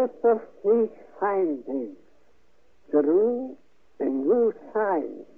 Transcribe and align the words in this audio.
of 0.00 0.40
these 0.64 0.88
findings 1.18 1.96
through 2.90 3.56
a 4.00 4.04
new 4.04 4.54
science, 4.72 5.28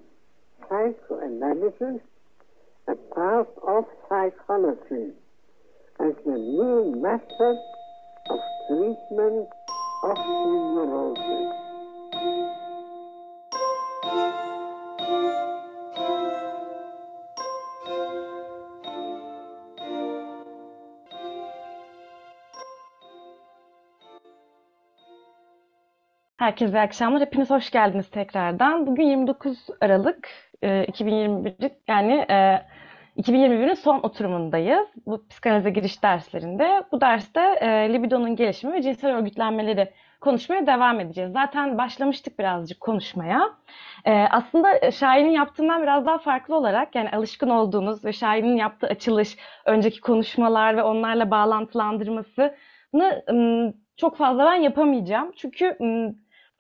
psychoanalysis, 0.69 2.01
a 2.87 2.95
part 3.15 3.49
of 3.67 3.85
psychology, 4.09 5.11
as 5.99 6.13
the 6.25 6.39
new 6.39 6.95
method 7.01 7.59
of 8.31 8.39
treatment 8.69 9.49
of 10.05 10.17
neurosis. 10.19 11.62
Herkese 26.43 26.79
iyi 26.79 26.81
akşamlar. 26.81 27.21
Hepiniz 27.21 27.51
hoş 27.51 27.71
geldiniz 27.71 28.11
tekrardan. 28.11 28.87
Bugün 28.87 29.03
29 29.03 29.67
Aralık 29.81 30.29
e, 30.63 30.85
2021 30.85 31.55
yani 31.89 32.27
e, 32.31 32.63
2021'in 33.17 33.75
son 33.75 34.01
oturumundayız. 34.03 34.89
Bu 35.07 35.29
psikanalize 35.29 35.71
giriş 35.71 36.03
derslerinde. 36.03 36.83
Bu 36.93 37.01
derste 37.01 37.41
e, 37.41 37.93
libidonun 37.93 38.37
gelişimi 38.37 38.73
ve 38.73 38.83
cinsel 38.83 39.17
örgütlenmeleri 39.17 39.91
konuşmaya 40.21 40.67
devam 40.67 41.01
edeceğiz. 41.01 41.33
Zaten 41.33 41.79
başlamıştık 41.79 42.39
birazcık 42.39 42.81
konuşmaya. 42.81 43.51
E, 44.05 44.13
aslında 44.13 44.91
Şahin'in 44.91 45.31
yaptığından 45.31 45.83
biraz 45.83 46.07
daha 46.07 46.19
farklı 46.19 46.57
olarak 46.57 46.95
yani 46.95 47.11
alışkın 47.11 47.49
olduğunuz 47.49 48.05
ve 48.05 48.13
Şahin'in 48.13 48.57
yaptığı 48.57 48.87
açılış, 48.87 49.37
önceki 49.67 50.01
konuşmalar 50.01 50.77
ve 50.77 50.83
onlarla 50.83 51.31
bağlantılandırmasını 51.31 52.55
çok 53.97 54.17
fazla 54.17 54.47
ben 54.47 54.55
yapamayacağım. 54.55 55.33
Çünkü 55.37 55.77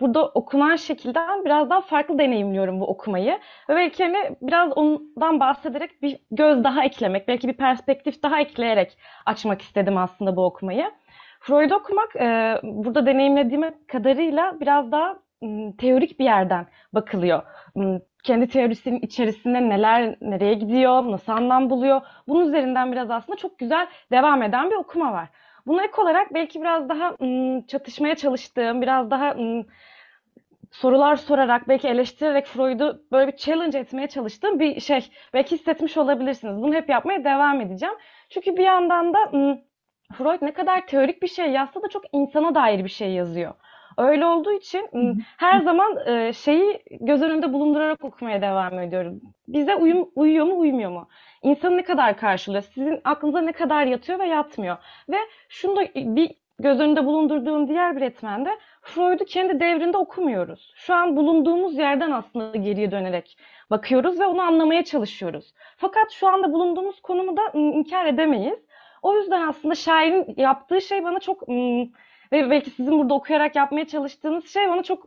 burada 0.00 0.28
okunan 0.28 0.76
şekilden 0.76 1.44
biraz 1.44 1.70
daha 1.70 1.80
farklı 1.80 2.18
deneyimliyorum 2.18 2.80
bu 2.80 2.86
okumayı. 2.86 3.38
Ve 3.68 3.76
belki 3.76 4.04
hani 4.04 4.36
biraz 4.42 4.72
ondan 4.72 5.40
bahsederek 5.40 6.02
bir 6.02 6.18
göz 6.30 6.64
daha 6.64 6.84
eklemek, 6.84 7.28
belki 7.28 7.48
bir 7.48 7.56
perspektif 7.56 8.22
daha 8.22 8.40
ekleyerek 8.40 8.98
açmak 9.26 9.62
istedim 9.62 9.96
aslında 9.96 10.36
bu 10.36 10.44
okumayı. 10.44 10.90
Freud'u 11.40 11.74
okumak 11.74 12.16
e, 12.16 12.60
burada 12.62 13.06
deneyimlediğim 13.06 13.74
kadarıyla 13.88 14.60
biraz 14.60 14.92
daha 14.92 15.18
m, 15.42 15.76
teorik 15.76 16.18
bir 16.18 16.24
yerden 16.24 16.66
bakılıyor. 16.92 17.42
M, 17.76 18.00
kendi 18.24 18.48
teorisinin 18.48 19.00
içerisinde 19.00 19.68
neler 19.68 20.16
nereye 20.20 20.54
gidiyor, 20.54 21.10
nasıl 21.10 21.32
anlam 21.32 21.70
buluyor. 21.70 22.00
Bunun 22.28 22.46
üzerinden 22.48 22.92
biraz 22.92 23.10
aslında 23.10 23.36
çok 23.36 23.58
güzel 23.58 23.86
devam 24.12 24.42
eden 24.42 24.70
bir 24.70 24.76
okuma 24.76 25.12
var. 25.12 25.28
Buna 25.66 25.84
ek 25.84 26.02
olarak 26.02 26.34
belki 26.34 26.60
biraz 26.60 26.88
daha 26.88 27.16
m, 27.20 27.62
çatışmaya 27.66 28.14
çalıştığım, 28.14 28.82
biraz 28.82 29.10
daha 29.10 29.34
sorular 30.72 31.16
sorarak, 31.16 31.68
belki 31.68 31.88
eleştirerek 31.88 32.46
Freud'u 32.46 33.02
böyle 33.12 33.32
bir 33.32 33.36
challenge 33.36 33.78
etmeye 33.78 34.08
çalıştığım 34.08 34.60
bir 34.60 34.80
şey. 34.80 35.10
Belki 35.34 35.56
hissetmiş 35.56 35.96
olabilirsiniz. 35.96 36.62
Bunu 36.62 36.74
hep 36.74 36.88
yapmaya 36.88 37.24
devam 37.24 37.60
edeceğim. 37.60 37.94
Çünkü 38.30 38.56
bir 38.56 38.64
yandan 38.64 39.14
da 39.14 39.18
Freud 40.12 40.42
ne 40.42 40.52
kadar 40.52 40.86
teorik 40.86 41.22
bir 41.22 41.28
şey 41.28 41.50
yazsa 41.50 41.82
da 41.82 41.88
çok 41.88 42.02
insana 42.12 42.54
dair 42.54 42.84
bir 42.84 42.88
şey 42.88 43.10
yazıyor. 43.10 43.54
Öyle 43.98 44.26
olduğu 44.26 44.52
için 44.52 44.88
her 45.36 45.60
zaman 45.60 46.06
e, 46.06 46.32
şeyi 46.32 46.82
göz 47.00 47.22
önünde 47.22 47.52
bulundurarak 47.52 48.04
okumaya 48.04 48.42
devam 48.42 48.78
ediyorum. 48.78 49.20
Bize 49.48 49.76
uyum, 49.76 50.10
uyuyor 50.14 50.46
mu, 50.46 50.58
uymuyor 50.58 50.90
mu? 50.90 51.08
İnsanı 51.42 51.76
ne 51.76 51.82
kadar 51.82 52.16
karşılıyor? 52.16 52.62
Sizin 52.62 53.00
aklınıza 53.04 53.40
ne 53.40 53.52
kadar 53.52 53.86
yatıyor 53.86 54.18
ve 54.18 54.26
yatmıyor? 54.26 54.76
Ve 55.08 55.16
şunu 55.48 55.76
da 55.76 55.80
bir 55.94 56.41
göz 56.62 56.80
önünde 56.80 57.06
bulundurduğum 57.06 57.68
diğer 57.68 57.96
bir 57.96 58.00
etmen 58.00 58.44
de 58.44 58.58
Freud'u 58.82 59.24
kendi 59.24 59.60
devrinde 59.60 59.96
okumuyoruz. 59.96 60.72
Şu 60.76 60.94
an 60.94 61.16
bulunduğumuz 61.16 61.78
yerden 61.78 62.10
aslında 62.10 62.56
geriye 62.56 62.90
dönerek 62.90 63.38
bakıyoruz 63.70 64.20
ve 64.20 64.26
onu 64.26 64.42
anlamaya 64.42 64.84
çalışıyoruz. 64.84 65.54
Fakat 65.76 66.10
şu 66.10 66.28
anda 66.28 66.52
bulunduğumuz 66.52 67.00
konumu 67.00 67.36
da 67.36 67.42
inkar 67.54 68.06
edemeyiz. 68.06 68.58
O 69.02 69.16
yüzden 69.16 69.48
aslında 69.48 69.74
şairin 69.74 70.34
yaptığı 70.36 70.80
şey 70.80 71.04
bana 71.04 71.20
çok 71.20 71.48
ım, 71.48 71.92
ve 72.32 72.50
belki 72.50 72.70
sizin 72.70 72.98
burada 72.98 73.14
okuyarak 73.14 73.56
yapmaya 73.56 73.86
çalıştığınız 73.86 74.46
şey 74.46 74.68
bana 74.68 74.82
çok 74.82 75.06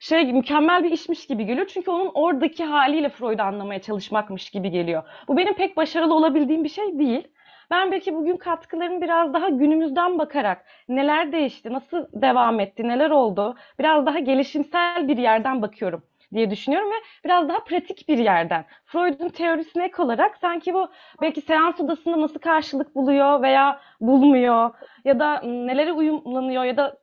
şey 0.00 0.32
mükemmel 0.32 0.84
bir 0.84 0.90
işmiş 0.90 1.26
gibi 1.26 1.46
geliyor. 1.46 1.66
Çünkü 1.66 1.90
onun 1.90 2.10
oradaki 2.14 2.64
haliyle 2.64 3.08
Freud'u 3.08 3.42
anlamaya 3.42 3.80
çalışmakmış 3.82 4.50
gibi 4.50 4.70
geliyor. 4.70 5.02
Bu 5.28 5.36
benim 5.36 5.54
pek 5.54 5.76
başarılı 5.76 6.14
olabildiğim 6.14 6.64
bir 6.64 6.68
şey 6.68 6.98
değil. 6.98 7.28
Ben 7.70 7.92
belki 7.92 8.14
bugün 8.14 8.36
katkılarımı 8.36 9.00
biraz 9.02 9.34
daha 9.34 9.48
günümüzden 9.48 10.18
bakarak 10.18 10.64
neler 10.88 11.32
değişti, 11.32 11.72
nasıl 11.72 12.06
devam 12.12 12.60
etti, 12.60 12.88
neler 12.88 13.10
oldu, 13.10 13.56
biraz 13.78 14.06
daha 14.06 14.18
gelişimsel 14.18 15.08
bir 15.08 15.16
yerden 15.18 15.62
bakıyorum 15.62 16.02
diye 16.34 16.50
düşünüyorum 16.50 16.90
ve 16.90 16.94
biraz 17.24 17.48
daha 17.48 17.64
pratik 17.64 18.08
bir 18.08 18.18
yerden. 18.18 18.64
Freud'un 18.84 19.28
teorisine 19.28 19.84
ek 19.84 20.02
olarak 20.02 20.36
sanki 20.36 20.74
bu 20.74 20.88
belki 21.22 21.40
seans 21.40 21.80
odasında 21.80 22.20
nasıl 22.20 22.38
karşılık 22.38 22.94
buluyor 22.94 23.42
veya 23.42 23.80
bulmuyor 24.00 24.70
ya 25.04 25.18
da 25.18 25.40
nelere 25.40 25.92
uyumlanıyor 25.92 26.64
ya 26.64 26.76
da 26.76 26.98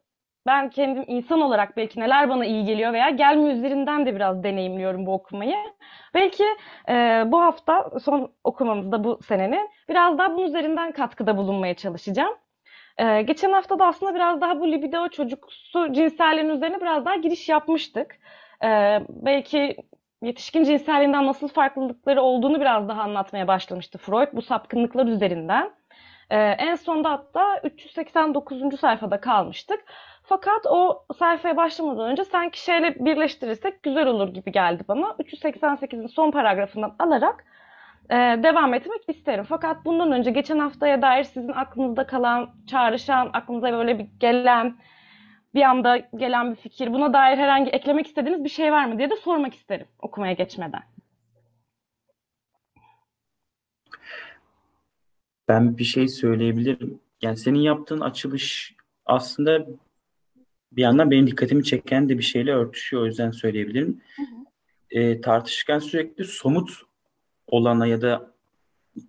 ben 0.45 0.69
kendim 0.69 1.03
insan 1.07 1.41
olarak 1.41 1.78
belki 1.78 2.00
neler 2.00 2.29
bana 2.29 2.45
iyi 2.45 2.66
geliyor 2.66 2.94
veya 2.94 3.09
gelme 3.09 3.51
üzerinden 3.51 4.06
de 4.06 4.16
biraz 4.16 4.44
deneyimliyorum 4.44 5.06
bu 5.06 5.13
okumayı. 5.13 5.56
Belki 6.13 6.44
e, 6.89 7.23
bu 7.28 7.41
hafta 7.41 8.00
son 8.00 8.31
okumamızda 8.44 9.03
bu 9.03 9.19
senenin 9.28 9.69
biraz 9.89 10.17
daha 10.17 10.34
bunun 10.34 10.45
üzerinden 10.47 10.91
katkıda 10.91 11.38
bulunmaya 11.38 11.73
çalışacağım. 11.73 12.35
E, 12.97 13.22
geçen 13.22 13.51
hafta 13.51 13.79
da 13.79 13.85
aslında 13.85 14.16
biraz 14.16 14.41
daha 14.41 14.59
bu 14.59 14.72
libido 14.72 15.09
çocuksu 15.09 15.94
cinselliğin 15.94 16.50
üzerine 16.50 16.81
biraz 16.81 17.05
daha 17.05 17.16
giriş 17.16 17.50
yapmıştık. 17.50 18.19
E, 18.63 19.00
belki 19.09 19.75
yetişkin 20.22 20.63
cinselliğinden 20.63 21.28
nasıl 21.28 21.47
farklılıkları 21.47 22.22
olduğunu 22.22 22.61
biraz 22.61 22.89
daha 22.89 23.01
anlatmaya 23.01 23.47
başlamıştı 23.47 23.97
Freud 23.97 24.28
bu 24.34 24.41
sapkınlıklar 24.41 25.05
üzerinden. 25.07 25.72
E, 26.29 26.38
en 26.38 26.75
sonda 26.75 27.11
hatta 27.11 27.59
389. 27.63 28.79
sayfada 28.79 29.22
kalmıştık. 29.22 29.79
Fakat 30.27 30.65
o 30.65 31.05
sayfaya 31.19 31.57
başlamadan 31.57 32.11
önce 32.11 32.25
sanki 32.25 32.63
şeyle 32.63 33.05
birleştirirsek 33.05 33.83
güzel 33.83 34.07
olur 34.07 34.27
gibi 34.33 34.51
geldi 34.51 34.83
bana. 34.87 35.05
388'in 35.05 36.07
son 36.07 36.31
paragrafından 36.31 36.95
alarak 36.99 37.45
e, 38.09 38.15
devam 38.15 38.73
etmek 38.73 39.01
isterim. 39.07 39.45
Fakat 39.49 39.85
bundan 39.85 40.11
önce 40.11 40.31
geçen 40.31 40.59
haftaya 40.59 41.01
dair 41.01 41.23
sizin 41.23 41.51
aklınızda 41.51 42.07
kalan, 42.07 42.49
çağrışan, 42.67 43.29
aklınıza 43.33 43.71
böyle 43.71 43.99
bir 43.99 44.07
gelen, 44.19 44.77
bir 45.55 45.61
anda 45.61 45.97
gelen 45.97 46.51
bir 46.51 46.55
fikir, 46.55 46.93
buna 46.93 47.13
dair 47.13 47.37
herhangi 47.37 47.69
eklemek 47.71 48.07
istediğiniz 48.07 48.43
bir 48.43 48.49
şey 48.49 48.71
var 48.71 48.85
mı 48.85 48.97
diye 48.97 49.09
de 49.09 49.15
sormak 49.15 49.53
isterim 49.53 49.87
okumaya 49.99 50.33
geçmeden. 50.33 50.83
Ben 55.47 55.77
bir 55.77 55.83
şey 55.83 56.07
söyleyebilirim. 56.07 56.99
Yani 57.21 57.37
senin 57.37 57.59
yaptığın 57.59 58.01
açılış 58.01 58.75
aslında 59.05 59.65
bir 60.75 60.81
yandan 60.81 61.11
benim 61.11 61.27
dikkatimi 61.27 61.63
çeken 61.63 62.09
de 62.09 62.17
bir 62.17 62.23
şeyle 62.23 62.53
örtüşüyor. 62.53 63.03
O 63.03 63.05
yüzden 63.05 63.31
söyleyebilirim. 63.31 64.01
Hı 64.15 64.21
hı. 64.21 64.45
E, 64.91 65.21
tartışırken 65.21 65.79
sürekli 65.79 66.25
somut 66.25 66.81
olana 67.47 67.87
ya 67.87 68.01
da 68.01 68.33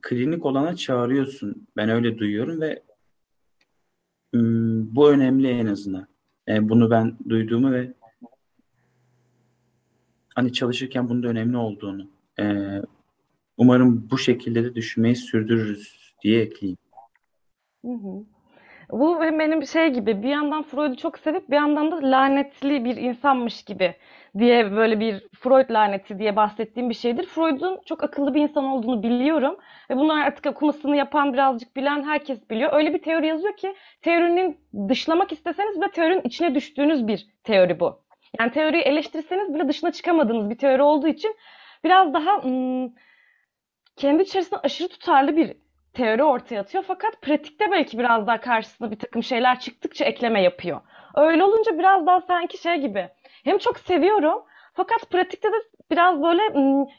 klinik 0.03 0.47
olana 0.47 0.77
çağırıyorsun. 0.77 1.67
Ben 1.77 1.89
öyle 1.89 2.19
duyuyorum 2.19 2.61
ve 2.61 2.83
ım, 4.35 4.97
bu 4.97 5.11
önemli 5.11 5.49
en 5.49 5.67
azından. 5.67 6.07
Yani 6.47 6.69
bunu 6.69 6.91
ben 6.91 7.17
duyduğumu 7.29 7.73
ve 7.73 7.93
hani 10.35 10.53
çalışırken 10.53 11.09
bunun 11.09 11.23
da 11.23 11.29
önemli 11.29 11.57
olduğunu. 11.57 12.09
E, 12.41 12.67
umarım 13.57 14.11
bu 14.11 14.19
şekilde 14.19 14.65
de 14.65 14.75
düşünmeyi 14.75 15.17
sürdürürüz 15.17 16.15
diye 16.23 16.43
ekleyeyim. 16.43 16.79
Hı 17.85 17.93
hı. 17.93 18.36
Bu 18.91 19.21
benim 19.21 19.67
şey 19.67 19.89
gibi 19.89 20.23
bir 20.23 20.29
yandan 20.29 20.63
Freud'u 20.63 20.97
çok 20.97 21.19
sevip 21.19 21.51
bir 21.51 21.57
yandan 21.57 21.93
da 21.93 21.97
lanetli 22.03 22.85
bir 22.85 22.97
insanmış 22.97 23.63
gibi 23.65 23.95
diye 24.39 24.73
böyle 24.73 25.01
bir 25.01 25.27
Freud 25.35 25.71
laneti 25.71 26.19
diye 26.19 26.37
bahsettiğim 26.37 26.91
bir 26.91 26.95
şeydir. 26.95 27.27
Freud'un 27.27 27.81
çok 27.87 28.05
akıllı 28.05 28.35
bir 28.35 28.41
insan 28.43 28.65
olduğunu 28.65 29.03
biliyorum 29.03 29.57
ve 29.91 29.97
bunu 29.97 30.13
artık 30.13 30.47
okumasını 30.47 30.97
yapan 30.97 31.33
birazcık 31.33 31.77
bilen 31.77 32.03
herkes 32.05 32.51
biliyor. 32.51 32.73
Öyle 32.73 32.95
bir 32.95 33.03
teori 33.03 33.27
yazıyor 33.27 33.57
ki 33.57 33.75
teorinin 34.03 34.61
dışlamak 34.89 35.33
isteseniz 35.33 35.81
bile 35.81 35.91
teorinin 35.91 36.23
içine 36.25 36.55
düştüğünüz 36.55 37.07
bir 37.07 37.27
teori 37.45 37.81
bu. 37.81 38.03
Yani 38.41 38.53
teoriyi 38.53 38.83
eleştirseniz 38.83 39.55
bile 39.55 39.69
dışına 39.69 39.93
çıkamadığınız 39.93 40.51
bir 40.51 40.59
teori 40.59 40.83
olduğu 40.83 41.09
için 41.09 41.37
biraz 41.85 42.15
daha 42.15 42.39
ım, 42.45 42.95
kendi 43.97 44.23
içerisinde 44.23 44.61
aşırı 44.61 44.89
tutarlı 44.89 45.37
bir 45.37 45.57
teori 45.97 46.23
ortaya 46.23 46.61
atıyor. 46.61 46.85
Fakat 46.89 47.23
pratikte 47.23 47.71
belki 47.71 47.99
biraz 47.99 48.27
daha 48.27 48.41
karşısına 48.41 48.91
bir 48.91 48.99
takım 48.99 49.23
şeyler 49.23 49.61
çıktıkça 49.61 50.05
ekleme 50.05 50.43
yapıyor. 50.43 50.81
Öyle 51.15 51.45
olunca 51.45 51.79
biraz 51.79 52.07
daha 52.07 52.21
sanki 52.21 52.59
şey 52.59 52.77
gibi. 52.77 53.09
Hem 53.45 53.59
çok 53.59 53.79
seviyorum 53.79 54.43
fakat 54.75 55.11
pratikte 55.11 55.49
de 55.49 55.57
biraz 55.91 56.23
böyle 56.23 56.43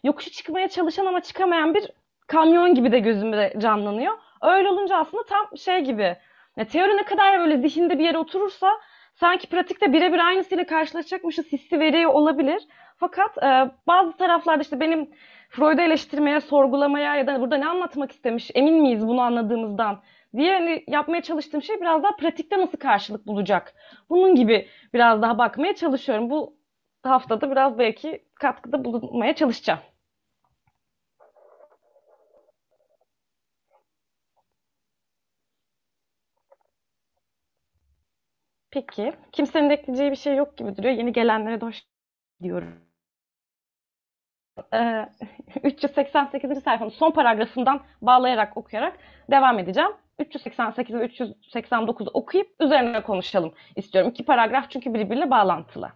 yokuşu 0.03 0.31
çıkmaya 0.31 0.67
çalışan 0.67 1.05
ama 1.05 1.21
çıkamayan 1.21 1.73
bir 1.73 1.91
kamyon 2.27 2.75
gibi 2.75 2.91
de 2.91 2.99
gözümde 2.99 3.53
canlanıyor. 3.57 4.13
Öyle 4.41 4.69
olunca 4.69 4.97
aslında 4.97 5.23
tam 5.23 5.57
şey 5.57 5.81
gibi. 5.81 6.15
Ya 6.57 6.65
teori 6.67 6.97
ne 6.97 7.03
kadar 7.03 7.39
böyle 7.39 7.57
zihinde 7.57 7.99
bir 7.99 8.03
yere 8.03 8.17
oturursa 8.17 8.71
sanki 9.13 9.49
pratikte 9.49 9.93
birebir 9.93 10.19
aynısıyla 10.19 10.65
karşılaşacakmışız 10.65 11.45
hissi 11.51 11.79
veriyor 11.79 12.13
olabilir. 12.13 12.67
Fakat 12.97 13.37
e, 13.37 13.71
bazı 13.87 14.17
taraflarda 14.17 14.61
işte 14.61 14.79
benim 14.79 15.09
Freud'u 15.49 15.81
eleştirmeye, 15.81 16.41
sorgulamaya 16.41 17.15
ya 17.15 17.27
da 17.27 17.41
burada 17.41 17.57
ne 17.57 17.67
anlatmak 17.67 18.11
istemiş, 18.11 18.51
emin 18.55 18.81
miyiz 18.81 19.07
bunu 19.07 19.21
anladığımızdan 19.21 20.01
diye 20.37 20.53
hani 20.53 20.83
yapmaya 20.87 21.21
çalıştığım 21.21 21.61
şey 21.61 21.81
biraz 21.81 22.03
daha 22.03 22.15
pratikte 22.15 22.57
nasıl 22.59 22.77
karşılık 22.77 23.27
bulacak. 23.27 23.73
Bunun 24.09 24.35
gibi 24.35 24.67
biraz 24.93 25.21
daha 25.21 25.37
bakmaya 25.37 25.75
çalışıyorum. 25.75 26.29
Bu 26.29 26.57
haftada 27.03 27.51
biraz 27.51 27.79
belki 27.79 28.25
katkıda 28.35 28.85
bulunmaya 28.85 29.35
çalışacağım. 29.35 29.79
Peki. 38.71 39.13
Kimsenin 39.31 39.69
ekleyeceği 39.69 40.11
bir 40.11 40.15
şey 40.15 40.35
yok 40.35 40.57
gibi 40.57 40.77
duruyor. 40.77 40.93
Yeni 40.93 41.13
gelenlere 41.13 41.61
de 41.61 41.65
hoş 41.65 41.83
diyorum. 42.43 42.86
Ee, 44.73 45.05
388. 45.63 46.63
sayfanın 46.63 46.89
son 46.89 47.11
paragrafından 47.11 47.81
bağlayarak 48.01 48.57
okuyarak 48.57 48.97
devam 49.31 49.59
edeceğim. 49.59 49.91
388 50.19 50.95
ve 50.95 51.05
389'u 51.05 52.09
okuyup 52.13 52.47
üzerine 52.59 53.03
konuşalım 53.03 53.53
istiyorum. 53.75 54.11
İki 54.11 54.25
paragraf 54.25 54.71
çünkü 54.71 54.93
birbiriyle 54.93 55.29
bağlantılı. 55.29 55.91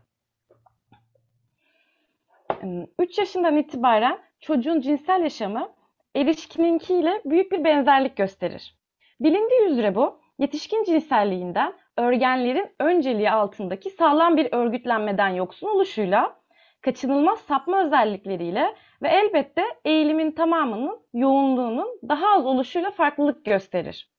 3 3.00 3.18
yaşından 3.18 3.58
itibaren 3.58 4.20
çocuğun 4.40 4.82
cinsel 4.82 5.22
yaşamı 5.22 5.70
erişkininkiyle 6.16 7.22
büyük 7.26 7.52
bir 7.52 7.64
benzerlik 7.64 8.18
gösterir. 8.18 8.76
Bilindiği 9.20 9.62
üzere 9.62 9.96
bu, 9.96 10.20
yetişkin 10.40 10.84
cinselliğinden 10.84 11.74
örgenlerin 11.98 12.70
önceliği 12.80 13.32
altındaki 13.32 13.90
sağlam 13.90 14.38
bir 14.38 14.48
örgütlenmeden 14.52 15.30
yoksun 15.30 15.68
oluşuyla, 15.68 16.41
kaçınılmaz 16.82 17.40
sapma 17.40 17.86
özellikleriyle 17.86 18.76
ve 19.02 19.08
elbette 19.08 19.64
eğilimin 19.86 20.32
tamamının 20.32 21.00
yoğunluğunun 21.14 22.00
daha 22.10 22.28
az 22.28 22.46
oluşuyla 22.46 22.92
farklılık 22.92 23.46
gösterir. 23.46 24.12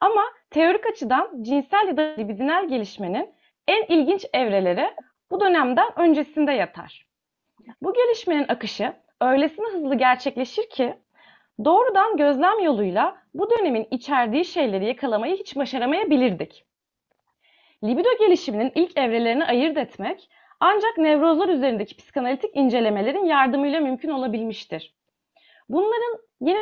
Ama 0.00 0.22
teorik 0.50 0.86
açıdan 0.86 1.42
cinsel 1.42 1.88
ya 1.88 1.96
da 1.96 2.02
libidinal 2.02 2.68
gelişmenin 2.68 3.34
en 3.68 3.84
ilginç 3.84 4.26
evreleri 4.32 4.90
bu 5.30 5.40
dönemden 5.40 5.98
öncesinde 5.98 6.52
yatar. 6.52 7.06
Bu 7.82 7.92
gelişmenin 7.92 8.48
akışı 8.48 8.92
öylesine 9.20 9.66
hızlı 9.66 9.94
gerçekleşir 9.94 10.70
ki 10.70 10.94
doğrudan 11.64 12.16
gözlem 12.16 12.60
yoluyla 12.60 13.16
bu 13.34 13.50
dönemin 13.50 13.88
içerdiği 13.90 14.44
şeyleri 14.44 14.86
yakalamayı 14.86 15.36
hiç 15.36 15.56
başaramayabilirdik. 15.56 16.64
Libido 17.84 18.08
gelişiminin 18.20 18.72
ilk 18.74 18.98
evrelerini 18.98 19.44
ayırt 19.44 19.76
etmek 19.76 20.30
ancak 20.64 20.98
nevrozlar 20.98 21.48
üzerindeki 21.48 21.96
psikanalitik 21.96 22.56
incelemelerin 22.56 23.24
yardımıyla 23.24 23.80
mümkün 23.80 24.10
olabilmiştir. 24.10 24.94
Bunların 25.68 26.18
yeni 26.40 26.58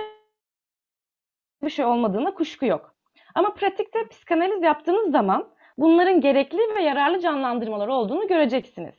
bir 1.62 1.70
şey 1.70 1.84
olmadığına 1.84 2.34
kuşku 2.34 2.66
yok. 2.66 2.94
Ama 3.34 3.54
pratikte 3.54 4.08
psikanaliz 4.08 4.62
yaptığınız 4.62 5.10
zaman 5.10 5.48
bunların 5.78 6.20
gerekli 6.20 6.58
ve 6.76 6.82
yararlı 6.82 7.20
canlandırmalar 7.20 7.88
olduğunu 7.88 8.28
göreceksiniz. 8.28 8.94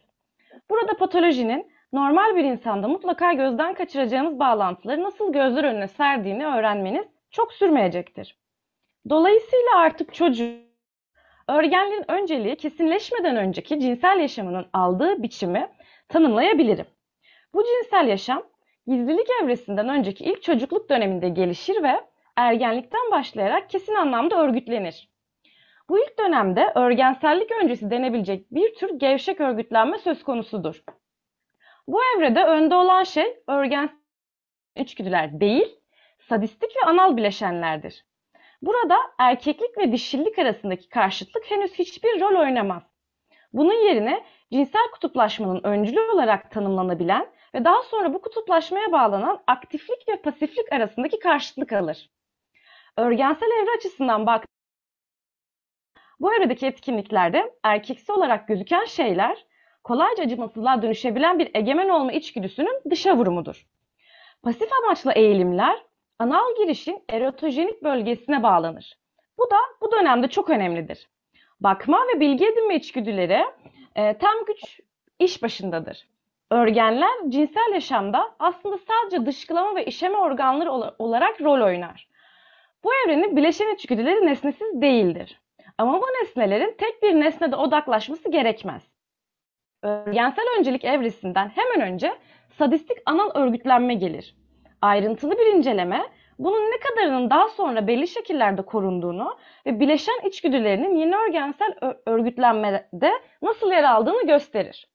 Burada 0.70 0.98
patolojinin 0.98 1.72
normal 1.94 2.36
bir 2.36 2.44
insanda 2.44 2.88
mutlaka 2.88 3.34
gözden 3.34 3.74
kaçıracağınız 3.74 4.40
bağlantıları 4.40 5.04
nasıl 5.04 5.34
gözler 5.34 5.64
önüne 5.64 5.88
serdiğini 5.88 6.46
öğrenmeniz 6.46 7.06
çok 7.32 7.54
sürmeyecektir. 7.54 8.38
Dolayısıyla 9.10 9.78
artık 9.78 10.14
çocuğu 10.14 10.71
örgenliğin 11.52 12.12
önceliği 12.12 12.56
kesinleşmeden 12.56 13.36
önceki 13.36 13.80
cinsel 13.80 14.20
yaşamının 14.20 14.66
aldığı 14.74 15.24
biçimi 15.24 15.70
tanımlayabilirim. 16.08 16.86
Bu 17.54 17.64
cinsel 17.64 18.08
yaşam 18.08 18.44
gizlilik 18.88 19.28
evresinden 19.44 19.90
önceki 19.90 20.24
ilk 20.24 20.44
çocukluk 20.44 20.90
döneminde 20.90 21.30
gelişir 21.30 21.84
ve 21.84 22.02
ergenlikten 22.36 23.12
başlayarak 23.12 23.70
kesin 23.70 23.96
anlamda 23.96 24.44
örgütlenir. 24.44 25.12
Bu 25.90 26.00
ilk 26.00 26.20
dönemde 26.20 26.72
örgensellik 26.76 27.52
öncesi 27.52 27.92
denebilecek 27.92 28.52
bir 28.52 28.76
tür 28.76 29.00
gevşek 29.00 29.42
örgütlenme 29.42 29.98
söz 29.98 30.24
konusudur. 30.24 30.84
Bu 31.88 32.02
evrede 32.04 32.44
önde 32.44 32.76
olan 32.76 33.04
şey 33.04 33.44
örgensel 33.48 33.96
içgüdüler 34.76 35.40
değil, 35.40 35.80
sadistik 36.20 36.70
ve 36.76 36.90
anal 36.90 37.18
bileşenlerdir. 37.18 38.06
Burada 38.62 38.98
erkeklik 39.18 39.78
ve 39.78 39.92
dişillik 39.92 40.40
arasındaki 40.40 40.90
karşıtlık 40.90 41.52
henüz 41.52 41.74
hiçbir 41.74 42.22
rol 42.22 42.40
oynamaz. 42.40 42.84
Bunun 43.54 43.86
yerine 43.86 44.26
cinsel 44.52 44.92
kutuplaşmanın 44.94 45.64
öncülü 45.64 46.02
olarak 46.02 46.52
tanımlanabilen 46.52 47.28
ve 47.54 47.66
daha 47.66 47.84
sonra 47.84 48.14
bu 48.14 48.22
kutuplaşmaya 48.22 48.92
bağlanan 48.92 49.44
aktiflik 49.48 50.08
ve 50.10 50.22
pasiflik 50.22 50.74
arasındaki 50.74 51.20
karşıtlık 51.20 51.74
alır. 51.74 52.10
Örgensel 52.98 53.48
evre 53.48 53.78
açısından 53.78 54.26
bak 54.26 54.46
bu 56.20 56.36
evredeki 56.36 56.66
etkinliklerde 56.66 57.54
erkeksi 57.64 58.12
olarak 58.12 58.48
gözüken 58.48 58.86
şeyler 58.86 59.46
kolayca 59.84 60.24
acımasızlığa 60.24 60.82
dönüşebilen 60.82 61.40
bir 61.40 61.52
egemen 61.54 61.90
olma 61.90 62.12
içgüdüsünün 62.12 62.82
dışa 62.90 63.18
vurumudur. 63.18 63.68
Pasif 64.44 64.70
amaçlı 64.74 65.12
eğilimler 65.12 65.84
anal 66.22 66.56
girişin 66.58 67.04
erotojenik 67.10 67.84
bölgesine 67.84 68.44
bağlanır. 68.44 68.98
Bu 69.38 69.52
da 69.52 69.58
bu 69.82 69.92
dönemde 69.92 70.28
çok 70.28 70.50
önemlidir. 70.50 71.10
Bakma 71.60 72.00
ve 72.08 72.20
bilgi 72.20 72.48
edinme 72.48 72.76
içgüdüleri 72.76 73.46
e, 73.96 74.18
tam 74.18 74.46
güç 74.48 74.80
iş 75.20 75.44
başındadır. 75.44 76.08
Örgenler 76.52 77.10
cinsel 77.30 77.74
yaşamda 77.74 78.36
aslında 78.40 78.78
sadece 78.78 79.26
dışkılama 79.26 79.76
ve 79.76 79.86
işeme 79.86 80.18
organları 80.18 80.72
olarak 81.00 81.42
rol 81.42 81.62
oynar. 81.62 82.08
Bu 82.84 82.92
evrenin 82.94 83.36
bileşen 83.38 83.76
içgüdüleri 83.76 84.26
nesnesiz 84.26 84.82
değildir. 84.82 85.42
Ama 85.78 86.02
bu 86.02 86.06
nesnelerin 86.06 86.76
tek 86.78 87.04
bir 87.04 87.14
nesnede 87.14 87.56
odaklaşması 87.56 88.32
gerekmez. 88.32 88.84
Örgensel 89.84 90.46
öncelik 90.60 90.86
evresinden 90.86 91.52
hemen 91.56 91.88
önce 91.94 92.14
sadistik 92.58 92.98
anal 93.06 93.32
örgütlenme 93.34 93.94
gelir 93.94 94.41
ayrıntılı 94.82 95.38
bir 95.38 95.46
inceleme 95.46 96.10
bunun 96.40 96.72
ne 96.72 96.80
kadarının 96.80 97.30
daha 97.30 97.50
sonra 97.50 97.88
belli 97.88 98.08
şekillerde 98.08 98.62
korunduğunu 98.62 99.38
ve 99.66 99.80
bileşen 99.80 100.28
içgüdülerinin 100.28 100.96
yeni 100.96 101.16
örgensel 101.16 101.74
örgütlenmede 102.06 103.12
nasıl 103.42 103.72
yer 103.72 103.84
aldığını 103.84 104.28
gösterir. 104.28 104.88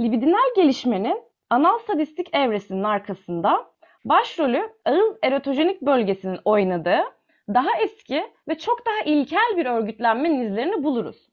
Libidinal 0.00 0.54
gelişmenin 0.56 1.22
anal 1.50 1.78
sadistik 1.78 2.36
evresinin 2.36 2.84
arkasında 2.84 3.70
başrolü 4.04 4.72
ağız 4.84 5.16
erotojenik 5.22 5.82
bölgesinin 5.82 6.38
oynadığı 6.44 7.00
daha 7.48 7.70
eski 7.80 8.24
ve 8.48 8.58
çok 8.58 8.86
daha 8.86 9.00
ilkel 9.04 9.56
bir 9.56 9.66
örgütlenmenin 9.66 10.40
izlerini 10.40 10.84
buluruz. 10.84 11.28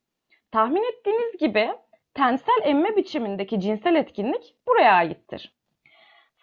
Tahmin 0.51 0.84
ettiğiniz 0.84 1.38
gibi 1.38 1.70
tensel 2.13 2.62
emme 2.63 2.96
biçimindeki 2.96 3.60
cinsel 3.60 3.96
etkinlik 3.96 4.56
buraya 4.68 4.94
aittir. 4.94 5.55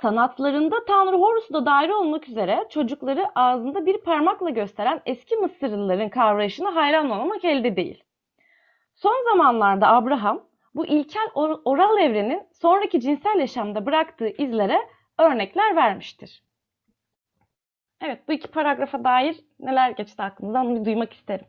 Sanatlarında 0.02 0.85
Tanrı 0.85 1.16
Horus'u 1.16 1.54
da 1.54 1.66
dair 1.66 1.88
olmak 1.88 2.28
üzere 2.28 2.66
çocukları 2.71 3.26
ağzında 3.35 3.87
bir 3.87 3.99
parmakla 3.99 4.50
gösteren 4.50 5.02
eski 5.06 5.37
Mısırlıların 5.37 6.09
kavrayışına 6.09 6.75
hayran 6.75 7.11
olmak 7.11 7.44
elde 7.44 7.76
değil. 7.76 8.04
Son 8.94 9.25
zamanlarda 9.30 9.88
Abraham 9.88 10.44
bu 10.75 10.87
ilkel 10.87 11.28
or 11.35 11.61
oral 11.64 11.99
evrenin 11.99 12.42
sonraki 12.52 13.00
cinsel 13.00 13.38
yaşamda 13.38 13.87
bıraktığı 13.87 14.28
izlere 14.28 14.78
örnekler 15.18 15.76
vermiştir. 15.76 16.42
Evet 18.00 18.28
bu 18.28 18.32
iki 18.32 18.49
paragrafa 18.49 19.04
dair 19.04 19.37
neler 19.61 19.90
geçti 19.90 20.23
aklınızdan 20.23 20.66
onu 20.66 20.85
duymak 20.85 21.12
isterim. 21.12 21.47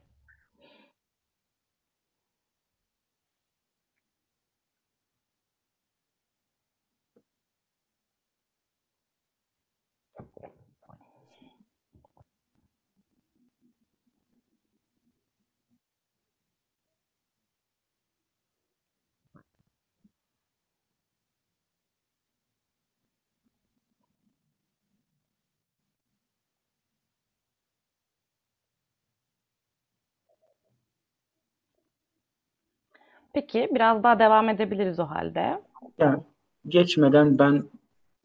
Peki 33.33 33.69
biraz 33.71 34.03
daha 34.03 34.19
devam 34.19 34.49
edebiliriz 34.49 34.99
o 34.99 35.03
halde. 35.03 35.61
Yani 35.97 36.19
geçmeden 36.67 37.39
ben 37.39 37.63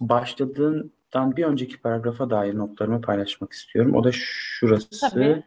başladığından 0.01 1.37
bir 1.37 1.45
önceki 1.45 1.81
paragrafa 1.81 2.31
dair 2.31 2.59
notlarımı 2.59 3.01
paylaşmak 3.01 3.53
istiyorum. 3.53 3.95
O 3.95 4.05
da 4.05 4.11
şurası. 4.13 5.11
Tabii. 5.11 5.43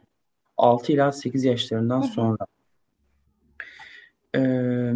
6 0.58 0.92
ila 0.92 1.12
8 1.12 1.44
yaşlarından 1.44 2.02
sonra. 2.02 2.38
Ee, 4.36 4.94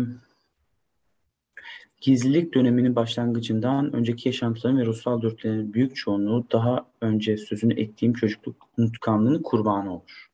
gizlilik 2.02 2.54
döneminin 2.54 2.96
başlangıcından 2.96 3.94
önceki 3.94 4.30
yaşantıların 4.30 4.80
ve 4.80 4.86
ruhsal 4.86 5.22
dürtülerin 5.22 5.74
büyük 5.74 5.96
çoğunluğu 5.96 6.46
daha 6.52 6.86
önce 7.02 7.38
sözünü 7.38 7.82
ettiğim 7.82 8.14
çocukluk 8.14 8.56
unutkanlığının 8.78 9.42
kurbanı 9.42 9.94
olur. 9.94 10.32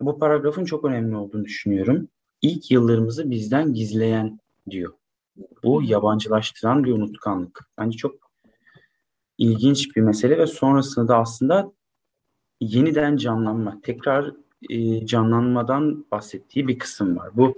Bu 0.00 0.18
paragrafın 0.18 0.64
çok 0.64 0.84
önemli 0.84 1.16
olduğunu 1.16 1.44
düşünüyorum. 1.44 2.08
İlk 2.42 2.70
yıllarımızı 2.70 3.30
bizden 3.30 3.74
gizleyen 3.74 4.40
diyor. 4.70 4.92
Bu 5.62 5.82
yabancılaştıran 5.82 6.84
bir 6.84 6.92
unutkanlık. 6.92 7.60
Bence 7.78 7.96
çok 7.96 8.14
ilginç 9.38 9.96
bir 9.96 10.00
mesele 10.00 10.38
ve 10.38 10.46
sonrasında 10.46 11.08
da 11.08 11.18
aslında 11.18 11.72
yeniden 12.60 13.16
canlanma, 13.16 13.80
tekrar 13.82 14.32
e, 14.70 15.06
canlanmadan 15.06 16.06
bahsettiği 16.10 16.68
bir 16.68 16.78
kısım 16.78 17.16
var. 17.16 17.30
Bu 17.34 17.54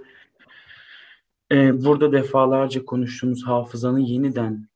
e, 1.52 1.84
burada 1.84 2.12
defalarca 2.12 2.84
konuştuğumuz 2.84 3.46
hafızanın 3.46 3.98
yeniden 3.98 4.68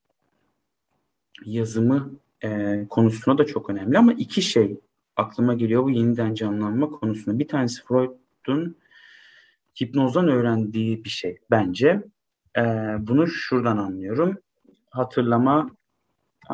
yazımı 1.45 2.11
e, 2.45 2.85
konusuna 2.91 3.38
da 3.38 3.47
çok 3.47 3.71
önemli 3.71 3.99
ama 3.99 4.12
iki 4.12 4.43
şey 4.43 4.81
aklıma 5.17 5.55
geliyor 5.55 5.85
bu 5.85 5.91
yeniden 5.91 6.35
canlanma 6.35 6.91
konusunda. 6.91 7.38
Bir 7.38 7.49
tanesi 7.49 7.83
Freud'un 7.85 8.77
hipnozdan 9.81 10.29
öğrendiği 10.29 11.05
bir 11.05 11.11
şey 11.11 11.39
bence. 11.51 12.03
E, 12.59 12.63
bunu 12.99 13.27
şuradan 13.27 13.77
anlıyorum. 13.77 14.39
Hatırlama 14.91 15.71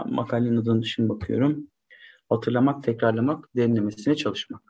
makalenin 0.06 0.56
adını 0.56 0.84
şimdi 0.84 1.08
bakıyorum. 1.08 1.66
Hatırlamak, 2.28 2.84
tekrarlamak, 2.84 3.48
derinlemesine 3.56 4.16
çalışmak. 4.16 4.62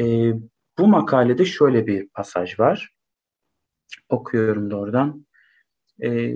E, 0.00 0.32
bu 0.78 0.86
makalede 0.86 1.44
şöyle 1.44 1.86
bir 1.86 2.08
pasaj 2.08 2.58
var. 2.58 2.94
Okuyorum 4.08 4.70
doğrudan. 4.70 5.26
E, 6.02 6.34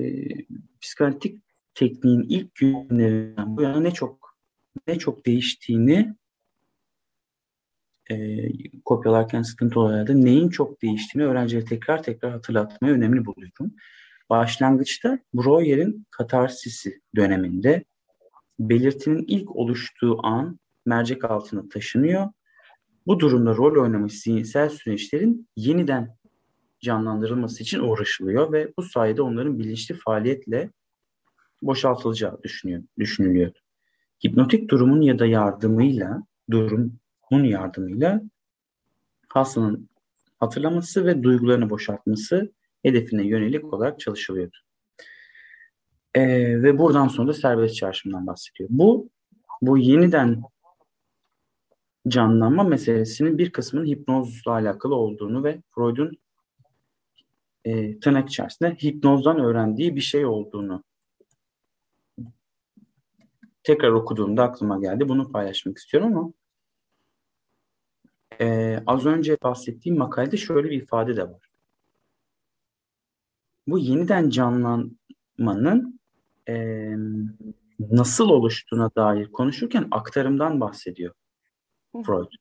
psikanalitik 0.80 1.42
tekniğin 1.74 2.22
ilk 2.28 2.54
günlerinden 2.54 3.56
bu 3.56 3.62
yana 3.62 3.80
ne 3.80 3.90
çok 3.90 4.36
ne 4.86 4.98
çok 4.98 5.26
değiştiğini 5.26 6.14
e, 8.12 8.52
kopyalarken 8.84 9.42
sıkıntı 9.42 9.80
olarak 9.80 10.08
neyin 10.08 10.48
çok 10.48 10.82
değiştiğini 10.82 11.28
öğrencilere 11.28 11.64
tekrar 11.64 12.02
tekrar 12.02 12.32
hatırlatmayı 12.32 12.94
önemli 12.94 13.24
buluyorum. 13.24 13.74
Başlangıçta 14.30 15.18
Breuer'in 15.34 16.06
katarsisi 16.10 17.00
döneminde 17.16 17.84
belirtinin 18.60 19.24
ilk 19.28 19.56
oluştuğu 19.56 20.26
an 20.26 20.58
mercek 20.86 21.24
altına 21.24 21.68
taşınıyor. 21.68 22.28
Bu 23.06 23.20
durumda 23.20 23.56
rol 23.56 23.82
oynamış 23.82 24.20
zihinsel 24.20 24.68
süreçlerin 24.68 25.48
yeniden 25.56 26.16
canlandırılması 26.80 27.62
için 27.62 27.80
uğraşılıyor 27.80 28.52
ve 28.52 28.72
bu 28.78 28.82
sayede 28.82 29.22
onların 29.22 29.58
bilinçli 29.58 29.94
faaliyetle 29.94 30.70
boşaltılacağı 31.62 32.42
düşünüyor, 32.42 32.82
düşünülüyor. 32.98 33.52
Hipnotik 34.26 34.70
durumun 34.70 35.00
ya 35.00 35.18
da 35.18 35.26
yardımıyla, 35.26 36.22
durumun 37.32 37.44
yardımıyla 37.44 38.22
hastanın 39.28 39.88
hatırlaması 40.40 41.06
ve 41.06 41.22
duygularını 41.22 41.70
boşaltması 41.70 42.52
hedefine 42.82 43.26
yönelik 43.26 43.74
olarak 43.74 44.00
çalışılıyordu. 44.00 44.56
Ee, 46.14 46.62
ve 46.62 46.78
buradan 46.78 47.08
sonra 47.08 47.28
da 47.28 47.34
serbest 47.34 47.76
çağrışımdan 47.76 48.26
bahsediyor. 48.26 48.68
Bu 48.72 49.10
bu 49.62 49.78
yeniden 49.78 50.42
canlanma 52.08 52.64
meselesinin 52.64 53.38
bir 53.38 53.52
kısmının 53.52 53.86
hipnozla 53.86 54.52
alakalı 54.52 54.94
olduğunu 54.94 55.44
ve 55.44 55.62
Freud'un 55.74 56.18
e, 57.64 58.00
tırnak 58.00 58.28
içerisinde 58.28 58.74
hipnozdan 58.74 59.38
öğrendiği 59.38 59.96
bir 59.96 60.00
şey 60.00 60.26
olduğunu 60.26 60.84
tekrar 63.62 63.90
okuduğumda 63.90 64.42
aklıma 64.42 64.78
geldi. 64.80 65.08
Bunu 65.08 65.32
paylaşmak 65.32 65.78
istiyorum 65.78 66.16
ama 66.16 66.32
e, 68.40 68.78
az 68.86 69.06
önce 69.06 69.36
bahsettiğim 69.42 69.98
makalede 69.98 70.36
şöyle 70.36 70.70
bir 70.70 70.82
ifade 70.82 71.16
de 71.16 71.22
var. 71.22 71.46
Bu 73.66 73.78
yeniden 73.78 74.30
canlanmanın 74.30 76.00
e, 76.48 76.86
nasıl 77.90 78.28
oluştuğuna 78.28 78.90
dair 78.96 79.26
konuşurken 79.32 79.88
aktarımdan 79.90 80.60
bahsediyor 80.60 81.14
Freud. 82.06 82.32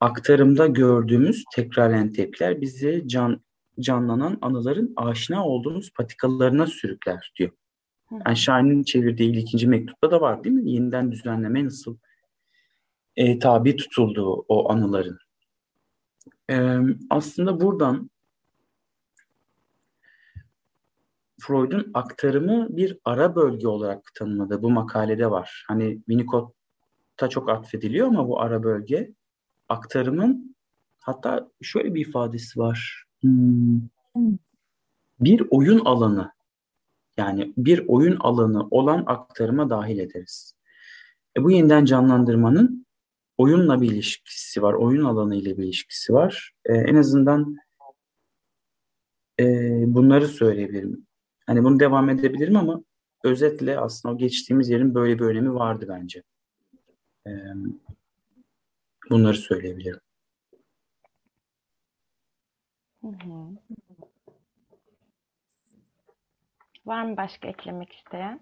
Aktarımda 0.00 0.66
gördüğümüz 0.66 1.44
tekraren 1.54 2.12
tepkiler 2.12 2.60
bizi 2.60 3.04
can, 3.06 3.40
canlanan 3.80 4.38
anıların 4.42 4.92
aşina 4.96 5.46
olduğumuz 5.46 5.92
patikalarına 5.92 6.66
sürükler 6.66 7.32
diyor. 7.38 7.50
Yani 8.26 8.36
Şahin'in 8.36 8.82
çevirdiği 8.82 9.36
ikinci 9.36 9.66
mektupta 9.66 10.10
da 10.10 10.20
var 10.20 10.44
değil 10.44 10.54
mi? 10.54 10.70
Yeniden 10.70 11.12
düzenleme 11.12 11.64
nasıl 11.64 11.96
e, 13.18 13.38
tabi 13.38 13.76
tutulduğu 13.76 14.44
o 14.48 14.72
anıların. 14.72 15.18
E, 16.50 16.78
aslında 17.10 17.60
buradan 17.60 18.10
Freud'un 21.40 21.90
aktarımı 21.94 22.76
bir 22.76 22.98
ara 23.04 23.36
bölge 23.36 23.68
olarak 23.68 24.14
tanımladığı 24.14 24.62
bu 24.62 24.70
makalede 24.70 25.30
var. 25.30 25.64
Hani 25.68 25.96
Winnicott'a 25.96 27.28
çok 27.28 27.50
atfediliyor 27.50 28.06
ama 28.06 28.28
bu 28.28 28.40
ara 28.40 28.62
bölge 28.62 29.12
aktarımın 29.68 30.56
hatta 31.00 31.48
şöyle 31.62 31.94
bir 31.94 32.06
ifadesi 32.06 32.58
var. 32.60 33.04
Hmm. 33.20 33.80
Bir 35.20 35.46
oyun 35.50 35.78
alanı 35.84 36.32
yani 37.16 37.52
bir 37.56 37.84
oyun 37.88 38.16
alanı 38.16 38.68
olan 38.70 39.04
aktarıma 39.06 39.70
dahil 39.70 39.98
ederiz. 39.98 40.54
E 41.36 41.42
bu 41.42 41.50
yeniden 41.50 41.84
canlandırmanın 41.84 42.87
oyunla 43.38 43.80
bir 43.80 43.90
ilişkisi 43.90 44.62
var, 44.62 44.74
oyun 44.74 45.04
alanı 45.04 45.36
ile 45.36 45.58
bir 45.58 45.64
ilişkisi 45.64 46.12
var. 46.12 46.52
E, 46.64 46.74
en 46.74 46.94
azından 46.94 47.56
e, 49.40 49.44
bunları 49.86 50.28
söyleyebilirim. 50.28 51.06
Hani 51.46 51.64
bunu 51.64 51.80
devam 51.80 52.10
edebilirim 52.10 52.56
ama 52.56 52.84
özetle 53.24 53.78
aslında 53.78 54.14
o 54.14 54.18
geçtiğimiz 54.18 54.68
yerin 54.68 54.94
böyle 54.94 55.18
bir 55.18 55.24
önemi 55.24 55.54
vardı 55.54 55.86
bence. 55.88 56.22
E, 57.26 57.30
bunları 59.10 59.36
söyleyebilirim. 59.36 60.00
Hı 63.00 63.08
hı. 63.08 63.58
Var 66.86 67.04
mı 67.04 67.16
başka 67.16 67.48
eklemek 67.48 67.92
isteyen? 67.92 68.40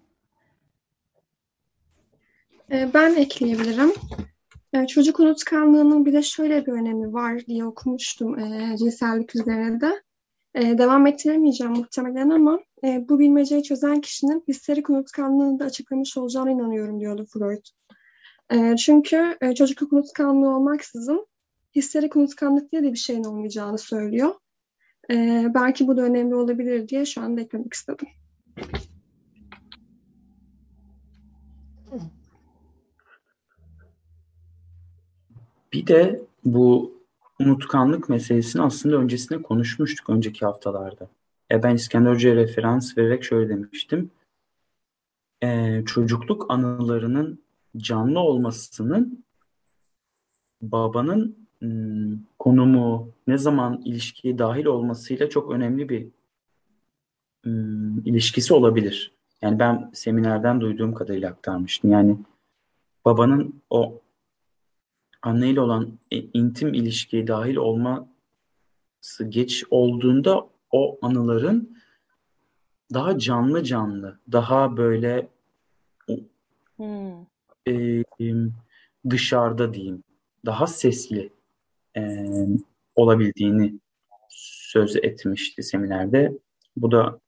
Ee, 2.71 2.91
ben 2.93 3.15
ekleyebilirim. 3.15 3.93
Ee, 4.73 4.87
çocuk 4.87 5.19
unutkanlığının 5.19 6.05
bir 6.05 6.13
de 6.13 6.21
şöyle 6.21 6.65
bir 6.65 6.71
önemi 6.71 7.13
var 7.13 7.45
diye 7.47 7.65
okumuştum 7.65 8.39
e, 8.39 8.77
cinsellik 8.77 9.35
üzerine 9.35 9.81
de. 9.81 10.01
E, 10.55 10.77
devam 10.77 11.07
ettiremeyeceğim 11.07 11.73
muhtemelen 11.73 12.29
ama 12.29 12.59
e, 12.83 13.09
bu 13.09 13.19
bilmeceyi 13.19 13.63
çözen 13.63 14.01
kişinin 14.01 14.43
histerik 14.47 14.89
unutkanlığını 14.89 15.59
da 15.59 15.65
açıklamış 15.65 16.17
olacağına 16.17 16.51
inanıyorum 16.51 16.99
diyordu 16.99 17.25
Freud. 17.33 17.65
E, 18.51 18.75
çünkü 18.75 19.37
e, 19.41 19.55
çocukluk 19.55 19.93
unutkanlığı 19.93 20.55
olmaksızın 20.55 21.27
histerik 21.75 22.15
unutkanlık 22.15 22.71
diye 22.71 22.83
de 22.83 22.91
bir 22.91 22.97
şeyin 22.97 23.23
olmayacağını 23.23 23.77
söylüyor. 23.77 24.35
E, 25.11 25.45
belki 25.53 25.87
bu 25.87 25.97
da 25.97 26.01
önemli 26.01 26.35
olabilir 26.35 26.87
diye 26.87 27.05
şu 27.05 27.21
anda 27.21 27.41
eklemek 27.41 27.73
istedim. 27.73 28.07
Bir 35.73 35.87
de 35.87 36.21
bu 36.45 36.97
unutkanlık 37.39 38.09
meselesini 38.09 38.61
aslında 38.61 38.95
öncesinde 38.95 39.41
konuşmuştuk 39.41 40.09
önceki 40.09 40.45
haftalarda. 40.45 41.09
E 41.51 41.63
ben 41.63 41.75
İskender 41.75 42.11
Hoca'ya 42.11 42.35
referans 42.35 42.97
vererek 42.97 43.23
şöyle 43.23 43.49
demiştim. 43.49 44.11
E, 45.43 45.81
çocukluk 45.85 46.45
anılarının 46.51 47.39
canlı 47.77 48.19
olmasının 48.19 49.23
babanın 50.61 51.47
ım, 51.63 52.27
konumu, 52.39 53.11
ne 53.27 53.37
zaman 53.37 53.81
ilişkiye 53.85 54.37
dahil 54.37 54.65
olmasıyla 54.65 55.29
çok 55.29 55.51
önemli 55.51 55.89
bir 55.89 56.07
ım, 57.45 57.99
ilişkisi 58.05 58.53
olabilir. 58.53 59.11
Yani 59.41 59.59
ben 59.59 59.91
seminerden 59.93 60.61
duyduğum 60.61 60.93
kadarıyla 60.93 61.29
aktarmıştım. 61.29 61.91
Yani 61.91 62.17
babanın 63.05 63.61
o 63.69 64.01
anneyle 65.27 65.61
olan 65.61 65.99
e, 66.11 66.17
intim 66.17 66.73
ilişkiye 66.73 67.27
dahil 67.27 67.55
olması 67.55 69.23
geç 69.29 69.63
olduğunda 69.69 70.49
o 70.71 70.99
anıların 71.01 71.77
daha 72.93 73.17
canlı 73.17 73.63
canlı, 73.63 74.19
daha 74.31 74.77
böyle 74.77 75.27
hmm. 76.77 77.25
e, 77.67 78.03
dışarıda 79.09 79.73
diyeyim, 79.73 80.03
daha 80.45 80.67
sesli 80.67 81.33
e, 81.97 82.25
olabildiğini 82.95 83.79
söz 84.29 84.95
etmişti 84.95 85.63
seminerde. 85.63 86.37
Bu 86.77 86.91
da 86.91 87.19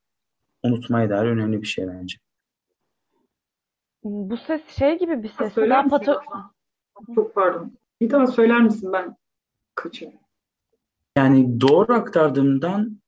unutmaya 0.63 1.09
dair 1.09 1.27
önemli 1.27 1.61
bir 1.61 1.67
şey 1.67 1.87
bence. 1.87 2.17
Bu 4.03 4.37
ses 4.37 4.61
şey 4.67 4.99
gibi 4.99 5.23
bir 5.23 5.29
ses. 5.29 5.53
Söyler 5.53 5.85
misin? 5.85 5.97
pato... 5.97 6.21
Çok 7.15 7.35
pardon. 7.35 7.79
Bir 8.01 8.09
daha 8.09 8.27
söyler 8.27 8.61
misin 8.61 8.93
ben 8.93 9.15
kaçırdım. 9.75 10.19
Yani 11.17 11.61
doğru 11.61 11.93
aktardığımdan 11.93 13.01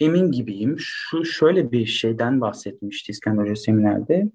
emin 0.00 0.32
gibiyim. 0.32 0.76
Şu 0.78 1.24
şöyle 1.24 1.72
bir 1.72 1.86
şeyden 1.86 2.40
bahsetmişti 2.40 3.12
İskender 3.12 3.42
Hoca 3.42 3.56
seminerde. 3.56 4.30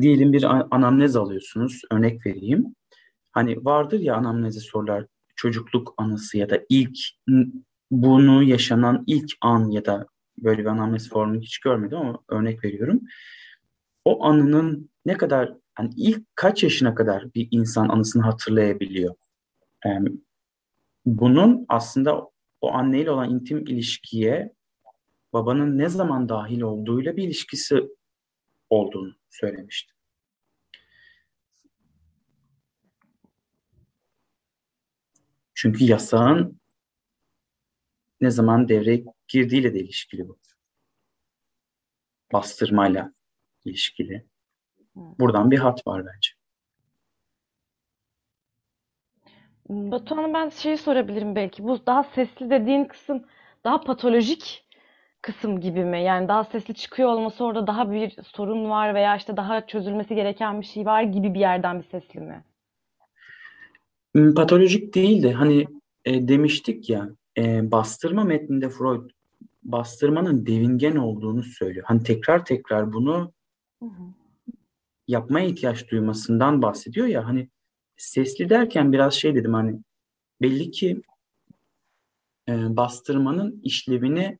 Diyelim 0.00 0.32
bir 0.32 0.44
anamnez 0.70 1.16
alıyorsunuz. 1.16 1.82
Örnek 1.90 2.26
vereyim. 2.26 2.74
Hani 3.32 3.64
vardır 3.64 4.00
ya 4.00 4.14
anamneze 4.14 4.60
sorular 4.60 5.06
çocukluk 5.36 5.94
anısı 5.96 6.38
ya 6.38 6.50
da 6.50 6.60
ilk 6.68 6.98
bunu 7.90 8.42
yaşanan 8.42 9.04
ilk 9.06 9.30
an 9.40 9.70
ya 9.70 9.84
da 9.84 10.06
böyle 10.38 10.60
bir 10.62 10.66
anamnez 10.66 11.08
formunu 11.08 11.40
hiç 11.40 11.58
görmedim 11.58 11.98
ama 11.98 12.18
örnek 12.28 12.64
veriyorum. 12.64 13.00
O 14.04 14.24
anının 14.24 14.90
ne 15.06 15.16
kadar 15.16 15.54
hani 15.74 15.90
ilk 15.96 16.36
kaç 16.36 16.62
yaşına 16.62 16.94
kadar 16.94 17.34
bir 17.34 17.48
insan 17.50 17.88
anısını 17.88 18.22
hatırlayabiliyor? 18.22 19.14
Bunun 21.06 21.66
aslında 21.68 22.30
o 22.60 22.72
anneyle 22.72 23.10
olan 23.10 23.30
intim 23.30 23.66
ilişkiye 23.66 24.54
babanın 25.32 25.78
ne 25.78 25.88
zaman 25.88 26.28
dahil 26.28 26.60
olduğuyla 26.60 27.16
bir 27.16 27.22
ilişkisi 27.22 27.88
olduğunu 28.70 29.14
söylemişti. 29.30 29.94
Çünkü 35.54 35.84
yasağın 35.84 36.60
ne 38.20 38.30
zaman 38.30 38.68
devreye 38.68 39.04
girdiğiyle 39.28 39.74
de 39.74 39.80
ilişkili 39.80 40.28
bu. 40.28 40.38
Bastırmayla 42.32 43.14
ilişkili. 43.64 44.26
Buradan 44.96 45.50
bir 45.50 45.58
hat 45.58 45.86
var 45.86 46.06
bence. 46.06 46.30
Batuhan'a 49.68 50.34
ben 50.34 50.48
şeyi 50.48 50.78
sorabilirim 50.78 51.36
belki. 51.36 51.64
Bu 51.64 51.86
daha 51.86 52.04
sesli 52.04 52.50
dediğin 52.50 52.84
kısım 52.84 53.24
daha 53.64 53.80
patolojik 53.80 54.64
kısım 55.22 55.60
gibi 55.60 55.84
mi? 55.84 56.02
Yani 56.02 56.28
daha 56.28 56.44
sesli 56.44 56.74
çıkıyor 56.74 57.08
olması 57.08 57.44
orada 57.44 57.66
daha 57.66 57.92
bir 57.92 58.16
sorun 58.22 58.70
var 58.70 58.94
veya 58.94 59.16
işte 59.16 59.36
daha 59.36 59.66
çözülmesi 59.66 60.14
gereken 60.14 60.60
bir 60.60 60.66
şey 60.66 60.86
var 60.86 61.02
gibi 61.02 61.34
bir 61.34 61.40
yerden 61.40 61.78
bir 61.78 61.84
sesli 61.84 62.20
mi? 62.20 62.44
Hmm, 64.14 64.34
Patolojik 64.34 64.94
değil 64.94 65.22
de 65.22 65.32
hani 65.32 65.66
e, 66.04 66.28
demiştik 66.28 66.90
ya 66.90 67.08
e, 67.38 67.70
bastırma 67.70 68.24
metninde 68.24 68.68
Freud 68.68 69.10
bastırmanın 69.62 70.46
devingen 70.46 70.96
olduğunu 70.96 71.42
söylüyor. 71.42 71.84
Hani 71.88 72.02
tekrar 72.02 72.44
tekrar 72.44 72.92
bunu 72.92 73.32
Hı 73.80 73.86
hı. 73.86 74.23
Yapmaya 75.08 75.46
ihtiyaç 75.46 75.90
duymasından 75.90 76.62
bahsediyor 76.62 77.06
ya 77.06 77.26
hani 77.26 77.48
sesli 77.96 78.50
derken 78.50 78.92
biraz 78.92 79.14
şey 79.14 79.34
dedim 79.34 79.54
hani 79.54 79.80
belli 80.42 80.70
ki 80.70 81.02
e, 82.48 82.76
bastırmanın 82.76 83.60
işlevini 83.62 84.38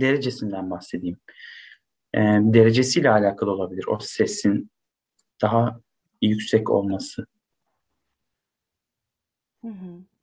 derecesinden 0.00 0.70
bahsedeyim. 0.70 1.18
E, 2.14 2.20
derecesiyle 2.40 3.10
alakalı 3.10 3.50
olabilir 3.50 3.84
o 3.86 3.98
sesin 3.98 4.70
daha 5.42 5.80
yüksek 6.22 6.70
olması. 6.70 7.26
Hı 9.62 9.68
hı. 9.68 10.15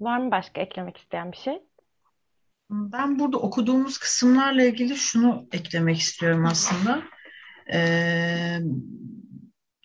Var 0.00 0.18
mı 0.18 0.30
başka 0.30 0.60
eklemek 0.60 0.96
isteyen 0.96 1.32
bir 1.32 1.36
şey? 1.36 1.62
Ben 2.70 3.18
burada 3.18 3.38
okuduğumuz 3.38 3.98
kısımlarla 3.98 4.62
ilgili 4.62 4.96
şunu 4.96 5.48
eklemek 5.52 5.98
istiyorum 5.98 6.46
aslında. 6.46 7.02
Ee, 7.72 8.58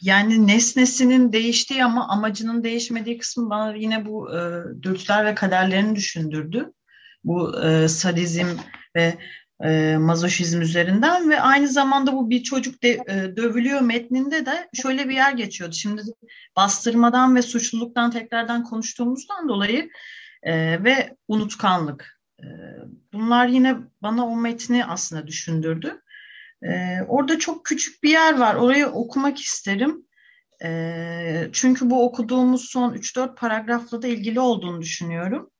yani 0.01 0.47
nesnesinin 0.47 1.33
değiştiği 1.33 1.83
ama 1.83 2.07
amacının 2.07 2.63
değişmediği 2.63 3.17
kısmı 3.17 3.49
bana 3.49 3.75
yine 3.75 4.05
bu 4.05 4.37
e, 4.37 4.63
dürtüler 4.81 5.25
ve 5.25 5.35
kaderlerini 5.35 5.95
düşündürdü. 5.95 6.73
Bu 7.23 7.63
e, 7.63 7.87
sadizm 7.87 8.47
ve 8.95 9.17
e, 9.63 9.97
mazoşizm 9.97 10.61
üzerinden 10.61 11.29
ve 11.29 11.41
aynı 11.41 11.67
zamanda 11.67 12.13
bu 12.13 12.29
bir 12.29 12.43
çocuk 12.43 12.83
de, 12.83 12.89
e, 12.89 13.35
dövülüyor 13.35 13.81
metninde 13.81 14.45
de 14.45 14.69
şöyle 14.73 15.09
bir 15.09 15.15
yer 15.15 15.31
geçiyordu. 15.31 15.75
Şimdi 15.75 16.01
bastırmadan 16.55 17.35
ve 17.35 17.41
suçluluktan 17.41 18.11
tekrardan 18.11 18.63
konuştuğumuzdan 18.63 19.49
dolayı 19.49 19.89
e, 20.43 20.83
ve 20.83 21.15
unutkanlık. 21.27 22.19
E, 22.39 22.45
bunlar 23.13 23.47
yine 23.47 23.75
bana 24.01 24.27
o 24.27 24.35
metni 24.35 24.85
aslında 24.85 25.27
düşündürdü. 25.27 26.01
E, 26.63 27.01
orada 27.07 27.39
çok 27.39 27.65
küçük 27.65 28.03
bir 28.03 28.09
yer 28.09 28.37
var. 28.37 28.55
Orayı 28.55 28.87
okumak 28.87 29.39
isterim. 29.39 30.05
E, 30.63 31.49
çünkü 31.51 31.89
bu 31.89 32.05
okuduğumuz 32.05 32.65
son 32.69 32.93
3-4 32.93 33.35
paragrafla 33.35 34.01
da 34.01 34.07
ilgili 34.07 34.39
olduğunu 34.39 34.81
düşünüyorum. 34.81 35.51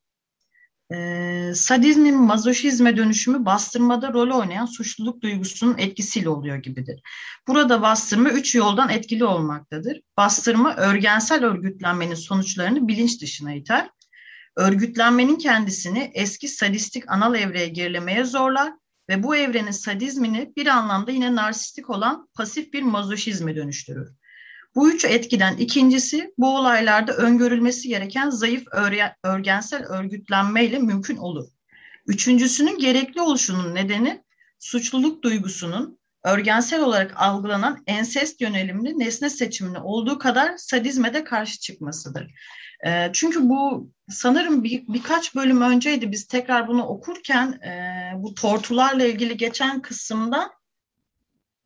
E, 0.94 1.52
sadizmin 1.56 2.16
mazoşizme 2.16 2.98
dönüşümü 2.98 3.46
bastırmada 3.46 4.14
rol 4.14 4.40
oynayan 4.40 4.66
suçluluk 4.66 5.22
duygusunun 5.22 5.78
etkisiyle 5.78 6.30
oluyor 6.30 6.56
gibidir. 6.56 7.02
Burada 7.48 7.82
bastırma 7.82 8.30
üç 8.30 8.56
yoldan 8.56 8.90
etkili 8.90 9.26
olmaktadır. 9.26 10.02
Bastırma 10.18 10.76
örgensel 10.76 11.46
örgütlenmenin 11.46 12.16
sonuçlarını 12.16 12.88
bilinç 12.88 13.22
dışına 13.22 13.54
iter. 13.54 13.90
Örgütlenmenin 14.58 15.36
kendisini 15.36 16.12
eski 16.14 16.48
sadistik 16.48 17.12
anal 17.12 17.36
evreye 17.36 17.68
gerilemeye 17.68 18.24
zorlar 18.24 18.74
ve 19.10 19.24
bu 19.24 19.36
evrenin 19.36 19.72
sadizmini 19.72 20.54
bir 20.58 20.68
anlamda 20.68 21.12
yine 21.12 21.36
narsistik 21.36 21.90
olan 21.90 22.30
pasif 22.34 22.74
bir 22.74 22.82
mazoşizme 22.82 23.56
dönüştürür. 23.56 24.10
Bu 24.76 24.92
üç 24.92 25.06
etkiden 25.06 25.58
ikincisi 25.58 26.34
bu 26.38 26.58
olaylarda 26.58 27.14
öngörülmesi 27.14 27.88
gereken 27.88 28.30
zayıf 28.30 28.68
örgensel 29.24 29.84
örgütlenmeyle 29.84 30.80
mümkün 30.80 31.18
olur. 31.18 31.48
Üçüncüsünün 32.08 32.80
gerekli 32.80 33.22
oluşunun 33.22 33.76
nedeni 33.76 34.24
suçluluk 34.60 35.24
duygusunun 35.24 36.00
örgensel 36.24 36.84
olarak 36.84 37.14
algılanan 37.16 37.84
ensest 37.88 38.42
yönelimli 38.42 39.00
nesne 39.00 39.30
seçimine 39.30 39.80
olduğu 39.80 40.20
kadar 40.20 40.58
sadizme 40.58 41.14
de 41.14 41.24
karşı 41.24 41.60
çıkmasıdır. 41.60 42.32
E, 42.86 43.10
çünkü 43.14 43.50
bu 43.50 43.92
sanırım 44.10 44.64
bir, 44.64 44.88
birkaç 44.88 45.36
bölüm 45.36 45.62
önceydi 45.62 46.12
biz 46.12 46.28
tekrar 46.28 46.68
bunu 46.68 46.86
okurken 46.86 47.52
e, 47.52 48.12
bu 48.16 48.34
tortularla 48.34 49.06
ilgili 49.06 49.38
geçen 49.38 49.82
kısımda 49.82 50.52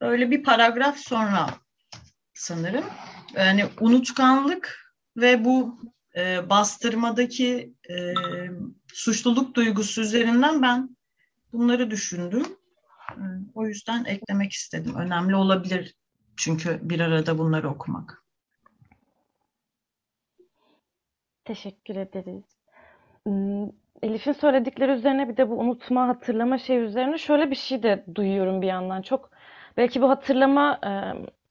öyle 0.02 0.32
bir 0.32 0.44
paragraf 0.44 0.98
sonra 0.98 1.50
sanırım. 2.40 2.86
Yani 3.36 3.66
unutkanlık 3.80 4.94
ve 5.18 5.46
bu 5.46 5.80
e, 6.16 6.50
bastırmadaki 6.50 7.74
e, 7.90 8.14
suçluluk 8.94 9.56
duygusu 9.56 10.02
üzerinden 10.02 10.62
ben 10.62 10.98
bunları 11.54 11.92
düşündüm. 11.92 12.46
E, 13.12 13.24
o 13.54 13.66
yüzden 13.66 14.06
eklemek 14.06 14.52
istedim. 14.52 14.96
Önemli 14.96 15.36
olabilir 15.36 15.96
çünkü 16.38 16.80
bir 16.82 17.00
arada 17.00 17.38
bunları 17.38 17.70
okumak. 17.70 18.24
Teşekkür 21.46 21.96
ederiz. 21.96 22.44
Hmm, 23.24 23.70
Elif'in 24.04 24.34
söyledikleri 24.34 24.92
üzerine 24.92 25.30
bir 25.30 25.38
de 25.38 25.50
bu 25.50 25.60
unutma, 25.60 26.08
hatırlama 26.08 26.58
şey 26.58 26.78
üzerine 26.78 27.18
şöyle 27.18 27.52
bir 27.52 27.56
şey 27.56 27.84
de 27.84 28.06
duyuyorum 28.16 28.62
bir 28.62 28.68
yandan. 28.68 29.02
Çok 29.02 29.32
belki 29.78 30.02
bu 30.02 30.10
hatırlama 30.10 30.80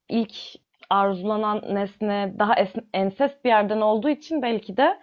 ilk 0.08 0.58
arzulanan 0.90 1.62
nesne 1.74 2.34
daha 2.38 2.54
es- 2.54 2.84
ensest 2.94 3.44
bir 3.44 3.48
yerden 3.48 3.80
olduğu 3.80 4.08
için 4.08 4.42
belki 4.42 4.76
de 4.76 4.98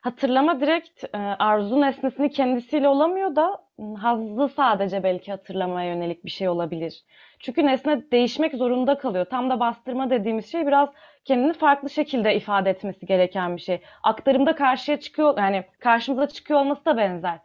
hatırlama 0.00 0.60
direkt 0.60 1.04
e, 1.14 1.18
arzu 1.18 1.80
nesnesini 1.80 2.30
kendisiyle 2.30 2.88
olamıyor 2.88 3.36
da 3.36 3.58
hazzı 3.98 4.48
sadece 4.48 5.02
belki 5.02 5.30
hatırlamaya 5.30 5.94
yönelik 5.94 6.24
bir 6.24 6.30
şey 6.30 6.48
olabilir. 6.48 7.04
Çünkü 7.38 7.66
nesne 7.66 8.10
değişmek 8.12 8.54
zorunda 8.54 8.98
kalıyor. 8.98 9.24
Tam 9.24 9.50
da 9.50 9.60
bastırma 9.60 10.10
dediğimiz 10.10 10.52
şey 10.52 10.66
biraz 10.66 10.88
kendini 11.24 11.52
farklı 11.52 11.90
şekilde 11.90 12.34
ifade 12.36 12.70
etmesi 12.70 13.06
gereken 13.06 13.56
bir 13.56 13.60
şey. 13.60 13.80
Aktarımda 14.02 14.54
karşıya 14.54 15.00
çıkıyor 15.00 15.38
yani 15.38 15.64
karşımıza 15.80 16.26
çıkıyor 16.28 16.60
olması 16.60 16.84
da 16.84 16.96
benzer. 16.96 17.38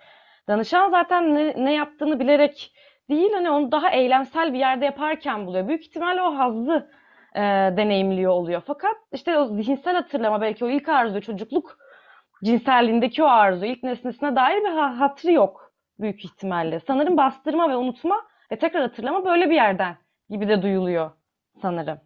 Danışan 0.48 0.90
zaten 0.92 1.36
ne, 1.36 1.66
ne 1.66 1.74
yaptığını 1.74 2.20
bilerek 2.20 2.74
değil 3.10 3.34
hani 3.34 3.50
onu 3.50 3.72
daha 3.72 3.90
eylemsel 3.90 4.54
bir 4.54 4.60
yerde 4.60 4.86
yaparken 4.86 5.46
buluyor. 5.46 5.68
Büyük 5.68 5.86
ihtimalle 5.86 6.22
o 6.22 6.38
hazzı 6.38 6.90
e, 7.36 7.42
deneyimliyor 7.78 8.32
oluyor. 8.32 8.62
Fakat 8.68 8.96
işte 9.12 9.38
o 9.38 9.46
zihinsel 9.48 9.96
hatırlama 9.96 10.42
belki 10.42 10.66
o 10.66 10.70
ilk 10.70 10.90
arzu 10.90 11.22
çocukluk 11.22 11.78
cinselliğindeki 12.44 13.24
o 13.24 13.28
arzu 13.28 13.66
ilk 13.66 13.84
nesnesine 13.84 14.36
dair 14.36 14.64
bir 14.64 14.70
ha- 14.70 15.00
hatırı 15.00 15.32
yok 15.32 15.72
büyük 16.00 16.26
ihtimalle. 16.26 16.80
Sanırım 16.88 17.18
bastırma 17.18 17.70
ve 17.70 17.76
unutma 17.76 18.22
ve 18.52 18.56
tekrar 18.60 18.82
hatırlama 18.82 19.26
böyle 19.26 19.50
bir 19.50 19.56
yerden 19.56 19.98
gibi 20.30 20.48
de 20.48 20.62
duyuluyor 20.62 21.12
sanırım. 21.62 22.00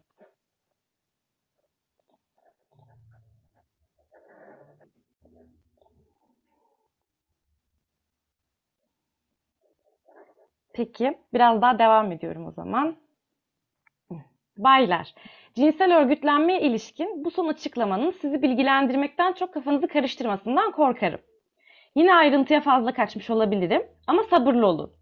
Peki, 10.74 11.18
biraz 11.34 11.62
daha 11.62 11.78
devam 11.78 12.12
ediyorum 12.12 12.46
o 12.46 12.50
zaman. 12.52 12.96
Baylar, 14.64 15.14
cinsel 15.54 15.96
örgütlenmeye 15.96 16.60
ilişkin 16.60 17.24
bu 17.24 17.30
son 17.30 17.48
açıklamanın 17.48 18.10
sizi 18.10 18.42
bilgilendirmekten 18.42 19.32
çok 19.32 19.54
kafanızı 19.54 19.88
karıştırmasından 19.88 20.72
korkarım. 20.72 21.20
Yine 21.94 22.14
ayrıntıya 22.14 22.60
fazla 22.60 22.92
kaçmış 22.92 23.30
olabilirim 23.30 23.82
ama 24.06 24.22
sabırlı 24.22 24.66
olun. 24.66 24.92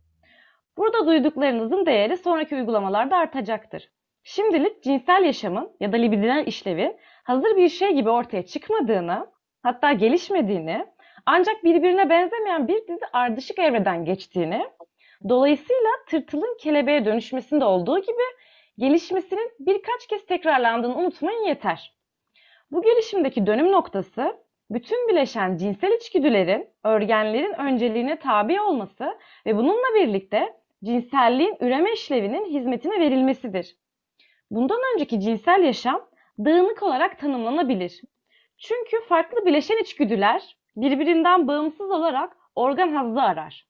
Burada 0.76 1.06
duyduklarınızın 1.06 1.86
değeri 1.86 2.16
sonraki 2.16 2.54
uygulamalarda 2.54 3.16
artacaktır. 3.16 3.90
Şimdilik 4.22 4.82
cinsel 4.82 5.24
yaşamın 5.24 5.70
ya 5.80 5.92
da 5.92 5.96
libidinal 5.96 6.46
işlevin 6.46 6.96
hazır 7.24 7.56
bir 7.56 7.68
şey 7.68 7.94
gibi 7.94 8.10
ortaya 8.10 8.46
çıkmadığını, 8.46 9.26
hatta 9.62 9.92
gelişmediğini, 9.92 10.86
ancak 11.26 11.64
birbirine 11.64 12.10
benzemeyen 12.10 12.68
bir 12.68 12.88
dizi 12.88 13.06
ardışık 13.12 13.58
evreden 13.58 14.04
geçtiğini, 14.04 14.66
dolayısıyla 15.28 15.90
tırtılın 16.08 16.56
kelebeğe 16.60 17.04
dönüşmesinde 17.04 17.64
olduğu 17.64 17.98
gibi 17.98 18.22
gelişmesinin 18.78 19.52
birkaç 19.58 20.06
kez 20.08 20.26
tekrarlandığını 20.26 20.96
unutmayın 20.96 21.44
yeter. 21.44 21.94
Bu 22.70 22.82
gelişimdeki 22.82 23.46
dönüm 23.46 23.72
noktası 23.72 24.36
bütün 24.70 25.08
bileşen 25.08 25.56
cinsel 25.56 25.92
içgüdülerin, 25.92 26.68
örgenlerin 26.84 27.52
önceliğine 27.52 28.18
tabi 28.18 28.60
olması 28.60 29.18
ve 29.46 29.56
bununla 29.56 29.94
birlikte 29.94 30.54
cinselliğin 30.84 31.56
üreme 31.60 31.92
işlevinin 31.92 32.44
hizmetine 32.44 33.00
verilmesidir. 33.00 33.76
Bundan 34.50 34.78
önceki 34.94 35.20
cinsel 35.20 35.64
yaşam 35.64 36.08
dağınık 36.38 36.82
olarak 36.82 37.18
tanımlanabilir. 37.18 38.00
Çünkü 38.58 39.00
farklı 39.08 39.46
bileşen 39.46 39.76
içgüdüler 39.76 40.56
birbirinden 40.76 41.48
bağımsız 41.48 41.90
olarak 41.90 42.36
organ 42.54 42.88
hazzı 42.88 43.22
arar. 43.22 43.68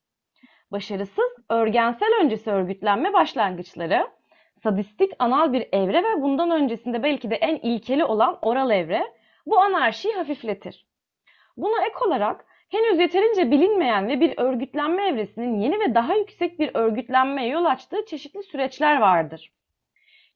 Başarısız 0.70 1.30
örgensel 1.50 2.20
öncesi 2.20 2.50
örgütlenme 2.50 3.12
başlangıçları, 3.12 4.06
sadistik 4.62 5.12
anal 5.18 5.52
bir 5.52 5.68
evre 5.72 6.04
ve 6.04 6.22
bundan 6.22 6.50
öncesinde 6.50 7.02
belki 7.02 7.30
de 7.30 7.34
en 7.34 7.56
ilkeli 7.56 8.04
olan 8.04 8.38
oral 8.42 8.70
evre 8.70 9.12
bu 9.46 9.58
anarşiyi 9.58 10.14
hafifletir. 10.14 10.86
Buna 11.56 11.86
ek 11.86 11.94
olarak 12.06 12.44
henüz 12.68 13.00
yeterince 13.00 13.50
bilinmeyen 13.50 14.08
ve 14.08 14.20
bir 14.20 14.38
örgütlenme 14.38 15.08
evresinin 15.08 15.60
yeni 15.60 15.80
ve 15.80 15.94
daha 15.94 16.14
yüksek 16.14 16.58
bir 16.58 16.70
örgütlenmeye 16.74 17.48
yol 17.48 17.64
açtığı 17.64 18.04
çeşitli 18.06 18.42
süreçler 18.42 19.00
vardır. 19.00 19.52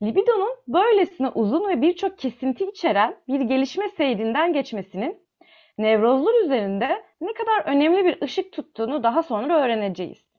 Libidonun 0.03 0.55
böylesine 0.69 1.29
uzun 1.29 1.69
ve 1.69 1.83
birçok 1.83 2.19
kesinti 2.19 2.65
içeren 2.65 3.17
bir 3.29 3.41
gelişme 3.41 3.89
seyrinden 3.89 4.53
geçmesinin 4.53 5.21
nevrozlar 5.79 6.45
üzerinde 6.45 7.05
ne 7.21 7.33
kadar 7.33 7.65
önemli 7.65 8.05
bir 8.05 8.23
ışık 8.23 8.53
tuttuğunu 8.53 9.03
daha 9.03 9.23
sonra 9.23 9.65
öğreneceğiz. 9.65 10.32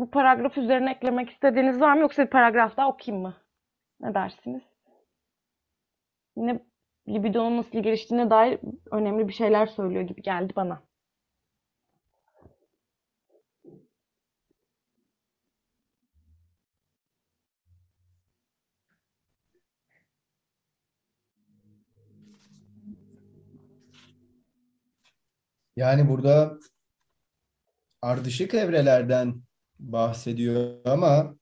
Bu 0.00 0.10
paragraf 0.10 0.58
üzerine 0.58 0.90
eklemek 0.90 1.30
istediğiniz 1.30 1.80
var 1.80 1.94
mı 1.94 2.00
yoksa 2.00 2.22
bir 2.24 2.30
paragraf 2.30 2.76
daha 2.76 2.88
okuyayım 2.88 3.22
mı? 3.22 3.36
Ne 4.00 4.14
dersiniz? 4.14 4.62
Yine 6.36 6.60
libidonun 7.08 7.56
nasıl 7.56 7.78
geliştiğine 7.78 8.30
dair 8.30 8.60
önemli 8.92 9.28
bir 9.28 9.32
şeyler 9.32 9.66
söylüyor 9.66 10.02
gibi 10.02 10.22
geldi 10.22 10.52
bana. 10.56 10.82
Yani 25.76 26.08
burada 26.08 26.58
ardışık 28.02 28.54
evrelerden 28.54 29.42
bahsediyor 29.80 30.74
ama 30.84 31.36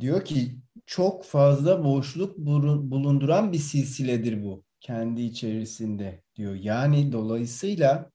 diyor 0.00 0.24
ki 0.24 0.54
çok 0.86 1.24
fazla 1.24 1.84
boşluk 1.84 2.38
bulunduran 2.38 3.52
bir 3.52 3.58
silsiledir 3.58 4.44
bu 4.44 4.64
kendi 4.80 5.22
içerisinde 5.22 6.22
diyor. 6.36 6.54
Yani 6.54 7.12
dolayısıyla 7.12 8.10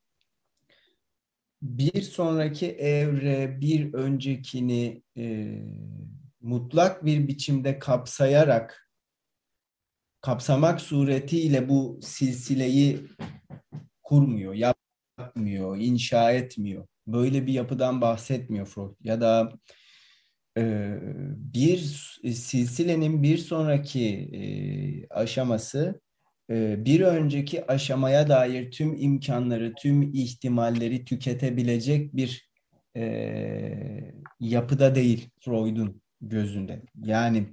bir 1.62 2.02
sonraki 2.02 2.72
evre 2.72 3.62
bir 3.62 3.94
öncekini 3.94 5.04
e, 5.18 5.58
mutlak 6.42 7.06
bir 7.06 7.28
biçimde 7.28 7.80
kapsayarak 7.80 8.90
kapsamak 10.22 10.82
suretiyle 10.82 11.70
bu 11.70 12.00
silsileyi 12.04 13.08
kurmuyor, 14.04 14.54
yapmıyor, 14.54 15.78
inşa 15.78 16.32
etmiyor. 16.32 16.88
Böyle 17.08 17.48
bir 17.48 17.54
yapıdan 17.54 18.02
bahsetmiyor 18.02 18.66
Freud. 18.66 18.96
Ya 19.04 19.22
da 19.22 19.54
e, 20.58 20.96
bir 21.36 21.78
silsilenin 22.34 23.24
bir 23.24 23.38
sonraki 23.38 24.10
e, 24.34 24.44
aşaması 25.10 26.02
e, 26.50 26.86
bir 26.86 27.02
önceki 27.02 27.72
aşamaya 27.72 28.30
dair 28.30 28.72
tüm 28.72 28.96
imkanları, 28.98 29.74
tüm 29.78 30.14
ihtimalleri 30.14 31.06
tüketebilecek 31.06 32.16
bir 32.16 32.50
e, 32.98 34.14
yapıda 34.40 34.96
değil 34.96 35.30
Freud'un 35.40 36.02
gözünde. 36.22 36.82
Yani 37.04 37.48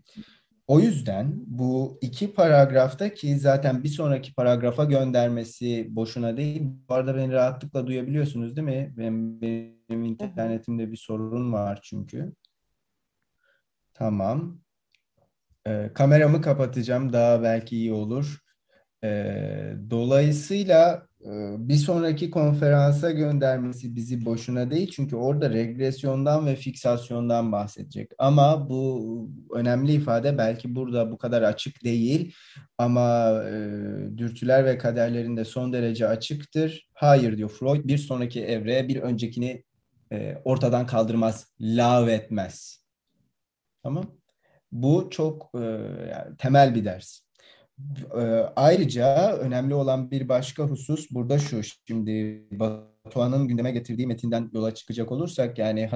o 0.71 0.81
yüzden 0.81 1.33
bu 1.47 1.99
iki 2.01 2.35
paragrafta 2.35 3.15
ki 3.15 3.39
zaten 3.39 3.85
bir 3.85 3.89
sonraki 3.89 4.35
paragrafa 4.35 4.85
göndermesi 4.85 5.87
boşuna 5.91 6.37
değil. 6.37 6.63
Bu 6.89 6.95
arada 6.95 7.17
beni 7.17 7.33
rahatlıkla 7.33 7.87
duyabiliyorsunuz 7.87 8.57
değil 8.57 8.69
mi? 8.69 8.95
Benim, 8.97 9.41
benim 9.41 10.05
internetimde 10.05 10.93
bir 10.93 10.97
sorun 10.97 11.53
var 11.53 11.81
çünkü. 11.83 12.33
Tamam. 13.95 14.61
Ee, 15.67 15.91
kameramı 15.95 16.43
kapatacağım. 16.43 17.13
Daha 17.13 17.43
belki 17.43 17.77
iyi 17.77 17.93
olur. 17.93 18.39
Ee, 19.05 19.75
dolayısıyla 19.91 21.09
bir 21.59 21.77
sonraki 21.77 22.31
konferansa 22.31 23.11
göndermesi 23.11 23.97
bizi 23.97 24.25
boşuna 24.25 24.71
değil. 24.71 24.91
Çünkü 24.91 25.17
orada 25.17 25.51
regresyondan 25.51 26.47
ve 26.47 26.57
fiksasyondan 26.57 27.53
bahsedecek. 27.53 28.11
Ama 28.19 28.69
bu 28.69 29.31
önemli 29.55 29.93
ifade 29.93 30.39
belki 30.39 30.75
burada 30.75 31.13
bu 31.13 31.19
kadar 31.19 31.43
açık 31.43 31.85
değil. 31.85 32.35
Ama 32.79 33.33
e, 33.45 33.53
dürtüler 34.19 34.65
ve 34.65 34.79
kaderlerinde 34.79 35.45
son 35.45 35.73
derece 35.73 36.09
açıktır. 36.09 36.89
Hayır 36.95 37.37
diyor 37.37 37.49
Freud 37.49 37.85
bir 37.85 37.99
sonraki 37.99 38.45
evreye 38.45 38.89
bir 38.89 38.97
öncekini 38.97 39.65
e, 40.13 40.37
ortadan 40.45 40.87
kaldırmaz, 40.87 41.53
lağvetmez. 41.61 42.85
Tamam. 43.83 44.05
Bu 44.73 45.09
çok 45.11 45.51
e, 45.55 45.61
yani 46.11 46.37
temel 46.39 46.75
bir 46.75 46.85
ders. 46.85 47.21
E, 48.17 48.21
ayrıca 48.57 49.37
önemli 49.37 49.75
olan 49.75 50.11
bir 50.11 50.29
başka 50.29 50.63
husus 50.63 51.11
burada 51.11 51.39
şu. 51.39 51.61
Şimdi 51.89 52.45
Batuhan'ın 52.53 53.49
gündeme 53.49 53.71
getirdiği 53.71 54.07
metinden 54.07 54.51
yola 54.55 54.75
çıkacak 54.75 55.13
olursak 55.13 55.59
yani 55.59 55.91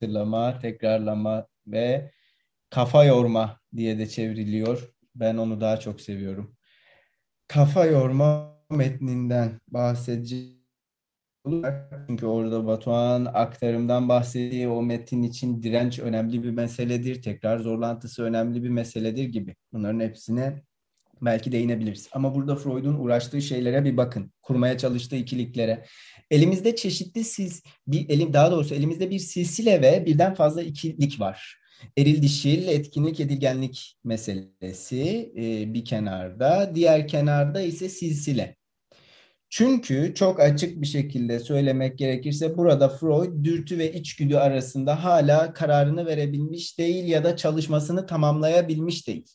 hatırlama, 0.00 0.58
tekrarlama 0.58 1.46
ve 1.66 2.10
kafa 2.70 3.04
yorma 3.04 3.60
diye 3.76 3.98
de 3.98 4.08
çevriliyor. 4.08 4.92
Ben 5.14 5.36
onu 5.36 5.60
daha 5.60 5.80
çok 5.80 6.00
seviyorum. 6.00 6.56
Kafa 7.48 7.86
yorma 7.86 8.58
metninden 8.70 9.60
bahsedeceğim 9.68 10.58
çünkü 12.06 12.26
orada 12.26 12.66
Batuhan 12.66 13.24
aktarımdan 13.24 14.08
bahsettiği 14.08 14.68
o 14.68 14.82
metin 14.82 15.22
için 15.22 15.62
direnç 15.62 15.98
önemli 15.98 16.42
bir 16.42 16.50
meseledir. 16.50 17.22
Tekrar 17.22 17.58
zorlantısı 17.58 18.22
önemli 18.22 18.62
bir 18.62 18.68
meseledir 18.68 19.24
gibi. 19.24 19.56
Bunların 19.72 20.00
hepsine 20.00 20.62
belki 21.22 21.52
değinebiliriz. 21.52 22.08
Ama 22.12 22.34
burada 22.34 22.56
Freud'un 22.56 22.94
uğraştığı 22.94 23.42
şeylere 23.42 23.84
bir 23.84 23.96
bakın. 23.96 24.32
Kurmaya 24.42 24.78
çalıştığı 24.78 25.16
ikiliklere. 25.16 25.86
Elimizde 26.30 26.76
çeşitli 26.76 27.24
siz 27.24 27.62
bir 27.86 28.08
elim 28.08 28.32
daha 28.32 28.50
doğrusu 28.50 28.74
elimizde 28.74 29.10
bir 29.10 29.18
silsile 29.18 29.82
ve 29.82 30.06
birden 30.06 30.34
fazla 30.34 30.62
ikilik 30.62 31.20
var. 31.20 31.58
Eril 31.98 32.22
dişil 32.22 32.68
etkinlik 32.68 33.20
edilgenlik 33.20 33.96
meselesi 34.04 35.32
e, 35.36 35.74
bir 35.74 35.84
kenarda, 35.84 36.72
diğer 36.74 37.08
kenarda 37.08 37.60
ise 37.60 37.88
silsile. 37.88 38.56
Çünkü 39.50 40.14
çok 40.14 40.40
açık 40.40 40.82
bir 40.82 40.86
şekilde 40.86 41.40
söylemek 41.40 41.98
gerekirse 41.98 42.56
burada 42.56 42.88
Freud 42.88 43.44
dürtü 43.44 43.78
ve 43.78 43.92
içgüdü 43.92 44.36
arasında 44.36 45.04
hala 45.04 45.52
kararını 45.52 46.06
verebilmiş 46.06 46.78
değil 46.78 47.04
ya 47.04 47.24
da 47.24 47.36
çalışmasını 47.36 48.06
tamamlayabilmiş 48.06 49.08
değil. 49.08 49.26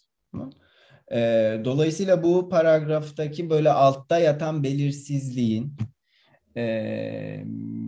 Dolayısıyla 1.65 2.23
bu 2.23 2.49
paragraftaki 2.49 3.49
böyle 3.49 3.71
altta 3.71 4.19
yatan 4.19 4.63
belirsizliğin 4.63 5.73
e, 6.57 6.63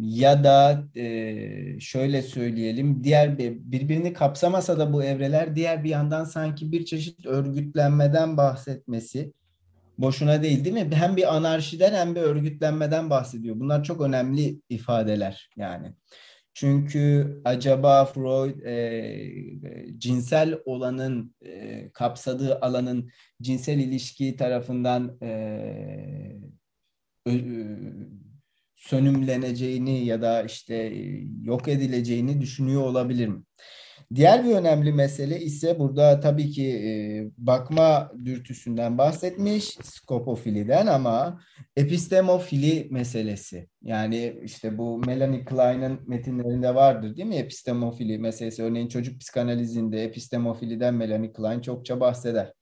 ya 0.01 0.43
da 0.43 0.83
e, 0.95 1.79
şöyle 1.79 2.21
söyleyelim 2.21 3.03
diğer 3.03 3.37
birbirini 3.39 4.13
kapsamasa 4.13 4.79
da 4.79 4.93
bu 4.93 5.03
evreler 5.03 5.55
diğer 5.55 5.83
bir 5.83 5.89
yandan 5.89 6.23
sanki 6.23 6.71
bir 6.71 6.85
çeşit 6.85 7.25
örgütlenmeden 7.25 8.37
bahsetmesi 8.37 9.33
boşuna 9.97 10.43
değil 10.43 10.65
değil 10.65 10.75
mi? 10.75 10.89
Hem 10.95 11.17
bir 11.17 11.35
anarşiden 11.35 11.93
hem 11.93 12.15
bir 12.15 12.21
örgütlenmeden 12.21 13.09
bahsediyor. 13.09 13.59
Bunlar 13.59 13.83
çok 13.83 14.01
önemli 14.01 14.61
ifadeler 14.69 15.49
yani. 15.57 15.93
Çünkü 16.55 17.41
acaba 17.45 18.05
Freud 18.05 18.61
e, 18.61 19.99
cinsel 19.99 20.59
olanın 20.65 21.35
e, 21.41 21.89
kapsadığı 21.93 22.59
alanın 22.61 23.11
cinsel 23.41 23.79
ilişki 23.79 24.35
tarafından 24.35 25.17
e, 25.21 26.39
sönümleneceğini 28.75 30.05
ya 30.05 30.21
da 30.21 30.43
işte 30.43 30.93
yok 31.41 31.67
edileceğini 31.67 32.41
düşünüyor 32.41 32.81
olabilir 32.81 33.27
mi? 33.27 33.43
Diğer 34.15 34.45
bir 34.45 34.51
önemli 34.51 34.93
mesele 34.93 35.39
ise 35.39 35.79
burada 35.79 36.19
tabii 36.19 36.49
ki 36.49 36.67
e, 36.67 36.91
bakma 37.37 38.11
dürtüsünden 38.25 38.97
bahsetmiş, 38.97 39.77
skopofiliden 39.83 40.87
ama 40.87 41.41
epistemofili 41.75 42.87
meselesi. 42.91 43.69
Yani 43.81 44.39
işte 44.43 44.77
bu 44.77 44.97
Melanie 44.97 45.45
Klein'in 45.45 45.99
metinlerinde 46.07 46.75
vardır 46.75 47.15
değil 47.15 47.27
mi? 47.27 47.35
Epistemofili 47.35 48.17
meselesi. 48.17 48.63
Örneğin 48.63 48.87
çocuk 48.87 49.19
psikanalizinde 49.21 50.03
epistemofiliden 50.03 50.93
Melanie 50.93 51.33
Klein 51.33 51.61
çokça 51.61 51.99
bahseder. 51.99 52.53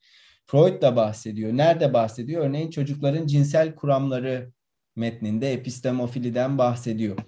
Freud 0.46 0.82
da 0.82 0.96
bahsediyor. 0.96 1.56
Nerede 1.56 1.92
bahsediyor? 1.92 2.46
Örneğin 2.46 2.70
çocukların 2.70 3.26
cinsel 3.26 3.74
kuramları 3.74 4.52
metninde 4.96 5.52
epistemofiliden 5.52 6.58
bahsediyor. 6.58 7.18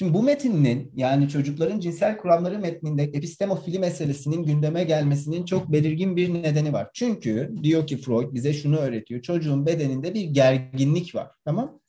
Şimdi 0.00 0.14
bu 0.14 0.22
metinin 0.22 0.92
yani 0.96 1.28
çocukların 1.28 1.80
cinsel 1.80 2.16
kuramları 2.16 2.58
metninde 2.58 3.02
epistemofili 3.02 3.78
meselesinin 3.78 4.44
gündeme 4.44 4.84
gelmesinin 4.84 5.44
çok 5.44 5.72
belirgin 5.72 6.16
bir 6.16 6.34
nedeni 6.34 6.72
var. 6.72 6.90
Çünkü 6.94 7.54
diyor 7.62 7.86
ki 7.86 7.96
Freud 7.96 8.34
bize 8.34 8.52
şunu 8.52 8.76
öğretiyor. 8.76 9.22
Çocuğun 9.22 9.66
bedeninde 9.66 10.14
bir 10.14 10.24
gerginlik 10.24 11.14
var. 11.14 11.30
Tamam? 11.44 11.80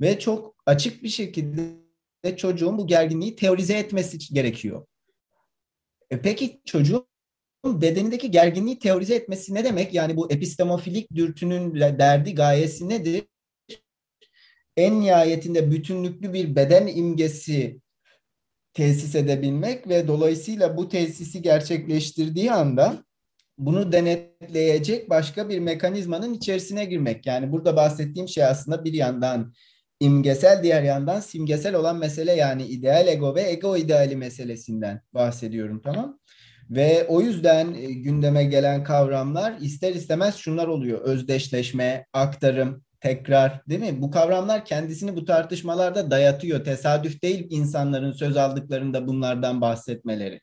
Ve 0.00 0.18
çok 0.18 0.54
açık 0.66 1.02
bir 1.02 1.08
şekilde 1.08 2.36
çocuğun 2.36 2.78
bu 2.78 2.86
gerginliği 2.86 3.36
teorize 3.36 3.74
etmesi 3.74 4.34
gerekiyor. 4.34 4.86
E 6.10 6.20
peki 6.20 6.60
çocuğun 6.64 7.06
bedenindeki 7.64 8.30
gerginliği 8.30 8.78
teorize 8.78 9.14
etmesi 9.14 9.54
ne 9.54 9.64
demek? 9.64 9.94
Yani 9.94 10.16
bu 10.16 10.32
epistemofilik 10.32 11.14
dürtünün 11.14 11.74
derdi 11.74 12.34
gayesi 12.34 12.88
nedir? 12.88 13.22
En 14.76 15.00
nihayetinde 15.00 15.70
bütünlüklü 15.70 16.32
bir 16.32 16.56
beden 16.56 16.86
imgesi 16.86 17.80
tesis 18.74 19.14
edebilmek 19.14 19.88
ve 19.88 20.08
dolayısıyla 20.08 20.76
bu 20.76 20.88
tesisi 20.88 21.42
gerçekleştirdiği 21.42 22.52
anda 22.52 23.04
bunu 23.58 23.92
denetleyecek 23.92 25.10
başka 25.10 25.48
bir 25.48 25.58
mekanizmanın 25.58 26.34
içerisine 26.34 26.84
girmek. 26.84 27.26
Yani 27.26 27.52
burada 27.52 27.76
bahsettiğim 27.76 28.28
şey 28.28 28.44
aslında 28.44 28.84
bir 28.84 28.92
yandan 28.92 29.52
imgesel, 30.00 30.62
diğer 30.62 30.82
yandan 30.82 31.20
simgesel 31.20 31.74
olan 31.74 31.98
mesele 31.98 32.32
yani 32.32 32.66
ideal 32.66 33.08
ego 33.08 33.34
ve 33.34 33.42
ego 33.42 33.76
ideali 33.76 34.16
meselesinden 34.16 35.00
bahsediyorum 35.14 35.80
tamam. 35.84 36.18
Ve 36.70 37.06
o 37.08 37.20
yüzden 37.20 37.74
e, 37.74 37.92
gündeme 37.92 38.44
gelen 38.44 38.84
kavramlar 38.84 39.54
ister 39.60 39.94
istemez 39.94 40.36
şunlar 40.36 40.66
oluyor. 40.66 41.00
Özdeşleşme, 41.00 42.06
aktarım, 42.12 42.84
tekrar 43.02 43.66
değil 43.68 43.80
mi? 43.80 44.02
Bu 44.02 44.10
kavramlar 44.10 44.64
kendisini 44.64 45.16
bu 45.16 45.24
tartışmalarda 45.24 46.10
dayatıyor. 46.10 46.64
Tesadüf 46.64 47.22
değil 47.22 47.46
insanların 47.50 48.12
söz 48.12 48.36
aldıklarında 48.36 49.06
bunlardan 49.06 49.60
bahsetmeleri. 49.60 50.40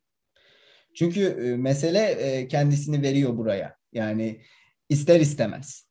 Çünkü 0.95 1.22
e, 1.22 1.58
mesele 1.58 2.00
e, 2.00 2.48
kendisini 2.48 3.02
veriyor 3.02 3.38
buraya. 3.38 3.76
Yani 3.93 4.41
ister 4.89 5.19
istemez. 5.19 5.89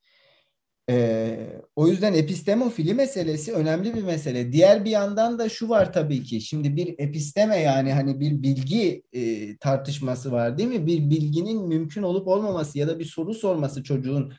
Ee, 0.90 1.38
o 1.76 1.88
yüzden 1.88 2.14
epistemofili 2.14 2.94
meselesi 2.94 3.52
önemli 3.52 3.94
bir 3.94 4.02
mesele. 4.02 4.52
Diğer 4.52 4.84
bir 4.84 4.90
yandan 4.90 5.38
da 5.38 5.48
şu 5.48 5.68
var 5.68 5.92
tabii 5.92 6.22
ki. 6.22 6.40
Şimdi 6.40 6.76
bir 6.76 6.94
episteme 6.98 7.56
yani 7.56 7.92
hani 7.92 8.20
bir 8.20 8.42
bilgi 8.42 9.02
e, 9.12 9.56
tartışması 9.56 10.32
var 10.32 10.58
değil 10.58 10.68
mi? 10.68 10.86
Bir 10.86 11.10
bilginin 11.10 11.68
mümkün 11.68 12.02
olup 12.02 12.28
olmaması 12.28 12.78
ya 12.78 12.88
da 12.88 12.98
bir 12.98 13.04
soru 13.04 13.34
sorması 13.34 13.82
çocuğun 13.82 14.32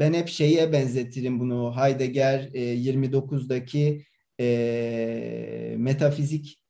ben 0.00 0.14
hep 0.14 0.28
şeye 0.28 0.72
benzetirim 0.72 1.40
bunu. 1.40 1.76
Heidegger 1.76 2.40
29'daki 2.40 4.04
e, 4.38 4.44
e, 4.44 5.74
metafizik 5.76 6.62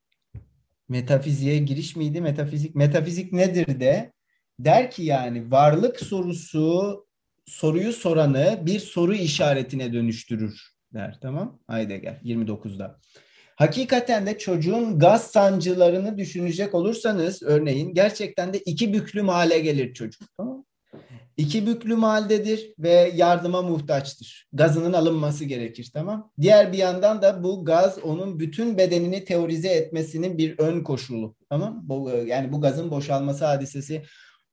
metafiziğe 0.89 1.59
giriş 1.59 1.97
miydi? 1.97 2.21
Metafizik 2.21 2.75
metafizik 2.75 3.33
nedir 3.33 3.81
de 3.81 4.13
der 4.59 4.91
ki 4.91 5.03
yani 5.03 5.51
varlık 5.51 6.01
sorusu 6.01 7.07
soruyu 7.47 7.93
soranı 7.93 8.63
bir 8.67 8.81
soru 8.81 9.15
işaretine 9.15 9.93
dönüştürür 9.93 10.61
der 10.95 11.19
tamam 11.23 11.61
Heidegger 11.71 12.21
29'da. 12.25 13.01
Hakikaten 13.57 14.27
de 14.27 14.39
çocuğun 14.39 14.99
gaz 14.99 15.31
sancılarını 15.31 16.19
düşünecek 16.19 16.75
olursanız 16.75 17.43
örneğin 17.43 17.95
gerçekten 17.95 18.53
de 18.53 18.59
iki 18.59 18.93
büklüm 18.93 19.29
hale 19.29 19.61
gelir 19.61 19.95
çocuk. 19.95 20.23
Tamam 20.37 20.65
İki 21.37 21.67
büklüm 21.67 22.03
haldedir 22.03 22.75
ve 22.79 23.13
yardıma 23.15 23.63
muhtaçtır. 23.63 24.49
Gazının 24.53 24.93
alınması 24.93 25.45
gerekir 25.45 25.91
tamam. 25.95 26.33
Diğer 26.41 26.73
bir 26.73 26.79
yandan 26.79 27.23
da 27.23 27.43
bu 27.43 27.65
gaz 27.65 27.99
onun 27.99 28.39
bütün 28.39 28.79
bedenini 28.79 29.25
teorize 29.25 29.69
etmesinin 29.69 30.39
bir 30.39 30.59
ön 30.59 30.85
koşulu 30.85 31.37
tamam. 31.51 31.81
Bu, 31.83 32.11
yani 32.11 32.53
bu 32.53 32.61
gazın 32.61 32.91
boşalması 32.91 33.45
hadisesi 33.45 34.03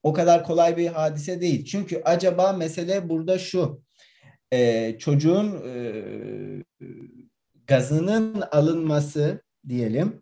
o 0.04 0.14
kadar 0.14 0.44
kolay 0.44 0.78
bir 0.78 0.88
hadise 0.88 1.42
değil. 1.42 1.66
Çünkü 1.66 2.02
acaba 2.06 2.54
mesele 2.54 3.10
burada 3.10 3.40
şu. 3.40 3.84
E, 4.52 4.96
çocuğun 5.00 5.64
e, 5.68 6.04
gazının 7.68 8.42
alınması 8.52 9.42
diyelim 9.70 10.22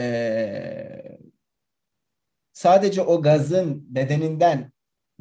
e, 0.00 1.18
sadece 2.52 3.02
o 3.02 3.22
gazın 3.22 3.94
bedeninden 3.94 4.72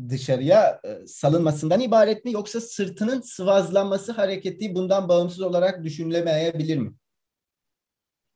dışarıya 0.09 0.79
e, 0.85 1.07
salınmasından 1.07 1.81
ibaret 1.81 2.25
mi 2.25 2.31
yoksa 2.31 2.61
sırtının 2.61 3.21
sıvazlanması 3.21 4.11
hareketi 4.11 4.75
bundan 4.75 5.09
bağımsız 5.09 5.41
olarak 5.41 5.83
düşünülemeyebilir 5.83 6.77
mi? 6.77 6.93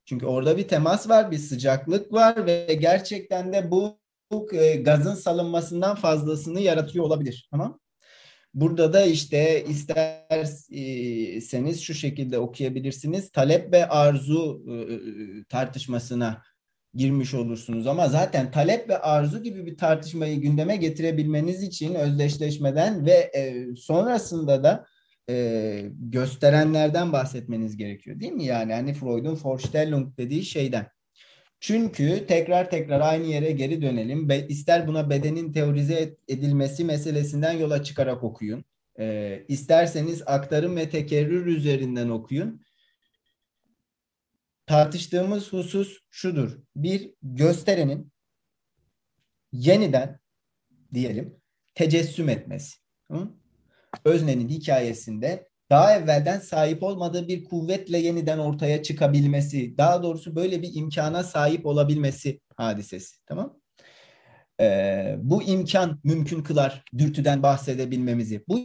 Çünkü 0.06 0.26
orada 0.26 0.58
bir 0.58 0.68
temas 0.68 1.10
var, 1.10 1.32
bir 1.32 1.38
sıcaklık 1.38 2.14
var 2.14 2.46
ve 2.46 2.78
gerçekten 2.82 3.54
de 3.54 3.72
bu, 3.72 4.00
bu 4.32 4.56
e, 4.56 4.76
gazın 4.76 5.16
salınmasından 5.16 5.96
fazlasını 5.96 6.60
yaratıyor 6.60 7.06
olabilir. 7.06 7.48
Tamam? 7.52 7.80
Burada 8.54 8.94
da 8.94 9.06
işte 9.06 9.66
isterseniz 9.68 10.72
şu 11.82 11.94
şekilde 11.94 12.40
okuyabilirsiniz. 12.40 13.32
Talep 13.32 13.74
ve 13.74 13.90
arzu 13.90 14.64
e, 14.70 14.74
tartışmasına 15.50 16.42
girmiş 16.94 17.34
olursunuz. 17.34 17.88
Ama 17.88 18.08
zaten 18.08 18.52
talep 18.52 18.90
ve 18.90 18.98
arzu 18.98 19.44
gibi 19.44 19.66
bir 19.66 19.78
tartışmayı 19.78 20.42
gündeme 20.42 20.76
getirebilmeniz 20.76 21.64
için 21.64 21.96
özdeşleşmeden 21.96 23.06
ve 23.06 23.32
e, 23.36 23.66
sonrasında 23.76 24.64
da 24.64 24.86
e, 25.30 25.86
gösterenlerden 26.00 27.14
bahsetmeniz 27.14 27.78
gerekiyor 27.78 28.20
değil 28.20 28.32
mi? 28.32 28.46
Yani 28.46 28.74
hani 28.74 28.94
Freud'un 28.94 29.40
Vorstellung 29.44 30.18
dediği 30.18 30.46
şeyden. 30.46 30.88
Çünkü 31.60 32.26
tekrar 32.28 32.70
tekrar 32.70 33.02
aynı 33.02 33.26
yere 33.26 33.52
geri 33.52 33.82
dönelim. 33.82 34.30
Be, 34.30 34.48
ister 34.48 34.88
buna 34.88 35.10
bedenin 35.10 35.52
teorize 35.52 36.16
edilmesi 36.28 36.86
meselesinden 36.86 37.52
yola 37.52 37.84
çıkarak 37.84 38.24
okuyun. 38.24 38.66
E, 39.00 39.40
isterseniz 39.48 40.24
aktarım 40.26 40.76
ve 40.76 40.90
tekerrür 40.90 41.46
üzerinden 41.46 42.10
okuyun 42.10 42.62
tartıştığımız 44.70 45.54
husus 45.54 45.98
şudur. 46.10 46.58
Bir 46.76 47.14
gösterenin 47.22 48.12
yeniden 49.52 50.20
diyelim 50.94 51.36
tecessüm 51.76 52.30
etmesi. 52.30 52.78
Hı? 53.12 53.30
Öznenin 54.06 54.50
hikayesinde 54.50 55.50
daha 55.70 55.96
evvelden 55.96 56.40
sahip 56.40 56.84
olmadığı 56.84 57.28
bir 57.28 57.44
kuvvetle 57.44 57.98
yeniden 57.98 58.38
ortaya 58.38 58.84
çıkabilmesi, 58.84 59.78
daha 59.78 60.04
doğrusu 60.04 60.36
böyle 60.36 60.62
bir 60.62 60.76
imkana 60.76 61.24
sahip 61.24 61.66
olabilmesi 61.66 62.40
hadisesi. 62.56 63.18
Tamam? 63.26 63.60
Ee, 64.60 65.16
bu 65.20 65.44
imkan 65.44 66.00
mümkün 66.04 66.44
kılar 66.44 66.84
dürtüden 66.98 67.44
bahsedebilmemizi. 67.44 68.44
Bu 68.48 68.60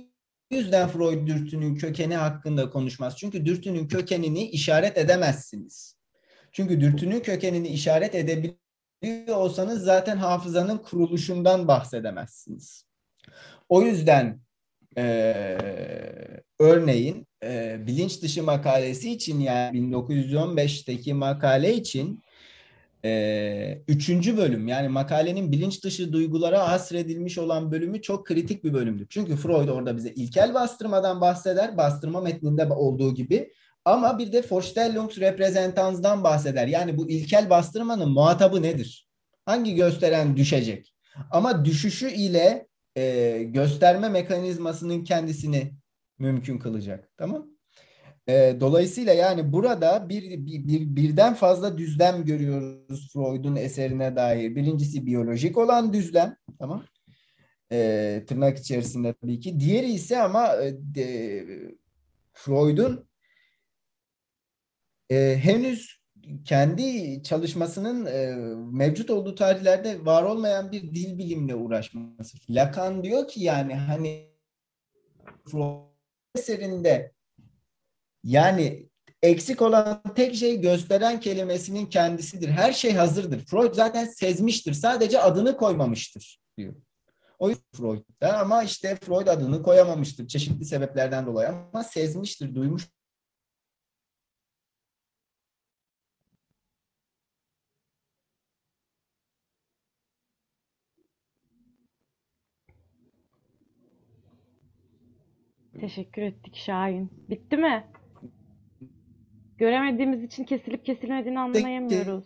yüzden 0.51 0.89
Freud 0.89 1.27
dürtünün 1.27 1.75
kökeni 1.75 2.17
hakkında 2.17 2.71
konuşmaz. 2.71 3.17
Çünkü 3.17 3.47
dürtünün 3.47 3.89
kökenini 3.89 4.49
işaret 4.51 4.99
edemezsiniz. 4.99 5.97
Çünkü 6.53 6.81
dürtünün 6.81 7.21
kökenini 7.21 7.69
işaret 7.69 8.15
edebiliyor 8.15 9.37
olsanız 9.37 9.83
zaten 9.83 10.17
hafızanın 10.17 10.79
kuruluşundan 10.79 11.69
bahsedemezsiniz. 11.69 12.87
O 13.69 13.83
yüzden 13.83 14.41
e, 14.97 15.05
örneğin 16.59 17.27
e, 17.43 17.79
bilinç 17.87 18.23
dışı 18.23 18.43
makalesi 18.43 19.13
için 19.13 19.41
yani 19.41 19.79
1915'teki 19.79 21.15
makale 21.15 21.75
için 21.75 22.23
e, 23.05 23.83
üçüncü 23.89 24.37
bölüm 24.37 24.69
yani 24.69 24.89
makalenin 24.89 25.53
bilinç 25.53 25.85
dışı 25.85 26.13
duygulara 26.13 26.69
hasredilmiş 26.69 27.39
olan 27.39 27.73
bölümü 27.73 28.03
çok 28.03 28.27
kritik 28.27 28.65
bir 28.65 28.73
bölümdür. 28.73 29.07
Çünkü 29.11 29.37
Freud 29.37 29.69
orada 29.69 29.97
bize 29.97 30.11
ilkel 30.11 30.55
bastırmadan 30.55 31.21
bahseder, 31.21 31.77
bastırma 31.77 32.21
metninde 32.21 32.67
olduğu 32.67 33.15
gibi. 33.15 33.53
Ama 33.85 34.19
bir 34.19 34.33
de 34.33 34.43
Vorstellungsrepräsentanz'dan 34.51 36.25
bahseder. 36.25 36.67
Yani 36.67 36.97
bu 36.99 37.11
ilkel 37.11 37.51
bastırmanın 37.51 38.11
muhatabı 38.11 38.63
nedir? 38.63 39.09
Hangi 39.47 39.75
gösteren 39.75 40.37
düşecek? 40.37 40.95
Ama 41.31 41.65
düşüşü 41.65 42.11
ile 42.11 42.67
e, 42.97 43.39
gösterme 43.43 44.09
mekanizmasının 44.09 45.05
kendisini 45.05 45.73
mümkün 46.19 46.59
kılacak. 46.59 47.11
Tamam? 47.17 47.54
E, 48.29 48.57
dolayısıyla 48.61 49.13
yani 49.13 49.53
burada 49.53 50.09
bir, 50.09 50.47
bir, 50.47 50.67
bir 50.67 50.97
birden 50.97 51.35
fazla 51.35 51.79
düzlem 51.79 52.25
görüyoruz 52.25 53.13
Freud'un 53.13 53.57
eserine 53.57 54.17
dair. 54.17 54.57
Birincisi 54.57 55.07
biyolojik 55.07 55.59
olan 55.59 55.93
düzlem, 55.93 56.37
tamam? 56.59 56.85
E, 57.73 58.25
tırnak 58.29 58.59
içerisinde 58.59 59.13
tabii 59.13 59.41
ki. 59.41 59.61
Diğeri 59.61 59.93
ise 59.93 60.23
ama 60.23 60.57
e, 60.97 61.45
Freud'un 62.33 63.09
e, 65.11 65.37
henüz 65.43 66.05
kendi 66.45 67.23
çalışmasının 67.23 68.07
e, 68.07 68.35
mevcut 68.73 69.11
olduğu 69.11 69.35
tarihlerde 69.35 70.05
var 70.05 70.23
olmayan 70.23 70.73
bir 70.73 70.83
dil 70.83 71.19
bilimle 71.19 71.55
uğraşması. 71.55 72.39
Lacan 72.51 73.05
diyor 73.05 73.29
ki 73.29 73.45
yani 73.45 73.75
hani 73.75 74.31
Freud 75.45 75.85
eserinde 76.39 77.14
yani 78.25 78.89
eksik 79.23 79.63
olan 79.63 80.03
tek 80.17 80.35
şey 80.35 80.61
gösteren 80.61 81.21
kelimesinin 81.21 81.87
kendisidir. 81.87 82.49
Her 82.49 82.73
şey 82.73 82.93
hazırdır. 82.93 83.47
Freud 83.47 83.75
zaten 83.75 84.05
sezmiştir. 84.05 84.73
Sadece 84.73 85.21
adını 85.21 85.57
koymamıştır 85.57 86.41
diyor. 86.59 86.75
O 87.39 87.51
Freud'da 87.77 88.39
ama 88.39 88.63
işte 88.63 88.97
Freud 88.97 89.27
adını 89.27 89.63
koyamamıştır 89.63 90.29
çeşitli 90.29 90.65
sebeplerden 90.65 91.27
dolayı 91.27 91.49
ama 91.49 91.85
sezmiştir, 91.85 92.55
duymuş. 92.55 92.89
Teşekkür 105.81 106.23
ettik 106.23 106.57
Şahin. 106.57 107.11
Bitti 107.29 107.57
mi? 107.57 107.87
Göremediğimiz 109.65 110.23
için 110.23 110.45
kesilip 110.45 110.85
kesilmediğini 110.85 111.41
anlayamıyoruz. 111.41 112.25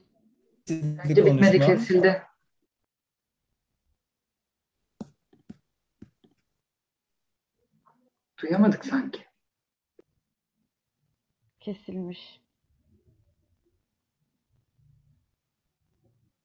Bence 0.70 1.26
bitmedi 1.26 1.60
kesildi. 1.60 2.22
Duyamadık 8.42 8.84
sanki. 8.84 9.24
Kesilmiş. 11.60 12.40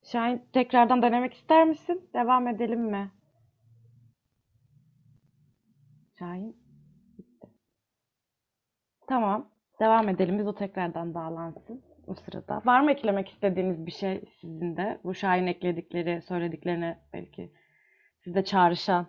Şahin 0.04 0.46
tekrardan 0.54 1.02
denemek 1.02 1.34
ister 1.34 1.68
misin? 1.68 2.10
Devam 2.14 2.48
edelim 2.48 2.82
mi? 2.82 3.12
Şahin. 6.20 6.58
Tamam. 9.08 9.53
Devam 9.80 10.10
edelim. 10.10 10.40
Biz 10.40 10.48
o 10.48 10.56
tekrardan 10.56 11.14
bağlansın 11.14 11.82
o 12.08 12.16
sırada. 12.16 12.62
Var 12.66 12.82
mı 12.82 12.92
eklemek 12.92 13.30
istediğiniz 13.30 13.86
bir 13.86 13.92
şey 13.92 14.24
sizin 14.42 14.78
de? 14.78 15.00
Bu 15.04 15.16
Şahin 15.16 15.48
ekledikleri, 15.48 16.22
söylediklerine 16.22 17.00
belki 17.14 17.52
sizde 18.24 18.44
çağrışan 18.44 19.08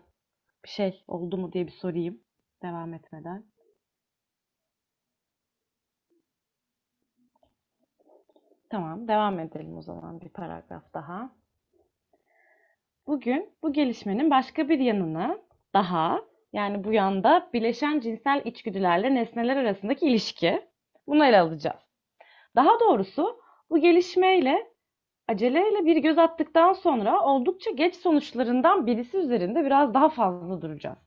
bir 0.64 0.68
şey 0.68 1.04
oldu 1.08 1.36
mu 1.36 1.52
diye 1.52 1.66
bir 1.66 1.72
sorayım. 1.72 2.20
Devam 2.62 2.94
etmeden. 2.94 3.44
Tamam, 8.70 9.08
devam 9.08 9.38
edelim 9.38 9.76
o 9.76 9.82
zaman 9.82 10.20
bir 10.20 10.28
paragraf 10.28 10.94
daha. 10.94 11.30
Bugün 13.06 13.52
bu 13.62 13.72
gelişmenin 13.72 14.30
başka 14.30 14.68
bir 14.68 14.78
yanını 14.78 15.40
daha 15.74 16.20
yani 16.54 16.84
bu 16.84 16.92
yanda 16.92 17.50
bileşen 17.54 18.00
cinsel 18.00 18.42
içgüdülerle 18.44 19.14
nesneler 19.14 19.56
arasındaki 19.56 20.06
ilişki 20.06 20.62
bunu 21.06 21.24
ele 21.24 21.40
alacağız. 21.40 21.80
Daha 22.56 22.80
doğrusu 22.80 23.40
bu 23.70 23.78
gelişmeyle 23.78 24.66
aceleyle 25.28 25.86
bir 25.86 25.96
göz 25.96 26.18
attıktan 26.18 26.72
sonra 26.72 27.20
oldukça 27.20 27.70
geç 27.70 27.94
sonuçlarından 27.94 28.86
birisi 28.86 29.16
üzerinde 29.16 29.64
biraz 29.64 29.94
daha 29.94 30.08
fazla 30.08 30.62
duracağız. 30.62 30.98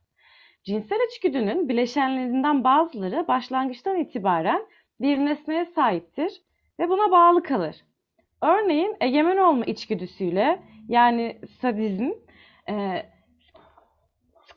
Cinsel 0.63 0.99
içgüdünün 1.11 1.69
bileşenlerinden 1.69 2.63
bazıları 2.63 3.27
başlangıçtan 3.27 3.99
itibaren 3.99 4.67
bir 5.01 5.17
nesneye 5.17 5.65
sahiptir 5.65 6.41
ve 6.79 6.89
buna 6.89 7.11
bağlı 7.11 7.43
kalır. 7.43 7.75
Örneğin 8.41 8.95
egemen 9.01 9.37
olma 9.37 9.65
içgüdüsüyle 9.65 10.59
yani 10.87 11.41
sadizm, 11.61 12.11
e, 12.69 13.05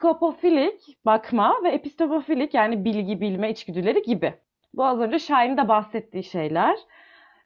skopofilik 0.01 0.97
bakma 1.07 1.57
ve 1.65 1.69
epistopofilik 1.69 2.55
yani 2.55 2.85
bilgi 2.85 3.21
bilme 3.21 3.51
içgüdüleri 3.51 4.03
gibi. 4.03 4.35
Bu 4.75 4.85
az 4.85 5.01
önce 5.01 5.19
Şahin'in 5.19 5.57
de 5.57 5.69
bahsettiği 5.69 6.25
şeyler. 6.25 6.79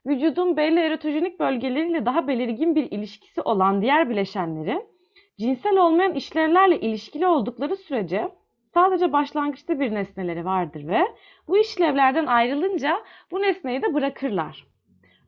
Vücudun 0.06 0.56
belli 0.56 0.80
erotojenik 0.80 1.40
bölgeleriyle 1.40 2.06
daha 2.06 2.28
belirgin 2.28 2.74
bir 2.74 2.90
ilişkisi 2.90 3.40
olan 3.40 3.82
diğer 3.82 4.10
bileşenlerin 4.10 4.84
cinsel 5.38 5.76
olmayan 5.76 6.14
işlevlerle 6.14 6.80
ilişkili 6.80 7.26
oldukları 7.26 7.76
sürece 7.76 8.28
sadece 8.74 9.12
başlangıçta 9.12 9.80
bir 9.80 9.94
nesneleri 9.94 10.44
vardır 10.44 10.88
ve 10.88 11.00
bu 11.48 11.58
işlevlerden 11.58 12.26
ayrılınca 12.26 13.00
bu 13.30 13.42
nesneyi 13.42 13.82
de 13.82 13.94
bırakırlar. 13.94 14.66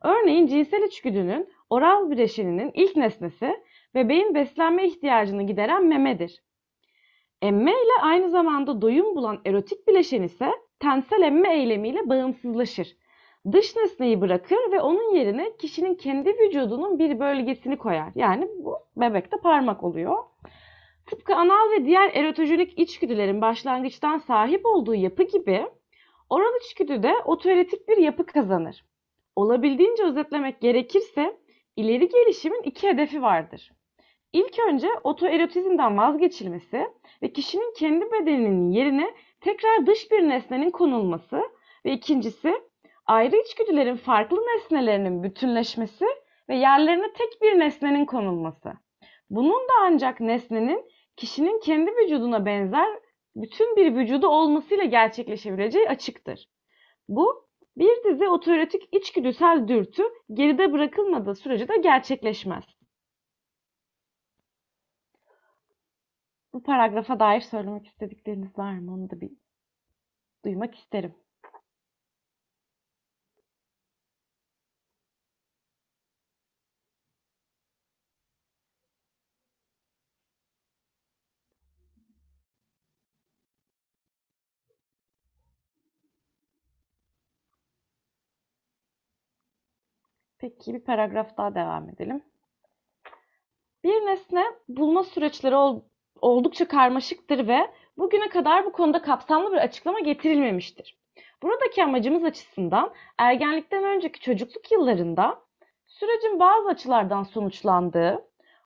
Örneğin 0.01 0.47
cinsel 0.47 0.83
içgüdünün 0.83 1.49
oral 1.69 2.09
bileşeninin 2.09 2.71
ilk 2.73 2.95
nesnesi 2.95 3.63
bebeğin 3.95 4.35
beslenme 4.35 4.87
ihtiyacını 4.87 5.43
gideren 5.43 5.85
memedir. 5.85 6.46
Emme 7.41 7.71
ile 7.71 8.01
aynı 8.01 8.29
zamanda 8.29 8.81
doyum 8.81 9.15
bulan 9.15 9.39
erotik 9.45 9.87
bileşen 9.87 10.23
ise 10.23 10.51
tensel 10.79 11.21
emme 11.21 11.57
eylemiyle 11.57 12.09
bağımsızlaşır. 12.09 12.97
Dış 13.51 13.75
nesneyi 13.75 14.21
bırakır 14.21 14.71
ve 14.71 14.81
onun 14.81 15.15
yerine 15.15 15.57
kişinin 15.57 15.95
kendi 15.95 16.29
vücudunun 16.29 16.99
bir 16.99 17.19
bölgesini 17.19 17.77
koyar. 17.77 18.11
Yani 18.15 18.47
bu 18.59 18.77
bebekte 18.95 19.37
parmak 19.37 19.83
oluyor. 19.83 20.17
Tıpkı 21.05 21.35
anal 21.35 21.71
ve 21.71 21.85
diğer 21.85 22.11
erotojenik 22.13 22.79
içgüdülerin 22.79 23.41
başlangıçtan 23.41 24.17
sahip 24.17 24.65
olduğu 24.65 24.95
yapı 24.95 25.23
gibi 25.23 25.67
oral 26.29 26.55
içgüdü 26.65 27.03
de 27.03 27.13
otoerotik 27.25 27.87
bir 27.87 27.97
yapı 27.97 28.25
kazanır. 28.25 28.85
Olabildiğince 29.35 30.03
özetlemek 30.03 30.61
gerekirse 30.61 31.37
ileri 31.75 32.09
gelişimin 32.09 32.61
iki 32.63 32.87
hedefi 32.87 33.21
vardır. 33.21 33.71
İlk 34.33 34.59
önce 34.59 34.87
otoerotizmden 35.03 35.97
vazgeçilmesi 35.97 36.87
ve 37.21 37.33
kişinin 37.33 37.73
kendi 37.77 38.11
bedeninin 38.11 38.71
yerine 38.71 39.13
tekrar 39.41 39.85
dış 39.85 40.11
bir 40.11 40.29
nesnenin 40.29 40.71
konulması 40.71 41.43
ve 41.85 41.91
ikincisi 41.91 42.61
ayrı 43.05 43.35
içgüdülerin 43.35 43.95
farklı 43.95 44.37
nesnelerinin 44.37 45.23
bütünleşmesi 45.23 46.05
ve 46.49 46.55
yerlerine 46.55 47.13
tek 47.13 47.41
bir 47.41 47.59
nesnenin 47.59 48.05
konulması. 48.05 48.73
Bunun 49.29 49.67
da 49.67 49.73
ancak 49.81 50.19
nesnenin 50.19 50.85
kişinin 51.15 51.59
kendi 51.59 51.91
vücuduna 51.91 52.45
benzer 52.45 52.99
bütün 53.35 53.75
bir 53.75 53.95
vücudu 53.95 54.27
olmasıyla 54.27 54.83
gerçekleşebileceği 54.83 55.89
açıktır. 55.89 56.49
Bu 57.07 57.47
bir 57.77 58.03
dizi 58.03 58.27
otoerotik 58.27 58.95
içgüdüsel 58.95 59.67
dürtü 59.67 60.03
geride 60.33 60.73
bırakılmadığı 60.73 61.35
sürece 61.35 61.67
de 61.67 61.77
gerçekleşmez. 61.77 62.76
Bu 66.57 66.63
paragrafa 66.63 67.19
dair 67.19 67.41
söylemek 67.41 67.87
istedikleriniz 67.87 68.57
var 68.57 68.73
mı? 68.73 68.93
Onu 68.93 69.09
da 69.09 69.21
bir 69.21 69.31
duymak 70.45 70.75
isterim. 70.75 71.15
Peki 90.37 90.73
bir 90.73 90.79
paragraf 90.79 91.37
daha 91.37 91.55
devam 91.55 91.89
edelim. 91.89 92.23
Bir 93.83 94.05
nesne 94.05 94.45
bulma 94.69 95.03
süreçleri 95.03 95.55
oldukça 96.21 96.67
karmaşıktır 96.67 97.47
ve 97.47 97.71
bugüne 97.97 98.29
kadar 98.29 98.65
bu 98.65 98.71
konuda 98.71 99.01
kapsamlı 99.01 99.51
bir 99.51 99.57
açıklama 99.57 99.99
getirilmemiştir. 99.99 100.97
Buradaki 101.43 101.83
amacımız 101.83 102.23
açısından 102.23 102.93
ergenlikten 103.17 103.83
önceki 103.83 104.19
çocukluk 104.19 104.71
yıllarında 104.71 105.39
sürecin 105.87 106.39
bazı 106.39 106.69
açılardan 106.69 107.23
sonuçlandığı, 107.23 108.25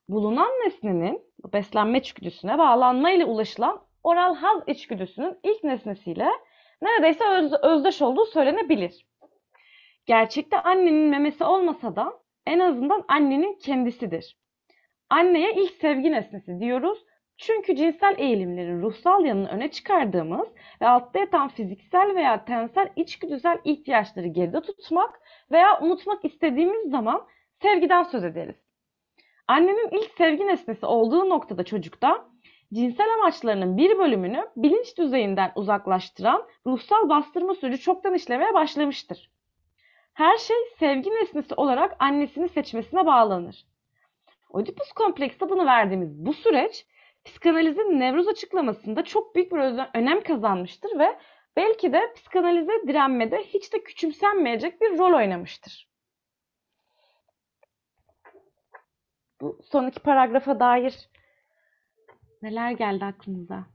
bulunan 0.09 0.49
nesnenin 0.65 1.21
beslenme 1.53 1.97
içgüdüsüne 1.97 2.57
bağlanma 2.57 3.11
ile 3.11 3.25
ulaşılan 3.25 3.81
oral 4.03 4.35
haz 4.35 4.63
içgüdüsünün 4.67 5.37
ilk 5.43 5.63
nesnesiyle 5.63 6.29
neredeyse 6.81 7.27
öz, 7.27 7.53
özdeş 7.53 8.01
olduğu 8.01 8.25
söylenebilir. 8.25 9.05
Gerçekte 10.05 10.61
annenin 10.61 11.09
memesi 11.09 11.43
olmasa 11.43 11.95
da 11.95 12.13
en 12.45 12.59
azından 12.59 13.05
annenin 13.07 13.59
kendisidir. 13.59 14.37
Anneye 15.09 15.53
ilk 15.53 15.73
sevgi 15.73 16.11
nesnesi 16.11 16.59
diyoruz. 16.59 17.05
Çünkü 17.41 17.75
cinsel 17.75 18.15
eğilimlerin 18.17 18.81
ruhsal 18.81 19.25
yanını 19.25 19.49
öne 19.49 19.71
çıkardığımız 19.71 20.47
ve 20.81 20.87
altta 20.87 21.19
yatan 21.19 21.47
fiziksel 21.47 22.15
veya 22.15 22.45
tensel 22.45 22.89
içgüdüsel 22.95 23.57
ihtiyaçları 23.63 24.27
geride 24.27 24.61
tutmak 24.61 25.19
veya 25.51 25.81
unutmak 25.81 26.25
istediğimiz 26.25 26.91
zaman 26.91 27.27
sevgiden 27.61 28.03
söz 28.03 28.23
ederiz. 28.23 28.55
Annenin 29.47 29.89
ilk 29.91 30.11
sevgi 30.17 30.47
nesnesi 30.47 30.85
olduğu 30.85 31.29
noktada 31.29 31.63
çocukta 31.63 32.25
cinsel 32.73 33.13
amaçlarının 33.13 33.77
bir 33.77 33.97
bölümünü 33.97 34.47
bilinç 34.55 34.97
düzeyinden 34.97 35.51
uzaklaştıran 35.55 36.47
ruhsal 36.67 37.09
bastırma 37.09 37.53
süreci 37.53 37.81
çoktan 37.81 38.13
işlemeye 38.13 38.53
başlamıştır. 38.53 39.31
Her 40.13 40.37
şey 40.37 40.57
sevgi 40.79 41.09
nesnesi 41.09 41.53
olarak 41.53 41.95
annesini 41.99 42.49
seçmesine 42.49 43.05
bağlanır. 43.05 43.65
Oedipus 44.49 44.91
kompleksi 44.91 45.45
adını 45.45 45.65
verdiğimiz 45.65 46.25
bu 46.25 46.33
süreç 46.33 46.85
psikanalizin 47.25 47.99
nevroz 47.99 48.27
açıklamasında 48.27 49.03
çok 49.03 49.35
büyük 49.35 49.51
bir 49.51 49.57
önem 49.93 50.23
kazanmıştır 50.23 50.99
ve 50.99 51.19
belki 51.55 51.93
de 51.93 52.13
psikanalize 52.15 52.87
direnmede 52.87 53.43
hiç 53.43 53.73
de 53.73 53.83
küçümsenmeyecek 53.83 54.81
bir 54.81 54.97
rol 54.97 55.13
oynamıştır. 55.13 55.91
Bu 59.41 59.59
son 59.63 59.87
iki 59.87 59.99
paragrafa 59.99 60.59
dair 60.59 61.09
neler 62.41 62.71
geldi 62.71 63.05
aklınıza? 63.05 63.65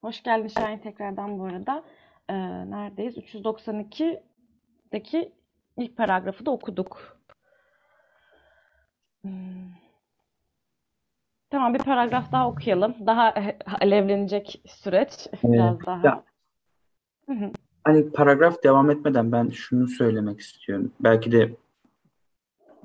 Hoş 0.00 0.22
geldin 0.22 0.48
Şahin 0.48 0.78
tekrardan 0.78 1.38
bu 1.38 1.44
arada. 1.44 1.84
Ee, 2.28 2.34
neredeyiz? 2.70 3.18
392'deki 3.18 5.32
ilk 5.76 5.96
paragrafı 5.96 6.46
da 6.46 6.50
okuduk. 6.50 7.18
Hmm. 9.22 9.32
Tamam 11.50 11.74
bir 11.74 11.78
paragraf 11.78 12.32
daha 12.32 12.48
okuyalım. 12.48 12.94
Daha 13.06 13.34
alevlenecek 13.80 14.62
süreç 14.66 15.26
biraz 15.44 15.76
Ee, 15.82 15.86
daha. 15.86 16.06
ya, 16.06 16.24
hani 17.84 18.12
paragraf 18.12 18.62
devam 18.62 18.90
etmeden 18.90 19.32
ben 19.32 19.48
şunu 19.48 19.88
söylemek 19.88 20.40
istiyorum. 20.40 20.92
Belki 21.00 21.32
de 21.32 21.56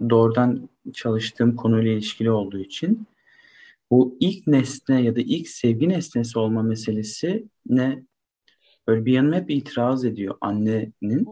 doğrudan 0.10 0.70
çalıştığım 0.94 1.56
konuyla 1.56 1.92
ilişkili 1.92 2.32
olduğu 2.32 2.60
için 2.60 3.08
bu 3.94 4.18
ilk 4.20 4.48
nesne 4.48 5.02
ya 5.02 5.16
da 5.16 5.22
ilk 5.22 5.48
sevgi 5.48 5.90
nesnesi 5.90 6.40
olma 6.40 6.64
meselesi 6.64 7.48
ne? 7.66 8.04
Böyle 8.88 9.06
bir 9.06 9.14
yanım 9.14 9.34
hep 9.34 9.50
itiraz 9.50 10.06
ediyor 10.06 10.38
annenin. 10.42 11.28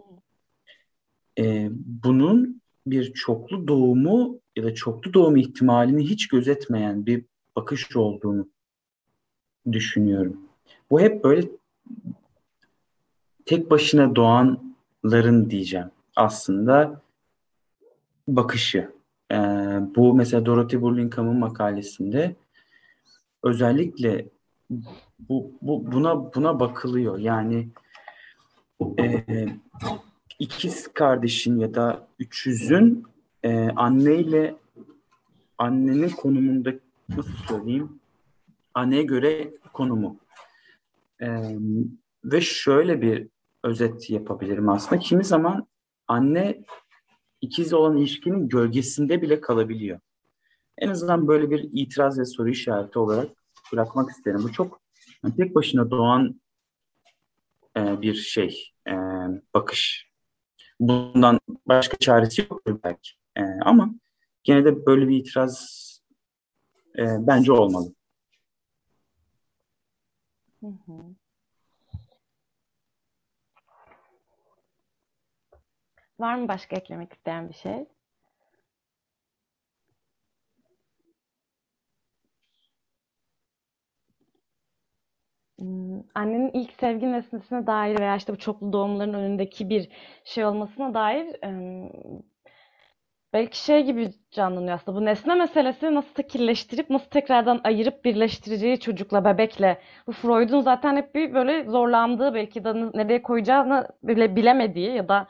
Ee, 1.40 1.70
bunun 2.04 2.62
bir 2.88 3.14
çoklu 3.14 3.68
doğumu 3.68 4.40
ya 4.56 4.64
da 4.64 4.74
çoklu 4.74 5.14
doğum 5.14 5.36
ihtimalini 5.36 6.10
hiç 6.10 6.28
gözetmeyen 6.28 7.06
bir 7.06 7.26
bakış 7.56 7.96
olduğunu 7.96 8.50
düşünüyorum. 9.72 10.40
Bu 10.92 11.02
hep 11.02 11.24
böyle 11.24 11.50
tek 13.46 13.72
başına 13.72 14.16
doğanların 14.16 15.50
diyeceğim 15.50 15.92
aslında 16.16 17.02
bakışı. 18.28 18.92
Ee, 19.32 19.36
bu 19.96 20.14
mesela 20.14 20.46
Dorothy 20.46 20.82
Burlingham'ın 20.82 21.40
makalesinde 21.40 22.36
özellikle 23.44 24.30
bu, 25.20 25.52
bu 25.62 25.92
buna 25.92 26.34
buna 26.36 26.60
bakılıyor. 26.60 27.18
Yani 27.20 27.70
e, 29.00 29.26
ikiz 30.40 30.88
kardeşin 30.94 31.60
ya 31.60 31.74
da 31.74 32.08
üçüzün 32.20 33.04
e, 33.44 33.70
anneyle 33.70 34.56
annenin 35.58 36.10
konumunda 36.10 36.74
nasıl 37.10 37.38
söyleyeyim 37.48 38.00
anneye 38.74 39.04
göre 39.04 39.52
konumu. 39.74 40.18
E, 41.22 41.28
ve 42.24 42.42
şöyle 42.42 43.02
bir 43.02 43.28
özet 43.64 44.10
yapabilirim 44.10 44.70
aslında. 44.70 45.00
Kimi 45.00 45.24
zaman 45.24 45.68
anne 46.08 46.64
ikiz 47.42 47.74
olan 47.74 47.98
ilişkinin 47.98 48.50
gölgesinde 48.50 49.22
bile 49.22 49.42
kalabiliyor. 49.42 50.00
En 50.82 50.90
azından 50.90 51.28
böyle 51.28 51.52
bir 51.52 51.70
itiraz 51.74 52.20
ve 52.20 52.26
soru 52.26 52.50
işareti 52.50 53.00
olarak 53.00 53.30
bırakmak 53.74 54.10
isterim. 54.10 54.40
Bu 54.44 54.52
çok 54.52 54.82
yani 55.24 55.36
tek 55.36 55.56
başına 55.56 55.92
doğan 55.92 56.42
e, 57.78 58.02
bir 58.02 58.14
şey, 58.14 58.74
e, 58.88 58.94
bakış. 59.54 60.12
Bundan 60.80 61.40
başka 61.66 61.98
çaresi 61.98 62.42
yoktur 62.42 62.80
belki. 62.84 63.12
E, 63.36 63.42
ama 63.62 63.90
gene 64.44 64.66
de 64.66 64.86
böyle 64.86 65.08
bir 65.08 65.18
itiraz 65.18 65.82
e, 66.98 67.04
bence 67.20 67.52
olmalı. 67.52 67.94
Hı 70.60 70.68
hı. 70.68 70.94
Var 76.20 76.36
mı 76.36 76.48
başka 76.48 76.76
eklemek 76.76 77.14
isteyen 77.14 77.50
bir 77.50 77.54
şey? 77.54 77.86
Annenin 86.16 86.52
ilk 86.54 86.74
sevgi 86.74 87.12
nesnesine 87.12 87.68
dair 87.68 88.00
veya 88.00 88.16
işte 88.16 88.34
bu 88.34 88.38
çoklu 88.38 88.74
doğumların 88.74 89.14
önündeki 89.14 89.70
bir 89.70 89.90
şey 90.24 90.46
olmasına 90.46 90.94
dair 90.94 91.36
belki 93.34 93.64
şey 93.64 93.84
gibi 93.84 94.12
canlanıyor 94.32 94.76
aslında. 94.76 95.02
Bu 95.02 95.06
nesne 95.06 95.36
meselesi 95.36 95.96
nasıl 95.96 96.14
tekilleştirip 96.14 96.90
nasıl 96.90 97.10
tekrardan 97.10 97.62
ayırıp 97.64 98.06
birleştireceği 98.06 98.80
çocukla, 98.80 99.26
bebekle. 99.26 99.82
Bu 100.08 100.12
Freud'un 100.12 100.62
zaten 100.62 100.96
hep 100.96 101.16
bir 101.16 101.34
böyle 101.34 101.64
zorlandığı 101.64 102.34
belki 102.34 102.64
de 102.64 102.74
nereye 102.74 103.22
koyacağını 103.22 103.88
bile 104.04 104.36
bilemediği 104.36 104.96
ya 104.96 105.10
da 105.10 105.28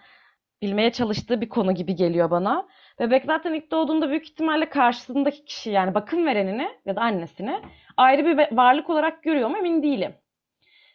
bilmeye 0.61 0.91
çalıştığı 0.91 1.41
bir 1.41 1.49
konu 1.49 1.75
gibi 1.75 1.95
geliyor 1.95 2.31
bana. 2.31 2.67
Bebek 3.01 3.25
zaten 3.25 3.53
ilk 3.53 3.71
doğduğunda 3.71 4.09
büyük 4.09 4.23
ihtimalle 4.23 4.69
karşısındaki 4.69 5.45
kişi 5.45 5.69
yani 5.69 5.93
bakım 5.93 6.25
verenini 6.25 6.69
ya 6.85 6.95
da 6.95 7.01
annesini 7.01 7.61
ayrı 7.97 8.25
bir 8.25 8.57
varlık 8.57 8.89
olarak 8.89 9.23
görüyor 9.23 9.49
mu 9.49 9.57
emin 9.57 9.83
değilim. 9.83 10.13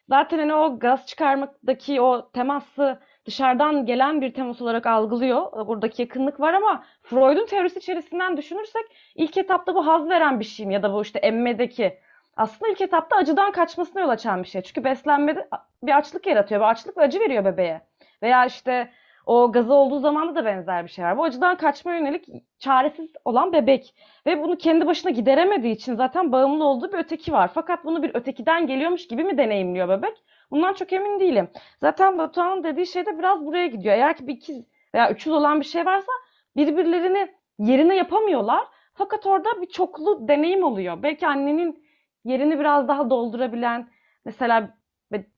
Zaten 0.09 0.39
hani 0.39 0.55
o 0.55 0.79
gaz 0.79 1.07
çıkarmaktaki 1.07 2.01
o 2.01 2.31
teması 2.31 3.01
dışarıdan 3.25 3.87
gelen 3.87 4.21
bir 4.21 4.35
temas 4.35 4.63
olarak 4.63 4.87
algılıyor. 4.87 5.67
Buradaki 5.67 6.03
yakınlık 6.03 6.41
var 6.41 6.55
ama 6.55 6.85
Freud'un 7.03 7.47
teorisi 7.47 7.79
içerisinden 7.79 8.37
düşünürsek 8.37 8.85
ilk 9.15 9.37
etapta 9.37 9.75
bu 9.75 9.87
haz 9.87 10.09
veren 10.09 10.41
bir 10.41 10.45
şey 10.45 10.67
ya 10.67 10.83
da 10.83 10.93
bu 10.93 11.03
işte 11.03 11.19
emmedeki 11.19 11.99
aslında 12.37 12.73
ilk 12.73 12.81
etapta 12.81 13.17
acıdan 13.17 13.53
kaçmasına 13.53 14.03
yol 14.03 14.09
açan 14.09 14.43
bir 14.43 14.49
şey. 14.49 14.63
Çünkü 14.63 14.85
beslenmede 14.85 15.49
bir 15.83 15.97
açlık 15.97 16.27
yaratıyor 16.27 16.61
ve 16.61 16.65
açlık 16.65 16.97
ve 16.97 17.03
acı 17.03 17.21
veriyor 17.21 17.45
bebeğe. 17.45 17.81
Veya 18.23 18.47
işte 18.47 18.91
o 19.27 19.53
gazı 19.53 19.75
olduğu 19.75 20.01
zamanda 20.01 20.35
da 20.35 20.45
benzer 20.45 20.85
bir 20.85 20.91
şey 20.91 21.05
var. 21.05 21.19
Bu 21.19 21.25
acıdan 21.25 21.57
kaçma 21.57 21.95
yönelik 21.95 22.29
çaresiz 22.59 23.11
olan 23.25 23.53
bebek. 23.53 23.95
Ve 24.27 24.43
bunu 24.43 24.59
kendi 24.59 24.87
başına 24.87 25.11
gideremediği 25.11 25.75
için 25.75 25.95
zaten 25.95 26.33
bağımlı 26.33 26.65
olduğu 26.65 26.93
bir 26.93 26.99
öteki 26.99 27.33
var. 27.33 27.51
Fakat 27.55 27.85
bunu 27.85 28.03
bir 28.03 28.15
ötekiden 28.15 28.67
geliyormuş 28.67 29.09
gibi 29.09 29.25
mi 29.25 29.39
deneyimliyor 29.39 29.89
bebek? 29.89 30.23
Bundan 30.51 30.75
çok 30.75 30.93
emin 30.93 31.21
değilim. 31.21 31.49
Zaten 31.81 32.19
Batuhan'ın 32.19 32.65
dediği 32.65 32.87
şey 32.87 33.07
de 33.07 33.19
biraz 33.19 33.47
buraya 33.47 33.67
gidiyor. 33.67 33.95
Eğer 33.95 34.17
ki 34.17 34.27
bir 34.27 34.35
ikiz 34.35 34.65
veya 34.95 35.11
üçüz 35.11 35.33
olan 35.33 35.61
bir 35.61 35.65
şey 35.65 35.87
varsa 35.87 36.13
birbirlerini 36.57 37.35
yerine 37.59 37.97
yapamıyorlar. 37.97 38.65
Fakat 38.95 39.27
orada 39.27 39.63
bir 39.63 39.67
çoklu 39.67 40.29
deneyim 40.29 40.65
oluyor. 40.65 41.03
Belki 41.03 41.27
annenin 41.27 41.87
yerini 42.25 42.59
biraz 42.59 42.89
daha 42.89 43.11
doldurabilen, 43.11 43.89
mesela 44.25 44.75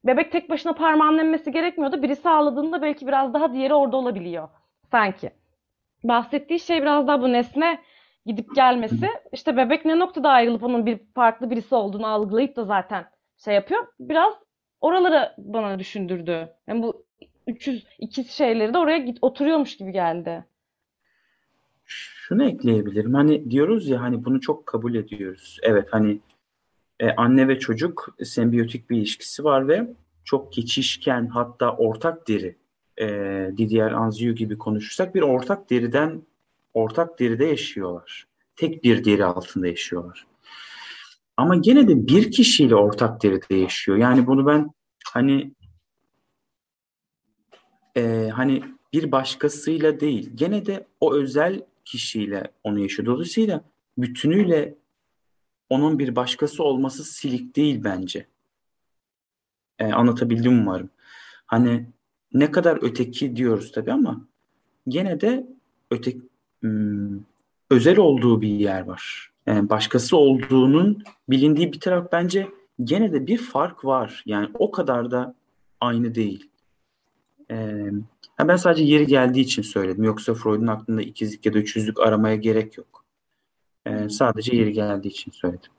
bebek 0.04 0.32
tek 0.32 0.50
başına 0.50 0.72
parmağının 0.72 1.18
emmesi 1.18 1.52
gerekmiyordu. 1.52 2.02
Birisi 2.02 2.28
ağladığında 2.28 2.82
belki 2.82 3.06
biraz 3.06 3.34
daha 3.34 3.52
diğeri 3.52 3.74
orada 3.74 3.96
olabiliyor. 3.96 4.48
Sanki. 4.90 5.30
bahsettiği 6.04 6.60
şey 6.60 6.82
biraz 6.82 7.06
daha 7.06 7.22
bu 7.22 7.32
nesne 7.32 7.78
gidip 8.26 8.54
gelmesi. 8.54 9.08
İşte 9.32 9.56
bebek 9.56 9.84
ne 9.84 9.98
noktada 9.98 10.28
ayrılıp 10.28 10.62
onun 10.62 10.86
bir 10.86 11.00
farklı 11.14 11.50
birisi 11.50 11.74
olduğunu 11.74 12.06
algılayıp 12.06 12.56
da 12.56 12.64
zaten 12.64 13.04
şey 13.44 13.54
yapıyor. 13.54 13.86
Biraz 14.00 14.34
oraları 14.80 15.34
bana 15.38 15.78
düşündürdü. 15.78 16.48
Yani 16.66 16.82
bu 16.82 17.04
300 17.46 17.86
ikiz 17.98 18.30
şeyleri 18.30 18.74
de 18.74 18.78
oraya 18.78 18.98
git 18.98 19.18
oturuyormuş 19.22 19.76
gibi 19.76 19.92
geldi. 19.92 20.44
Şunu 21.84 22.44
ekleyebilirim. 22.44 23.14
Hani 23.14 23.50
diyoruz 23.50 23.88
ya 23.88 24.00
hani 24.00 24.24
bunu 24.24 24.40
çok 24.40 24.66
kabul 24.66 24.94
ediyoruz. 24.94 25.58
Evet 25.62 25.88
hani 25.90 26.20
e, 27.00 27.10
anne 27.10 27.48
ve 27.48 27.58
çocuk 27.58 28.16
sembiyotik 28.24 28.90
bir 28.90 28.96
ilişkisi 28.96 29.44
var 29.44 29.68
ve 29.68 29.94
çok 30.24 30.52
geçişken 30.52 31.26
hatta 31.26 31.76
ortak 31.76 32.28
deri 32.28 32.56
e, 33.00 33.06
Didier 33.56 33.92
Anziu 33.92 34.34
gibi 34.34 34.58
konuşursak 34.58 35.14
bir 35.14 35.22
ortak 35.22 35.70
deriden 35.70 36.22
ortak 36.74 37.20
deride 37.20 37.44
yaşıyorlar. 37.44 38.26
Tek 38.56 38.84
bir 38.84 39.04
deri 39.04 39.24
altında 39.24 39.66
yaşıyorlar. 39.66 40.26
Ama 41.36 41.56
gene 41.56 41.88
de 41.88 42.08
bir 42.08 42.30
kişiyle 42.30 42.74
ortak 42.74 43.22
deride 43.22 43.54
yaşıyor. 43.54 43.98
Yani 43.98 44.26
bunu 44.26 44.46
ben 44.46 44.70
hani 45.12 45.52
e, 47.96 48.28
hani 48.32 48.62
bir 48.92 49.12
başkasıyla 49.12 50.00
değil, 50.00 50.30
gene 50.34 50.66
de 50.66 50.86
o 51.00 51.14
özel 51.14 51.62
kişiyle 51.84 52.52
onu 52.64 52.80
yaşıyor. 52.80 53.06
Dolayısıyla 53.06 53.64
bütünüyle 53.98 54.74
onun 55.68 55.98
bir 55.98 56.16
başkası 56.16 56.62
olması 56.64 57.04
silik 57.04 57.56
değil 57.56 57.80
bence. 57.84 58.26
E, 59.78 59.92
anlatabildim 59.92 60.60
umarım. 60.60 60.90
Hani 61.46 61.86
ne 62.32 62.50
kadar 62.50 62.78
öteki 62.82 63.36
diyoruz 63.36 63.72
tabii 63.72 63.92
ama 63.92 64.26
gene 64.88 65.20
de 65.20 65.46
öte 65.90 66.12
hmm, 66.60 67.20
özel 67.70 67.98
olduğu 67.98 68.42
bir 68.42 68.48
yer 68.48 68.80
var. 68.80 69.32
Yani 69.46 69.68
başkası 69.68 70.16
olduğunun 70.16 71.02
bilindiği 71.28 71.72
bir 71.72 71.80
taraf 71.80 72.12
bence 72.12 72.48
gene 72.84 73.12
de 73.12 73.26
bir 73.26 73.38
fark 73.38 73.84
var. 73.84 74.22
Yani 74.26 74.48
o 74.54 74.70
kadar 74.70 75.10
da 75.10 75.34
aynı 75.80 76.14
değil. 76.14 76.50
Ee, 77.50 77.90
ben 78.38 78.56
sadece 78.56 78.84
yeri 78.84 79.06
geldiği 79.06 79.40
için 79.40 79.62
söyledim. 79.62 80.04
Yoksa 80.04 80.34
Freud'un 80.34 80.66
aklında 80.66 81.02
ikizlik 81.02 81.46
ya 81.46 81.54
da 81.54 81.58
üçüzlük 81.58 82.00
aramaya 82.00 82.36
gerek 82.36 82.78
yok. 82.78 82.97
Ee, 83.86 84.08
sadece 84.08 84.56
yeri 84.56 84.72
geldiği 84.72 85.08
için 85.08 85.30
söyledim. 85.30 85.72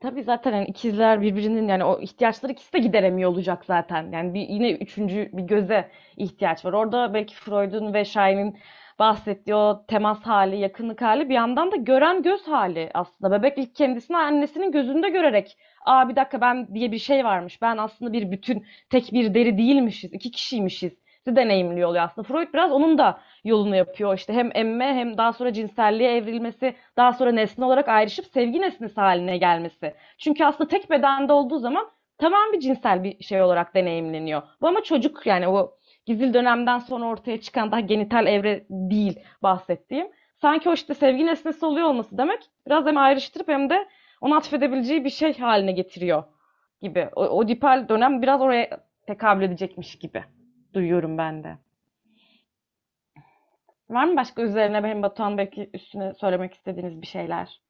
Tabii 0.00 0.22
zaten 0.22 0.52
yani 0.52 0.66
ikizler 0.66 1.22
birbirinin 1.22 1.68
yani 1.68 1.84
o 1.84 2.00
ihtiyaçları 2.00 2.52
ikisi 2.52 2.72
de 2.72 2.78
gideremiyor 2.78 3.30
olacak 3.30 3.64
zaten. 3.64 4.12
Yani 4.12 4.34
bir, 4.34 4.40
yine 4.40 4.72
üçüncü 4.72 5.30
bir 5.32 5.42
göze 5.42 5.90
ihtiyaç 6.16 6.64
var. 6.64 6.72
Orada 6.72 7.14
belki 7.14 7.34
Freud'un 7.34 7.94
ve 7.94 8.04
Shine'in 8.04 8.58
bahsettiği 8.98 9.54
o 9.54 9.84
temas 9.88 10.22
hali, 10.22 10.56
yakınlık 10.56 11.02
hali 11.02 11.28
bir 11.28 11.34
yandan 11.34 11.72
da 11.72 11.76
gören 11.76 12.22
göz 12.22 12.48
hali 12.48 12.90
aslında. 12.94 13.32
Bebek 13.32 13.58
ilk 13.58 13.74
kendisini 13.74 14.16
annesinin 14.16 14.72
gözünde 14.72 15.08
görerek 15.08 15.56
aa 15.86 16.08
bir 16.08 16.16
dakika 16.16 16.40
ben 16.40 16.74
diye 16.74 16.92
bir 16.92 16.98
şey 16.98 17.24
varmış. 17.24 17.62
Ben 17.62 17.76
aslında 17.76 18.12
bir 18.12 18.30
bütün 18.30 18.66
tek 18.90 19.12
bir 19.12 19.34
deri 19.34 19.58
değilmişiz. 19.58 20.12
iki 20.12 20.30
kişiymişiz 20.30 20.92
deneyimliyor 21.26 21.88
oluyor 21.88 22.04
aslında. 22.04 22.28
Freud 22.28 22.54
biraz 22.54 22.72
onun 22.72 22.98
da 22.98 23.20
yolunu 23.44 23.76
yapıyor. 23.76 24.14
İşte 24.14 24.32
hem 24.32 24.50
emme 24.54 24.94
hem 24.94 25.18
daha 25.18 25.32
sonra 25.32 25.52
cinselliğe 25.52 26.16
evrilmesi, 26.16 26.74
daha 26.96 27.12
sonra 27.12 27.32
nesne 27.32 27.64
olarak 27.64 27.88
ayrışıp 27.88 28.26
sevgi 28.26 28.60
nesnesi 28.60 29.00
haline 29.00 29.36
gelmesi. 29.36 29.94
Çünkü 30.18 30.44
aslında 30.44 30.68
tek 30.68 30.90
bedende 30.90 31.32
olduğu 31.32 31.58
zaman 31.58 31.90
tamam 32.18 32.52
bir 32.52 32.60
cinsel 32.60 33.04
bir 33.04 33.22
şey 33.22 33.42
olarak 33.42 33.74
deneyimleniyor. 33.74 34.42
Bu 34.60 34.68
ama 34.68 34.82
çocuk 34.82 35.26
yani 35.26 35.48
o 35.48 35.78
gizil 36.06 36.34
dönemden 36.34 36.78
sonra 36.78 37.04
ortaya 37.04 37.40
çıkan 37.40 37.72
daha 37.72 37.80
genital 37.80 38.26
evre 38.26 38.64
değil 38.70 39.20
bahsettiğim. 39.42 40.06
Sanki 40.40 40.68
o 40.68 40.72
işte 40.72 40.94
sevgi 40.94 41.26
nesnesi 41.26 41.66
oluyor 41.66 41.88
olması 41.88 42.18
demek 42.18 42.40
biraz 42.66 42.86
hem 42.86 42.96
ayrıştırıp 42.96 43.48
hem 43.48 43.70
de 43.70 43.88
onu 44.20 44.36
atfedebileceği 44.36 45.04
bir 45.04 45.10
şey 45.10 45.38
haline 45.38 45.72
getiriyor 45.72 46.22
gibi. 46.82 47.08
O, 47.16 47.24
o 47.24 47.48
dipal 47.48 47.88
dönem 47.88 48.22
biraz 48.22 48.40
oraya 48.40 48.80
tekabül 49.06 49.42
edecekmiş 49.42 49.98
gibi 49.98 50.24
duyuyorum 50.74 51.18
ben 51.18 51.44
de. 51.44 51.58
Var 53.92 54.04
mı 54.04 54.16
başka 54.16 54.42
üzerine 54.42 54.84
benim 54.84 55.02
Batuhan 55.02 55.38
belki 55.38 55.70
üstüne 55.74 56.14
söylemek 56.14 56.54
istediğiniz 56.54 57.02
bir 57.02 57.06
şeyler? 57.06 57.60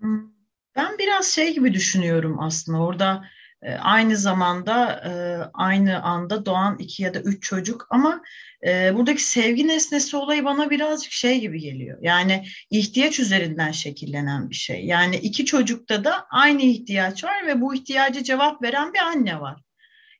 Hmm, 0.00 0.30
ben 0.76 0.98
biraz 0.98 1.26
şey 1.26 1.54
gibi 1.54 1.74
düşünüyorum 1.74 2.40
aslında 2.40 2.78
orada 2.78 3.24
e, 3.62 3.74
aynı 3.74 4.16
zamanda 4.16 4.92
e, 4.92 5.10
aynı 5.54 6.02
anda 6.02 6.46
doğan 6.46 6.78
iki 6.78 7.02
ya 7.02 7.14
da 7.14 7.20
üç 7.20 7.42
çocuk 7.42 7.86
ama 7.90 8.22
e, 8.66 8.94
buradaki 8.94 9.22
sevgi 9.22 9.68
nesnesi 9.68 10.16
olayı 10.16 10.44
bana 10.44 10.70
birazcık 10.70 11.12
şey 11.12 11.40
gibi 11.40 11.60
geliyor. 11.60 11.98
Yani 12.02 12.46
ihtiyaç 12.70 13.20
üzerinden 13.20 13.70
şekillenen 13.70 14.50
bir 14.50 14.54
şey. 14.54 14.84
Yani 14.84 15.16
iki 15.16 15.44
çocukta 15.44 16.04
da 16.04 16.26
aynı 16.30 16.62
ihtiyaç 16.62 17.24
var 17.24 17.46
ve 17.46 17.60
bu 17.60 17.74
ihtiyacı 17.74 18.22
cevap 18.22 18.62
veren 18.62 18.92
bir 18.94 18.98
anne 18.98 19.40
var. 19.40 19.60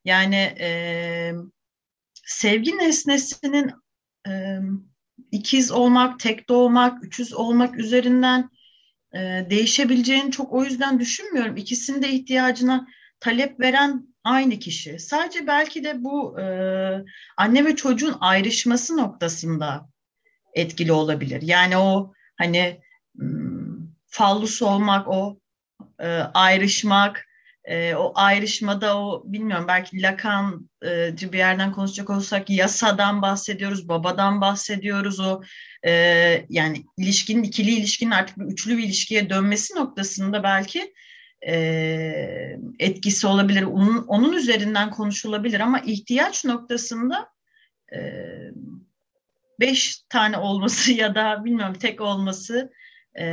Yani 0.04 0.54
sevgi 2.24 2.78
nesnesinin 2.78 3.72
ikiz 5.32 5.70
olmak, 5.70 6.20
tek 6.20 6.48
doğmak, 6.48 7.04
üçüz 7.04 7.32
olmak 7.34 7.78
üzerinden 7.78 8.50
değişebileceğini 9.50 10.30
çok 10.30 10.52
o 10.52 10.64
yüzden 10.64 11.00
düşünmüyorum. 11.00 11.56
İkisinin 11.56 12.02
de 12.02 12.08
ihtiyacına 12.08 12.86
talep 13.20 13.60
veren 13.60 14.06
aynı 14.24 14.58
kişi. 14.58 14.98
Sadece 14.98 15.46
belki 15.46 15.84
de 15.84 16.04
bu 16.04 16.40
e, 16.40 16.44
anne 17.36 17.64
ve 17.64 17.76
çocuğun 17.76 18.16
ayrışması 18.20 18.96
noktasında 18.96 19.88
etkili 20.54 20.92
olabilir. 20.92 21.42
Yani 21.42 21.76
o 21.76 22.12
hani 22.38 22.80
fallus 24.06 24.62
olmak, 24.62 25.08
o 25.08 25.38
e, 26.00 26.06
ayrışmak, 26.34 27.25
e, 27.66 27.94
o 27.94 28.12
ayrışmada 28.14 28.98
o 28.98 29.22
bilmiyorum 29.26 29.64
belki 29.68 30.02
Lacan'cı 30.02 31.32
bir 31.32 31.38
yerden 31.38 31.72
konuşacak 31.72 32.10
olursak 32.10 32.50
yasadan 32.50 33.22
bahsediyoruz, 33.22 33.88
babadan 33.88 34.40
bahsediyoruz 34.40 35.20
o 35.20 35.42
e, 35.86 35.90
yani 36.48 36.84
ilişkinin 36.98 37.42
ikili 37.42 37.70
ilişkinin 37.70 38.10
artık 38.10 38.38
bir 38.38 38.44
üçlü 38.44 38.78
bir 38.78 38.82
ilişkiye 38.84 39.30
dönmesi 39.30 39.74
noktasında 39.74 40.42
belki 40.42 40.94
e, 41.46 41.54
etkisi 42.78 43.26
olabilir. 43.26 43.62
Onun, 43.62 44.04
onun 44.06 44.32
üzerinden 44.32 44.90
konuşulabilir 44.90 45.60
ama 45.60 45.78
ihtiyaç 45.80 46.44
noktasında 46.44 47.28
e, 47.94 48.00
beş 49.60 50.02
tane 50.08 50.38
olması 50.38 50.92
ya 51.00 51.14
da 51.14 51.44
bilmiyorum 51.44 51.74
tek 51.80 52.00
olması 52.00 52.72
e, 53.14 53.24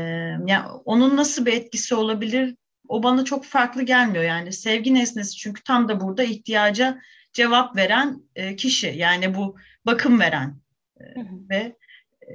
yani 0.47 0.65
onun 0.85 1.17
nasıl 1.17 1.45
bir 1.45 1.53
etkisi 1.53 1.95
olabilir 1.95 2.55
o 2.93 3.03
bana 3.03 3.25
çok 3.25 3.45
farklı 3.45 3.83
gelmiyor 3.83 4.23
yani 4.23 4.53
sevgi 4.53 4.93
nesnesi 4.93 5.37
çünkü 5.37 5.63
tam 5.63 5.87
da 5.87 5.99
burada 5.99 6.23
ihtiyaca 6.23 7.01
cevap 7.33 7.75
veren 7.75 8.21
e, 8.35 8.55
kişi 8.55 8.87
yani 8.87 9.35
bu 9.35 9.57
bakım 9.85 10.19
veren 10.19 10.59
e, 10.99 11.03
ve 11.49 11.75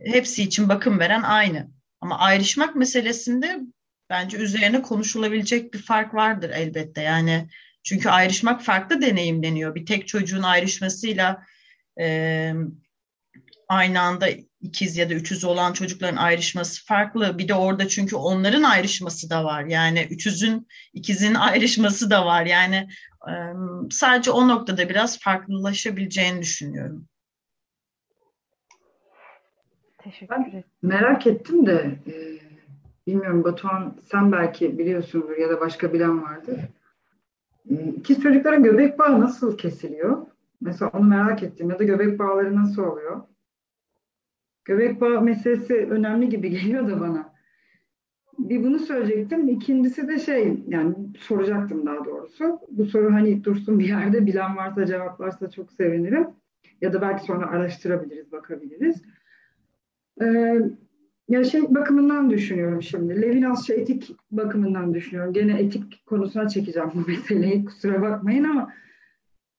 hepsi 0.04 0.42
için 0.42 0.68
bakım 0.68 0.98
veren 0.98 1.22
aynı 1.22 1.68
ama 2.00 2.18
ayrışmak 2.18 2.76
meselesinde 2.76 3.60
bence 4.10 4.36
üzerine 4.36 4.82
konuşulabilecek 4.82 5.74
bir 5.74 5.82
fark 5.82 6.14
vardır 6.14 6.50
elbette. 6.50 7.02
Yani 7.02 7.48
çünkü 7.82 8.08
ayrışmak 8.08 8.62
farklı 8.62 9.02
deneyimleniyor. 9.02 9.74
Bir 9.74 9.86
tek 9.86 10.08
çocuğun 10.08 10.42
ayrışmasıyla 10.42 11.42
e, 12.00 12.52
aynı 13.68 14.00
anda 14.00 14.26
ikiz 14.60 14.96
ya 14.96 15.10
da 15.10 15.14
üçüz 15.14 15.44
olan 15.44 15.72
çocukların 15.72 16.16
ayrışması 16.16 16.86
farklı. 16.86 17.38
Bir 17.38 17.48
de 17.48 17.54
orada 17.54 17.88
çünkü 17.88 18.16
onların 18.16 18.62
ayrışması 18.62 19.30
da 19.30 19.44
var. 19.44 19.64
Yani 19.64 20.06
üçüzün, 20.10 20.66
ikizin 20.92 21.34
ayrışması 21.34 22.10
da 22.10 22.26
var. 22.26 22.46
Yani 22.46 22.88
e, 23.28 23.32
sadece 23.90 24.30
o 24.30 24.48
noktada 24.48 24.88
biraz 24.88 25.18
farklılaşabileceğini 25.18 26.42
düşünüyorum. 26.42 27.06
Teşekkür 29.98 30.34
ederim. 30.34 30.64
Ben 30.82 30.88
merak 30.88 31.26
ettim 31.26 31.66
de 31.66 31.98
e, 32.06 32.12
bilmiyorum 33.06 33.44
Batuhan 33.44 33.96
sen 34.10 34.32
belki 34.32 34.78
biliyorsundur 34.78 35.36
ya 35.36 35.48
da 35.48 35.60
başka 35.60 35.92
bilen 35.92 36.22
vardır. 36.22 36.60
Ee, 37.70 37.92
İkiz 37.96 38.22
çocuklara 38.22 38.56
göbek 38.56 38.98
bağı 38.98 39.20
nasıl 39.20 39.58
kesiliyor? 39.58 40.26
Mesela 40.60 40.90
onu 40.94 41.04
merak 41.04 41.42
ettim 41.42 41.70
ya 41.70 41.78
da 41.78 41.84
göbek 41.84 42.18
bağları 42.18 42.56
nasıl 42.56 42.82
oluyor? 42.82 43.20
Göbek 44.68 45.00
bağı 45.00 45.22
meselesi 45.22 45.74
önemli 45.74 46.28
gibi 46.28 46.50
geliyor 46.60 46.88
da 46.88 47.00
bana. 47.00 47.32
Bir 48.38 48.64
bunu 48.64 48.78
söyleyecektim. 48.78 49.48
İkincisi 49.48 50.08
de 50.08 50.18
şey 50.18 50.62
yani 50.68 50.94
soracaktım 51.18 51.86
daha 51.86 52.04
doğrusu. 52.04 52.60
Bu 52.68 52.84
soru 52.86 53.12
hani 53.12 53.44
dursun 53.44 53.78
bir 53.78 53.88
yerde 53.88 54.26
bilen 54.26 54.56
varsa 54.56 54.86
cevaplarsa 54.86 55.50
çok 55.50 55.72
sevinirim. 55.72 56.26
Ya 56.80 56.92
da 56.92 57.00
belki 57.00 57.24
sonra 57.24 57.46
araştırabiliriz, 57.46 58.32
bakabiliriz. 58.32 59.02
Ee, 60.22 60.60
ya 61.28 61.44
şey 61.44 61.74
bakımından 61.74 62.30
düşünüyorum 62.30 62.82
şimdi. 62.82 63.22
Levinasçı 63.22 63.72
etik 63.72 64.16
bakımından 64.30 64.94
düşünüyorum. 64.94 65.32
Gene 65.32 65.60
etik 65.60 66.06
konusuna 66.06 66.48
çekeceğim 66.48 66.90
bu 66.94 67.00
meseleyi. 67.10 67.64
Kusura 67.64 68.02
bakmayın 68.02 68.44
ama 68.44 68.72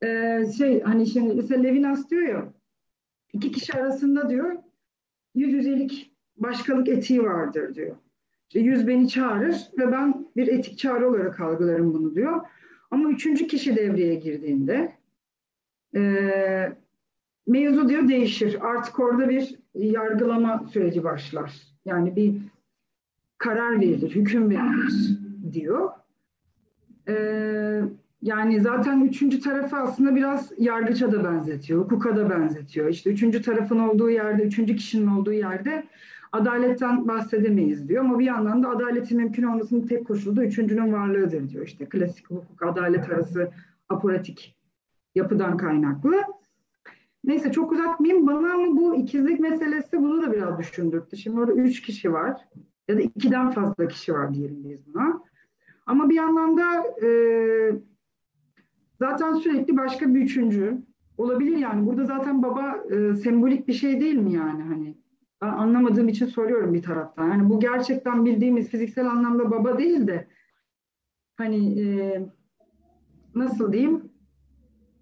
e, 0.03 0.41
şey 0.57 0.81
hani 0.81 1.07
şimdi 1.07 1.33
mesela 1.33 1.61
Levinas 1.61 2.09
diyor 2.09 2.27
ya 2.27 2.53
iki 3.33 3.51
kişi 3.51 3.73
arasında 3.73 4.29
diyor 4.29 4.68
yüz 5.35 5.53
yüzelik 5.53 6.11
başkalık 6.37 6.87
etiği 6.87 7.23
vardır 7.23 7.75
diyor. 7.75 7.95
İşte 8.49 8.59
yüz 8.59 8.87
beni 8.87 9.09
çağırır 9.09 9.55
ve 9.77 9.91
ben 9.91 10.27
bir 10.35 10.47
etik 10.47 10.77
çağrı 10.77 11.09
olarak 11.09 11.39
algılarım 11.39 11.93
bunu 11.93 12.15
diyor. 12.15 12.41
Ama 12.91 13.09
üçüncü 13.09 13.47
kişi 13.47 13.75
devreye 13.75 14.15
girdiğinde 14.15 14.95
e, 15.95 16.01
mevzu 17.47 17.89
diyor 17.89 18.07
değişir. 18.07 18.57
Artık 18.61 18.99
orada 18.99 19.29
bir 19.29 19.55
yargılama 19.73 20.65
süreci 20.73 21.03
başlar. 21.03 21.53
Yani 21.85 22.15
bir 22.15 22.35
karar 23.37 23.79
verilir, 23.81 24.15
hüküm 24.15 24.49
verilir 24.49 25.19
diyor. 25.53 25.89
Ee, 27.07 27.81
yani 28.21 28.61
zaten 28.61 29.01
üçüncü 29.01 29.39
tarafı 29.39 29.77
aslında 29.77 30.15
biraz 30.15 30.51
yargıça 30.57 31.11
da 31.11 31.23
benzetiyor, 31.23 31.81
hukuka 31.81 32.15
da 32.15 32.29
benzetiyor. 32.29 32.89
İşte 32.89 33.09
üçüncü 33.09 33.41
tarafın 33.41 33.79
olduğu 33.79 34.09
yerde, 34.09 34.43
üçüncü 34.43 34.75
kişinin 34.75 35.07
olduğu 35.07 35.33
yerde 35.33 35.83
adaletten 36.31 37.07
bahsedemeyiz 37.07 37.89
diyor. 37.89 38.05
Ama 38.05 38.19
bir 38.19 38.25
yandan 38.25 38.63
da 38.63 38.69
adaletin 38.69 39.17
mümkün 39.17 39.43
olmasının 39.43 39.87
tek 39.87 40.07
koşulu 40.07 40.35
da 40.35 40.45
üçüncünün 40.45 40.93
varlığıdır 40.93 41.49
diyor. 41.49 41.65
İşte 41.65 41.85
klasik 41.85 42.29
hukuk, 42.29 42.63
adalet 42.63 43.09
arası 43.09 43.51
aparatik 43.89 44.55
yapıdan 45.15 45.57
kaynaklı. 45.57 46.15
Neyse 47.23 47.51
çok 47.51 47.71
uzatmayayım. 47.71 48.27
Bana 48.27 48.53
ama 48.53 48.77
bu 48.77 48.95
ikizlik 48.95 49.39
meselesi 49.39 50.01
bunu 50.01 50.21
da 50.21 50.33
biraz 50.33 50.59
düşündürttü. 50.59 51.17
Şimdi 51.17 51.39
orada 51.39 51.53
üç 51.53 51.81
kişi 51.81 52.13
var 52.13 52.41
ya 52.87 52.97
da 52.97 53.01
ikiden 53.01 53.51
fazla 53.51 53.87
kişi 53.87 54.13
var 54.13 54.33
diyelim 54.33 54.63
biz 54.63 54.93
buna. 54.93 55.21
Ama 55.85 56.09
bir 56.09 56.15
yandan 56.15 56.57
da 56.57 56.83
e, 57.05 57.09
zaten 58.99 59.33
sürekli 59.33 59.77
başka 59.77 60.13
bir 60.13 60.21
üçüncü 60.21 60.77
olabilir 61.17 61.57
yani. 61.57 61.85
Burada 61.85 62.05
zaten 62.05 62.43
baba 62.43 62.75
e, 62.91 63.15
sembolik 63.15 63.67
bir 63.67 63.73
şey 63.73 64.01
değil 64.01 64.15
mi 64.15 64.33
yani 64.33 64.63
hani? 64.63 64.97
Ben 65.41 65.47
anlamadığım 65.47 66.07
için 66.07 66.25
soruyorum 66.25 66.73
bir 66.73 66.81
taraftan. 66.81 67.27
Yani 67.27 67.49
bu 67.49 67.59
gerçekten 67.59 68.25
bildiğimiz 68.25 68.69
fiziksel 68.69 69.09
anlamda 69.09 69.51
baba 69.51 69.77
değil 69.77 70.07
de 70.07 70.27
hani 71.35 71.81
e, 71.81 72.21
nasıl 73.35 73.73
diyeyim 73.73 74.11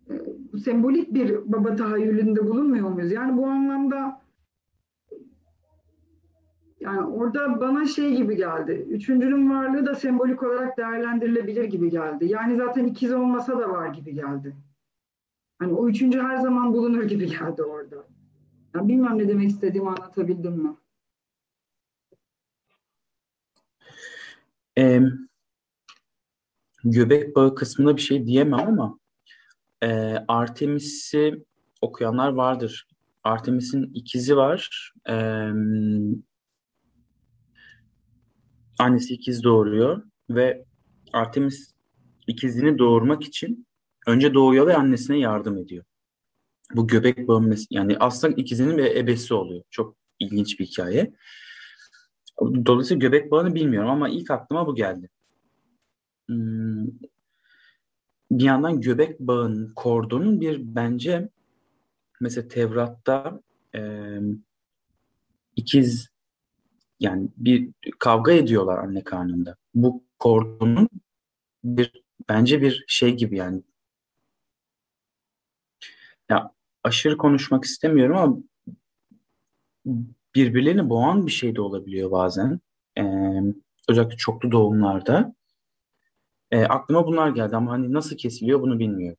e, 0.10 0.14
sembolik 0.58 1.14
bir 1.14 1.52
baba 1.52 1.76
tahayyülünde 1.76 2.48
bulunmuyor 2.48 2.89
muyuz? 2.89 3.12
Yani 3.12 3.38
bu 3.38 3.48
anlamda 3.48 4.22
yani 6.88 7.01
orada 7.01 7.61
bana 7.61 7.85
şey 7.88 8.15
gibi 8.15 8.35
geldi. 8.35 8.71
Üçüncünün 8.89 9.51
varlığı 9.51 9.85
da 9.85 9.95
sembolik 9.95 10.43
olarak 10.43 10.77
değerlendirilebilir 10.77 11.63
gibi 11.63 11.89
geldi. 11.89 12.25
Yani 12.25 12.57
zaten 12.57 12.85
ikiz 12.85 13.13
olmasa 13.13 13.59
da 13.59 13.69
var 13.69 13.88
gibi 13.88 14.13
geldi. 14.13 14.55
Hani 15.59 15.73
o 15.73 15.89
üçüncü 15.89 16.19
her 16.19 16.38
zaman 16.38 16.73
bulunur 16.73 17.03
gibi 17.03 17.27
geldi 17.27 17.63
orada. 17.63 18.07
Yani 18.75 18.88
bilmem 18.88 19.17
ne 19.17 19.27
demek 19.27 19.49
istediğimi 19.49 19.89
anlatabildim 19.89 20.53
mi? 20.53 20.75
Ee, 24.77 25.01
göbek 26.83 27.35
bağı 27.35 27.55
kısmında 27.55 27.97
bir 27.97 28.01
şey 28.01 28.25
diyemem 28.25 28.67
ama 28.67 28.99
e, 29.83 29.88
Artemis'i 30.27 31.45
okuyanlar 31.81 32.29
vardır. 32.29 32.88
Artemis'in 33.23 33.91
ikizi 33.93 34.38
var. 34.38 34.93
Ee, 35.09 35.51
annesi 38.80 39.13
ikiz 39.13 39.43
doğuruyor 39.43 40.03
ve 40.30 40.65
Artemis 41.13 41.73
ikizini 42.28 42.78
doğurmak 42.78 43.23
için 43.23 43.67
önce 44.07 44.34
doğuyor 44.34 44.67
ve 44.67 44.75
annesine 44.75 45.19
yardım 45.19 45.57
ediyor. 45.57 45.86
Bu 46.75 46.88
göbek 46.88 47.28
bağı 47.28 47.55
yani 47.69 47.97
aslında 47.99 48.36
ikizinin 48.36 48.78
bir 48.78 48.95
ebesi 48.95 49.34
oluyor. 49.34 49.63
Çok 49.71 49.95
ilginç 50.19 50.59
bir 50.59 50.65
hikaye. 50.65 51.13
Dolayısıyla 52.41 52.99
göbek 52.99 53.32
bağını 53.32 53.55
bilmiyorum 53.55 53.89
ama 53.89 54.09
ilk 54.09 54.32
aklıma 54.32 54.67
bu 54.67 54.75
geldi. 54.75 55.09
Hmm. 56.28 56.88
Bir 58.32 58.43
yandan 58.43 58.82
göbek 58.82 59.19
bağının 59.19 59.73
kordonun 59.75 60.41
bir 60.41 60.75
bence 60.75 61.30
mesela 62.19 62.47
Tevrat'ta 62.47 63.41
e, 63.75 63.82
ikiz 65.55 66.09
yani 67.00 67.30
bir 67.38 67.70
kavga 68.00 68.32
ediyorlar 68.32 68.78
anne 68.78 69.04
karnında. 69.04 69.56
Bu 69.76 70.04
kordonun 70.20 70.89
bir 71.64 72.04
bence 72.30 72.62
bir 72.62 72.86
şey 72.88 73.16
gibi 73.16 73.38
yani 73.38 73.64
ya 76.30 76.52
aşırı 76.84 77.18
konuşmak 77.18 77.64
istemiyorum 77.66 78.18
ama 78.18 78.38
birbirlerini 80.36 80.89
boğan 80.89 81.26
bir 81.26 81.32
şey 81.32 81.56
de 81.56 81.62
olabiliyor 81.62 82.12
bazen. 82.12 82.60
Ee, 82.98 83.04
özellikle 83.89 84.18
çoklu 84.18 84.52
doğumlarda. 84.52 85.36
Ee, 86.52 86.64
aklıma 86.64 87.08
bunlar 87.08 87.30
geldi 87.30 87.56
ama 87.56 87.72
hani 87.72 87.93
nasıl 87.93 88.18
kesiliyor 88.18 88.62
bunu 88.62 88.80
bilmiyorum. 88.80 89.18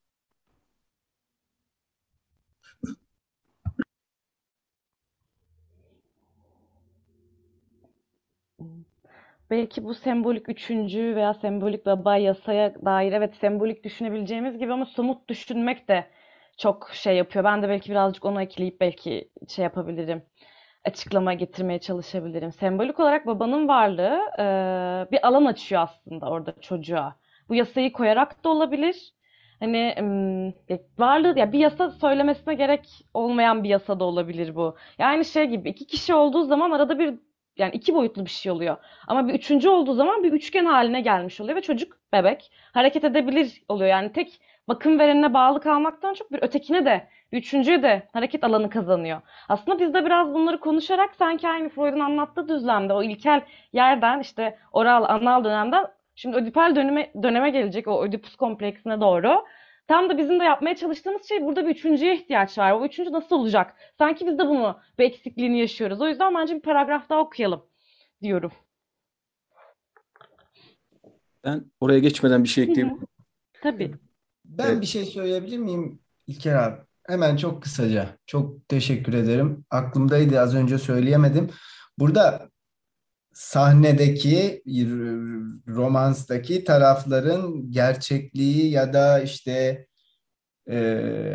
Belki 9.51 9.84
bu 9.84 9.94
sembolik 9.94 10.49
üçüncü 10.49 11.16
veya 11.16 11.34
sembolik 11.34 11.86
baba 11.86 12.16
yasaya 12.16 12.74
dair 12.84 13.12
evet 13.12 13.34
sembolik 13.36 13.84
düşünebileceğimiz 13.84 14.59
gibi 14.59 14.72
ama 14.72 14.86
somut 14.86 15.28
düşünmek 15.28 15.88
de 15.88 16.07
çok 16.59 16.90
şey 16.92 17.16
yapıyor. 17.16 17.44
Ben 17.44 17.62
de 17.62 17.68
belki 17.68 17.90
birazcık 17.90 18.24
onu 18.24 18.42
ekleyip 18.42 18.80
belki 18.80 19.30
şey 19.49 19.62
yapabilirim. 19.62 20.22
Açıklama 20.84 21.34
getirmeye 21.34 21.78
çalışabilirim. 21.80 22.53
Sembolik 22.53 23.01
olarak 23.01 23.26
babanın 23.26 23.68
varlığı 23.68 24.20
e, 24.38 24.42
bir 25.12 25.26
alan 25.28 25.44
açıyor 25.44 25.82
aslında 25.82 26.26
orada 26.30 26.55
çocuğa. 26.61 27.16
Bu 27.49 27.55
yasayı 27.55 27.92
koyarak 27.92 28.44
da 28.44 28.49
olabilir. 28.49 29.14
Hani 29.61 29.76
e, 30.70 30.78
varlığı 30.99 31.38
ya 31.38 31.53
bir 31.53 31.59
yasa 31.59 31.90
söylemesine 31.90 32.55
gerek 32.55 33.05
olmayan 33.14 33.64
bir 33.64 33.68
yasa 33.68 34.01
da 34.01 34.05
olabilir 34.05 34.55
bu. 34.55 34.76
Yani 34.99 35.24
şey 35.24 35.46
gibi 35.46 35.68
iki 35.68 35.86
kişi 35.86 36.14
olduğu 36.14 36.44
zaman 36.44 36.70
arada 36.70 36.99
bir 36.99 37.14
yani 37.59 37.70
iki 37.74 37.94
boyutlu 37.94 38.24
bir 38.24 38.30
şey 38.30 38.52
oluyor. 38.52 38.76
Ama 39.06 39.28
bir 39.28 39.34
üçüncü 39.34 39.68
olduğu 39.68 39.94
zaman 39.94 40.22
bir 40.22 40.32
üçgen 40.32 40.64
haline 40.64 41.00
gelmiş 41.00 41.40
oluyor 41.40 41.56
ve 41.56 41.62
çocuk 41.62 41.98
bebek 42.12 42.50
hareket 42.72 43.04
edebilir 43.04 43.62
oluyor. 43.68 43.90
Yani 43.90 44.12
tek 44.12 44.40
bakım 44.68 44.98
verenine 44.98 45.34
bağlı 45.34 45.61
kalmaktan 45.61 46.14
çok 46.14 46.32
bir 46.32 46.42
ötekine 46.42 46.84
de 46.84 47.09
bir 47.32 47.38
üçüncüye 47.38 47.82
de 47.82 48.09
hareket 48.12 48.44
alanı 48.44 48.70
kazanıyor. 48.70 49.20
Aslında 49.48 49.78
biz 49.80 49.94
de 49.94 50.04
biraz 50.04 50.34
bunları 50.34 50.61
konuşarak 50.61 51.14
sanki 51.14 51.48
aynı 51.48 51.68
Freud'un 51.68 52.00
anlattığı 52.00 52.48
düzlemde 52.48 52.92
o 52.92 53.02
ilkel 53.02 53.42
yerden 53.72 54.20
işte 54.20 54.59
oral 54.72 55.04
anal 55.04 55.44
dönemden 55.44 55.86
şimdi 56.14 56.36
ödipal 56.36 56.76
döneme, 56.76 57.12
döneme 57.22 57.50
gelecek 57.50 57.88
o 57.88 58.04
ödipus 58.04 58.36
kompleksine 58.36 59.00
doğru. 59.00 59.44
Tam 59.89 60.11
da 60.11 60.18
bizim 60.18 60.41
de 60.41 60.45
yapmaya 60.45 60.76
çalıştığımız 60.76 61.28
şey 61.28 61.45
burada 61.45 61.66
bir 61.66 61.70
üçüncüye 61.70 62.16
ihtiyaç 62.16 62.59
var. 62.59 62.72
O 62.72 62.84
üçüncü 62.84 63.12
nasıl 63.12 63.36
olacak? 63.36 63.74
Sanki 63.99 64.26
biz 64.26 64.39
de 64.39 64.47
bunu 64.49 64.80
bir 64.99 65.05
eksikliğini 65.05 65.59
yaşıyoruz. 65.59 66.01
O 66.01 66.09
yüzden 66.09 66.34
bence 66.34 66.55
bir 66.55 66.61
paragraf 66.61 67.09
daha 67.09 67.20
okuyalım 67.20 67.62
diyorum. 68.22 68.53
Ben 71.45 71.64
oraya 71.80 71.99
geçmeden 71.99 72.45
bir 72.45 72.49
şey 72.49 72.64
ekleyebilirim. 72.64 73.07
Tabii. 73.62 73.95
Ben 74.45 74.66
evet. 74.66 74.80
bir 74.80 74.86
şey 74.86 75.05
söyleyebilir 75.05 75.59
miyim 75.59 75.99
İlker 76.26 76.55
abi? 76.55 76.76
Hemen 77.07 77.36
çok 77.36 77.62
kısaca. 77.62 78.18
Çok 78.26 78.68
teşekkür 78.68 79.14
ederim. 79.14 79.64
Aklımdaydı 79.70 80.41
az 80.41 80.55
önce 80.55 80.78
söyleyemedim. 80.78 81.51
Burada 81.99 82.49
sahnedeki 83.39 84.62
romanstaki 85.68 86.64
tarafların 86.64 87.70
gerçekliği 87.70 88.70
ya 88.70 88.93
da 88.93 89.20
işte 89.20 89.86
e, 90.70 90.76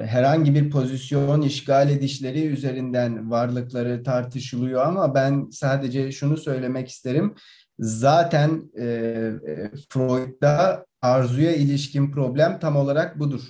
herhangi 0.06 0.56
bir 0.56 0.70
pozisyon 0.70 1.42
işgal 1.42 1.90
edişleri 1.90 2.46
üzerinden 2.46 3.32
varlıkları 3.32 4.04
tartışılıyor 4.04 4.82
ama 4.82 5.16
ben 5.16 5.50
sadece 5.52 6.12
şunu 6.12 6.38
söylemek 6.38 6.90
isterim. 6.90 7.36
Zaten 7.80 8.72
e, 8.78 8.86
e 8.86 9.72
Freud'da 9.90 10.86
arzuya 11.02 11.56
ilişkin 11.56 12.12
problem 12.12 12.60
tam 12.60 12.76
olarak 12.76 13.20
budur. 13.20 13.42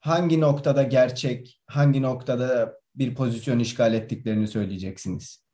Hangi 0.00 0.40
noktada 0.40 0.82
gerçek, 0.82 1.60
hangi 1.66 2.02
noktada 2.02 2.74
bir 2.94 3.14
pozisyon 3.14 3.58
işgal 3.58 3.94
ettiklerini 3.94 4.48
söyleyeceksiniz. 4.48 5.47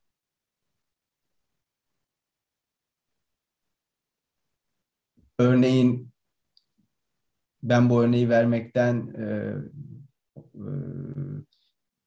Örneğin 5.39 6.13
ben 7.63 7.91
bu 7.91 8.03
örneği 8.03 8.29
vermekten 8.29 9.15
e, 9.19 9.25
e, 10.37 10.65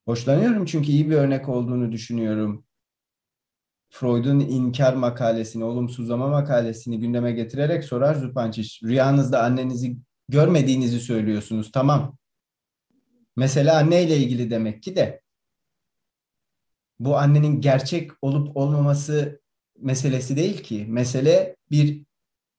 hoşlanıyorum 0.06 0.66
çünkü 0.66 0.92
iyi 0.92 1.10
bir 1.10 1.16
örnek 1.16 1.50
olduğunu 1.50 1.92
düşünüyorum. 1.92 2.66
Freud'un 3.90 4.40
inkar 4.40 4.94
makalesini, 4.94 5.64
olumsuzlama 5.64 6.28
makalesini 6.28 7.00
gündeme 7.00 7.32
getirerek 7.32 7.84
sorar 7.84 8.16
Zupančić. 8.16 8.88
Rüyanızda 8.88 9.44
annenizi 9.44 9.98
görmediğinizi 10.30 11.00
söylüyorsunuz. 11.00 11.72
Tamam. 11.72 12.18
Mesele 13.36 13.72
anneyle 13.72 14.18
ilgili 14.18 14.50
demek 14.50 14.84
ki 14.84 14.96
de 14.96 15.22
bu 17.00 17.18
annenin 17.18 17.62
gerçek 17.62 18.12
olup 18.22 18.58
olmaması 18.58 19.42
meselesi 19.80 20.38
değil 20.38 20.64
ki. 20.64 20.86
Mesele 20.90 21.56
bir 21.72 22.07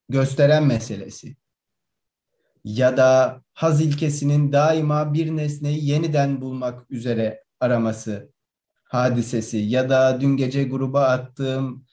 gösteren 0.08 0.66
meselesi. 0.66 1.36
Ya 2.64 2.96
da 2.96 3.40
haz 3.52 3.80
ilkesinin 3.80 4.52
daima 4.52 5.14
bir 5.14 5.36
nesneyi 5.36 5.88
yeniden 5.90 6.40
bulmak 6.40 6.90
üzere 6.90 7.44
araması 7.60 8.32
hadisesi 8.84 9.58
ya 9.58 9.90
da 9.90 10.20
dün 10.20 10.36
gece 10.36 10.64
gruba 10.64 11.04
attığım 11.04 11.84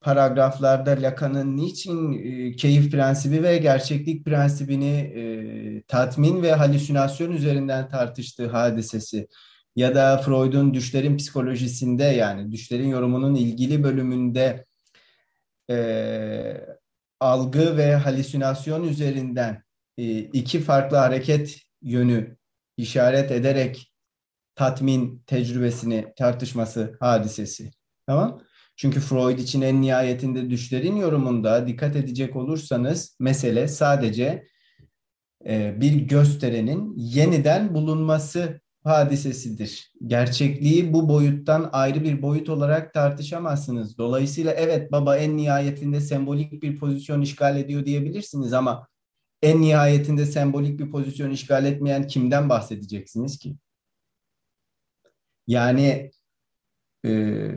paragraflarda 0.00 0.90
Lacan'ın 0.90 1.56
niçin 1.56 2.12
e, 2.12 2.56
keyif 2.56 2.92
prensibi 2.92 3.42
ve 3.42 3.58
gerçeklik 3.58 4.24
prensibini 4.24 4.94
e, 4.94 5.82
tatmin 5.82 6.42
ve 6.42 6.52
halüsinasyon 6.52 7.32
üzerinden 7.32 7.88
tartıştığı 7.88 8.48
hadisesi 8.48 9.28
ya 9.76 9.94
da 9.94 10.18
Freud'un 10.18 10.74
düşlerin 10.74 11.16
psikolojisinde 11.16 12.04
yani 12.04 12.52
düşlerin 12.52 12.88
yorumunun 12.88 13.34
ilgili 13.34 13.82
bölümünde 13.82 14.64
e, 15.70 15.76
algı 17.20 17.76
ve 17.76 17.94
halüsinasyon 17.94 18.82
üzerinden 18.82 19.62
e, 19.98 20.18
iki 20.18 20.60
farklı 20.60 20.96
hareket 20.96 21.58
yönü 21.82 22.36
işaret 22.76 23.30
ederek 23.30 23.92
tatmin 24.54 25.22
tecrübesini 25.26 26.12
tartışması 26.16 26.96
hadisesi. 27.00 27.70
Tamam? 28.06 28.40
Çünkü 28.76 29.00
Freud 29.00 29.38
için 29.38 29.60
en 29.60 29.82
nihayetinde 29.82 30.50
düşlerin 30.50 30.96
yorumunda 30.96 31.66
dikkat 31.66 31.96
edecek 31.96 32.36
olursanız 32.36 33.16
mesele 33.20 33.68
sadece 33.68 34.46
e, 35.46 35.80
bir 35.80 35.92
gösterenin 35.92 36.94
yeniden 36.96 37.74
bulunması 37.74 38.60
hadisesidir. 38.86 39.92
Gerçekliği 40.06 40.92
bu 40.92 41.08
boyuttan 41.08 41.70
ayrı 41.72 42.04
bir 42.04 42.22
boyut 42.22 42.48
olarak 42.48 42.94
tartışamazsınız. 42.94 43.98
Dolayısıyla 43.98 44.52
evet 44.52 44.92
baba 44.92 45.16
en 45.16 45.36
nihayetinde 45.36 46.00
sembolik 46.00 46.62
bir 46.62 46.76
pozisyon 46.78 47.20
işgal 47.20 47.56
ediyor 47.56 47.84
diyebilirsiniz 47.84 48.52
ama 48.52 48.88
en 49.42 49.60
nihayetinde 49.60 50.26
sembolik 50.26 50.80
bir 50.80 50.90
pozisyon 50.90 51.30
işgal 51.30 51.64
etmeyen 51.64 52.06
kimden 52.06 52.48
bahsedeceksiniz 52.48 53.38
ki? 53.38 53.56
Yani 55.46 56.10
e, 57.06 57.50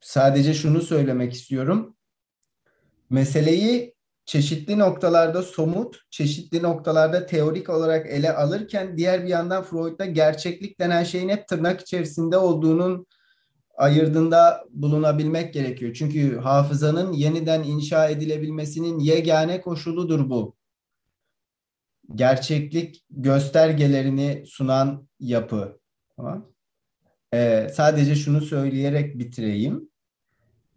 sadece 0.00 0.54
şunu 0.54 0.82
söylemek 0.82 1.32
istiyorum. 1.32 1.96
Meseleyi 3.10 3.93
çeşitli 4.26 4.78
noktalarda 4.78 5.42
somut, 5.42 5.96
çeşitli 6.10 6.62
noktalarda 6.62 7.26
teorik 7.26 7.70
olarak 7.70 8.06
ele 8.06 8.32
alırken 8.32 8.96
diğer 8.96 9.22
bir 9.22 9.28
yandan 9.28 9.62
Freud'da 9.62 10.04
gerçeklik 10.04 10.80
denen 10.80 11.04
şeyin 11.04 11.28
hep 11.28 11.48
tırnak 11.48 11.80
içerisinde 11.80 12.38
olduğunun 12.38 13.06
ayırdığında 13.76 14.64
bulunabilmek 14.70 15.54
gerekiyor. 15.54 15.94
Çünkü 15.94 16.38
hafızanın 16.38 17.12
yeniden 17.12 17.62
inşa 17.62 18.08
edilebilmesinin 18.08 18.98
yegane 18.98 19.60
koşuludur 19.60 20.30
bu. 20.30 20.56
Gerçeklik 22.14 23.04
göstergelerini 23.10 24.44
sunan 24.46 25.08
yapı. 25.20 25.80
Tamam. 26.16 26.46
Ee, 27.34 27.68
sadece 27.74 28.14
şunu 28.14 28.40
söyleyerek 28.40 29.18
bitireyim. 29.18 29.90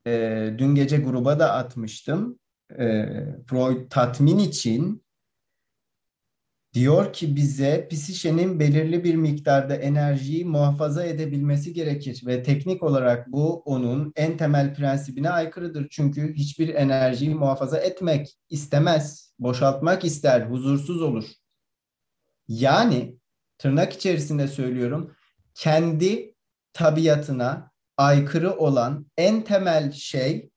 Ee, 0.07 0.55
dün 0.57 0.75
gece 0.75 0.97
gruba 0.97 1.39
da 1.39 1.53
atmıştım. 1.53 2.39
Ee, 2.79 3.05
Freud 3.47 3.89
tatmin 3.89 4.39
için 4.39 5.03
diyor 6.73 7.13
ki 7.13 7.35
bize 7.35 7.87
psişenin 7.91 8.59
belirli 8.59 9.03
bir 9.03 9.15
miktarda 9.15 9.75
enerjiyi 9.75 10.45
muhafaza 10.45 11.03
edebilmesi 11.03 11.73
gerekir 11.73 12.23
ve 12.25 12.43
teknik 12.43 12.83
olarak 12.83 13.31
bu 13.31 13.61
onun 13.61 14.13
en 14.15 14.37
temel 14.37 14.75
prensibine 14.75 15.29
aykırıdır. 15.29 15.87
Çünkü 15.91 16.33
hiçbir 16.33 16.75
enerjiyi 16.75 17.35
muhafaza 17.35 17.77
etmek 17.77 18.37
istemez, 18.49 19.33
boşaltmak 19.39 20.05
ister, 20.05 20.41
huzursuz 20.41 21.01
olur. 21.01 21.25
Yani 22.47 23.17
tırnak 23.57 23.93
içerisinde 23.93 24.47
söylüyorum, 24.47 25.15
kendi 25.53 26.35
tabiatına 26.73 27.71
aykırı 27.97 28.57
olan 28.57 29.05
en 29.17 29.43
temel 29.43 29.91
şey 29.91 30.49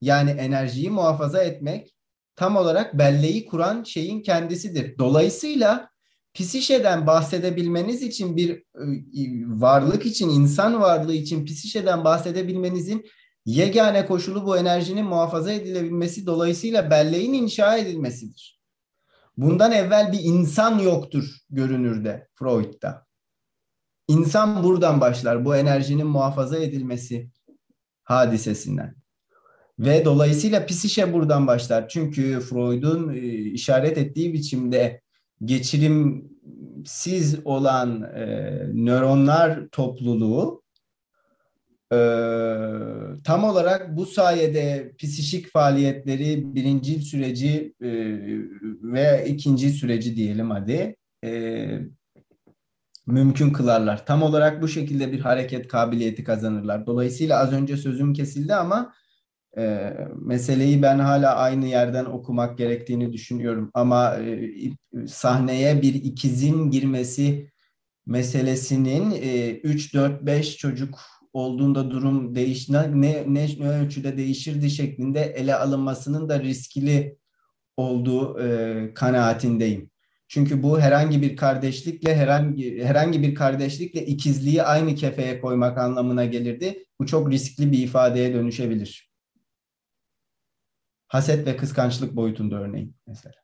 yani 0.00 0.30
enerjiyi 0.30 0.90
muhafaza 0.90 1.42
etmek 1.42 1.94
tam 2.36 2.56
olarak 2.56 2.98
belleği 2.98 3.46
kuran 3.46 3.82
şeyin 3.82 4.22
kendisidir. 4.22 4.98
Dolayısıyla 4.98 5.90
psişeden 6.34 7.06
bahsedebilmeniz 7.06 8.02
için 8.02 8.36
bir 8.36 8.50
e, 8.50 8.62
varlık 9.60 10.06
için, 10.06 10.28
insan 10.28 10.80
varlığı 10.80 11.14
için 11.14 11.44
psişeden 11.44 12.04
bahsedebilmenizin 12.04 13.06
yegane 13.46 14.06
koşulu 14.06 14.46
bu 14.46 14.56
enerjinin 14.56 15.04
muhafaza 15.04 15.52
edilebilmesi 15.52 16.26
dolayısıyla 16.26 16.90
belleğin 16.90 17.32
inşa 17.32 17.76
edilmesidir. 17.76 18.60
Bundan 19.36 19.72
evvel 19.72 20.12
bir 20.12 20.20
insan 20.22 20.78
yoktur 20.78 21.36
görünürde 21.50 22.28
Freud'da. 22.34 23.06
İnsan 24.08 24.64
buradan 24.64 25.00
başlar 25.00 25.44
bu 25.44 25.56
enerjinin 25.56 26.06
muhafaza 26.06 26.58
edilmesi 26.58 27.30
hadisesinden. 28.02 28.97
Ve 29.78 30.04
dolayısıyla 30.04 30.66
psişe 30.66 31.12
buradan 31.12 31.46
başlar. 31.46 31.88
Çünkü 31.88 32.40
Freud'un 32.40 33.14
e, 33.14 33.18
işaret 33.30 33.98
ettiği 33.98 34.32
biçimde 34.32 35.00
geçirimsiz 35.44 37.38
olan 37.46 38.02
e, 38.02 38.26
nöronlar 38.74 39.68
topluluğu 39.72 40.62
e, 41.92 41.98
tam 43.24 43.44
olarak 43.44 43.96
bu 43.96 44.06
sayede 44.06 44.92
psişik 44.98 45.52
faaliyetleri 45.52 46.54
birinci 46.54 47.02
süreci 47.02 47.74
e, 47.82 47.88
ve 48.82 49.24
ikinci 49.28 49.70
süreci 49.70 50.16
diyelim 50.16 50.50
hadi 50.50 50.96
e, 51.24 51.68
mümkün 53.06 53.50
kılarlar. 53.50 54.06
Tam 54.06 54.22
olarak 54.22 54.62
bu 54.62 54.68
şekilde 54.68 55.12
bir 55.12 55.20
hareket 55.20 55.68
kabiliyeti 55.68 56.24
kazanırlar. 56.24 56.86
Dolayısıyla 56.86 57.38
az 57.38 57.52
önce 57.52 57.76
sözüm 57.76 58.12
kesildi 58.12 58.54
ama 58.54 58.92
e, 59.56 59.92
meseleyi 60.20 60.82
ben 60.82 60.98
hala 60.98 61.36
aynı 61.36 61.66
yerden 61.66 62.04
okumak 62.04 62.58
gerektiğini 62.58 63.12
düşünüyorum. 63.12 63.70
Ama 63.74 64.16
e, 64.16 65.06
sahneye 65.06 65.82
bir 65.82 65.94
ikizin 65.94 66.70
girmesi 66.70 67.50
meselesinin 68.06 69.10
e, 69.10 69.50
3, 69.50 69.94
4, 69.94 70.26
5 70.26 70.56
çocuk 70.56 71.00
olduğunda 71.32 71.90
durum 71.90 72.34
değiş 72.34 72.68
ne, 72.68 73.02
ne, 73.02 73.24
ne 73.58 73.68
ölçüde 73.68 74.16
değişirdi 74.16 74.70
şeklinde 74.70 75.20
ele 75.20 75.54
alınmasının 75.54 76.28
da 76.28 76.40
riskli 76.40 77.18
olduğu 77.76 78.40
e, 78.40 78.94
kanaatindeyim. 78.94 79.90
Çünkü 80.28 80.62
bu 80.62 80.80
herhangi 80.80 81.22
bir 81.22 81.36
kardeşlikle 81.36 82.16
herhangi 82.16 82.84
herhangi 82.84 83.22
bir 83.22 83.34
kardeşlikle 83.34 84.06
ikizliği 84.06 84.62
aynı 84.62 84.94
kefeye 84.94 85.40
koymak 85.40 85.78
anlamına 85.78 86.24
gelirdi. 86.24 86.84
Bu 87.00 87.06
çok 87.06 87.30
riskli 87.30 87.72
bir 87.72 87.78
ifadeye 87.78 88.34
dönüşebilir. 88.34 89.07
Haset 91.08 91.46
ve 91.46 91.56
kıskançlık 91.56 92.16
boyutunda 92.16 92.56
örneğin 92.56 92.94
mesela. 93.06 93.34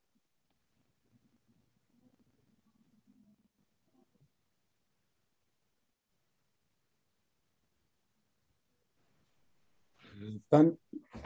Ben 10.53 10.79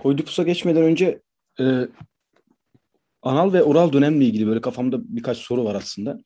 Oedipus'a 0.04 0.42
geçmeden 0.42 0.82
önce 0.82 1.22
e, 1.60 1.88
anal 3.22 3.52
ve 3.52 3.62
oral 3.62 3.92
dönemle 3.92 4.24
ilgili 4.24 4.46
böyle 4.46 4.60
kafamda 4.60 5.16
birkaç 5.16 5.36
soru 5.38 5.64
var 5.64 5.74
aslında. 5.74 6.18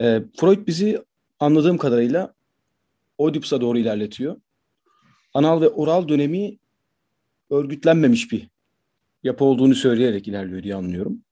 E, 0.00 0.22
Freud 0.36 0.66
bizi 0.66 1.04
anladığım 1.40 1.78
kadarıyla 1.78 2.34
Oedipus'a 3.18 3.60
doğru 3.60 3.78
ilerletiyor. 3.78 4.40
Anal 5.34 5.60
ve 5.60 5.68
oral 5.68 6.08
dönemi 6.08 6.58
örgütlenmemiş 7.50 8.32
bir 8.32 8.55
yapı 9.26 9.44
olduğunu 9.44 9.74
söyleyerek 9.74 10.28
ilerliyor 10.28 10.62
diye 10.62 10.74
anlıyorum. 10.74 11.22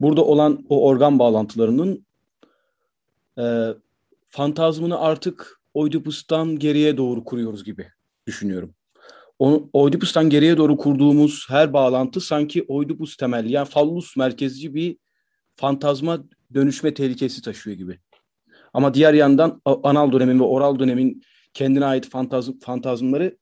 Burada 0.00 0.24
olan 0.24 0.66
o 0.68 0.86
organ 0.86 1.18
bağlantılarının 1.18 2.06
e, 3.38 3.68
fantazmını 4.28 4.98
artık 4.98 5.60
Oedipus'tan 5.74 6.58
geriye 6.58 6.96
doğru 6.96 7.24
kuruyoruz 7.24 7.64
gibi 7.64 7.88
düşünüyorum. 8.26 8.74
O, 9.38 9.68
Oedipus'tan 9.72 10.30
geriye 10.30 10.56
doğru 10.56 10.76
kurduğumuz 10.76 11.46
her 11.48 11.72
bağlantı 11.72 12.20
sanki 12.20 12.64
Oedipus 12.68 13.16
temelli 13.16 13.52
yani 13.52 13.68
fallus 13.68 14.16
merkezci 14.16 14.74
bir 14.74 14.96
fantazma 15.56 16.24
dönüşme 16.54 16.94
tehlikesi 16.94 17.42
taşıyor 17.42 17.76
gibi. 17.76 17.98
Ama 18.74 18.94
diğer 18.94 19.14
yandan 19.14 19.62
anal 19.64 20.12
dönemin 20.12 20.38
ve 20.38 20.44
oral 20.44 20.78
dönemin 20.78 21.22
kendine 21.54 21.84
ait 21.84 22.08
fantazm, 22.10 22.52
fantazmları 22.58 23.38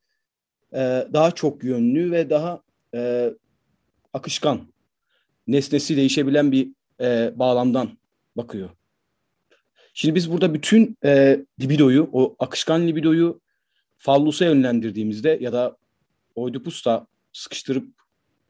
e, 0.73 1.07
daha 1.13 1.31
çok 1.31 1.63
yönlü 1.63 2.11
ve 2.11 2.29
daha 2.29 2.61
e, 2.95 3.33
akışkan, 4.13 4.61
nesnesi 5.47 5.97
değişebilen 5.97 6.51
bir 6.51 6.69
e, 7.01 7.33
bağlamdan 7.35 7.89
bakıyor. 8.37 8.69
Şimdi 9.93 10.15
biz 10.15 10.31
burada 10.31 10.53
bütün 10.53 10.97
e, 11.03 11.41
libidoyu, 11.61 12.09
o 12.13 12.35
akışkan 12.39 12.87
libidoyu 12.87 13.41
fallusa 13.97 14.45
yönlendirdiğimizde 14.45 15.37
ya 15.41 15.53
da 15.53 15.77
Oedipus'ta 16.35 17.07
sıkıştırıp 17.33 17.87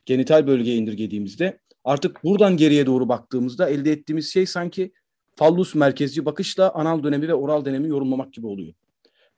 genital 0.05 0.47
bölgeye 0.47 0.77
indirgediğimizde 0.77 1.59
artık 1.83 2.23
buradan 2.23 2.57
geriye 2.57 2.85
doğru 2.85 3.09
baktığımızda 3.09 3.69
elde 3.69 3.91
ettiğimiz 3.91 4.33
şey 4.33 4.45
sanki 4.45 4.91
fallus 5.35 5.75
merkezci 5.75 6.25
bakışla 6.25 6.71
anal 6.73 7.03
dönemi 7.03 7.27
ve 7.27 7.33
oral 7.33 7.65
dönemi 7.65 7.89
yorumlamak 7.89 8.33
gibi 8.33 8.47
oluyor. 8.47 8.73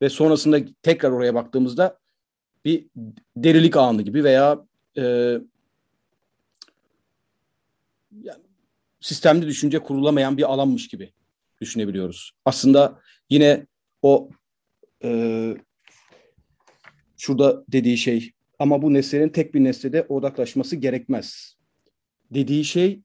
Ve 0.02 0.10
sonrasında 0.10 0.60
tekrar 0.82 1.12
oraya 1.12 1.36
baktığımızda 1.36 2.00
bir 2.66 2.86
derilik 3.38 3.78
anı 3.78 4.02
gibi 4.02 4.24
veya 4.24 4.66
e, 4.98 5.38
yani 8.22 8.44
sistemli 9.00 9.48
düşünce 9.48 9.80
kurulamayan 9.80 10.38
bir 10.38 10.54
alanmış 10.54 10.88
gibi 10.88 11.14
düşünebiliyoruz. 11.62 12.32
Aslında 12.46 13.00
yine 13.30 13.68
o 14.02 14.30
e, 15.04 15.58
şurada 17.18 17.64
dediği 17.68 17.98
şey 17.98 18.32
ama 18.60 18.82
bu 18.82 18.94
nesnenin 18.94 19.30
tek 19.30 19.54
bir 19.54 19.64
nesnede 19.64 20.06
odaklaşması 20.10 20.76
gerekmez. 20.76 21.58
Dediği 22.32 22.66
şey 22.66 23.02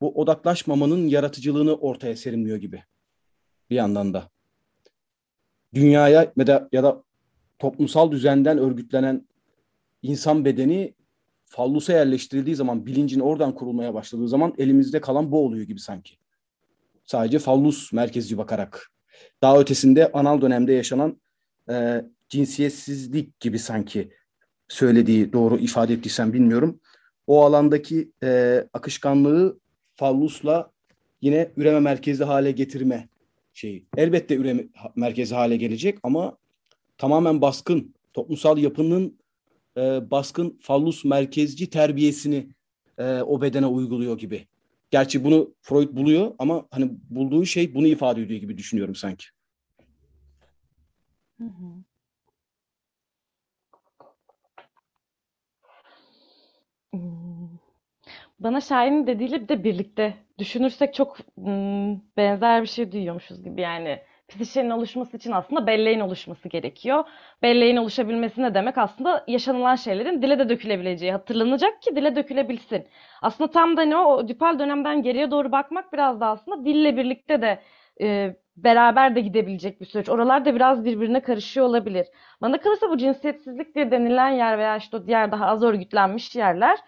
bu 0.00 0.20
odaklaşmamanın 0.20 1.06
yaratıcılığını 1.06 1.76
ortaya 1.76 2.16
serimliyor 2.16 2.56
gibi 2.56 2.82
bir 3.70 3.76
yandan 3.76 4.14
da. 4.14 4.30
Dünyaya 5.74 6.32
ya 6.36 6.46
da, 6.46 6.68
ya 6.72 6.82
da 6.82 7.04
toplumsal 7.58 8.10
düzenden 8.10 8.58
örgütlenen 8.58 9.28
insan 10.02 10.44
bedeni 10.44 10.94
fallusa 11.52 11.92
yerleştirildiği 11.92 12.56
zaman, 12.56 12.86
bilincin 12.86 13.20
oradan 13.20 13.54
kurulmaya 13.54 13.94
başladığı 13.94 14.28
zaman 14.28 14.54
elimizde 14.58 15.00
kalan 15.00 15.32
bu 15.32 15.44
oluyor 15.44 15.66
gibi 15.66 15.80
sanki. 15.80 16.14
Sadece 17.04 17.38
fallus 17.38 17.92
merkezci 17.92 18.38
bakarak. 18.38 18.90
Daha 19.42 19.60
ötesinde 19.60 20.12
anal 20.12 20.40
dönemde 20.40 20.72
yaşanan 20.72 21.20
e, 21.70 22.04
cinsiyetsizlik 22.28 23.40
gibi 23.40 23.58
sanki 23.58 24.10
söylediği 24.68 25.32
doğru 25.32 25.58
ifade 25.58 25.94
ettiysem 25.94 26.32
bilmiyorum. 26.32 26.80
O 27.26 27.44
alandaki 27.44 28.12
e, 28.22 28.64
akışkanlığı 28.72 29.58
fallusla 29.94 30.70
yine 31.20 31.50
üreme 31.56 31.80
merkezi 31.80 32.24
hale 32.24 32.50
getirme 32.50 33.08
şeyi. 33.52 33.86
Elbette 33.96 34.36
üreme 34.36 34.64
merkezi 34.96 35.34
hale 35.34 35.56
gelecek 35.56 35.98
ama 36.02 36.36
tamamen 36.98 37.40
baskın 37.40 37.94
toplumsal 38.12 38.58
yapının 38.58 39.21
e, 39.76 40.10
baskın 40.10 40.58
fallus 40.62 41.04
merkezci 41.04 41.70
terbiyesini 41.70 42.48
e, 42.98 43.22
o 43.22 43.42
bedene 43.42 43.66
uyguluyor 43.66 44.18
gibi. 44.18 44.46
Gerçi 44.90 45.24
bunu 45.24 45.54
Freud 45.60 45.96
buluyor 45.96 46.34
ama 46.38 46.66
hani 46.70 46.90
bulduğu 47.10 47.46
şey 47.46 47.74
bunu 47.74 47.86
ifade 47.86 48.22
ediyor 48.22 48.40
gibi 48.40 48.58
düşünüyorum 48.58 48.94
sanki. 48.94 49.24
Hı. 51.38 51.46
Bana 58.38 58.60
Şahin'in 58.60 59.06
dediğiyle 59.06 59.42
bir 59.42 59.48
de 59.48 59.64
birlikte 59.64 60.14
düşünürsek 60.38 60.94
çok 60.94 61.18
hmm, 61.18 62.00
benzer 62.16 62.62
bir 62.62 62.66
şey 62.66 62.92
duyuyormuşuz 62.92 63.44
gibi 63.44 63.60
yani. 63.60 64.02
Psişenin 64.38 64.70
oluşması 64.70 65.16
için 65.16 65.32
aslında 65.32 65.66
belleğin 65.66 66.00
oluşması 66.00 66.48
gerekiyor. 66.48 67.04
Belleğin 67.42 67.76
oluşabilmesi 67.76 68.42
ne 68.42 68.54
demek? 68.54 68.78
Aslında 68.78 69.24
yaşanılan 69.28 69.74
şeylerin 69.74 70.22
dile 70.22 70.38
de 70.38 70.48
dökülebileceği, 70.48 71.12
hatırlanacak 71.12 71.82
ki 71.82 71.96
dile 71.96 72.16
dökülebilsin. 72.16 72.86
Aslında 73.22 73.50
tam 73.50 73.76
da 73.76 73.82
ne 73.82 73.96
o, 73.96 74.04
o 74.04 74.28
dipal 74.28 74.58
dönemden 74.58 75.02
geriye 75.02 75.30
doğru 75.30 75.52
bakmak 75.52 75.92
biraz 75.92 76.20
da 76.20 76.26
aslında 76.26 76.64
dille 76.64 76.96
birlikte 76.96 77.42
de 77.42 77.62
e, 78.00 78.36
beraber 78.56 79.14
de 79.16 79.20
gidebilecek 79.20 79.80
bir 79.80 79.86
süreç. 79.86 80.08
Oralar 80.08 80.44
da 80.44 80.54
biraz 80.54 80.84
birbirine 80.84 81.20
karışıyor 81.20 81.66
olabilir. 81.66 82.06
Bana 82.40 82.60
kalırsa 82.60 82.90
bu 82.90 82.96
cinsiyetsizlik 82.98 83.74
diye 83.74 83.90
denilen 83.90 84.28
yer 84.30 84.58
veya 84.58 84.76
işte 84.76 84.96
o 84.96 85.06
diğer 85.06 85.32
daha 85.32 85.46
az 85.46 85.62
örgütlenmiş 85.62 86.36
yerler 86.36 86.78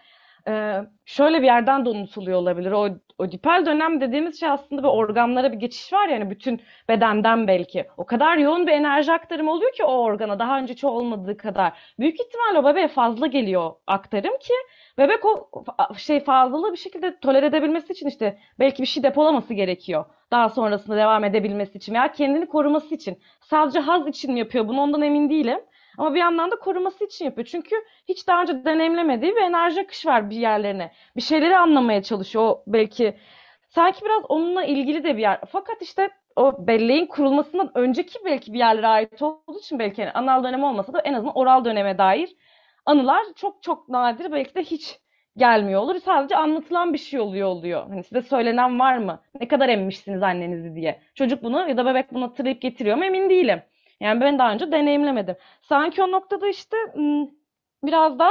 e, 0.47 0.81
şöyle 1.05 1.41
bir 1.41 1.45
yerden 1.45 1.85
de 1.85 1.89
unutuluyor 1.89 2.37
olabilir. 2.37 2.71
O, 2.71 2.89
o 3.17 3.31
dipal 3.31 3.65
dönem 3.65 4.01
dediğimiz 4.01 4.39
şey 4.39 4.49
aslında 4.49 4.83
bir 4.83 4.87
organlara 4.87 5.51
bir 5.51 5.57
geçiş 5.57 5.93
var 5.93 6.07
yani 6.09 6.29
bütün 6.29 6.61
bedenden 6.89 7.47
belki. 7.47 7.85
O 7.97 8.05
kadar 8.05 8.37
yoğun 8.37 8.67
bir 8.67 8.71
enerji 8.71 9.13
aktarımı 9.13 9.51
oluyor 9.51 9.71
ki 9.73 9.83
o 9.83 9.91
organa 9.91 10.39
daha 10.39 10.59
önce 10.59 10.73
hiç 10.73 10.83
olmadığı 10.83 11.37
kadar. 11.37 11.73
Büyük 11.99 12.19
ihtimal 12.19 12.55
o 12.55 12.65
bebeğe 12.65 12.87
fazla 12.87 13.27
geliyor 13.27 13.71
aktarım 13.87 14.37
ki 14.37 14.53
bebek 14.97 15.25
o 15.25 15.49
şey 15.97 16.19
fazlalığı 16.19 16.71
bir 16.71 16.77
şekilde 16.77 17.19
tolere 17.19 17.45
edebilmesi 17.45 17.93
için 17.93 18.07
işte 18.07 18.39
belki 18.59 18.81
bir 18.81 18.87
şey 18.87 19.03
depolaması 19.03 19.53
gerekiyor. 19.53 20.05
Daha 20.31 20.49
sonrasında 20.49 20.97
devam 20.97 21.23
edebilmesi 21.23 21.77
için 21.77 21.93
veya 21.93 22.11
kendini 22.11 22.45
koruması 22.45 22.95
için. 22.95 23.19
Sadece 23.41 23.79
haz 23.79 24.07
için 24.07 24.33
mi 24.33 24.39
yapıyor 24.39 24.67
bunu 24.67 24.81
ondan 24.81 25.01
emin 25.01 25.29
değilim. 25.29 25.59
Ama 25.97 26.13
bir 26.13 26.19
yandan 26.19 26.51
da 26.51 26.55
koruması 26.55 27.05
için 27.05 27.25
yapıyor. 27.25 27.47
Çünkü 27.47 27.75
hiç 28.07 28.27
daha 28.27 28.41
önce 28.41 28.65
deneyimlemediği 28.65 29.35
bir 29.35 29.41
enerji 29.41 29.81
akış 29.81 30.05
var 30.05 30.29
bir 30.29 30.35
yerlerine. 30.35 30.91
Bir 31.15 31.21
şeyleri 31.21 31.57
anlamaya 31.57 32.03
çalışıyor. 32.03 32.43
O 32.45 32.63
belki 32.67 33.17
sanki 33.69 34.05
biraz 34.05 34.23
onunla 34.29 34.63
ilgili 34.63 35.03
de 35.03 35.17
bir 35.17 35.21
yer. 35.21 35.39
Fakat 35.49 35.81
işte 35.81 36.09
o 36.35 36.67
belleğin 36.67 37.05
kurulmasından 37.05 37.71
önceki 37.75 38.19
belki 38.25 38.53
bir 38.53 38.59
yerlere 38.59 38.87
ait 38.87 39.21
olduğu 39.21 39.59
için 39.59 39.79
belki 39.79 40.01
yani 40.01 40.11
anal 40.11 40.43
dönem 40.43 40.63
olmasa 40.63 40.93
da 40.93 40.99
en 40.99 41.13
azından 41.13 41.37
oral 41.37 41.65
döneme 41.65 41.97
dair 41.97 42.29
anılar 42.85 43.23
çok 43.35 43.63
çok 43.63 43.89
nadir 43.89 44.31
belki 44.31 44.55
de 44.55 44.63
hiç 44.63 44.99
gelmiyor 45.37 45.81
olur. 45.81 45.95
Sadece 45.99 46.35
anlatılan 46.35 46.93
bir 46.93 46.97
şey 46.97 47.19
oluyor 47.19 47.47
oluyor. 47.47 47.87
Hani 47.89 48.03
size 48.03 48.21
söylenen 48.21 48.79
var 48.79 48.97
mı? 48.97 49.21
Ne 49.41 49.47
kadar 49.47 49.69
emmişsiniz 49.69 50.23
annenizi 50.23 50.75
diye. 50.75 51.01
Çocuk 51.15 51.43
bunu 51.43 51.69
ya 51.69 51.77
da 51.77 51.85
bebek 51.85 52.13
bunu 52.13 52.23
hatırlayıp 52.25 52.61
getiriyor 52.61 52.97
mu 52.97 53.05
emin 53.05 53.29
değilim. 53.29 53.61
Yani 54.05 54.21
ben 54.21 54.39
daha 54.39 54.51
önce 54.53 54.71
deneyimlemedim. 54.71 55.35
Sanki 55.61 56.03
o 56.03 56.11
noktada 56.11 56.47
işte 56.47 56.77
biraz 57.83 58.19
da 58.19 58.29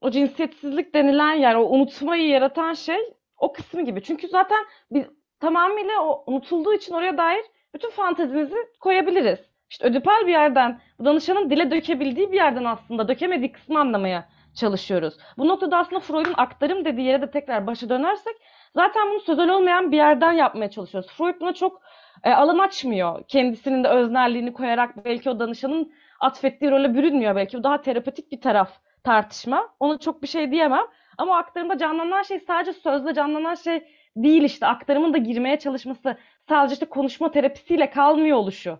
o 0.00 0.10
cinsiyetsizlik 0.10 0.94
denilen 0.94 1.32
yer, 1.32 1.54
o 1.54 1.62
unutmayı 1.68 2.28
yaratan 2.28 2.72
şey 2.72 3.14
o 3.38 3.52
kısmı 3.52 3.82
gibi. 3.82 4.02
Çünkü 4.02 4.28
zaten 4.28 4.64
biz 4.90 5.04
tamamıyla 5.40 6.02
o 6.02 6.24
unutulduğu 6.26 6.74
için 6.74 6.94
oraya 6.94 7.18
dair 7.18 7.44
bütün 7.74 7.90
fantezimizi 7.90 8.56
koyabiliriz. 8.80 9.38
İşte 9.70 9.86
ödipal 9.86 10.26
bir 10.26 10.32
yerden, 10.32 10.80
danışanın 11.04 11.50
dile 11.50 11.70
dökebildiği 11.70 12.32
bir 12.32 12.36
yerden 12.36 12.64
aslında 12.64 13.08
dökemediği 13.08 13.52
kısmı 13.52 13.80
anlamaya 13.80 14.28
çalışıyoruz. 14.54 15.14
Bu 15.38 15.48
noktada 15.48 15.78
aslında 15.78 16.00
Freud'un 16.00 16.34
aktarım 16.36 16.84
dediği 16.84 17.06
yere 17.06 17.22
de 17.22 17.30
tekrar 17.30 17.66
başa 17.66 17.88
dönersek 17.88 18.36
zaten 18.76 19.10
bunu 19.10 19.20
sözel 19.20 19.48
olmayan 19.48 19.92
bir 19.92 19.96
yerden 19.96 20.32
yapmaya 20.32 20.70
çalışıyoruz. 20.70 21.10
Freud 21.10 21.40
buna 21.40 21.52
çok 21.52 21.82
e, 22.24 22.30
alan 22.32 22.58
açmıyor. 22.58 23.24
Kendisinin 23.28 23.84
de 23.84 23.88
öznelliğini 23.88 24.52
koyarak 24.52 25.04
belki 25.04 25.30
o 25.30 25.38
danışanın 25.40 25.92
atfettiği 26.20 26.70
role 26.70 26.94
bürünmüyor 26.94 27.36
belki. 27.36 27.58
Bu 27.58 27.64
daha 27.64 27.82
terapetik 27.82 28.32
bir 28.32 28.40
taraf 28.40 28.70
tartışma. 29.04 29.68
Ona 29.80 29.98
çok 29.98 30.22
bir 30.22 30.28
şey 30.28 30.50
diyemem. 30.50 30.86
Ama 31.18 31.38
aktarımda 31.38 31.78
canlanan 31.78 32.22
şey 32.22 32.40
sadece 32.40 32.72
sözle 32.72 33.14
canlanan 33.14 33.54
şey 33.54 33.84
değil 34.16 34.42
işte. 34.42 34.66
Aktarımın 34.66 35.14
da 35.14 35.18
girmeye 35.18 35.58
çalışması 35.58 36.16
sadece 36.48 36.72
işte 36.72 36.86
konuşma 36.86 37.30
terapisiyle 37.30 37.90
kalmıyor 37.90 38.36
oluşu. 38.36 38.78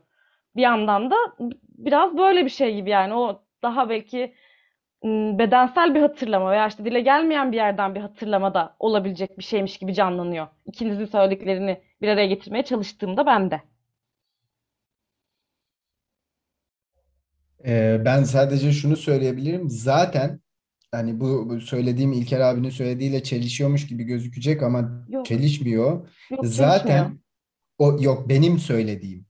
Bir 0.57 0.63
yandan 0.63 1.11
da 1.11 1.17
biraz 1.69 2.19
böyle 2.19 2.45
bir 2.45 2.51
şey 2.51 2.75
gibi 2.75 2.91
yani. 2.91 3.15
O 3.15 3.43
daha 3.63 3.89
belki 3.89 4.35
bedensel 5.39 5.95
bir 5.95 6.01
hatırlama 6.01 6.51
veya 6.51 6.67
işte 6.67 6.85
dile 6.85 7.01
gelmeyen 7.01 7.53
bir 7.53 7.57
yerden 7.57 7.95
bir 7.95 8.01
hatırlama 8.01 8.55
da 8.55 8.77
olabilecek 8.79 9.39
bir 9.39 9.45
şeymiş 9.45 9.79
gibi 9.79 9.95
canlanıyor. 9.95 10.47
İkinizin 10.67 11.05
söylediklerini 11.05 11.81
bir 12.03 12.09
araya 12.09 12.27
getirmeye 12.27 12.65
çalıştığımda 12.65 13.27
ben 13.27 13.51
de. 13.51 13.63
Ee, 17.67 18.03
ben 18.05 18.25
sadece 18.25 18.73
şunu 18.73 18.97
söyleyebilirim. 18.97 19.71
Zaten 19.71 20.41
hani 20.91 21.21
bu, 21.21 21.49
bu 21.49 21.61
söylediğim 21.61 22.13
İlker 22.13 22.41
abinin 22.41 22.71
söylediğiyle 22.71 23.23
çelişiyormuş 23.23 23.87
gibi 23.87 24.05
gözükecek 24.05 24.63
ama 24.63 25.07
yok. 25.09 25.27
çelişmiyor. 25.27 26.09
Yok, 26.31 26.47
Zaten 26.47 26.87
çelişmiyor. 26.89 27.21
o 27.79 28.03
yok 28.03 28.29
benim 28.29 28.59
söylediğim. 28.59 29.27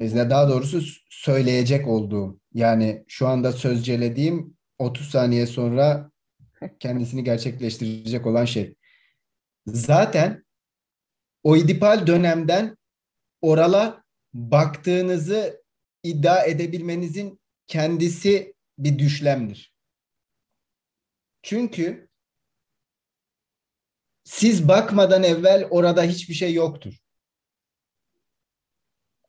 Daha 0.00 0.48
doğrusu 0.48 0.82
söyleyecek 1.10 1.88
olduğum. 1.88 2.40
Yani 2.54 3.04
şu 3.08 3.26
anda 3.28 3.52
sözcelediğim 3.52 4.56
30 4.78 5.10
saniye 5.10 5.46
sonra 5.46 6.10
kendisini 6.80 7.24
gerçekleştirecek 7.24 8.26
olan 8.26 8.44
şey. 8.44 8.74
Zaten 9.66 10.45
oidipal 11.46 12.06
dönemden 12.06 12.76
orala 13.42 14.04
baktığınızı 14.34 15.62
iddia 16.02 16.44
edebilmenizin 16.44 17.40
kendisi 17.66 18.54
bir 18.78 18.98
düşlemdir. 18.98 19.74
Çünkü 21.42 22.08
siz 24.24 24.68
bakmadan 24.68 25.22
evvel 25.22 25.66
orada 25.70 26.02
hiçbir 26.02 26.34
şey 26.34 26.54
yoktur. 26.54 26.94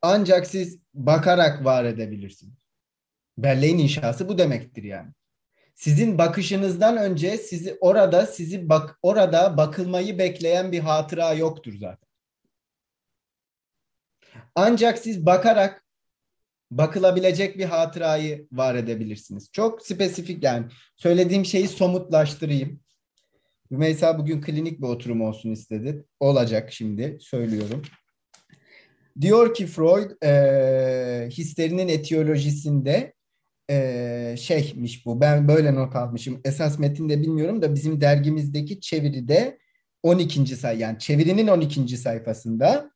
Ancak 0.02 0.48
siz 0.48 0.80
bakarak 0.94 1.66
var 1.66 1.86
edebilirsiniz. 1.86 2.56
Belleğin 3.38 3.78
inşası 3.78 4.30
bu 4.30 4.38
demektir 4.38 4.84
yani 4.84 5.12
sizin 5.76 6.18
bakışınızdan 6.18 6.98
önce 6.98 7.38
sizi 7.38 7.78
orada 7.82 8.26
sizi 8.26 8.70
bak 8.70 9.00
orada 9.02 9.58
bakılmayı 9.58 10.20
bekleyen 10.20 10.72
bir 10.72 10.80
hatıra 10.80 11.34
yoktur 11.34 11.74
zaten. 11.74 12.07
Ancak 14.56 15.00
siz 15.00 15.26
bakarak 15.26 15.84
bakılabilecek 16.72 17.58
bir 17.58 17.66
hatırayı 17.66 18.48
var 18.52 18.76
edebilirsiniz. 18.76 19.50
Çok 19.52 19.86
spesifik 19.86 20.44
yani 20.44 20.66
söylediğim 20.96 21.46
şeyi 21.46 21.68
somutlaştırayım. 21.68 22.80
Rümeysa 23.72 24.20
bugün 24.20 24.42
klinik 24.42 24.82
bir 24.82 24.88
oturum 24.88 25.22
olsun 25.22 25.52
istedi. 25.52 26.06
Olacak 26.20 26.74
şimdi 26.74 27.18
söylüyorum. 27.22 27.82
Diyor 29.22 29.54
ki 29.54 29.68
Freud 29.68 30.12
e, 30.24 31.30
histerinin 31.30 31.88
etiyolojisinde 31.88 33.14
e, 33.70 34.36
şeymiş 34.40 35.06
bu. 35.06 35.22
Ben 35.22 35.48
böyle 35.48 35.76
not 35.76 35.96
almışım. 35.96 36.42
Esas 36.46 36.80
metinde 36.80 37.22
bilmiyorum 37.22 37.62
da 37.62 37.76
bizim 37.76 38.02
dergimizdeki 38.02 38.82
çeviride 38.82 39.58
12. 40.04 40.46
sayfa 40.56 40.80
yani 40.80 41.00
çevirinin 41.00 41.48
12. 41.48 41.98
sayfasında 41.98 42.92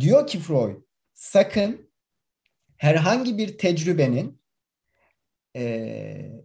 diyor 0.00 0.26
ki 0.26 0.38
Freud 0.38 0.82
sakın 1.14 1.90
herhangi 2.76 3.38
bir 3.38 3.58
tecrübenin 3.58 4.42
e, 5.56 6.42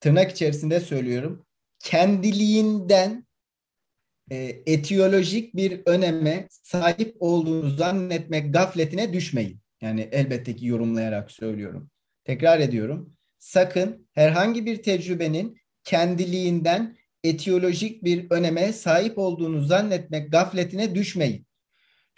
tırnak 0.00 0.30
içerisinde 0.30 0.80
söylüyorum 0.80 1.46
kendiliğinden 1.78 3.26
e, 4.30 4.62
etiyolojik 4.66 5.56
bir 5.56 5.82
öneme 5.86 6.48
sahip 6.50 7.16
olduğunu 7.20 7.70
zannetmek 7.70 8.52
gafletine 8.54 9.12
düşmeyin. 9.12 9.60
Yani 9.80 10.08
elbette 10.12 10.56
ki 10.56 10.66
yorumlayarak 10.66 11.30
söylüyorum. 11.30 11.90
Tekrar 12.24 12.60
ediyorum. 12.60 13.14
Sakın 13.38 14.08
herhangi 14.12 14.66
bir 14.66 14.82
tecrübenin 14.82 15.58
kendiliğinden 15.84 16.96
etiyolojik 17.24 18.04
bir 18.04 18.30
öneme 18.30 18.72
sahip 18.72 19.18
olduğunu 19.18 19.60
zannetmek 19.60 20.32
gafletine 20.32 20.94
düşmeyin. 20.94 21.47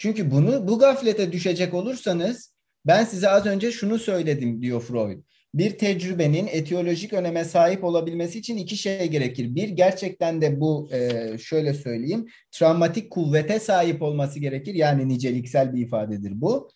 Çünkü 0.01 0.31
bunu 0.31 0.69
bu 0.69 0.79
gaflete 0.79 1.33
düşecek 1.33 1.75
olursanız 1.75 2.55
ben 2.87 3.05
size 3.05 3.29
az 3.29 3.47
önce 3.47 3.73
şunu 3.73 3.99
söyledim 3.99 4.63
diyor 4.63 4.81
Freud. 4.81 5.19
Bir 5.55 5.79
tecrübenin 5.79 6.47
etiyolojik 6.47 7.13
öneme 7.13 7.45
sahip 7.45 7.85
olabilmesi 7.85 8.39
için 8.39 8.57
iki 8.57 8.77
şey 8.77 9.09
gerekir. 9.09 9.55
Bir 9.55 9.69
gerçekten 9.69 10.41
de 10.41 10.61
bu 10.61 10.89
e, 10.93 11.39
şöyle 11.39 11.75
söyleyeyim 11.75 12.27
travmatik 12.53 13.11
kuvvete 13.11 13.61
sahip 13.61 14.03
olması 14.03 14.39
gerekir. 14.39 14.75
Yani 14.75 15.09
niceliksel 15.09 15.75
bir 15.75 15.83
ifadedir 15.83 16.41
bu. 16.41 16.71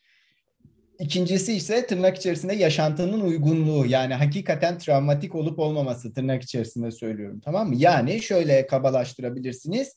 İkincisi 1.00 1.52
ise 1.52 1.86
tırnak 1.86 2.16
içerisinde 2.16 2.54
yaşantının 2.54 3.20
uygunluğu 3.20 3.86
yani 3.86 4.14
hakikaten 4.14 4.78
travmatik 4.78 5.34
olup 5.34 5.58
olmaması 5.58 6.14
tırnak 6.14 6.42
içerisinde 6.42 6.90
söylüyorum 6.90 7.40
tamam 7.44 7.68
mı? 7.68 7.74
Yani 7.78 8.22
şöyle 8.22 8.66
kabalaştırabilirsiniz 8.66 9.96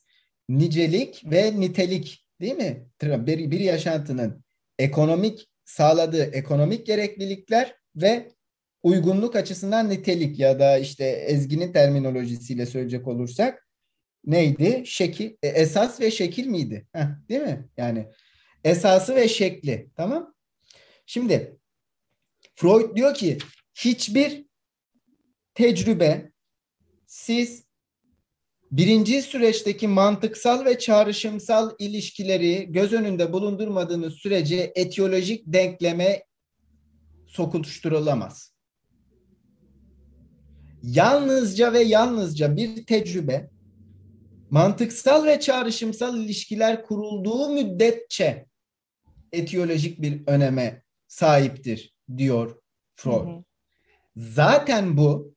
nicelik 0.49 1.23
ve 1.25 1.59
nitelik 1.59 2.26
değil 2.41 2.55
mi? 2.55 2.88
Bir, 3.01 3.51
bir 3.51 3.59
yaşantının 3.59 4.43
ekonomik 4.79 5.47
sağladığı 5.65 6.23
ekonomik 6.23 6.85
gereklilikler 6.85 7.75
ve 7.95 8.31
uygunluk 8.83 9.35
açısından 9.35 9.89
nitelik 9.89 10.39
ya 10.39 10.59
da 10.59 10.77
işte 10.77 11.05
Ezgi'nin 11.05 11.73
terminolojisiyle 11.73 12.65
söyleyecek 12.65 13.07
olursak 13.07 13.67
neydi? 14.25 14.83
Şekil, 14.85 15.38
e, 15.43 15.47
esas 15.47 16.01
ve 16.01 16.11
şekil 16.11 16.47
miydi? 16.47 16.88
Heh, 16.93 17.07
değil 17.29 17.41
mi? 17.41 17.69
Yani 17.77 18.07
esası 18.63 19.15
ve 19.15 19.27
şekli. 19.27 19.89
Tamam? 19.95 20.33
Şimdi 21.05 21.57
Freud 22.55 22.95
diyor 22.95 23.13
ki 23.13 23.38
hiçbir 23.75 24.45
tecrübe 25.53 26.31
siz 27.07 27.66
birinci 28.72 29.22
süreçteki 29.22 29.88
mantıksal 29.88 30.65
ve 30.65 30.80
çağrışımsal 30.80 31.72
ilişkileri 31.80 32.72
göz 32.72 32.93
önünde 32.93 33.34
bulundurmadığınız 33.34 34.13
sürece 34.13 34.72
etiyolojik 34.76 35.43
denkleme 35.45 36.24
sokuşturulamaz. 37.28 38.53
Yalnızca 40.84 41.74
ve 41.74 41.80
yalnızca 41.80 42.55
bir 42.55 42.86
tecrübe 42.86 43.49
mantıksal 44.49 45.26
ve 45.26 45.39
çağrışımsal 45.39 46.18
ilişkiler 46.18 46.84
kurulduğu 46.84 47.49
müddetçe 47.49 48.45
etiyolojik 49.32 50.01
bir 50.01 50.28
öneme 50.28 50.84
sahiptir 51.07 51.95
diyor 52.18 52.61
Freud. 52.93 53.28
Hı 53.28 53.32
hı. 53.32 53.43
Zaten 54.15 54.97
bu 54.97 55.36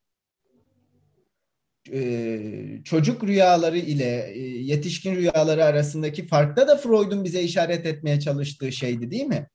çocuk 2.83 3.23
rüyaları 3.23 3.77
ile 3.77 4.33
yetişkin 4.61 5.15
rüyaları 5.15 5.65
arasındaki 5.65 6.27
farkta 6.27 6.67
da 6.67 6.77
Freud'un 6.77 7.23
bize 7.23 7.41
işaret 7.41 7.85
etmeye 7.85 8.19
çalıştığı 8.19 8.71
şeydi 8.71 9.11
değil 9.11 9.25
mi? 9.25 9.47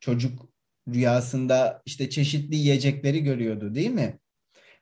Çocuk 0.00 0.48
rüyasında 0.88 1.82
işte 1.86 2.10
çeşitli 2.10 2.56
yiyecekleri 2.56 3.22
görüyordu 3.22 3.74
değil 3.74 3.90
mi? 3.90 4.18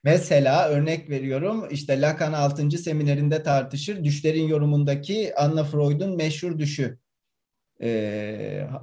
Mesela 0.04 0.68
örnek 0.68 1.10
veriyorum 1.10 1.68
işte 1.70 2.00
Lacan 2.00 2.32
6. 2.32 2.70
seminerinde 2.70 3.42
tartışır 3.42 4.04
düşlerin 4.04 4.48
yorumundaki 4.48 5.34
Anna 5.36 5.64
Freud'un 5.64 6.16
meşhur 6.16 6.58
düşü 6.58 6.98
e, 7.82 7.88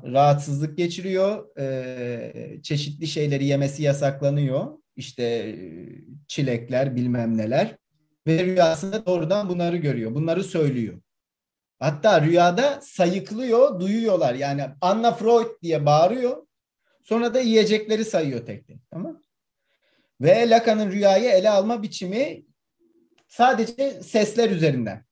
rahatsızlık 0.04 0.78
geçiriyor. 0.78 1.58
E, 1.60 2.62
çeşitli 2.64 3.08
şeyleri 3.08 3.46
yemesi 3.46 3.84
yasaklanıyor. 3.84 4.68
İşte 4.96 5.56
çilekler 6.28 6.96
bilmem 6.96 7.38
neler. 7.38 7.78
Ve 8.28 8.46
rüyasında 8.46 9.06
doğrudan 9.06 9.50
bunları 9.50 9.78
görüyor. 9.78 10.16
Bunları 10.16 10.44
söylüyor. 10.44 11.02
Hatta 11.80 12.22
rüyada 12.22 12.80
sayıklıyor, 12.82 13.80
duyuyorlar. 13.80 14.34
Yani 14.34 14.66
Anna 14.82 15.12
Freud 15.12 15.62
diye 15.62 15.86
bağırıyor. 15.86 16.48
Sonra 17.04 17.34
da 17.34 17.40
yiyecekleri 17.40 18.06
sayıyor 18.06 18.46
tek 18.46 18.68
tek. 18.68 18.90
Tamam 18.92 19.22
Ve 20.22 20.50
Lacan'ın 20.50 20.92
rüyayı 20.92 21.30
ele 21.30 21.50
alma 21.50 21.84
biçimi 21.84 22.46
sadece 23.28 24.04
sesler 24.04 24.50
üzerinden. 24.50 25.06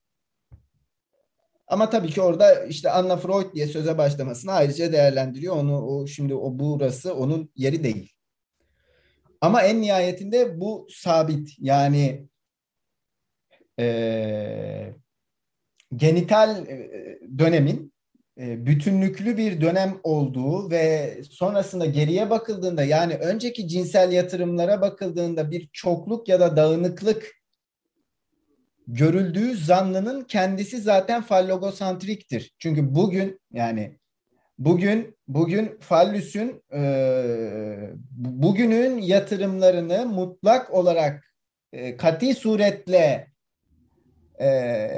Ama 1.68 1.89
tabii 1.89 2.09
ki 2.09 2.22
orada 2.22 2.65
işte 2.65 2.91
Anna 2.91 3.18
Freud 3.18 3.53
diye 3.53 3.68
söze 3.68 3.97
başlamasını 3.97 4.51
ayrıca 4.51 4.91
değerlendiriyor. 4.93 5.55
Onu 5.55 5.82
o 5.82 6.07
şimdi 6.07 6.36
o 6.36 6.59
burası 6.59 7.15
onun 7.15 7.49
yeri 7.55 7.84
değil. 7.84 8.13
Ama 9.41 9.61
en 9.61 9.82
nihayetinde 9.82 10.59
bu 10.59 10.88
sabit. 10.89 11.55
Yani 11.59 12.28
e, 13.80 14.93
genital 15.95 16.65
dönemin 17.38 17.93
e, 18.39 18.65
bütünlüklü 18.65 19.38
bir 19.38 19.61
dönem 19.61 19.99
olduğu 20.03 20.72
ve 20.72 21.13
sonrasında 21.32 21.86
geriye 21.86 22.30
bakıldığında 22.30 22.84
yani 22.84 23.15
önceki 23.15 23.68
cinsel 23.68 24.11
yatırımlara 24.11 24.82
bakıldığında 24.82 25.51
bir 25.51 25.70
çokluk 25.74 26.28
ya 26.28 26.39
da 26.39 26.55
dağınıklık 26.55 27.36
görüldüğü 28.88 29.57
zanlının 29.57 30.23
kendisi 30.23 30.77
zaten 30.81 31.21
fallogosantriktir. 31.21 32.51
Çünkü 32.59 32.95
bugün 32.95 33.39
yani 33.53 33.97
bugün 34.59 35.17
bugün 35.27 35.77
fallüsün 35.79 36.63
e, 36.73 36.81
bugünün 38.11 38.97
yatırımlarını 38.97 40.05
mutlak 40.05 40.73
olarak 40.73 41.33
e, 41.73 41.97
kati 41.97 42.33
suretle 42.33 43.27
e, 44.41 44.89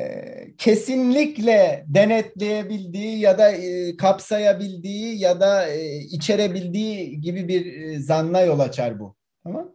kesinlikle 0.58 1.84
denetleyebildiği 1.88 3.20
ya 3.20 3.38
da 3.38 3.52
e, 3.52 3.98
kapsayabildiği 3.98 5.20
ya 5.20 5.40
da 5.40 5.68
e, 5.68 5.98
içerebildiği 5.98 7.22
gibi 7.22 7.48
bir 7.48 7.82
e, 7.82 8.00
zanna 8.00 8.42
yol 8.42 8.60
açar 8.60 9.00
bu. 9.00 9.16
Tamam? 9.44 9.72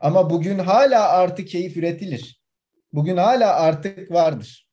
Ama 0.00 0.30
bugün 0.30 0.58
hala 0.58 1.08
artı 1.08 1.44
keyif 1.44 1.76
üretilir. 1.76 2.37
Bugün 2.92 3.16
hala 3.16 3.54
artık 3.54 4.10
vardır. 4.10 4.68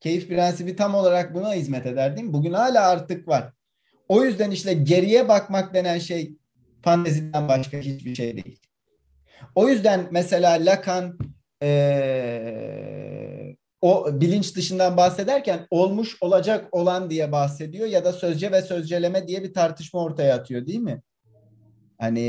Keyif 0.00 0.28
prensibi 0.28 0.76
tam 0.76 0.94
olarak 0.94 1.34
buna 1.34 1.54
hizmet 1.54 1.86
eder 1.86 2.16
değil 2.16 2.26
mi? 2.26 2.32
Bugün 2.32 2.52
hala 2.52 2.88
artık 2.88 3.28
var. 3.28 3.52
O 4.08 4.24
yüzden 4.24 4.50
işte 4.50 4.74
geriye 4.74 5.28
bakmak 5.28 5.74
denen 5.74 5.98
şey 5.98 6.36
fanteziden 6.82 7.48
başka 7.48 7.78
hiçbir 7.78 8.14
şey 8.14 8.44
değil. 8.44 8.60
O 9.54 9.68
yüzden 9.68 10.08
mesela 10.10 10.50
Lacan 10.50 11.18
ee, 11.62 13.56
o 13.80 14.20
bilinç 14.20 14.56
dışından 14.56 14.96
bahsederken 14.96 15.66
olmuş 15.70 16.16
olacak 16.20 16.68
olan 16.72 17.10
diye 17.10 17.32
bahsediyor 17.32 17.86
ya 17.86 18.04
da 18.04 18.12
sözce 18.12 18.52
ve 18.52 18.62
sözceleme 18.62 19.28
diye 19.28 19.42
bir 19.42 19.54
tartışma 19.54 20.00
ortaya 20.00 20.34
atıyor 20.34 20.66
değil 20.66 20.78
mi? 20.78 21.02
Hani 21.98 22.20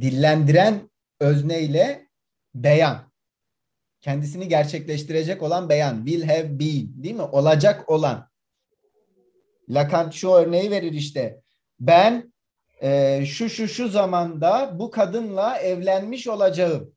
dillendiren 0.00 0.90
özneyle 1.20 2.08
beyan 2.54 3.07
kendisini 4.00 4.48
gerçekleştirecek 4.48 5.42
olan 5.42 5.68
beyan. 5.68 6.06
Will 6.06 6.22
have 6.22 6.58
been 6.58 7.02
değil 7.02 7.14
mi? 7.14 7.22
Olacak 7.22 7.90
olan. 7.90 8.28
Lacan 9.68 10.10
şu 10.10 10.30
örneği 10.30 10.70
verir 10.70 10.92
işte. 10.92 11.40
Ben 11.80 12.32
e, 12.82 13.22
şu 13.26 13.48
şu 13.48 13.68
şu 13.68 13.88
zamanda 13.88 14.78
bu 14.78 14.90
kadınla 14.90 15.58
evlenmiş 15.58 16.28
olacağım. 16.28 16.94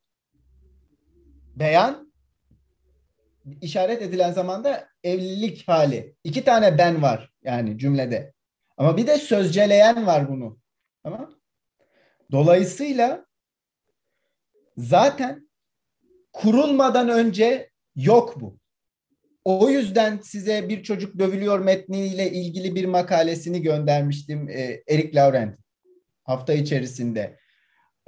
Beyan 1.56 2.14
işaret 3.62 4.02
edilen 4.02 4.32
zamanda 4.32 4.88
evlilik 5.04 5.68
hali. 5.68 6.16
İki 6.24 6.44
tane 6.44 6.78
ben 6.78 7.02
var 7.02 7.32
yani 7.44 7.78
cümlede. 7.78 8.34
Ama 8.78 8.98
bir 8.98 9.08
de 9.08 9.18
sözceleyen 9.18 10.08
var 10.08 10.30
bunu. 10.30 10.60
Tamam 11.04 11.42
Dolayısıyla 12.32 13.26
zaten 14.78 15.51
kurulmadan 16.34 17.10
önce 17.10 17.70
yok 17.96 18.42
bu. 18.42 18.58
O 19.46 19.70
yüzden 19.70 20.18
size 20.18 20.70
bir 20.70 20.84
çocuk 20.84 21.20
dövülüyor 21.20 21.60
metniyle 21.60 22.32
ilgili 22.32 22.76
bir 22.76 22.86
makalesini 22.86 23.62
göndermiştim 23.62 24.50
e, 24.50 24.84
Eric 24.88 25.16
Laurent 25.16 25.60
hafta 26.24 26.54
içerisinde. 26.54 27.38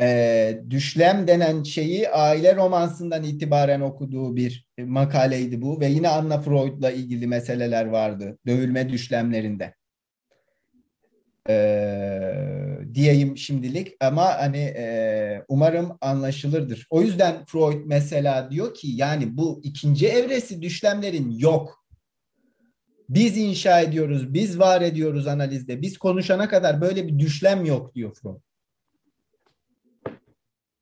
E, 0.02 0.60
düşlem 0.70 1.28
denen 1.28 1.64
şeyi 1.64 2.10
aile 2.10 2.56
romansından 2.56 3.24
itibaren 3.24 3.82
okuduğu 3.82 4.36
bir 4.36 4.68
makaleydi 4.78 5.62
bu 5.62 5.80
ve 5.80 5.88
yine 5.88 6.10
Anna 6.10 6.42
Freud'la 6.42 6.92
ilgili 6.92 7.28
meseleler 7.28 7.86
vardı 7.86 8.38
dövülme 8.46 8.90
düşlemlerinde 8.90 9.74
e, 11.50 11.54
diyeyim 12.94 13.38
şimdilik 13.38 13.94
ama 14.00 14.26
hani 14.26 14.58
e, 14.58 15.46
umarım 15.48 15.98
anlaşılırdır. 16.02 16.88
O 16.90 17.02
yüzden 17.02 17.46
Freud 17.46 17.82
mesela 17.86 18.52
diyor 18.52 18.74
ki 18.74 18.88
yani 18.88 19.38
bu 19.38 19.62
ikinci 19.64 20.08
evresi 20.08 20.62
düşlemlerin 20.62 21.32
yok. 21.32 21.86
Biz 23.10 23.38
inşa 23.38 23.82
ediyoruz, 23.82 24.34
biz 24.34 24.60
var 24.60 24.82
ediyoruz 24.82 25.28
analizde. 25.28 25.82
Biz 25.82 25.98
konuşana 25.98 26.50
kadar 26.50 26.82
böyle 26.82 27.08
bir 27.08 27.20
düşlem 27.20 27.66
yok 27.66 27.96
diyor 27.96 28.16
Freud. 28.16 28.42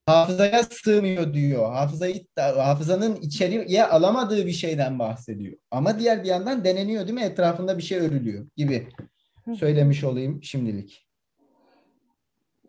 Hafızaya 0.05 0.63
sığmıyor 0.63 1.33
diyor. 1.33 1.73
Hafızayı, 1.73 2.25
hafızanın 2.37 3.15
içeriye 3.15 3.85
alamadığı 3.85 4.45
bir 4.45 4.51
şeyden 4.51 4.99
bahsediyor. 4.99 5.57
Ama 5.71 5.99
diğer 5.99 6.23
bir 6.23 6.27
yandan 6.27 6.63
deneniyor 6.63 7.07
değil 7.07 7.19
mi? 7.19 7.23
Etrafında 7.23 7.77
bir 7.77 7.83
şey 7.83 7.97
örülüyor 7.97 8.47
gibi 8.57 8.87
söylemiş 9.59 10.03
olayım 10.03 10.43
şimdilik. 10.43 11.10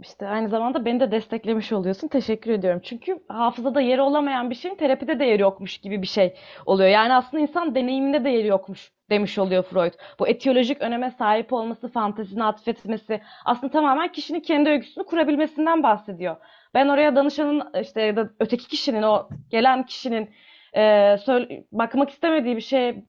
İşte 0.03 0.29
aynı 0.29 0.49
zamanda 0.49 0.85
beni 0.85 1.01
de 1.01 1.11
desteklemiş 1.11 1.73
oluyorsun. 1.73 2.09
Teşekkür 2.09 2.51
ediyorum. 2.51 2.81
Çünkü 2.85 3.19
hafızada 3.29 3.81
yeri 3.81 4.01
olamayan 4.01 4.51
bir 4.51 4.55
şeyin 4.55 4.75
terapide 4.75 5.19
de 5.19 5.25
yeri 5.25 5.43
yokmuş 5.43 5.79
gibi 5.79 6.03
bir 6.03 6.07
şey 6.07 6.35
oluyor. 6.67 6.89
Yani 6.89 7.15
aslında 7.15 7.43
insan 7.43 7.75
deneyiminde 7.75 8.25
de 8.25 8.29
yeri 8.29 8.47
yokmuş 8.47 8.93
demiş 9.11 9.39
oluyor 9.39 9.63
Freud. 9.63 9.93
Bu 10.19 10.29
etiyolojik 10.29 10.83
öneme 10.83 11.11
sahip 11.11 11.53
olması, 11.53 11.89
fantezine 11.89 12.45
atfetmesi 12.45 13.21
aslında 13.45 13.73
tamamen 13.73 14.13
kişinin 14.13 14.41
kendi 14.41 14.71
öyküsünü 14.71 15.05
kurabilmesinden 15.05 15.83
bahsediyor. 15.83 16.37
Ben 16.75 16.89
oraya 16.89 17.17
danışanın 17.17 17.63
işte 17.83 18.03
ya 18.03 18.17
da 18.17 18.31
öteki 18.41 18.69
kişinin 18.69 19.03
o 19.03 19.29
gelen 19.51 19.87
kişinin 19.87 20.31
e, 20.77 21.17
söyle, 21.25 21.65
bakmak 21.73 22.11
istemediği 22.11 22.57
bir 22.57 22.61
şey 22.61 23.05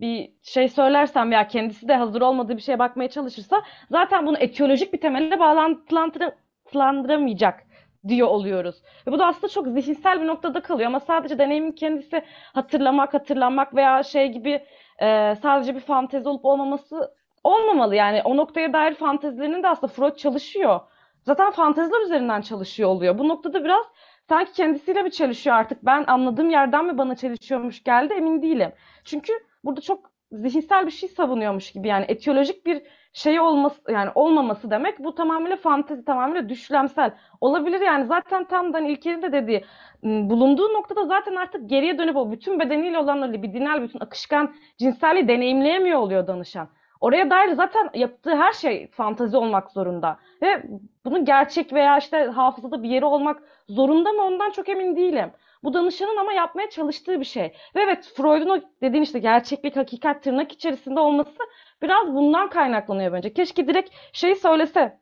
bir 0.00 0.32
şey 0.42 0.68
söylersem 0.68 1.30
veya 1.30 1.48
kendisi 1.48 1.88
de 1.88 1.96
hazır 1.96 2.20
olmadığı 2.20 2.56
bir 2.56 2.62
şeye 2.62 2.78
bakmaya 2.78 3.10
çalışırsa 3.10 3.62
zaten 3.90 4.26
bunu 4.26 4.38
etiyolojik 4.38 4.92
bir 4.92 5.00
temelle 5.00 5.38
bağlantılandıramayacak 5.38 7.68
diyor 8.08 8.28
oluyoruz. 8.28 8.82
Ve 9.06 9.12
bu 9.12 9.18
da 9.18 9.26
aslında 9.26 9.48
çok 9.48 9.68
zihinsel 9.68 10.20
bir 10.20 10.26
noktada 10.26 10.60
kalıyor 10.60 10.86
ama 10.86 11.00
sadece 11.00 11.38
deneyimin 11.38 11.72
kendisi 11.72 12.22
hatırlamak, 12.54 13.14
hatırlanmak 13.14 13.74
veya 13.74 14.02
şey 14.02 14.28
gibi 14.28 14.64
e, 15.02 15.34
sadece 15.42 15.74
bir 15.74 15.80
fantezi 15.80 16.28
olup 16.28 16.44
olmaması 16.44 17.14
olmamalı. 17.44 17.94
Yani 17.94 18.22
o 18.24 18.36
noktaya 18.36 18.72
dair 18.72 18.94
fantezilerinin 18.94 19.62
de 19.62 19.68
aslında 19.68 19.92
Freud 19.92 20.16
çalışıyor. 20.16 20.80
Zaten 21.22 21.50
fanteziler 21.50 22.00
üzerinden 22.00 22.40
çalışıyor 22.40 22.88
oluyor. 22.88 23.18
Bu 23.18 23.28
noktada 23.28 23.64
biraz 23.64 23.84
sanki 24.28 24.52
kendisiyle 24.52 25.02
mi 25.02 25.10
çalışıyor 25.10 25.56
artık? 25.56 25.86
Ben 25.86 26.04
anladığım 26.06 26.50
yerden 26.50 26.84
mi 26.84 26.98
bana 26.98 27.16
çalışıyormuş 27.16 27.84
geldi 27.84 28.14
emin 28.14 28.42
değilim. 28.42 28.72
Çünkü 29.04 29.32
burada 29.64 29.80
çok 29.80 30.10
zihinsel 30.32 30.86
bir 30.86 30.90
şey 30.90 31.08
savunuyormuş 31.08 31.72
gibi 31.72 31.88
yani 31.88 32.04
etiyolojik 32.08 32.66
bir 32.66 32.82
şey 33.12 33.40
olması 33.40 33.92
yani 33.92 34.10
olmaması 34.14 34.70
demek 34.70 34.98
bu 34.98 35.14
tamamıyla 35.14 35.56
fantezi 35.56 36.04
tamamıyla 36.04 36.48
düşlemsel 36.48 37.14
olabilir 37.40 37.80
yani 37.80 38.06
zaten 38.06 38.44
tam 38.44 38.72
da 38.72 38.80
İlker'in 38.80 39.22
de 39.22 39.32
dediği 39.32 39.64
bulunduğu 40.02 40.72
noktada 40.72 41.06
zaten 41.06 41.36
artık 41.36 41.70
geriye 41.70 41.98
dönüp 41.98 42.16
o 42.16 42.32
bütün 42.32 42.60
bedeniyle 42.60 42.98
olan 42.98 43.22
o 43.22 43.32
libidinal 43.32 43.82
bütün 43.82 44.00
akışkan 44.00 44.54
cinselliği 44.78 45.28
deneyimleyemiyor 45.28 45.98
oluyor 45.98 46.26
danışan. 46.26 46.68
Oraya 47.00 47.30
dair 47.30 47.52
zaten 47.52 47.90
yaptığı 47.94 48.36
her 48.36 48.52
şey 48.52 48.90
fantezi 48.90 49.36
olmak 49.36 49.70
zorunda. 49.70 50.18
Ve 50.42 50.62
bunun 51.04 51.24
gerçek 51.24 51.72
veya 51.72 51.98
işte 51.98 52.24
hafızada 52.24 52.82
bir 52.82 52.88
yeri 52.88 53.04
olmak 53.04 53.42
zorunda 53.68 54.12
mı 54.12 54.22
ondan 54.22 54.50
çok 54.50 54.68
emin 54.68 54.96
değilim. 54.96 55.30
Bu 55.64 55.74
danışanın 55.74 56.16
ama 56.16 56.32
yapmaya 56.32 56.70
çalıştığı 56.70 57.20
bir 57.20 57.24
şey. 57.24 57.44
Ve 57.74 57.80
evet 57.80 58.12
Freud'un 58.16 58.48
o 58.48 58.60
dediğin 58.82 59.02
işte 59.02 59.18
gerçeklik, 59.18 59.76
hakikat 59.76 60.22
tırnak 60.22 60.52
içerisinde 60.52 61.00
olması 61.00 61.38
biraz 61.82 62.14
bundan 62.14 62.50
kaynaklanıyor 62.50 63.12
bence. 63.12 63.32
Keşke 63.32 63.66
direkt 63.66 63.90
şey 64.12 64.34
söylese. 64.34 64.98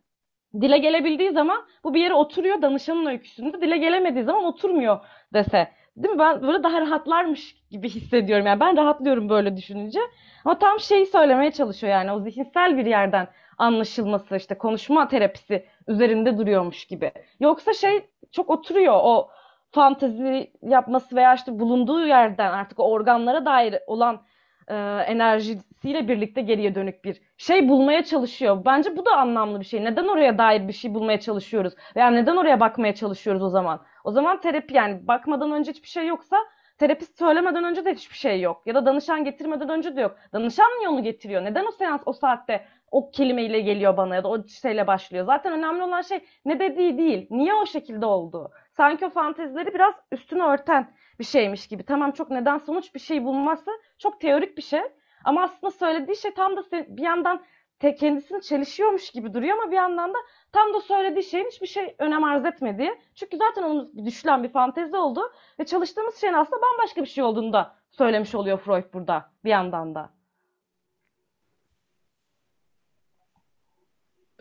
Dile 0.61 0.79
gelebildiği 0.79 1.31
zaman 1.31 1.67
bu 1.85 1.95
bir 1.95 2.01
yere 2.01 2.15
oturuyor 2.15 2.63
danışanın 2.63 3.07
öyküsünde. 3.07 3.61
Dile 3.61 3.77
gelemediği 3.77 4.25
zaman 4.25 4.45
oturmuyor 4.45 4.99
dese. 5.35 5.69
Değil 5.97 6.15
mi? 6.15 6.19
Ben 6.19 6.43
böyle 6.43 6.63
daha 6.63 6.81
rahatlarmış 6.81 7.57
gibi 7.71 7.89
hissediyorum. 7.89 8.47
Yani 8.47 8.61
ben 8.61 8.77
rahatlıyorum 8.77 9.29
böyle 9.29 9.57
düşününce. 9.57 10.01
Ama 10.45 10.59
tam 10.59 10.81
şeyi 10.81 11.07
söylemeye 11.07 11.51
çalışıyor 11.51 11.93
yani 11.93 12.13
o 12.13 12.21
zihinsel 12.21 12.77
bir 12.77 12.87
yerden 12.87 13.29
anlaşılması 13.59 14.37
işte 14.37 14.59
konuşma 14.59 15.09
terapisi 15.09 15.67
üzerinde 15.89 16.39
duruyormuş 16.39 16.85
gibi. 16.85 17.13
Yoksa 17.41 17.73
şey 17.73 18.07
çok 18.33 18.51
oturuyor 18.51 19.01
o 19.03 19.29
fantezi 19.71 20.53
yapması 20.63 21.17
veya 21.17 21.35
işte 21.35 21.59
bulunduğu 21.59 22.07
yerden 22.07 22.53
artık 22.53 22.81
organlara 22.81 23.47
dair 23.47 23.75
olan 23.87 24.23
e, 24.69 24.75
enerjisiyle 25.07 26.09
birlikte 26.09 26.41
geriye 26.43 26.75
dönük 26.75 27.05
bir 27.05 27.23
şey 27.37 27.69
bulmaya 27.69 28.05
çalışıyor. 28.05 28.65
Bence 28.65 28.97
bu 28.97 29.07
da 29.07 29.17
anlamlı 29.17 29.61
bir 29.61 29.65
şey. 29.65 29.85
Neden 29.85 30.09
oraya 30.09 30.39
dair 30.39 30.69
bir 30.69 30.73
şey 30.73 30.95
bulmaya 30.95 31.21
çalışıyoruz? 31.21 31.75
Veya 31.97 32.11
neden 32.11 32.37
oraya 32.37 32.61
bakmaya 32.61 32.95
çalışıyoruz 32.95 33.43
o 33.43 33.49
zaman? 33.49 33.81
O 34.05 34.11
zaman 34.11 34.41
terapi 34.41 34.75
yani 34.75 35.09
bakmadan 35.09 35.53
önce 35.53 35.71
hiçbir 35.71 35.89
şey 35.89 36.07
yoksa 36.07 36.37
terapist 36.79 37.19
söylemeden 37.19 37.65
önce 37.65 37.85
de 37.85 37.95
hiçbir 37.95 38.17
şey 38.17 38.41
yok. 38.41 38.63
Ya 38.67 38.75
da 38.75 38.87
danışan 38.87 39.25
getirmeden 39.25 39.69
önce 39.69 39.97
de 39.97 40.01
yok. 40.01 40.17
Danışan 40.33 40.71
mı 40.71 40.91
onu 40.91 41.03
getiriyor? 41.03 41.45
Neden 41.45 41.67
o 41.67 41.71
seans 41.71 42.03
o 42.07 42.13
saatte 42.13 42.67
o 42.91 43.11
kelimeyle 43.11 43.61
geliyor 43.61 43.97
bana 43.97 44.15
ya 44.15 44.25
da 44.25 44.29
o 44.29 44.47
şeyle 44.49 44.87
başlıyor? 44.87 45.25
Zaten 45.27 45.53
önemli 45.53 45.83
olan 45.83 46.03
şey 46.03 46.25
ne 46.45 46.61
dediği 46.61 46.99
değil. 46.99 47.27
Niye 47.31 47.55
o 47.55 47.67
şekilde 47.67 48.07
oldu? 48.07 48.51
Sanki 48.77 49.07
o 49.07 49.11
fantezileri 49.11 49.75
biraz 49.75 49.95
üstünü 50.13 50.43
örten 50.43 50.95
bir 51.19 51.25
şeymiş 51.25 51.67
gibi. 51.67 51.83
Tamam 51.83 52.13
çok 52.13 52.31
neden 52.31 52.59
sonuç 52.59 52.95
bir 52.95 53.01
şey 53.01 53.25
bulması 53.25 53.71
çok 53.99 54.21
teorik 54.21 54.57
bir 54.57 54.63
şey. 54.63 54.83
Ama 55.25 55.43
aslında 55.43 55.71
söylediği 55.71 56.17
şey 56.17 56.35
tam 56.35 56.57
da 56.57 56.63
bir 56.73 57.03
yandan 57.03 57.43
te 57.79 57.95
kendisini 57.95 58.43
çelişiyormuş 58.43 59.11
gibi 59.11 59.35
duruyor 59.35 59.59
ama 59.59 59.71
bir 59.71 59.77
yandan 59.77 60.15
da 60.15 60.19
tam 60.53 60.75
da 60.75 60.81
söylediği 60.81 61.23
şeyin 61.25 61.47
hiçbir 61.47 61.67
şey 61.67 61.95
önem 61.99 62.25
arz 62.25 62.45
etmediği. 62.45 63.01
Çünkü 63.15 63.37
zaten 63.37 63.63
onun 63.63 64.07
düşülen 64.07 64.43
bir 64.43 64.49
fantezi 64.49 64.97
oldu 64.97 65.21
ve 65.61 65.65
çalıştığımız 65.65 66.17
şeyin 66.17 66.35
aslında 66.35 66.63
bambaşka 66.63 67.03
bir 67.03 67.07
şey 67.07 67.25
olduğunu 67.25 67.53
da 67.53 67.77
söylemiş 67.91 68.35
oluyor 68.35 68.59
Freud 68.59 68.95
burada 68.95 69.31
bir 69.45 69.51
yandan 69.51 69.95
da. 69.95 70.11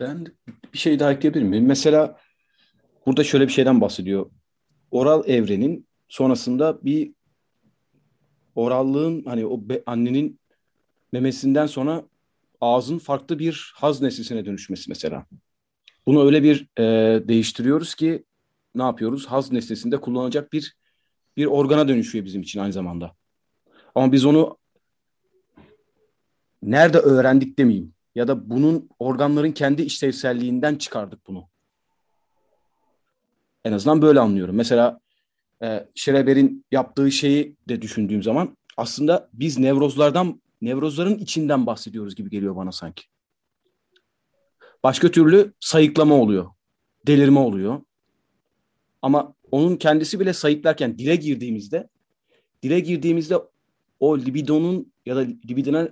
Ben 0.00 0.26
bir 0.72 0.78
şey 0.78 0.98
daha 0.98 1.12
ekleyebilir 1.12 1.44
miyim? 1.44 1.66
Mesela 1.66 2.16
burada 3.06 3.24
şöyle 3.24 3.46
bir 3.46 3.52
şeyden 3.52 3.80
bahsediyor. 3.80 4.30
Oral 4.96 5.28
evrenin 5.28 5.86
sonrasında 6.08 6.84
bir 6.84 7.12
orallığın 8.54 9.24
hani 9.24 9.46
o 9.46 9.68
be, 9.68 9.82
annenin 9.86 10.40
memesinden 11.12 11.66
sonra 11.66 12.04
ağzın 12.60 12.98
farklı 12.98 13.38
bir 13.38 13.72
haz 13.76 14.02
nesnesine 14.02 14.44
dönüşmesi 14.44 14.90
mesela. 14.90 15.26
Bunu 16.06 16.26
öyle 16.26 16.42
bir 16.42 16.68
e, 16.78 16.82
değiştiriyoruz 17.28 17.94
ki 17.94 18.24
ne 18.74 18.82
yapıyoruz? 18.82 19.26
Haz 19.26 19.52
nesnesinde 19.52 20.00
kullanacak 20.00 20.52
bir 20.52 20.76
bir 21.36 21.46
organa 21.46 21.88
dönüşüyor 21.88 22.24
bizim 22.24 22.42
için 22.42 22.60
aynı 22.60 22.72
zamanda. 22.72 23.14
Ama 23.94 24.12
biz 24.12 24.24
onu 24.24 24.58
nerede 26.62 26.98
öğrendik 26.98 27.58
demeyeyim. 27.58 27.94
Ya 28.14 28.28
da 28.28 28.50
bunun 28.50 28.88
organların 28.98 29.52
kendi 29.52 29.82
işlevselliğinden 29.82 30.76
çıkardık 30.76 31.26
bunu. 31.26 31.48
En 33.66 33.72
azından 33.72 34.02
böyle 34.02 34.20
anlıyorum. 34.20 34.56
Mesela 34.56 35.00
e, 35.62 35.86
Schreber'in 35.94 36.64
yaptığı 36.70 37.12
şeyi 37.12 37.56
de 37.68 37.82
düşündüğüm 37.82 38.22
zaman 38.22 38.56
aslında 38.76 39.28
biz 39.32 39.58
nevrozlardan, 39.58 40.42
nevrozların 40.62 41.18
içinden 41.18 41.66
bahsediyoruz 41.66 42.14
gibi 42.14 42.30
geliyor 42.30 42.56
bana 42.56 42.72
sanki. 42.72 43.04
Başka 44.82 45.10
türlü 45.10 45.52
sayıklama 45.60 46.14
oluyor. 46.14 46.46
Delirme 47.06 47.38
oluyor. 47.38 47.80
Ama 49.02 49.34
onun 49.50 49.76
kendisi 49.76 50.20
bile 50.20 50.32
sayıklarken 50.32 50.98
dile 50.98 51.16
girdiğimizde 51.16 51.88
dile 52.62 52.80
girdiğimizde 52.80 53.36
o 54.00 54.18
libidonun 54.18 54.92
ya 55.06 55.16
da 55.16 55.20
libidinal 55.20 55.88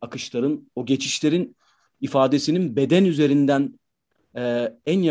akışların, 0.00 0.70
o 0.76 0.86
geçişlerin 0.86 1.56
ifadesinin 2.00 2.76
beden 2.76 3.04
üzerinden 3.04 3.78
e, 4.36 4.72
en 4.86 5.02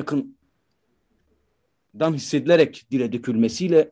yakından 1.95 2.13
hissedilerek 2.13 2.85
dile 2.91 3.11
dökülmesiyle 3.11 3.91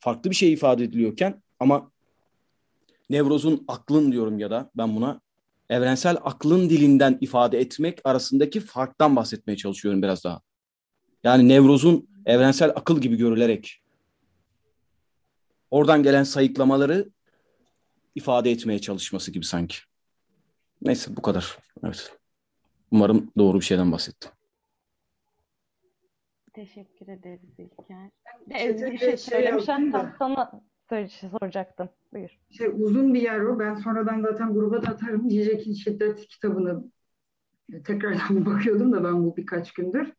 farklı 0.00 0.30
bir 0.30 0.34
şey 0.34 0.52
ifade 0.52 0.84
ediliyorken 0.84 1.42
ama 1.60 1.90
nevrozun 3.10 3.64
aklın 3.68 4.12
diyorum 4.12 4.38
ya 4.38 4.50
da 4.50 4.70
ben 4.74 4.96
buna 4.96 5.20
evrensel 5.70 6.16
aklın 6.22 6.70
dilinden 6.70 7.18
ifade 7.20 7.58
etmek 7.58 8.00
arasındaki 8.04 8.60
farktan 8.60 9.16
bahsetmeye 9.16 9.56
çalışıyorum 9.56 10.02
biraz 10.02 10.24
daha. 10.24 10.40
Yani 11.24 11.48
Nevroz'un 11.48 12.08
evrensel 12.26 12.70
akıl 12.70 13.00
gibi 13.00 13.16
görülerek 13.16 13.82
oradan 15.70 16.02
gelen 16.02 16.24
sayıklamaları 16.24 17.08
ifade 18.14 18.50
etmeye 18.50 18.80
çalışması 18.80 19.30
gibi 19.30 19.44
sanki. 19.44 19.76
Neyse 20.82 21.16
bu 21.16 21.22
kadar. 21.22 21.58
Evet. 21.84 22.12
Umarım 22.90 23.32
doğru 23.38 23.60
bir 23.60 23.64
şeyden 23.64 23.92
bahsettim. 23.92 24.37
Teşekkür 26.58 27.08
ederiz 27.08 27.58
İlker. 27.58 28.10
Ezgi 28.50 28.92
bir 28.92 28.98
şey 28.98 29.16
söylemiş 29.16 29.68
hatta 29.68 30.14
sana 30.18 30.62
soracaktım. 31.08 31.88
Buyur. 32.12 32.30
Şey, 32.50 32.66
uzun 32.66 33.14
bir 33.14 33.22
yer 33.22 33.40
o. 33.40 33.58
Ben 33.58 33.74
sonradan 33.74 34.22
zaten 34.22 34.54
gruba 34.54 34.82
da 34.82 34.90
atarım. 34.90 35.28
Yiyecek'in 35.28 35.72
Şiddet 35.72 36.28
kitabını 36.28 36.84
tekrardan 37.84 38.46
bakıyordum 38.46 38.92
da 38.92 39.04
ben 39.04 39.24
bu 39.24 39.36
birkaç 39.36 39.72
gündür. 39.72 40.12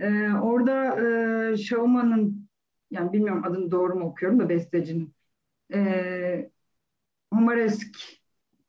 Ee, 0.00 0.28
orada 0.42 1.00
e, 1.00 1.56
Şauman'ın 1.56 2.48
yani 2.90 3.12
bilmiyorum 3.12 3.44
adını 3.44 3.70
doğru 3.70 3.94
mu 3.94 4.04
okuyorum 4.04 4.38
da 4.38 4.48
bestecinin 4.48 5.14
e, 5.74 6.50
Homeresk 7.32 7.96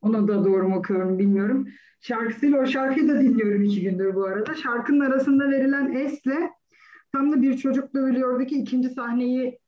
onu 0.02 0.28
da 0.28 0.46
doğru 0.46 0.70
mu 0.70 0.76
okuyorum 0.76 1.20
bilmiyorum. 1.20 1.68
Şarkısıyla 2.02 2.62
o 2.62 2.66
şarkıyı 2.66 3.08
da 3.08 3.22
dinliyorum 3.22 3.64
iki 3.64 3.82
gündür 3.82 4.16
bu 4.16 4.26
arada. 4.26 4.56
Şarkının 4.56 5.00
arasında 5.00 5.50
verilen 5.50 5.94
esle 5.94 6.53
tam 7.14 7.32
da 7.32 7.42
bir 7.42 7.58
çocuk 7.58 7.94
dövülüyordu 7.94 8.46
ki 8.46 8.56
ikinci 8.56 8.90
sahneyi 8.90 9.60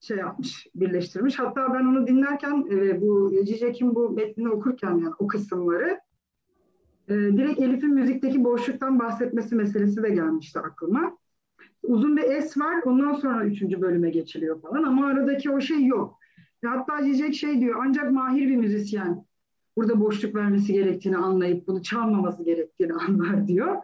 şey 0.00 0.16
yapmış, 0.16 0.66
birleştirmiş. 0.74 1.38
Hatta 1.38 1.74
ben 1.74 1.84
onu 1.84 2.06
dinlerken 2.06 2.66
e, 2.70 3.00
bu 3.00 3.32
Cicek'in 3.44 3.94
bu 3.94 4.10
metnini 4.10 4.48
okurken 4.48 4.90
yani 4.90 5.14
o 5.18 5.26
kısımları 5.26 6.00
e, 7.08 7.14
direkt 7.14 7.60
Elif'in 7.60 7.94
müzikteki 7.94 8.44
boşluktan 8.44 8.98
bahsetmesi 8.98 9.54
meselesi 9.54 10.02
de 10.02 10.10
gelmişti 10.10 10.58
aklıma. 10.58 11.18
Uzun 11.82 12.16
bir 12.16 12.22
es 12.22 12.58
var, 12.58 12.82
ondan 12.84 13.14
sonra 13.14 13.44
üçüncü 13.44 13.80
bölüme 13.80 14.10
geçiliyor 14.10 14.60
falan 14.60 14.82
ama 14.82 15.06
aradaki 15.06 15.50
o 15.50 15.60
şey 15.60 15.86
yok. 15.86 16.18
Ve 16.64 16.68
hatta 16.68 17.04
Cicek 17.04 17.34
şey 17.34 17.60
diyor, 17.60 17.82
ancak 17.86 18.12
mahir 18.12 18.48
bir 18.48 18.56
müzisyen 18.56 19.24
burada 19.76 20.00
boşluk 20.00 20.34
vermesi 20.34 20.72
gerektiğini 20.72 21.16
anlayıp 21.16 21.68
bunu 21.68 21.82
çalmaması 21.82 22.44
gerektiğini 22.44 22.92
anlar 23.08 23.46
diyor. 23.46 23.76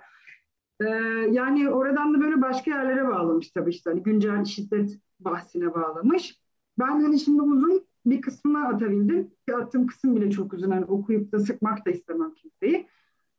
Ee, 0.80 0.84
yani 1.30 1.70
oradan 1.70 2.14
da 2.14 2.20
böyle 2.20 2.42
başka 2.42 2.70
yerlere 2.70 3.08
bağlamış 3.08 3.50
tabii 3.50 3.70
işte 3.70 3.90
hani 3.90 4.02
güncel 4.02 4.44
şiddet 4.44 4.98
bahsine 5.20 5.74
bağlamış. 5.74 6.40
Ben 6.78 7.00
hani 7.00 7.20
şimdi 7.20 7.42
uzun 7.42 7.84
bir 8.06 8.20
kısmına 8.20 8.68
atabildim. 8.68 9.30
Ki 9.48 9.56
attığım 9.56 9.86
kısım 9.86 10.16
bile 10.16 10.30
çok 10.30 10.52
uzun. 10.52 10.70
Hani 10.70 10.84
okuyup 10.84 11.32
da 11.32 11.38
sıkmak 11.38 11.86
da 11.86 11.90
istemem 11.90 12.34
kimseyi. 12.34 12.86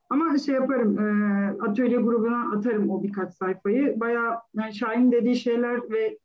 Ama 0.09 0.37
şey 0.37 0.55
yaparım, 0.55 0.99
e, 0.99 1.61
atölye 1.61 1.97
grubuna 1.97 2.51
atarım 2.57 2.89
o 2.89 3.03
birkaç 3.03 3.33
sayfayı. 3.33 3.99
Bayağı 3.99 4.35
yani 4.53 4.73
Şahin 4.73 5.11
dediği 5.11 5.35
şeyler 5.35 5.91
ve 5.91 6.17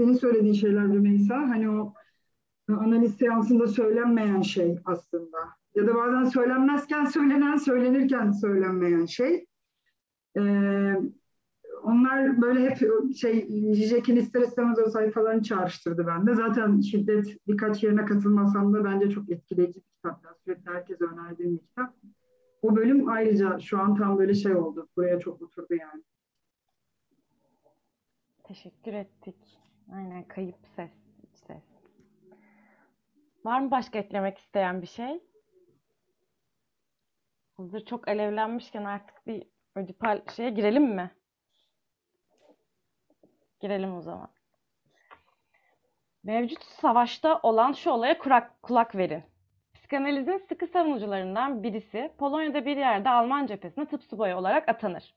senin 0.00 0.14
söylediğin 0.14 0.54
şeyler 0.54 0.84
Rümeysa, 0.84 1.36
hani 1.36 1.70
o 1.70 1.94
analiz 2.68 3.14
seansında 3.14 3.66
söylenmeyen 3.66 4.42
şey 4.42 4.78
aslında. 4.84 5.38
Ya 5.74 5.86
da 5.86 5.94
bazen 5.94 6.24
söylenmezken 6.24 7.04
söylenen, 7.16 7.56
söylenirken 7.56 8.30
söylenmeyen 8.30 9.06
şey. 9.06 9.46
Ee, 10.36 10.96
onlar 11.82 12.40
böyle 12.42 12.70
hep 12.70 12.78
şey 13.16 13.48
Jack'in 13.74 14.16
ister 14.16 14.40
istemez 14.40 14.78
o 14.78 14.90
sayfalarını 14.90 15.42
çağrıştırdı 15.42 16.06
bende. 16.06 16.34
Zaten 16.34 16.80
şiddet 16.80 17.46
birkaç 17.48 17.82
yerine 17.82 18.04
katılmasam 18.04 18.74
da 18.74 18.84
bence 18.84 19.10
çok 19.10 19.30
etkileyici 19.30 19.80
bir 19.80 19.90
kitap. 19.96 20.20
Sürekli 20.44 20.70
herkese 20.70 21.04
önerdiğim 21.04 21.52
bir 21.52 21.62
kitap. 21.62 21.94
O 22.62 22.76
bölüm 22.76 23.08
ayrıca 23.08 23.58
şu 23.58 23.78
an 23.78 23.94
tam 23.94 24.18
böyle 24.18 24.34
şey 24.34 24.56
oldu. 24.56 24.88
Buraya 24.96 25.20
çok 25.20 25.42
oturdu 25.42 25.74
yani. 25.74 26.02
Teşekkür 28.44 28.92
ettik. 28.92 29.36
Aynen 29.92 30.24
kayıp 30.28 30.56
ses, 30.76 30.90
ses. 31.46 31.62
Var 33.44 33.60
mı 33.60 33.70
başka 33.70 33.98
eklemek 33.98 34.38
isteyen 34.38 34.82
bir 34.82 34.86
şey? 34.86 35.20
Hazır 37.56 37.84
çok 37.84 38.08
alevlenmişken 38.08 38.84
artık 38.84 39.26
bir 39.26 39.42
ödipal 39.76 40.20
şeye 40.36 40.50
girelim 40.50 40.84
mi? 40.84 41.10
Girelim 43.60 43.96
o 43.96 44.00
zaman. 44.00 44.28
Mevcut 46.24 46.64
savaşta 46.64 47.40
olan 47.42 47.72
şu 47.72 47.90
olaya 47.90 48.18
kulak, 48.18 48.62
kulak 48.62 48.96
verin. 48.96 49.22
Psikanalizin 49.74 50.38
sıkı 50.38 50.66
savunucularından 50.66 51.62
birisi 51.62 52.12
Polonya'da 52.18 52.66
bir 52.66 52.76
yerde 52.76 53.10
Alman 53.10 53.46
cephesine 53.46 53.86
tıp 53.86 54.02
subayı 54.02 54.36
olarak 54.36 54.68
atanır. 54.68 55.14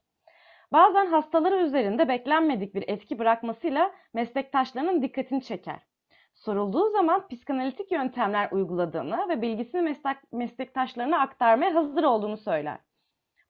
Bazen 0.72 1.06
hastaları 1.06 1.56
üzerinde 1.56 2.08
beklenmedik 2.08 2.74
bir 2.74 2.88
etki 2.88 3.18
bırakmasıyla 3.18 3.92
meslektaşlarının 4.14 5.02
dikkatini 5.02 5.42
çeker. 5.42 5.86
Sorulduğu 6.34 6.90
zaman 6.90 7.28
psikanalitik 7.28 7.92
yöntemler 7.92 8.50
uyguladığını 8.50 9.28
ve 9.28 9.42
bilgisini 9.42 9.82
meslek, 9.82 10.32
meslektaşlarına 10.32 11.20
aktarmaya 11.20 11.74
hazır 11.74 12.04
olduğunu 12.04 12.36
söyler. 12.36 12.78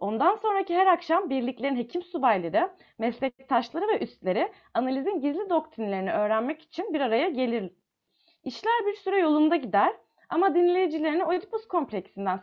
Ondan 0.00 0.36
sonraki 0.36 0.74
her 0.74 0.86
akşam 0.86 1.30
birliklerin 1.30 1.76
hekim 1.76 2.02
subayları, 2.02 2.70
meslektaşları 2.98 3.88
ve 3.88 3.98
üstleri 3.98 4.52
analizin 4.74 5.20
gizli 5.20 5.50
doktrinlerini 5.50 6.12
öğrenmek 6.12 6.62
için 6.62 6.94
bir 6.94 7.00
araya 7.00 7.28
gelir. 7.28 7.72
İşler 8.44 8.86
bir 8.86 8.94
süre 8.94 9.18
yolunda 9.18 9.56
gider 9.56 9.96
ama 10.28 10.54
dinleyicilerine 10.54 11.24
Oedipus 11.24 11.68
kompleksinden 11.68 12.40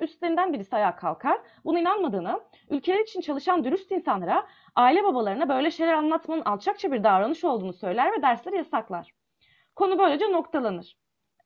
üstlerinden 0.00 0.52
birisi 0.52 0.76
ayağa 0.76 0.96
kalkar. 0.96 1.40
Buna 1.64 1.80
inanmadığını, 1.80 2.40
ülkeler 2.70 2.98
için 2.98 3.20
çalışan 3.20 3.64
dürüst 3.64 3.92
insanlara, 3.92 4.46
aile 4.76 5.04
babalarına 5.04 5.48
böyle 5.48 5.70
şeyler 5.70 5.92
anlatmanın 5.92 6.42
alçakça 6.44 6.92
bir 6.92 7.04
davranış 7.04 7.44
olduğunu 7.44 7.72
söyler 7.72 8.12
ve 8.12 8.22
dersleri 8.22 8.56
yasaklar. 8.56 9.12
Konu 9.76 9.98
böylece 9.98 10.32
noktalanır. 10.32 10.96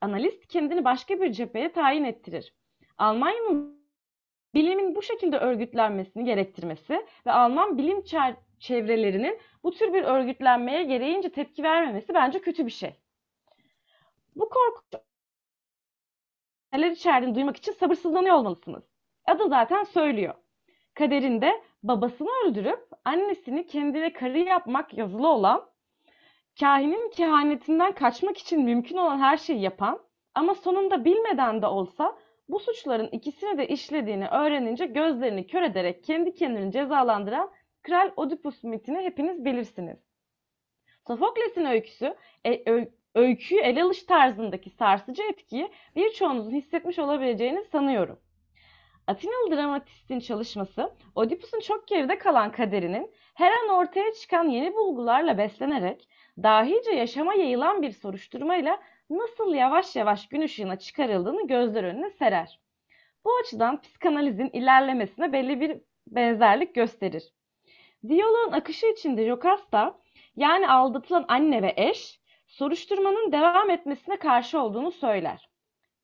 Analist 0.01 0.47
kendini 0.47 0.85
başka 0.85 1.21
bir 1.21 1.31
cepheye 1.31 1.71
tayin 1.71 2.03
ettirir. 2.03 2.53
Almanya'nın 2.97 3.78
bilimin 4.53 4.95
bu 4.95 5.01
şekilde 5.01 5.37
örgütlenmesini 5.37 6.25
gerektirmesi 6.25 7.05
ve 7.25 7.31
Alman 7.31 7.77
bilim 7.77 8.03
çevrelerinin 8.59 9.39
bu 9.63 9.71
tür 9.71 9.93
bir 9.93 10.03
örgütlenmeye 10.03 10.83
gereğince 10.83 11.29
tepki 11.31 11.63
vermemesi 11.63 12.13
bence 12.13 12.41
kötü 12.41 12.65
bir 12.65 12.71
şey. 12.71 12.95
Bu 14.35 14.49
korkunç 14.49 15.03
neler 16.73 16.91
içerdiğini 16.91 17.35
duymak 17.35 17.57
için 17.57 17.71
sabırsızlanıyor 17.71 18.35
olmalısınız. 18.35 18.83
Adı 19.25 19.49
zaten 19.49 19.83
söylüyor. 19.83 20.33
Kaderinde 20.93 21.63
babasını 21.83 22.29
öldürüp 22.45 22.89
annesini 23.05 23.67
kendine 23.67 24.13
karı 24.13 24.39
yapmak 24.39 24.93
yazılı 24.93 25.27
olan, 25.27 25.69
kahinin 26.59 27.09
kehanetinden 27.09 27.91
kaçmak 27.91 28.37
için 28.37 28.61
mümkün 28.63 28.97
olan 28.97 29.19
her 29.19 29.37
şeyi 29.37 29.61
yapan 29.61 29.99
ama 30.35 30.55
sonunda 30.55 31.05
bilmeden 31.05 31.61
de 31.61 31.67
olsa 31.67 32.17
bu 32.49 32.59
suçların 32.59 33.07
ikisini 33.07 33.57
de 33.57 33.67
işlediğini 33.67 34.27
öğrenince 34.27 34.85
gözlerini 34.85 35.47
kör 35.47 35.61
ederek 35.61 36.03
kendi 36.03 36.33
kendini 36.33 36.71
cezalandıran 36.71 37.51
Kral 37.81 38.11
Oedipus 38.15 38.63
mitini 38.63 38.97
hepiniz 38.97 39.45
bilirsiniz. 39.45 39.97
Sofokles'in 41.07 41.65
öyküsü 41.65 42.15
e, 42.45 42.71
ö, 42.71 42.85
öyküyü 43.15 43.61
ele 43.61 43.83
alış 43.83 44.03
tarzındaki 44.03 44.69
sarsıcı 44.69 45.23
etkiyi 45.23 45.71
birçoğunuzun 45.95 46.51
hissetmiş 46.51 46.99
olabileceğini 46.99 47.63
sanıyorum. 47.63 48.19
Atinalı 49.07 49.51
dramatistin 49.51 50.19
çalışması, 50.19 50.93
Oedipus'un 51.15 51.59
çok 51.59 51.87
geride 51.87 52.17
kalan 52.17 52.51
kaderinin 52.51 53.11
her 53.33 53.51
an 53.51 53.69
ortaya 53.69 54.13
çıkan 54.13 54.49
yeni 54.49 54.75
bulgularla 54.75 55.37
beslenerek 55.37 56.09
dahice 56.43 56.91
yaşama 56.91 57.33
yayılan 57.33 57.81
bir 57.81 57.91
soruşturmayla 57.91 58.79
nasıl 59.09 59.53
yavaş 59.53 59.95
yavaş 59.95 60.27
gün 60.27 60.41
ışığına 60.41 60.79
çıkarıldığını 60.79 61.47
gözler 61.47 61.83
önüne 61.83 62.09
serer. 62.09 62.59
Bu 63.25 63.29
açıdan 63.43 63.81
psikanalizin 63.81 64.49
ilerlemesine 64.53 65.33
belli 65.33 65.61
bir 65.61 65.81
benzerlik 66.07 66.75
gösterir. 66.75 67.23
Diyaloğun 68.07 68.51
akışı 68.51 68.87
içinde 68.87 69.25
Jocasta, 69.25 69.99
yani 70.35 70.69
aldatılan 70.69 71.25
anne 71.27 71.61
ve 71.61 71.73
eş, 71.77 72.19
soruşturmanın 72.47 73.31
devam 73.31 73.69
etmesine 73.69 74.17
karşı 74.17 74.59
olduğunu 74.59 74.91
söyler. 74.91 75.49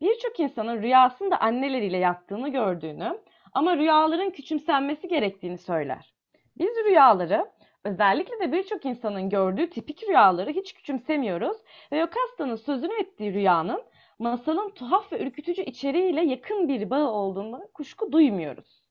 Birçok 0.02 0.40
insanın 0.40 0.82
rüyasında 0.82 1.41
anneleriyle 1.41 1.98
yattığını 1.98 2.49
gördüğünü 2.49 3.19
ama 3.53 3.77
rüyaların 3.77 4.30
küçümsenmesi 4.30 5.07
gerektiğini 5.07 5.57
söyler. 5.57 6.14
Biz 6.57 6.69
rüyaları 6.86 7.52
Özellikle 7.86 8.40
de 8.40 8.52
birçok 8.52 8.86
insanın 8.86 9.30
gördüğü 9.30 9.70
tipik 9.70 10.03
rüyaları 10.03 10.49
hiç 10.49 10.74
küçümsemiyoruz 10.74 11.57
ve 11.91 11.98
Yokasta'nın 11.98 12.56
sözünü 12.56 12.94
ettiği 13.02 13.34
rüyanın 13.34 13.84
masalın 14.20 14.70
tuhaf 14.70 15.12
ve 15.14 15.24
ürkütücü 15.24 15.62
içeriğiyle 15.62 16.22
yakın 16.22 16.68
bir 16.68 16.90
bağı 16.90 17.10
olduğuna 17.12 17.68
kuşku 17.74 18.12
duymuyoruz. 18.12 18.84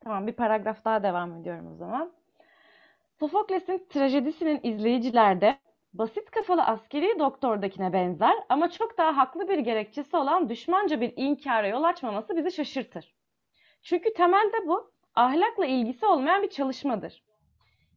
Tamam 0.00 0.26
bir 0.26 0.32
paragraf 0.32 0.84
daha 0.84 1.02
devam 1.02 1.34
ediyorum 1.40 1.72
o 1.72 1.76
zaman. 1.76 2.12
Sofokles'in 3.24 3.86
trajedisinin 3.90 4.60
izleyicilerde 4.62 5.58
basit 5.92 6.30
kafalı 6.30 6.62
askeri 6.62 7.18
doktordakine 7.18 7.92
benzer 7.92 8.34
ama 8.48 8.70
çok 8.70 8.98
daha 8.98 9.16
haklı 9.16 9.48
bir 9.48 9.58
gerekçesi 9.58 10.16
olan 10.16 10.48
düşmanca 10.48 11.00
bir 11.00 11.12
inkara 11.16 11.66
yol 11.66 11.82
açmaması 11.82 12.36
bizi 12.36 12.52
şaşırtır. 12.52 13.14
Çünkü 13.82 14.14
temelde 14.14 14.68
bu 14.68 14.90
ahlakla 15.14 15.66
ilgisi 15.66 16.06
olmayan 16.06 16.42
bir 16.42 16.50
çalışmadır. 16.50 17.22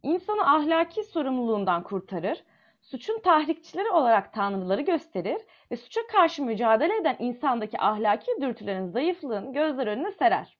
İnsanı 0.03 0.55
ahlaki 0.55 1.03
sorumluluğundan 1.03 1.83
kurtarır, 1.83 2.43
suçun 2.81 3.19
tahrikçileri 3.19 3.89
olarak 3.89 4.33
tanrıları 4.33 4.81
gösterir 4.81 5.41
ve 5.71 5.77
suça 5.77 6.07
karşı 6.07 6.43
mücadele 6.43 6.97
eden 6.97 7.15
insandaki 7.19 7.79
ahlaki 7.81 8.31
dürtülerin 8.41 8.87
zayıflığını 8.87 9.53
gözler 9.53 9.87
önüne 9.87 10.11
serer. 10.11 10.57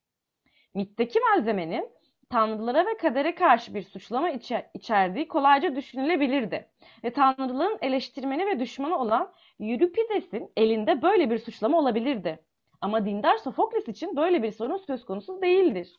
Mitteki 0.73 1.19
malzemenin 1.19 1.96
tanrılara 2.29 2.85
ve 2.85 2.97
kadere 2.97 3.35
karşı 3.35 3.73
bir 3.73 3.81
suçlama 3.81 4.29
içerdiği 4.73 5.27
kolayca 5.27 5.75
düşünülebilirdi. 5.75 6.69
Ve 7.03 7.13
tanrıların 7.13 7.77
eleştirmeni 7.81 8.45
ve 8.45 8.59
düşmanı 8.59 8.99
olan 8.99 9.33
Euripides'in 9.59 10.51
elinde 10.57 11.01
böyle 11.01 11.29
bir 11.29 11.37
suçlama 11.37 11.79
olabilirdi. 11.79 12.43
Ama 12.81 13.05
dindar 13.05 13.37
Sofokles 13.37 13.87
için 13.87 14.15
böyle 14.15 14.43
bir 14.43 14.51
sorun 14.51 14.77
söz 14.77 15.05
konusu 15.05 15.41
değildir. 15.41 15.95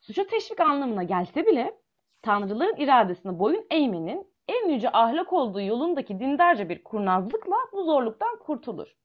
Suça 0.00 0.26
teşvik 0.26 0.60
anlamına 0.60 1.02
gelse 1.02 1.46
bile 1.46 1.74
tanrıların 2.22 2.76
iradesine 2.76 3.38
boyun 3.38 3.66
eğmenin 3.70 4.26
en 4.48 4.68
yüce 4.68 4.92
ahlak 4.92 5.32
olduğu 5.32 5.60
yolundaki 5.60 6.20
dindarca 6.20 6.68
bir 6.68 6.84
kurnazlıkla 6.84 7.56
bu 7.72 7.84
zorluktan 7.84 8.38
kurtulur. 8.38 8.96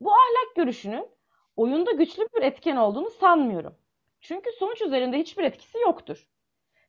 Bu 0.00 0.10
ahlak 0.12 0.56
görüşünün 0.56 1.08
oyunda 1.56 1.92
güçlü 1.92 2.26
bir 2.36 2.42
etken 2.42 2.76
olduğunu 2.76 3.10
sanmıyorum. 3.10 3.79
Çünkü 4.20 4.52
sonuç 4.52 4.82
üzerinde 4.82 5.18
hiçbir 5.18 5.44
etkisi 5.44 5.78
yoktur. 5.78 6.26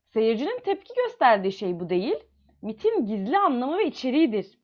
Seyircinin 0.05 0.59
tepki 0.59 0.93
gösterdiği 0.93 1.51
şey 1.51 1.79
bu 1.79 1.89
değil, 1.89 2.15
mitin 2.61 3.05
gizli 3.05 3.37
anlamı 3.37 3.77
ve 3.77 3.85
içeriğidir. 3.85 4.61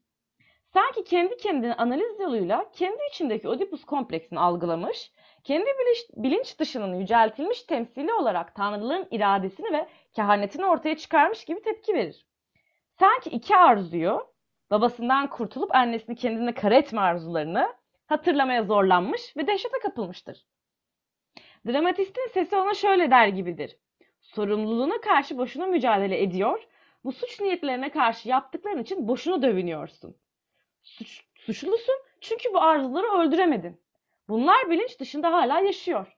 Sanki 0.74 1.04
kendi 1.04 1.38
kendine 1.38 1.74
analiz 1.74 2.20
yoluyla 2.20 2.72
kendi 2.72 2.98
içindeki 3.12 3.50
Oedipus 3.50 3.86
kompleksini 3.86 4.40
algılamış, 4.40 5.12
kendi 5.44 5.66
bilinç, 6.18 6.60
dışının 6.60 6.96
yüceltilmiş 6.96 7.64
temsili 7.64 8.14
olarak 8.14 8.56
tanrıların 8.56 9.08
iradesini 9.12 9.74
ve 9.74 9.88
kehanetini 10.14 10.66
ortaya 10.66 10.98
çıkarmış 10.98 11.46
gibi 11.46 11.62
tepki 11.62 11.94
verir. 11.94 12.26
Sanki 13.00 13.30
iki 13.30 13.56
arzuyu, 13.56 14.28
babasından 14.72 15.30
kurtulup 15.30 15.76
annesini 15.76 16.16
kendine 16.16 16.54
kara 16.54 16.76
etme 16.76 17.02
arzularını 17.02 17.74
hatırlamaya 18.08 18.64
zorlanmış 18.64 19.38
ve 19.38 19.48
dehşete 19.48 19.80
kapılmıştır. 19.80 20.46
Dramatistin 21.68 22.28
sesi 22.34 22.56
ona 22.56 22.74
şöyle 22.74 23.12
der 23.12 23.28
gibidir. 23.28 23.78
Sorumluluğuna 24.22 25.02
karşı 25.02 25.38
boşuna 25.38 25.68
mücadele 25.68 26.22
ediyor, 26.24 26.68
bu 27.04 27.12
suç 27.12 27.42
niyetlerine 27.42 27.90
karşı 27.90 28.30
yaptıkların 28.30 28.82
için 28.84 29.08
boşuna 29.08 29.42
dövünüyorsun. 29.42 30.16
Suç, 30.84 31.24
suçlusun 31.36 31.96
çünkü 32.22 32.54
bu 32.54 32.62
arzuları 32.62 33.08
öldüremedin. 33.08 33.82
Bunlar 34.30 34.70
bilinç 34.70 35.00
dışında 35.00 35.34
hala 35.34 35.60
yaşıyor. 35.60 36.18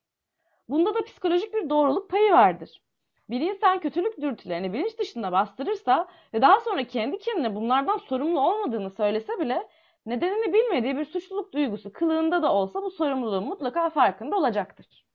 Bunda 0.70 0.96
da 0.96 1.04
psikolojik 1.04 1.54
bir 1.54 1.70
doğruluk 1.70 2.10
payı 2.10 2.32
vardır. 2.32 2.82
Bir 3.30 3.42
insan 3.42 3.80
kötülük 3.80 4.22
dürtülerini 4.22 4.74
bilinç 4.74 5.00
dışında 5.00 5.32
bastırırsa 5.32 6.08
ve 6.34 6.42
daha 6.42 6.60
sonra 6.60 6.84
kendi 6.84 7.18
kendine 7.18 7.56
bunlardan 7.56 7.98
sorumlu 7.98 8.40
olmadığını 8.40 8.90
söylese 8.90 9.40
bile 9.40 9.68
nedenini 10.06 10.54
bilmediği 10.54 10.98
bir 10.98 11.06
suçluluk 11.06 11.54
duygusu 11.54 11.94
kılığında 11.94 12.44
da 12.44 12.54
olsa 12.54 12.84
bu 12.84 12.92
sorumluluğun 12.92 13.44
mutlaka 13.44 13.90
farkında 13.90 14.36
olacaktır. 14.38 15.09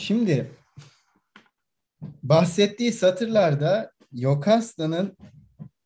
Şimdi 0.00 0.50
bahsettiği 2.22 2.92
satırlarda 2.92 3.92
Yokasta'nın 4.12 5.16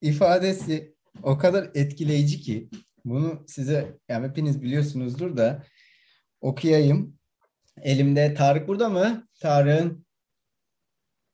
ifadesi 0.01 0.95
o 1.23 1.39
kadar 1.39 1.71
etkileyici 1.75 2.41
ki 2.41 2.69
bunu 3.05 3.45
size 3.47 3.99
yani 4.09 4.29
hepiniz 4.29 4.63
biliyorsunuzdur 4.63 5.37
da 5.37 5.63
okuyayım. 6.41 7.19
Elimde 7.83 8.35
Tarık 8.35 8.69
burada 8.69 8.89
mı? 8.89 9.29
Tarık'ın 9.41 10.07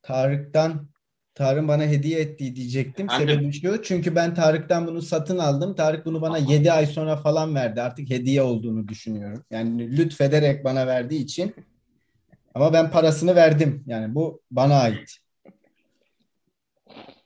Tarık'tan 0.02 0.88
Tarık'ın 1.34 1.68
bana 1.68 1.84
hediye 1.84 2.20
ettiği 2.20 2.56
diyecektim. 2.56 3.10
Anladım. 3.10 3.52
Sebebi 3.52 3.52
şu. 3.52 3.82
Çünkü 3.82 4.14
ben 4.14 4.34
Tarık'tan 4.34 4.86
bunu 4.86 5.02
satın 5.02 5.38
aldım. 5.38 5.74
Tarık 5.74 6.06
bunu 6.06 6.22
bana 6.22 6.38
7 6.38 6.72
ay 6.72 6.86
sonra 6.86 7.16
falan 7.16 7.54
verdi. 7.54 7.82
Artık 7.82 8.10
hediye 8.10 8.42
olduğunu 8.42 8.88
düşünüyorum. 8.88 9.44
Yani 9.50 9.96
lütfederek 9.96 10.64
bana 10.64 10.86
verdiği 10.86 11.22
için. 11.22 11.54
Ama 12.54 12.72
ben 12.72 12.90
parasını 12.90 13.34
verdim. 13.34 13.84
Yani 13.86 14.14
bu 14.14 14.42
bana 14.50 14.74
ait. 14.80 15.18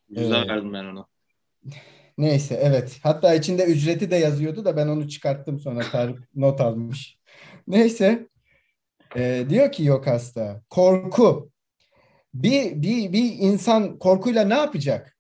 Güzel 0.09 0.45
Ee, 0.45 0.49
verdim 0.49 0.73
ben 0.73 0.85
ona. 0.85 1.07
Neyse 2.19 2.61
evet. 2.63 2.99
Hatta 3.03 3.35
içinde 3.35 3.65
ücreti 3.65 4.11
de 4.11 4.17
yazıyordu 4.17 4.65
da 4.65 4.77
ben 4.77 4.89
onu 4.89 5.09
çıkarttım 5.09 5.61
sonra 5.61 5.81
Tarık 5.93 6.29
not 6.35 6.61
almış. 6.61 7.19
Neyse. 7.67 8.29
Ee, 9.17 9.47
diyor 9.49 9.73
ki 9.73 9.85
yok 9.85 10.07
hasta. 10.07 10.63
Korku. 10.71 11.51
Bir, 12.35 12.83
bir, 12.83 13.13
bir 13.13 13.33
insan 13.39 13.99
korkuyla 13.99 14.45
ne 14.45 14.55
yapacak? 14.55 15.17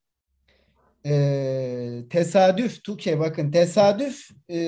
Ee, 1.06 2.02
tesadüf 2.10 2.84
Tuke 2.84 3.18
bakın 3.18 3.50
tesadüf 3.50 4.30
e, 4.50 4.58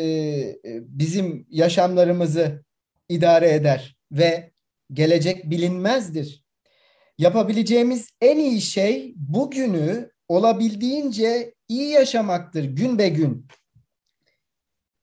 bizim 0.81 1.47
yaşamlarımızı 1.51 2.65
idare 3.09 3.55
eder 3.55 3.97
ve 4.12 4.53
gelecek 4.93 5.51
bilinmezdir. 5.51 6.44
Yapabileceğimiz 7.19 8.09
en 8.20 8.39
iyi 8.39 8.61
şey 8.61 9.15
bugünü 9.16 10.11
olabildiğince 10.28 11.55
iyi 11.69 11.90
yaşamaktır 11.90 12.65
gün 12.65 12.98
be 12.98 13.09
gün. 13.09 13.47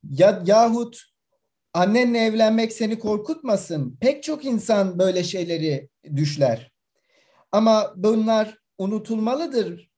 Ya, 0.09 0.43
yahut 0.45 1.01
annenle 1.73 2.19
evlenmek 2.19 2.73
seni 2.73 2.99
korkutmasın. 2.99 3.97
Pek 4.01 4.23
çok 4.23 4.45
insan 4.45 4.99
böyle 4.99 5.23
şeyleri 5.23 5.89
düşler. 6.15 6.71
Ama 7.51 7.93
bunlar 7.95 8.57
unutulmalıdır. 8.77 9.91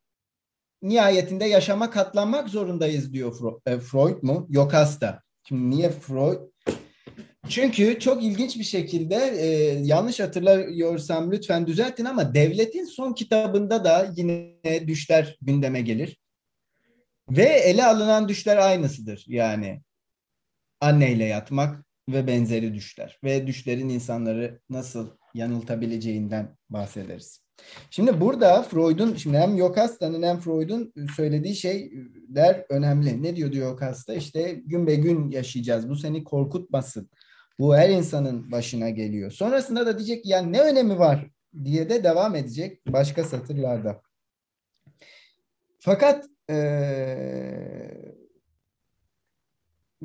Nihayetinde 0.81 1.45
yaşama 1.45 1.89
katlanmak 1.89 2.49
zorundayız 2.49 3.13
diyor 3.13 3.61
e, 3.65 3.79
Freud 3.79 4.23
mu? 4.23 4.47
Yok 4.49 4.73
hasta. 4.73 5.21
Şimdi 5.47 5.69
niye 5.69 5.89
Freud? 5.89 6.39
Çünkü 7.49 7.99
çok 7.99 8.23
ilginç 8.23 8.59
bir 8.59 8.63
şekilde 8.63 9.15
e, 9.15 9.47
yanlış 9.83 10.19
hatırlıyorsam 10.19 11.31
lütfen 11.31 11.67
düzeltin 11.67 12.05
ama 12.05 12.35
devletin 12.35 12.85
son 12.85 13.13
kitabında 13.13 13.83
da 13.83 14.13
yine 14.15 14.87
düşler 14.87 15.37
gündeme 15.41 15.81
gelir. 15.81 16.17
Ve 17.29 17.43
ele 17.43 17.85
alınan 17.85 18.29
düşler 18.29 18.57
aynısıdır. 18.57 19.25
Yani 19.27 19.81
anneyle 20.81 21.25
yatmak 21.25 21.85
ve 22.09 22.27
benzeri 22.27 22.73
düşler. 22.73 23.19
Ve 23.23 23.47
düşlerin 23.47 23.89
insanları 23.89 24.59
nasıl 24.69 25.09
yanıltabileceğinden 25.33 26.57
bahsederiz. 26.69 27.43
Şimdi 27.89 28.21
burada 28.21 28.63
Freud'un, 28.63 29.15
şimdi 29.15 29.37
hem 29.37 29.57
Yokasta'nın 29.57 30.23
hem 30.23 30.39
Freud'un 30.39 30.93
söylediği 31.15 31.55
şeyler 31.55 32.65
önemli. 32.69 33.23
Ne 33.23 33.35
diyor 33.35 33.51
diyor 33.51 33.69
Yokasta? 33.69 34.13
İşte 34.13 34.61
gün 34.65 34.87
be 34.87 34.95
gün 34.95 35.31
yaşayacağız. 35.31 35.89
Bu 35.89 35.95
seni 35.95 36.23
korkutmasın. 36.23 37.09
Bu 37.59 37.75
her 37.75 37.89
insanın 37.89 38.51
başına 38.51 38.89
geliyor. 38.89 39.31
Sonrasında 39.31 39.85
da 39.85 39.97
diyecek 39.97 40.25
yani 40.25 40.53
ne 40.53 40.61
önemi 40.61 40.99
var 40.99 41.29
diye 41.63 41.89
de 41.89 42.03
devam 42.03 42.35
edecek 42.35 42.87
başka 42.87 43.23
satırlarda. 43.23 44.01
Fakat 45.79 46.25
eee, 46.49 48.15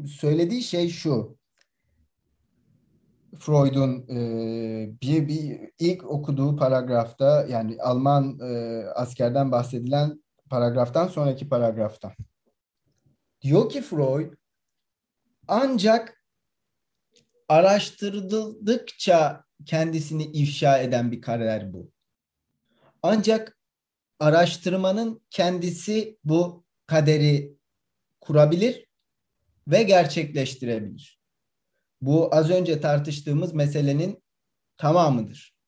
söylediği 0.06 0.62
şey 0.62 0.88
şu. 0.88 1.38
Freud'un 3.38 4.06
eee, 4.08 4.90
bir, 5.02 5.28
bir 5.28 5.70
ilk 5.78 6.04
okuduğu 6.10 6.56
paragrafta 6.56 7.46
yani 7.46 7.82
Alman 7.82 8.38
eee, 8.40 8.84
askerden 8.94 9.52
bahsedilen 9.52 10.22
paragraftan 10.50 11.08
sonraki 11.08 11.48
paragrafta. 11.48 12.12
Diyor 13.42 13.68
ki 13.68 13.82
Freud 13.82 14.32
ancak 15.48 16.17
araştırıldıkça 17.48 19.44
kendisini 19.66 20.24
ifşa 20.24 20.78
eden 20.78 21.12
bir 21.12 21.20
karar 21.20 21.72
bu. 21.72 21.90
Ancak 23.02 23.58
araştırmanın 24.20 25.22
kendisi 25.30 26.18
bu 26.24 26.64
kaderi 26.86 27.56
kurabilir 28.20 28.86
ve 29.68 29.82
gerçekleştirebilir. 29.82 31.20
Bu 32.00 32.34
az 32.34 32.50
önce 32.50 32.80
tartıştığımız 32.80 33.52
meselenin 33.52 34.22
tamamıdır. 34.76 35.58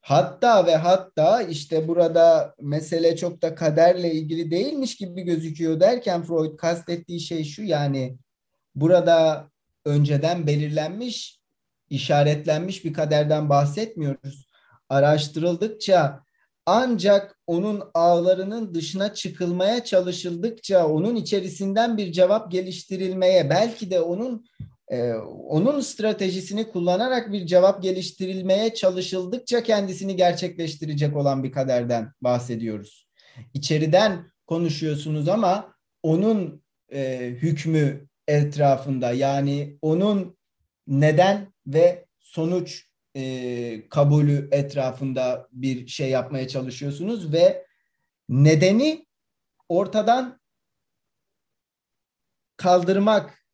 Hatta 0.00 0.66
ve 0.66 0.76
hatta 0.76 1.42
işte 1.42 1.88
burada 1.88 2.54
mesele 2.60 3.16
çok 3.16 3.42
da 3.42 3.54
kaderle 3.54 4.12
ilgili 4.12 4.50
değilmiş 4.50 4.96
gibi 4.96 5.22
gözüküyor 5.22 5.80
derken 5.80 6.22
Freud 6.22 6.56
kastettiği 6.56 7.20
şey 7.20 7.44
şu 7.44 7.62
yani 7.62 8.18
burada 8.74 9.50
önceden 9.84 10.46
belirlenmiş, 10.46 11.40
işaretlenmiş 11.90 12.84
bir 12.84 12.92
kaderden 12.92 13.48
bahsetmiyoruz. 13.48 14.46
Araştırıldıkça 14.88 16.20
ancak 16.66 17.38
onun 17.46 17.82
ağlarının 17.94 18.74
dışına 18.74 19.14
çıkılmaya 19.14 19.84
çalışıldıkça 19.84 20.86
onun 20.86 21.16
içerisinden 21.16 21.96
bir 21.96 22.12
cevap 22.12 22.52
geliştirilmeye 22.52 23.50
belki 23.50 23.90
de 23.90 24.00
onun 24.00 24.44
e, 24.88 25.12
onun 25.48 25.80
stratejisini 25.80 26.70
kullanarak 26.70 27.32
bir 27.32 27.46
cevap 27.46 27.82
geliştirilmeye 27.82 28.74
çalışıldıkça 28.74 29.62
kendisini 29.62 30.16
gerçekleştirecek 30.16 31.16
olan 31.16 31.44
bir 31.44 31.52
kaderden 31.52 32.12
bahsediyoruz. 32.20 33.08
İçeriden 33.54 34.30
konuşuyorsunuz 34.46 35.28
ama 35.28 35.74
onun 36.02 36.62
e, 36.92 37.18
hükmü 37.42 38.08
etrafında 38.30 39.12
yani 39.12 39.78
onun 39.82 40.38
neden 40.86 41.54
ve 41.66 42.06
sonuç 42.20 42.86
e, 43.16 43.88
kabulü 43.88 44.48
etrafında 44.50 45.48
bir 45.52 45.86
şey 45.86 46.10
yapmaya 46.10 46.48
çalışıyorsunuz 46.48 47.32
ve 47.32 47.66
nedeni 48.28 49.06
ortadan 49.68 50.40
kaldırmak 52.56 53.46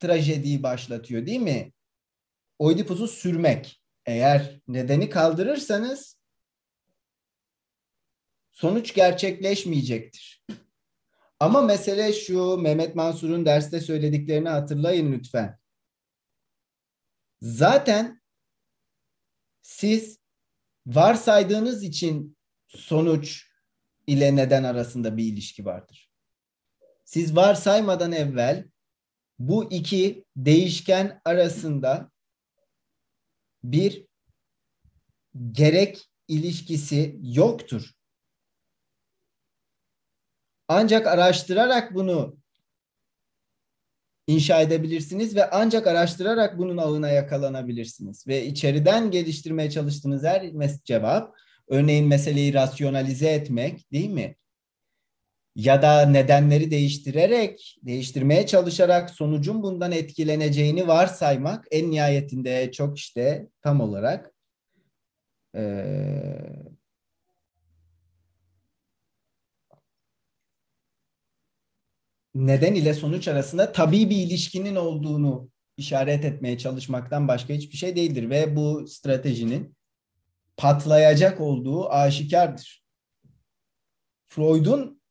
trajediyi 0.00 0.62
başlatıyor 0.62 1.26
değil 1.26 1.40
mi? 1.40 1.72
Oidipus'u 2.58 3.08
sürmek. 3.08 3.82
Eğer 4.06 4.60
nedeni 4.68 5.10
kaldırırsanız 5.10 6.18
sonuç 8.50 8.94
gerçekleşmeyecektir. 8.94 10.44
Ama 11.44 11.62
mesele 11.62 12.12
şu, 12.12 12.56
Mehmet 12.56 12.94
Mansur'un 12.94 13.46
derste 13.46 13.80
söylediklerini 13.80 14.48
hatırlayın 14.48 15.12
lütfen. 15.12 15.58
Zaten 17.42 18.22
siz 19.62 20.18
varsaydığınız 20.86 21.82
için 21.82 22.36
sonuç 22.68 23.50
ile 24.06 24.36
neden 24.36 24.64
arasında 24.64 25.16
bir 25.16 25.24
ilişki 25.24 25.64
vardır. 25.64 26.12
Siz 27.04 27.36
varsaymadan 27.36 28.12
evvel 28.12 28.68
bu 29.38 29.72
iki 29.72 30.24
değişken 30.36 31.20
arasında 31.24 32.10
bir 33.64 34.06
gerek 35.52 36.10
ilişkisi 36.28 37.18
yoktur. 37.22 37.93
Ancak 40.68 41.06
araştırarak 41.06 41.94
bunu 41.94 42.36
inşa 44.26 44.60
edebilirsiniz 44.60 45.36
ve 45.36 45.50
ancak 45.50 45.86
araştırarak 45.86 46.58
bunun 46.58 46.76
ağına 46.76 47.10
yakalanabilirsiniz. 47.10 48.26
Ve 48.28 48.46
içeriden 48.46 49.10
geliştirmeye 49.10 49.70
çalıştığınız 49.70 50.24
her 50.24 50.42
cevap, 50.84 51.34
örneğin 51.68 52.08
meseleyi 52.08 52.54
rasyonalize 52.54 53.28
etmek 53.28 53.92
değil 53.92 54.10
mi? 54.10 54.36
Ya 55.56 55.82
da 55.82 56.06
nedenleri 56.06 56.70
değiştirerek, 56.70 57.78
değiştirmeye 57.82 58.46
çalışarak 58.46 59.10
sonucun 59.10 59.62
bundan 59.62 59.92
etkileneceğini 59.92 60.88
varsaymak 60.88 61.66
en 61.70 61.90
nihayetinde 61.90 62.72
çok 62.72 62.98
işte 62.98 63.48
tam 63.62 63.80
olarak 63.80 64.34
ee, 65.56 66.73
neden 72.34 72.74
ile 72.74 72.94
sonuç 72.94 73.28
arasında 73.28 73.72
tabii 73.72 74.10
bir 74.10 74.16
ilişkinin 74.16 74.76
olduğunu 74.76 75.50
işaret 75.76 76.24
etmeye 76.24 76.58
çalışmaktan 76.58 77.28
başka 77.28 77.54
hiçbir 77.54 77.76
şey 77.76 77.96
değildir 77.96 78.30
ve 78.30 78.56
bu 78.56 78.86
stratejinin 78.86 79.76
patlayacak 80.56 81.40
olduğu 81.40 81.90
aşikardır. 81.90 82.84
Freud'un 84.28 85.02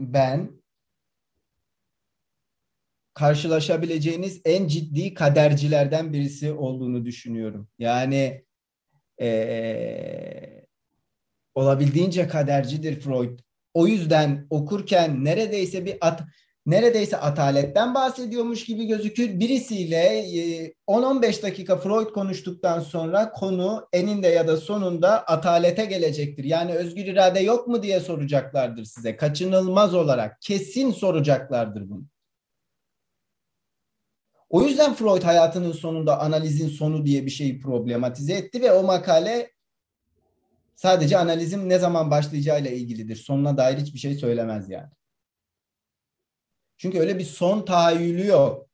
ben 0.00 0.62
karşılaşabileceğiniz 3.14 4.40
en 4.44 4.68
ciddi 4.68 5.14
kadercilerden 5.14 6.12
birisi 6.12 6.52
olduğunu 6.52 7.04
düşünüyorum. 7.04 7.68
Yani 7.78 8.44
ee, 9.20 10.66
olabildiğince 11.54 12.28
kadercidir 12.28 13.00
Freud. 13.00 13.38
O 13.74 13.86
yüzden 13.86 14.46
okurken 14.50 15.24
neredeyse 15.24 15.84
bir 15.84 15.96
at, 16.00 16.22
neredeyse 16.66 17.16
ataletten 17.16 17.94
bahsediyormuş 17.94 18.64
gibi 18.64 18.86
gözükür. 18.86 19.40
Birisiyle 19.40 20.24
10-15 20.88 21.42
dakika 21.42 21.76
Freud 21.76 22.06
konuştuktan 22.06 22.80
sonra 22.80 23.32
konu 23.32 23.88
eninde 23.92 24.28
ya 24.28 24.48
da 24.48 24.56
sonunda 24.56 25.26
atalete 25.26 25.84
gelecektir. 25.84 26.44
Yani 26.44 26.74
özgür 26.74 27.04
irade 27.04 27.40
yok 27.40 27.68
mu 27.68 27.82
diye 27.82 28.00
soracaklardır 28.00 28.84
size. 28.84 29.16
Kaçınılmaz 29.16 29.94
olarak 29.94 30.40
kesin 30.40 30.90
soracaklardır 30.90 31.90
bunu. 31.90 32.04
O 34.50 34.62
yüzden 34.62 34.94
Freud 34.94 35.22
hayatının 35.22 35.72
sonunda 35.72 36.20
analizin 36.20 36.68
sonu 36.68 37.06
diye 37.06 37.26
bir 37.26 37.30
şeyi 37.30 37.60
problematize 37.60 38.32
etti 38.32 38.62
ve 38.62 38.72
o 38.72 38.82
makale 38.82 39.50
Sadece 40.78 41.18
analizim 41.18 41.68
ne 41.68 41.78
zaman 41.78 42.10
başlayacağıyla 42.10 42.70
ilgilidir. 42.70 43.16
Sonuna 43.16 43.56
dair 43.56 43.78
hiçbir 43.78 43.98
şey 43.98 44.14
söylemez 44.14 44.70
yani. 44.70 44.90
Çünkü 46.76 46.98
öyle 46.98 47.18
bir 47.18 47.24
son 47.24 47.64
tahayyülü 47.64 48.26
yok. 48.26 48.68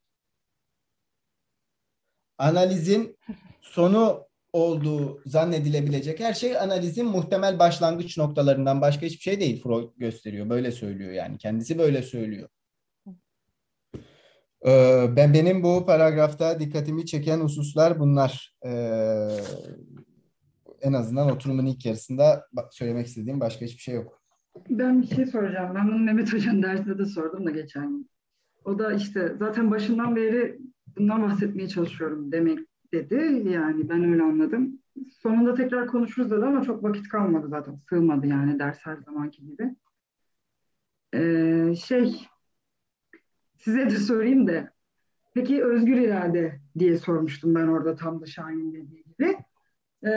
Analizin 2.38 3.18
sonu 3.60 4.26
olduğu 4.52 5.22
zannedilebilecek 5.26 6.20
her 6.20 6.34
şey 6.34 6.58
analizin 6.58 7.06
muhtemel 7.06 7.58
başlangıç 7.58 8.18
noktalarından 8.18 8.80
başka 8.80 9.06
hiçbir 9.06 9.22
şey 9.22 9.40
değil. 9.40 9.62
Freud 9.62 9.90
gösteriyor. 9.96 10.50
Böyle 10.50 10.72
söylüyor 10.72 11.12
yani. 11.12 11.38
Kendisi 11.38 11.78
böyle 11.78 12.02
söylüyor. 12.02 12.48
Ee, 14.66 15.06
ben 15.16 15.34
benim 15.34 15.62
bu 15.62 15.86
paragrafta 15.86 16.60
dikkatimi 16.60 17.06
çeken 17.06 17.40
hususlar 17.40 18.00
bunlar. 18.00 18.54
Ee, 18.66 19.28
en 20.84 20.92
azından 20.92 21.30
oturumun 21.30 21.66
ilk 21.66 21.86
yarısında 21.86 22.46
söylemek 22.70 23.06
istediğim 23.06 23.40
başka 23.40 23.64
hiçbir 23.64 23.82
şey 23.82 23.94
yok. 23.94 24.22
Ben 24.70 25.02
bir 25.02 25.06
şey 25.06 25.26
soracağım. 25.26 25.74
Ben 25.74 25.88
bunu 25.88 25.98
Mehmet 25.98 26.32
Hoca'nın 26.32 26.62
dersinde 26.62 26.98
de 26.98 27.04
sordum 27.04 27.46
da 27.46 27.50
geçen 27.50 27.88
gün. 27.88 28.10
O 28.64 28.78
da 28.78 28.92
işte 28.92 29.36
zaten 29.38 29.70
başından 29.70 30.16
beri 30.16 30.58
bundan 30.96 31.22
bahsetmeye 31.22 31.68
çalışıyorum 31.68 32.32
demek 32.32 32.58
dedi. 32.92 33.48
Yani 33.50 33.88
ben 33.88 34.04
öyle 34.04 34.22
anladım. 34.22 34.78
Sonunda 35.22 35.54
tekrar 35.54 35.86
konuşuruz 35.86 36.30
dedi 36.30 36.44
ama 36.44 36.62
çok 36.62 36.84
vakit 36.84 37.08
kalmadı 37.08 37.48
zaten. 37.48 37.80
Sığmadı 37.88 38.26
yani 38.26 38.58
ders 38.58 38.78
her 38.82 38.96
zamanki 38.96 39.46
gibi. 39.46 39.76
Ee, 41.14 41.74
şey 41.76 42.28
size 43.56 43.90
de 43.90 43.96
sorayım 43.96 44.46
da 44.46 44.70
peki 45.34 45.64
özgür 45.64 45.96
irade 45.96 46.60
diye 46.78 46.98
sormuştum 46.98 47.54
ben 47.54 47.66
orada 47.66 47.96
tam 47.96 48.20
da 48.20 48.26
Şahin 48.26 48.72
dediği 48.72 49.04
gibi. 49.04 49.36
E, 50.04 50.10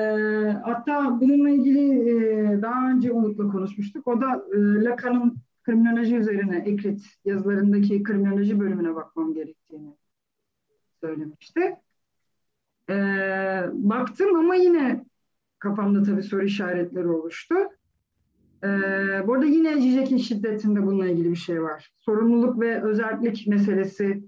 hatta 0.63 1.21
bununla 1.21 1.49
ilgili 1.49 2.09
e, 2.09 2.61
daha 2.61 2.91
önce 2.91 3.11
Umut'la 3.11 3.47
konuşmuştuk. 3.47 4.07
O 4.07 4.21
da 4.21 4.45
e, 4.53 4.57
Lacan'ın 4.83 5.37
kriminoloji 5.63 6.17
üzerine 6.17 6.57
Ekrit 6.57 7.05
yazılarındaki 7.25 8.03
kriminoloji 8.03 8.59
bölümüne 8.59 8.95
bakmam 8.95 9.33
gerektiğini 9.33 9.93
söylemişti. 11.01 11.75
E, 12.89 12.95
baktım 13.73 14.35
ama 14.35 14.55
yine 14.55 15.05
kafamda 15.59 16.03
tabii 16.03 16.23
soru 16.23 16.43
işaretleri 16.43 17.07
oluştu. 17.07 17.55
E, 18.63 18.67
bu 19.27 19.33
arada 19.33 19.45
yine 19.45 19.81
Zizek'in 19.81 20.17
şiddetinde 20.17 20.85
bununla 20.85 21.07
ilgili 21.07 21.31
bir 21.31 21.35
şey 21.35 21.63
var. 21.63 21.91
Sorumluluk 21.95 22.59
ve 22.59 22.83
özellik 22.83 23.47
meselesi 23.47 24.23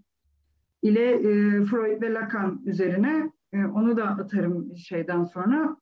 ile 0.81 1.11
e, 1.11 1.64
Freud 1.65 2.02
ve 2.02 2.14
Lacan 2.14 2.61
üzerine 2.65 3.31
e, 3.53 3.65
onu 3.65 3.97
da 3.97 4.03
atarım 4.03 4.77
şeyden 4.77 5.23
sonra. 5.23 5.77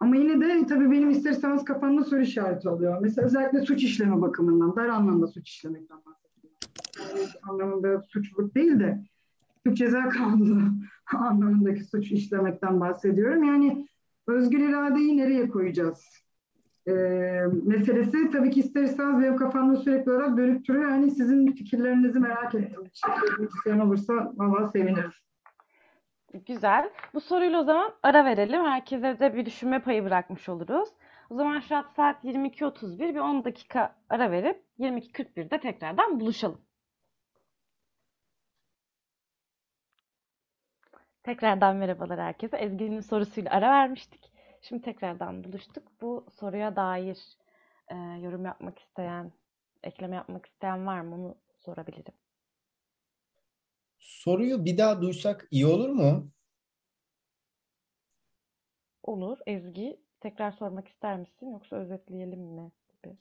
Ama 0.00 0.16
yine 0.16 0.40
de 0.40 0.66
tabii 0.66 0.90
benim 0.90 1.10
isterseniz 1.10 1.64
kafamda 1.64 2.04
soru 2.04 2.20
işareti 2.20 2.68
oluyor. 2.68 2.98
Mesela 3.00 3.26
özellikle 3.26 3.60
suç 3.60 3.82
işleme 3.82 4.20
bakımından, 4.20 4.76
dar 4.76 4.88
anlamda 4.88 5.26
suç 5.26 5.48
işlemekten 5.48 5.98
bahsediyorum. 6.06 6.58
Yani 7.00 7.28
anlamında 7.42 8.02
suçluluk 8.02 8.54
değil 8.54 8.80
de 8.80 9.04
Türk 9.64 9.76
Ceza 9.76 10.08
Kanunu 10.08 10.72
anlamındaki 11.14 11.84
suç 11.84 12.12
işlemekten 12.12 12.80
bahsediyorum. 12.80 13.44
Yani 13.44 13.88
özgür 14.26 14.68
iradeyi 14.68 15.16
nereye 15.16 15.48
koyacağız? 15.48 16.04
Ee, 16.88 16.92
meselesi 17.64 18.30
tabii 18.30 18.50
ki 18.50 18.60
isterseniz 18.60 19.20
benim 19.20 19.36
kafamda 19.36 19.76
sürekli 19.76 20.12
olarak 20.12 20.36
dönüp 20.36 20.68
duruyor. 20.68 20.90
Yani 20.90 21.10
sizin 21.10 21.52
fikirlerinizi 21.52 22.18
merak 22.18 22.54
ettim. 22.54 22.82
Şey 23.64 23.72
olursa 23.72 24.32
valla 24.36 24.68
sevinirim. 24.68 25.10
Güzel. 26.44 26.90
Bu 27.14 27.20
soruyla 27.20 27.60
o 27.60 27.64
zaman 27.64 27.94
ara 28.02 28.24
verelim. 28.24 28.64
Herkese 28.64 29.20
de 29.20 29.34
bir 29.34 29.46
düşünme 29.46 29.78
payı 29.82 30.04
bırakmış 30.04 30.48
oluruz. 30.48 30.88
O 31.30 31.34
zaman 31.34 31.60
şu 31.60 31.76
an 31.76 31.86
saat 31.96 32.24
22.31. 32.24 33.14
Bir 33.14 33.20
10 33.20 33.44
dakika 33.44 33.96
ara 34.10 34.30
verip 34.30 34.64
22.41'de 34.78 35.60
tekrardan 35.60 36.20
buluşalım. 36.20 36.60
Tekrardan 41.22 41.76
merhabalar 41.76 42.20
herkese. 42.20 42.56
Ezgi'nin 42.56 43.00
sorusuyla 43.00 43.50
ara 43.50 43.70
vermiştik. 43.70 44.32
Şimdi 44.62 44.82
tekrardan 44.82 45.44
buluştuk. 45.44 45.84
Bu 46.00 46.26
soruya 46.30 46.76
dair 46.76 47.18
e, 47.88 47.94
yorum 47.96 48.44
yapmak 48.44 48.78
isteyen, 48.78 49.32
ekleme 49.82 50.16
yapmak 50.16 50.46
isteyen 50.46 50.86
var 50.86 51.00
mı? 51.00 51.14
Onu 51.14 51.34
sorabilirim. 51.58 52.14
Soruyu 53.98 54.64
bir 54.64 54.78
daha 54.78 55.02
duysak 55.02 55.48
iyi 55.50 55.66
olur 55.66 55.88
mu? 55.88 56.30
Olur. 59.02 59.38
Ezgi, 59.46 60.00
tekrar 60.20 60.50
sormak 60.50 60.88
ister 60.88 61.18
misin 61.18 61.50
yoksa 61.52 61.76
özetleyelim 61.76 62.40
mi? 62.40 62.72
Gibi. 62.88 63.16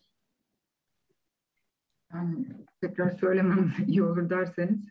Yani 2.14 2.48
tekrar 2.82 3.10
söylemem 3.10 3.74
iyi 3.88 4.04
olur 4.04 4.30
derseniz. 4.30 4.90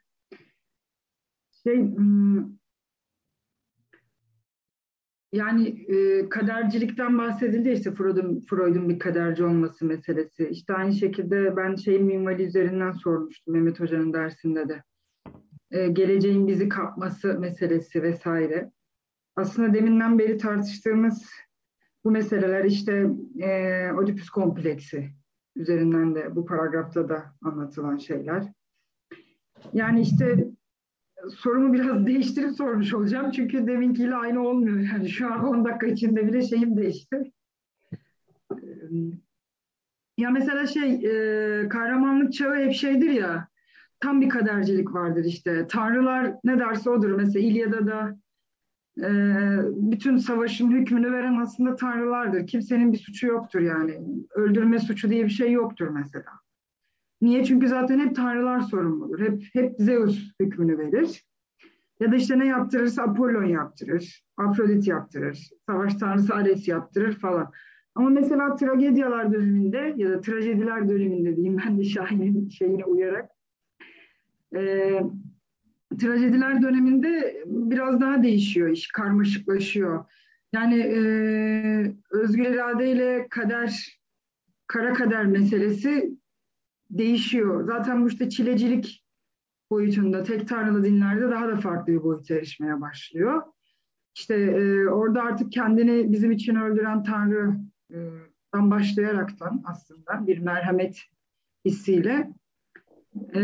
Şey, 1.62 1.76
hmm, 1.76 2.58
yani 5.34 5.68
e, 5.68 6.28
kadercilikten 6.28 7.18
bahsedildi 7.18 7.70
işte 7.70 7.94
Freud'un 7.94 8.40
Freud'un 8.40 8.88
bir 8.88 8.98
kaderci 8.98 9.44
olması 9.44 9.84
meselesi. 9.84 10.48
İşte 10.48 10.74
aynı 10.74 10.92
şekilde 10.92 11.56
ben 11.56 11.74
şey 11.74 11.98
minvali 11.98 12.42
üzerinden 12.42 12.92
sormuştum 12.92 13.54
Mehmet 13.54 13.80
Hoca'nın 13.80 14.12
dersinde 14.12 14.68
de. 14.68 14.82
E, 15.70 15.88
geleceğin 15.88 16.46
bizi 16.48 16.68
kapması 16.68 17.38
meselesi 17.38 18.02
vesaire. 18.02 18.70
Aslında 19.36 19.74
deminden 19.74 20.18
beri 20.18 20.38
tartıştığımız 20.38 21.30
bu 22.04 22.10
meseleler 22.10 22.64
işte 22.64 23.06
e, 23.40 23.90
Oedipus 23.92 24.30
kompleksi 24.30 25.10
üzerinden 25.56 26.14
de 26.14 26.36
bu 26.36 26.44
paragrafta 26.44 27.08
da 27.08 27.34
anlatılan 27.42 27.96
şeyler. 27.96 28.52
Yani 29.72 30.00
işte 30.00 30.48
sorumu 31.30 31.72
biraz 31.72 32.06
değiştirip 32.06 32.56
sormuş 32.56 32.94
olacağım. 32.94 33.30
Çünkü 33.30 33.66
deminkiyle 33.66 34.14
aynı 34.14 34.48
olmuyor. 34.48 34.78
Yani 34.78 35.08
şu 35.08 35.32
an 35.32 35.44
10 35.44 35.64
dakika 35.64 35.86
içinde 35.86 36.26
bile 36.26 36.42
şeyim 36.42 36.76
değişti. 36.76 37.32
Ya 40.18 40.30
mesela 40.30 40.66
şey, 40.66 40.92
e, 40.94 41.68
kahramanlık 41.68 42.32
çağı 42.32 42.56
hep 42.56 42.72
şeydir 42.72 43.10
ya, 43.10 43.48
tam 44.04 44.20
bir 44.20 44.28
kadercilik 44.28 44.94
vardır 44.94 45.24
işte. 45.24 45.66
Tanrılar 45.68 46.34
ne 46.44 46.58
derse 46.58 46.90
odur. 46.90 47.10
Mesela 47.10 47.46
İlyada 47.46 47.86
da 47.86 48.16
e, 48.98 49.10
bütün 49.74 50.16
savaşın 50.16 50.70
hükmünü 50.70 51.12
veren 51.12 51.36
aslında 51.36 51.76
tanrılardır. 51.76 52.46
Kimsenin 52.46 52.92
bir 52.92 52.98
suçu 52.98 53.26
yoktur 53.26 53.60
yani. 53.60 54.00
Öldürme 54.34 54.78
suçu 54.78 55.10
diye 55.10 55.24
bir 55.24 55.30
şey 55.30 55.52
yoktur 55.52 55.88
mesela. 55.88 56.30
Niye? 57.20 57.44
Çünkü 57.44 57.68
zaten 57.68 57.98
hep 57.98 58.16
tanrılar 58.16 58.60
sorumludur. 58.60 59.20
Hep, 59.20 59.42
hep 59.52 59.74
Zeus 59.78 60.30
hükmünü 60.40 60.78
verir. 60.78 61.24
Ya 62.00 62.12
da 62.12 62.16
işte 62.16 62.38
ne 62.38 62.46
yaptırırsa 62.46 63.02
Apollon 63.02 63.44
yaptırır, 63.44 64.24
Afrodit 64.36 64.88
yaptırır, 64.88 65.50
savaş 65.66 65.94
tanrısı 65.94 66.34
Ares 66.34 66.68
yaptırır 66.68 67.12
falan. 67.12 67.52
Ama 67.94 68.08
mesela 68.08 68.56
tragedyalar 68.56 69.32
döneminde 69.32 69.94
ya 69.96 70.10
da 70.10 70.20
trajediler 70.20 70.88
döneminde 70.88 71.36
diyeyim 71.36 71.60
ben 71.66 71.78
de 71.78 71.84
Şahin'in 71.84 72.48
şeyine 72.48 72.84
uyarak. 72.84 73.30
E, 74.54 75.00
trajediler 76.00 76.62
döneminde 76.62 77.42
biraz 77.46 78.00
daha 78.00 78.22
değişiyor 78.22 78.68
iş, 78.68 78.88
karmaşıklaşıyor. 78.88 80.04
Yani 80.52 80.78
e, 80.78 80.98
özgür 82.10 82.44
iradeyle 82.44 83.26
kader, 83.30 84.00
kara 84.66 84.92
kader 84.92 85.26
meselesi 85.26 86.18
değişiyor. 86.90 87.64
Zaten 87.66 88.04
bu 88.04 88.08
işte 88.08 88.30
çilecilik 88.30 89.04
boyutunda 89.70 90.22
tek 90.22 90.48
tanrılı 90.48 90.84
dinlerde 90.84 91.30
daha 91.30 91.48
da 91.48 91.56
farklı 91.56 91.92
bir 91.92 92.02
boyuta 92.02 92.34
erişmeye 92.34 92.80
başlıyor. 92.80 93.42
İşte 94.16 94.34
e, 94.34 94.88
orada 94.88 95.22
artık 95.22 95.52
kendini 95.52 96.12
bizim 96.12 96.32
için 96.32 96.54
öldüren 96.54 97.02
Tanrı'dan 97.02 98.70
başlayaraktan 98.70 99.62
aslında 99.64 100.26
bir 100.26 100.38
merhamet 100.38 101.02
hissiyle 101.64 102.30
e, 103.34 103.40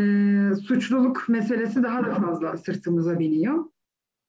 suçluluk 0.54 1.28
meselesi 1.28 1.82
daha 1.82 2.06
da 2.06 2.14
fazla 2.14 2.56
sırtımıza 2.56 3.18
biniyor. 3.18 3.64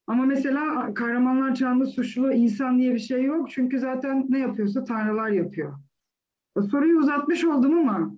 Ama 0.08 0.26
mesela 0.26 0.94
kahramanlar 0.94 1.56
çağında 1.56 1.86
suçlu 1.86 2.34
insan 2.34 2.80
diye 2.80 2.94
bir 2.94 3.00
şey 3.00 3.24
yok. 3.24 3.52
Çünkü 3.52 3.80
zaten 3.80 4.26
ne 4.30 4.40
yapıyorsa 4.40 4.84
tanrılar 4.84 5.30
yapıyor. 5.30 5.74
Soruyu 6.72 7.00
uzatmış 7.00 7.44
oldum 7.44 7.78
ama 7.78 8.16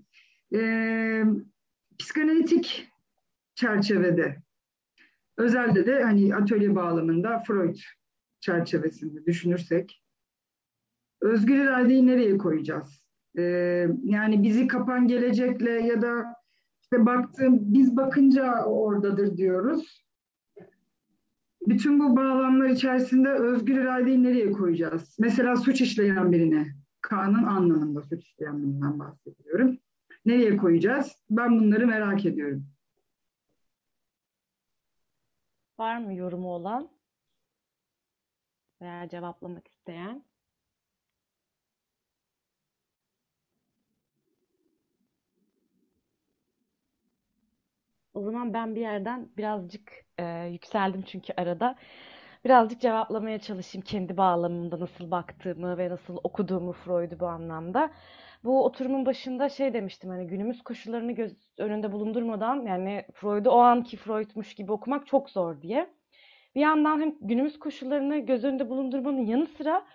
e, 0.56 1.24
psikanalitik 2.00 2.90
çerçevede 3.56 4.44
özelde 5.38 5.86
de 5.86 6.04
hani 6.04 6.36
atölye 6.36 6.76
bağlamında 6.76 7.40
Freud 7.40 7.78
çerçevesinde 8.40 9.26
düşünürsek 9.26 10.04
özgür 11.22 11.56
iradeyi 11.56 12.08
nereye 12.08 12.38
koyacağız? 12.38 13.04
Ee, 13.38 13.88
yani 14.04 14.44
bizi 14.44 14.68
kapan 14.68 15.08
gelecekle 15.08 15.72
ya 15.72 16.02
da 16.02 16.36
işte 16.94 17.06
baktığım 17.06 17.74
biz 17.74 17.98
bakınca 17.98 18.66
oradadır 18.66 19.38
diyoruz. 19.38 20.06
Bütün 21.68 22.00
bu 22.00 22.16
bağlamlar 22.16 22.70
içerisinde 22.70 23.30
özgür 23.30 23.82
iradeyi 23.82 24.24
nereye 24.24 24.52
koyacağız? 24.52 25.16
Mesela 25.20 25.56
suç 25.56 25.82
işleyen 25.82 26.32
birine, 26.32 26.68
kanun 27.02 27.44
anlamında 27.44 28.02
suç 28.02 28.26
işleyen 28.26 28.64
birinden 28.64 29.00
bahsediyorum. 29.00 29.78
Nereye 30.26 30.58
koyacağız? 30.58 31.24
Ben 31.30 31.60
bunları 31.60 31.88
merak 31.88 32.26
ediyorum. 32.26 32.68
Var 35.80 35.98
mı 35.98 36.14
yorumu 36.14 36.48
olan 36.48 36.90
veya 38.82 39.10
cevaplamak 39.10 39.68
isteyen? 39.68 40.26
O 48.14 48.22
zaman 48.22 48.54
ben 48.54 48.76
bir 48.76 48.82
yerden 48.82 49.30
birazcık 49.38 49.92
e, 50.20 50.24
yükseldim 50.52 51.02
çünkü 51.02 51.34
arada. 51.38 51.76
Birazcık 52.46 52.82
cevaplamaya 52.82 53.40
çalışayım 53.40 53.86
kendi 53.86 54.18
bağlamımda 54.18 54.80
nasıl 54.80 55.12
baktığımı 55.12 55.78
ve 55.78 55.90
nasıl 55.90 56.18
okuduğumu 56.24 56.72
Freud'u 56.74 57.20
bu 57.20 57.28
anlamda. 57.28 57.92
Bu 58.44 58.66
oturumun 58.66 59.06
başında 59.06 59.50
şey 59.50 59.74
demiştim 59.74 60.10
hani 60.10 60.28
günümüz 60.28 60.64
koşullarını 60.64 61.12
göz 61.12 61.34
önünde 61.58 61.92
bulundurmadan 61.92 62.66
yani 62.66 63.06
Freud'u 63.14 63.50
o 63.50 63.58
anki 63.58 63.98
Freud'muş 63.98 64.54
gibi 64.56 64.72
okumak 64.72 65.08
çok 65.08 65.30
zor 65.30 65.62
diye. 65.62 65.90
Bir 66.56 66.62
yandan 66.62 67.02
hem 67.02 67.16
günümüz 67.22 67.60
koşullarını 67.60 68.18
göz 68.18 68.44
önünde 68.44 68.70
bulundurmanın 68.70 69.26
yanı 69.26 69.46
sıra 69.46 69.86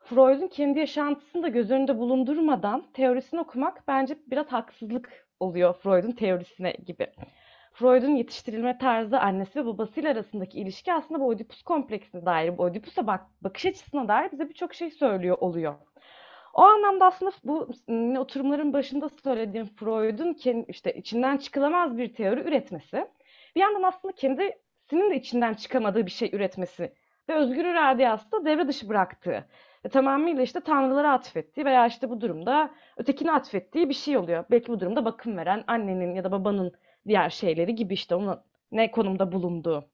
Freud'un 0.00 0.48
kendi 0.48 0.78
yaşantısını 0.78 1.42
da 1.42 1.48
göz 1.48 1.70
önünde 1.70 1.98
bulundurmadan 1.98 2.92
teorisini 2.92 3.40
okumak 3.40 3.88
bence 3.88 4.18
biraz 4.26 4.46
haksızlık 4.46 5.26
oluyor 5.40 5.74
Freud'un 5.74 6.12
teorisine 6.12 6.72
gibi. 6.86 7.06
Freud'un 7.72 8.14
yetiştirilme 8.14 8.78
tarzı 8.78 9.20
annesi 9.20 9.58
ve 9.60 9.66
babasıyla 9.66 10.10
arasındaki 10.10 10.60
ilişki 10.60 10.92
aslında 10.92 11.20
bu 11.20 11.26
Oedipus 11.26 11.62
kompleksine 11.62 12.26
dair, 12.26 12.58
bu 12.58 12.62
Oedipus'a 12.62 13.06
bak 13.06 13.20
bakış 13.42 13.66
açısına 13.66 14.08
dair 14.08 14.32
bize 14.32 14.48
birçok 14.48 14.74
şey 14.74 14.90
söylüyor 14.90 15.38
oluyor. 15.40 15.74
O 16.54 16.62
anlamda 16.62 17.06
aslında 17.06 17.32
bu 17.44 17.68
oturumların 18.18 18.72
başında 18.72 19.08
söylediğim 19.08 19.66
Freud'un 19.66 20.64
işte 20.68 20.92
içinden 20.92 21.36
çıkılamaz 21.36 21.98
bir 21.98 22.14
teori 22.14 22.40
üretmesi, 22.40 23.08
bir 23.56 23.60
yandan 23.60 23.82
aslında 23.82 24.14
kendisinin 24.14 25.10
de 25.10 25.16
içinden 25.16 25.54
çıkamadığı 25.54 26.06
bir 26.06 26.10
şey 26.10 26.30
üretmesi 26.32 26.92
ve 27.28 27.34
özgür 27.34 27.64
iradeyi 27.64 28.08
aslında 28.08 28.44
devre 28.44 28.68
dışı 28.68 28.88
bıraktığı 28.88 29.44
ve 29.84 29.88
tamamıyla 29.88 30.42
işte 30.42 30.60
tanrılara 30.60 31.12
atfettiği 31.12 31.66
veya 31.66 31.86
işte 31.86 32.10
bu 32.10 32.20
durumda 32.20 32.70
ötekine 32.96 33.32
atfettiği 33.32 33.88
bir 33.88 33.94
şey 33.94 34.16
oluyor. 34.16 34.44
Belki 34.50 34.68
bu 34.68 34.80
durumda 34.80 35.04
bakım 35.04 35.36
veren 35.36 35.64
annenin 35.66 36.14
ya 36.14 36.24
da 36.24 36.32
babanın 36.32 36.72
diğer 37.08 37.30
şeyleri 37.30 37.74
gibi 37.74 37.94
işte 37.94 38.14
onun 38.14 38.40
ne 38.72 38.90
konumda 38.90 39.32
bulunduğu. 39.32 39.90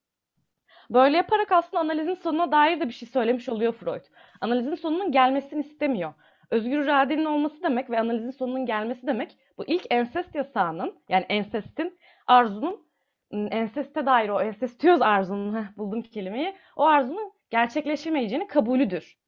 Böyle 0.91 1.17
yaparak 1.17 1.53
aslında 1.53 1.81
analizin 1.81 2.15
sonuna 2.15 2.53
dair 2.53 2.81
de 2.81 2.89
bir 2.89 2.93
şey 2.93 3.09
söylemiş 3.09 3.49
oluyor 3.49 3.73
Freud. 3.73 4.05
Analizin 4.41 4.75
sonunun 4.75 5.13
gelmesini 5.13 5.61
istemiyor. 5.61 6.15
Özgür 6.51 6.85
iradenin 6.85 7.25
olması 7.25 7.63
demek 7.63 7.91
ve 7.91 8.01
analizin 8.01 8.31
sonunun 8.31 8.67
gelmesi 8.67 9.07
demek 9.07 9.37
bu 9.59 9.65
ilk 9.67 9.87
ensest 9.91 10.35
yasağının 10.35 10.95
yani 11.09 11.27
ensestin 11.29 11.99
arzunun 12.27 12.87
enseste 13.33 14.07
dair 14.07 14.29
o 14.29 14.41
ensestiyöz 14.41 15.03
arzunun 15.03 15.55
heh, 15.55 15.77
buldum 15.77 16.03
kelimeyi 16.03 16.55
o 16.77 16.85
arzunun 16.85 17.33
gerçekleşemeyeceğini 17.51 18.47
kabulüdür. 18.47 19.19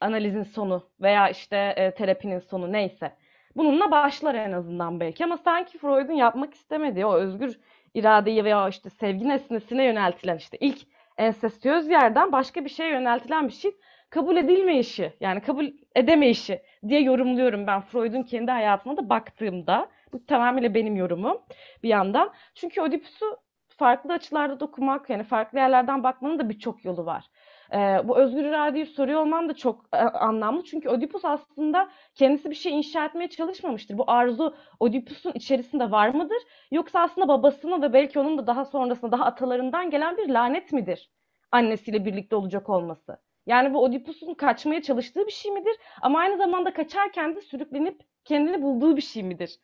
Analizin 0.00 0.42
sonu 0.42 0.90
veya 1.00 1.28
işte 1.28 1.74
e, 1.76 1.90
terapinin 1.94 2.38
sonu 2.38 2.72
neyse. 2.72 3.16
Bununla 3.58 3.90
başlar 3.90 4.34
en 4.34 4.52
azından 4.52 5.00
belki 5.00 5.24
ama 5.24 5.36
sanki 5.36 5.78
Freud'un 5.78 6.12
yapmak 6.12 6.54
istemediği 6.54 7.06
o 7.06 7.14
özgür 7.14 7.60
iradeyi 7.94 8.44
veya 8.44 8.68
işte 8.68 8.90
sevgi 8.90 9.28
nesnesine 9.28 9.84
yöneltilen 9.84 10.36
işte 10.36 10.56
ilk 10.60 10.78
ensestiyöz 11.16 11.88
yerden 11.88 12.32
başka 12.32 12.64
bir 12.64 12.70
şeye 12.70 12.90
yöneltilen 12.90 13.48
bir 13.48 13.52
şey 13.52 13.70
kabul 14.10 14.36
edilmeyişi 14.36 15.12
yani 15.20 15.40
kabul 15.40 15.66
edemeyişi 15.94 16.62
diye 16.88 17.00
yorumluyorum 17.00 17.66
ben 17.66 17.80
Freud'un 17.80 18.22
kendi 18.22 18.50
hayatına 18.50 18.96
da 18.96 19.08
baktığımda. 19.08 19.88
Bu 20.12 20.26
tamamıyla 20.26 20.74
benim 20.74 20.96
yorumum 20.96 21.38
bir 21.82 21.88
yandan. 21.88 22.32
Çünkü 22.54 22.80
Oedipus'u 22.80 23.36
farklı 23.68 24.12
açılarda 24.12 24.60
dokumak 24.60 25.10
yani 25.10 25.22
farklı 25.22 25.58
yerlerden 25.58 26.02
bakmanın 26.02 26.38
da 26.38 26.48
birçok 26.48 26.84
yolu 26.84 27.06
var. 27.06 27.24
Ee, 27.72 28.00
bu 28.04 28.18
özgür 28.18 28.44
iradeyi 28.44 28.86
soruyor 28.86 29.20
olmam 29.20 29.48
da 29.48 29.54
çok 29.54 29.84
e, 29.92 29.96
anlamlı. 29.96 30.64
Çünkü 30.64 30.88
Oedipus 30.88 31.24
aslında 31.24 31.88
kendisi 32.14 32.50
bir 32.50 32.54
şey 32.54 32.78
inşa 32.78 33.04
etmeye 33.04 33.28
çalışmamıştır. 33.28 33.98
Bu 33.98 34.10
arzu 34.10 34.54
Oedipus'un 34.80 35.32
içerisinde 35.34 35.90
var 35.90 36.08
mıdır? 36.08 36.38
Yoksa 36.70 37.00
aslında 37.00 37.28
babasına 37.28 37.82
ve 37.82 37.92
belki 37.92 38.18
onun 38.18 38.38
da 38.38 38.46
daha 38.46 38.64
sonrasında 38.64 39.12
daha 39.12 39.24
atalarından 39.24 39.90
gelen 39.90 40.16
bir 40.16 40.28
lanet 40.28 40.72
midir? 40.72 41.10
Annesiyle 41.52 42.04
birlikte 42.04 42.36
olacak 42.36 42.68
olması. 42.68 43.18
Yani 43.46 43.74
bu 43.74 43.82
Oedipus'un 43.82 44.34
kaçmaya 44.34 44.82
çalıştığı 44.82 45.26
bir 45.26 45.32
şey 45.32 45.52
midir? 45.52 45.76
Ama 46.02 46.18
aynı 46.18 46.36
zamanda 46.36 46.72
kaçarken 46.72 47.36
de 47.36 47.40
sürüklenip 47.40 48.00
kendini 48.24 48.62
bulduğu 48.62 48.96
bir 48.96 49.02
şey 49.02 49.22
midir? 49.22 49.58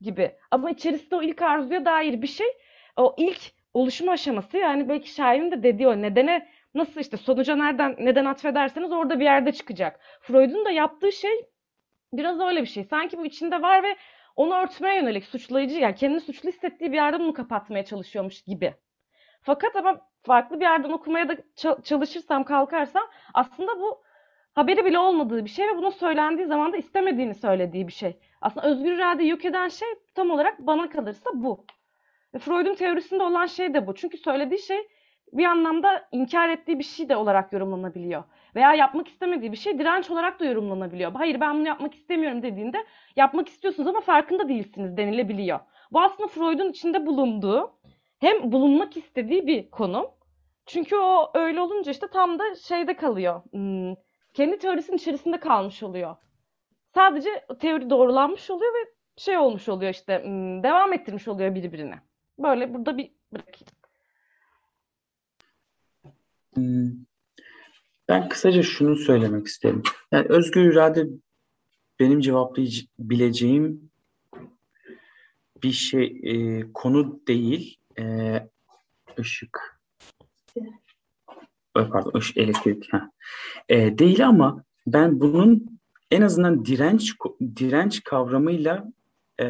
Gibi. 0.00 0.32
Ama 0.50 0.70
içerisinde 0.70 1.16
o 1.16 1.22
ilk 1.22 1.42
arzuya 1.42 1.84
dair 1.84 2.22
bir 2.22 2.26
şey, 2.26 2.46
o 2.96 3.14
ilk 3.18 3.40
oluşum 3.74 4.08
aşaması 4.08 4.58
yani 4.58 4.88
belki 4.88 5.10
şairin 5.10 5.50
de 5.50 5.62
dediği 5.62 5.88
o 5.88 6.02
nedene 6.02 6.48
nasıl 6.74 7.00
işte 7.00 7.16
sonuca 7.16 7.56
nereden 7.56 7.96
neden 7.98 8.24
atfederseniz 8.24 8.92
orada 8.92 9.20
bir 9.20 9.24
yerde 9.24 9.52
çıkacak. 9.52 10.00
Freud'un 10.20 10.64
da 10.64 10.70
yaptığı 10.70 11.12
şey 11.12 11.46
biraz 12.12 12.40
öyle 12.40 12.62
bir 12.62 12.66
şey. 12.66 12.84
Sanki 12.84 13.18
bu 13.18 13.26
içinde 13.26 13.62
var 13.62 13.82
ve 13.82 13.96
onu 14.36 14.54
örtmeye 14.54 14.96
yönelik 14.96 15.24
suçlayıcı 15.24 15.78
yani 15.78 15.94
kendini 15.94 16.20
suçlu 16.20 16.48
hissettiği 16.48 16.92
bir 16.92 16.96
yerden 16.96 17.20
onu 17.20 17.32
kapatmaya 17.32 17.84
çalışıyormuş 17.84 18.42
gibi. 18.42 18.74
Fakat 19.42 19.76
ama 19.76 20.00
farklı 20.22 20.60
bir 20.60 20.64
yerden 20.64 20.90
okumaya 20.90 21.28
da 21.28 21.36
çalışırsam, 21.82 22.44
kalkarsam 22.44 23.02
aslında 23.34 23.80
bu 23.80 24.02
haberi 24.54 24.84
bile 24.84 24.98
olmadığı 24.98 25.44
bir 25.44 25.50
şey 25.50 25.68
ve 25.68 25.76
buna 25.76 25.90
söylendiği 25.90 26.48
zaman 26.48 26.72
da 26.72 26.76
istemediğini 26.76 27.34
söylediği 27.34 27.88
bir 27.88 27.92
şey. 27.92 28.18
Aslında 28.40 28.66
özgür 28.66 28.92
iradeyi 28.92 29.30
yok 29.30 29.44
eden 29.44 29.68
şey 29.68 29.88
tam 30.14 30.30
olarak 30.30 30.58
bana 30.58 30.90
kalırsa 30.90 31.30
bu. 31.34 31.66
Freud'un 32.38 32.74
teorisinde 32.74 33.22
olan 33.22 33.46
şey 33.46 33.74
de 33.74 33.86
bu. 33.86 33.94
Çünkü 33.94 34.18
söylediği 34.18 34.62
şey 34.62 34.88
bir 35.32 35.44
anlamda 35.44 36.08
inkar 36.12 36.48
ettiği 36.48 36.78
bir 36.78 36.84
şey 36.84 37.08
de 37.08 37.16
olarak 37.16 37.52
yorumlanabiliyor. 37.52 38.24
Veya 38.54 38.74
yapmak 38.74 39.08
istemediği 39.08 39.52
bir 39.52 39.56
şey 39.56 39.78
direnç 39.78 40.10
olarak 40.10 40.40
da 40.40 40.44
yorumlanabiliyor. 40.44 41.12
Hayır 41.12 41.40
ben 41.40 41.58
bunu 41.58 41.68
yapmak 41.68 41.94
istemiyorum 41.94 42.42
dediğinde 42.42 42.86
yapmak 43.16 43.48
istiyorsunuz 43.48 43.88
ama 43.88 44.00
farkında 44.00 44.48
değilsiniz 44.48 44.96
denilebiliyor. 44.96 45.60
Bu 45.92 46.00
aslında 46.00 46.28
Freud'un 46.28 46.70
içinde 46.70 47.06
bulunduğu 47.06 47.72
hem 48.18 48.52
bulunmak 48.52 48.96
istediği 48.96 49.46
bir 49.46 49.70
konum. 49.70 50.06
Çünkü 50.66 50.96
o 50.96 51.30
öyle 51.34 51.60
olunca 51.60 51.92
işte 51.92 52.06
tam 52.08 52.38
da 52.38 52.54
şeyde 52.54 52.96
kalıyor. 52.96 53.42
Hmm, 53.50 53.94
kendi 54.34 54.58
teorisinin 54.58 54.96
içerisinde 54.96 55.40
kalmış 55.40 55.82
oluyor. 55.82 56.16
Sadece 56.94 57.30
teori 57.60 57.90
doğrulanmış 57.90 58.50
oluyor 58.50 58.72
ve 58.74 58.90
şey 59.16 59.38
olmuş 59.38 59.68
oluyor 59.68 59.92
işte 59.92 60.22
hmm, 60.24 60.62
devam 60.62 60.92
ettirmiş 60.92 61.28
oluyor 61.28 61.54
birbirine. 61.54 61.98
Böyle 62.38 62.74
burada 62.74 62.98
bir 62.98 63.12
bırakayım. 63.32 63.79
Hmm. 66.54 66.90
Ben 68.08 68.28
kısaca 68.28 68.62
şunu 68.62 68.96
söylemek 68.96 69.46
isterim. 69.46 69.82
Yani 70.12 70.26
özgür 70.28 70.72
irade 70.72 71.06
benim 72.00 72.20
cevaplayabileceğim 72.20 73.90
bir 75.62 75.72
şey 75.72 76.20
e, 76.22 76.64
konu 76.72 77.20
değil. 77.28 77.76
E, 77.98 78.34
ışık. 79.18 79.80
Pardon, 81.74 82.18
ışık, 82.18 82.36
elektrik. 82.36 82.90
E, 83.68 83.98
değil 83.98 84.26
ama 84.26 84.64
ben 84.86 85.20
bunun 85.20 85.80
en 86.10 86.22
azından 86.22 86.64
direnç 86.64 87.14
direnç 87.56 88.04
kavramıyla 88.04 88.92
e, 89.38 89.46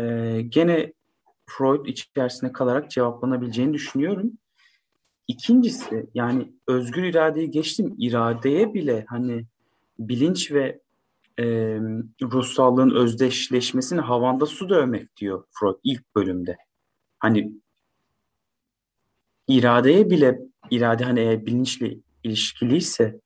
gene 0.49 0.93
Freud 1.47 1.87
içerisinde 1.87 2.53
kalarak 2.53 2.91
cevaplanabileceğini 2.91 3.73
düşünüyorum. 3.73 4.33
İkincisi 5.31 6.07
yani 6.15 6.53
özgür 6.69 7.05
iradeyi 7.05 7.51
geçtim 7.51 7.95
iradeye 7.99 8.75
bile 8.75 9.05
hani 9.09 9.47
bilinç 9.99 10.53
ve 10.53 10.81
e, 11.39 11.45
ruhsallığın 12.23 12.91
özdeşleşmesini 12.91 14.01
havanda 14.01 14.47
su 14.47 14.69
dövmek 14.69 15.17
diyor 15.17 15.45
Freud 15.51 15.75
ilk 15.85 16.15
bölümde. 16.17 16.57
Hani 17.19 17.53
iradeye 19.49 20.11
bile 20.11 20.41
irade 20.71 21.05
hani 21.05 21.21
eğer 21.21 21.47
bilinçle 21.47 21.97
ilişkiliyse 22.25 23.21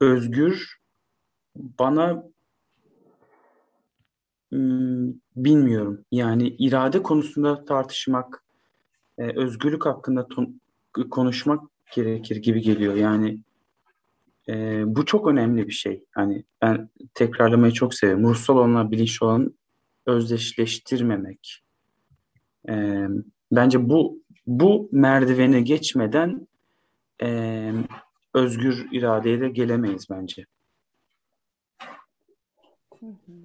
özgür 0.00 0.78
bana 1.56 2.24
bilmiyorum. 5.36 6.04
Yani 6.12 6.48
irade 6.48 7.02
konusunda 7.02 7.64
tartışmak, 7.64 8.44
özgürlük 9.18 9.86
hakkında 9.86 10.28
konuşmak 11.10 11.62
gerekir 11.94 12.36
gibi 12.36 12.60
geliyor. 12.60 12.94
Yani 12.94 13.38
e, 14.48 14.82
bu 14.86 15.06
çok 15.06 15.28
önemli 15.28 15.66
bir 15.66 15.72
şey. 15.72 16.04
Hani 16.10 16.44
ben 16.62 16.90
tekrarlamayı 17.14 17.72
çok 17.72 17.94
seviyorum. 17.94 18.24
Ruhsal 18.24 18.56
olanla 18.56 18.90
bilinçli 18.90 19.26
olan 19.26 19.54
özdeşleştirmemek. 20.06 21.62
E, 22.68 23.06
bence 23.52 23.88
bu 23.88 24.24
bu 24.46 24.88
merdiveni 24.92 25.64
geçmeden 25.64 26.48
e, 27.22 27.72
özgür 28.34 28.86
iradeye 28.92 29.40
de 29.40 29.48
gelemeyiz 29.48 30.06
bence. 30.10 30.46
Hı 33.00 33.06
hı. 33.06 33.43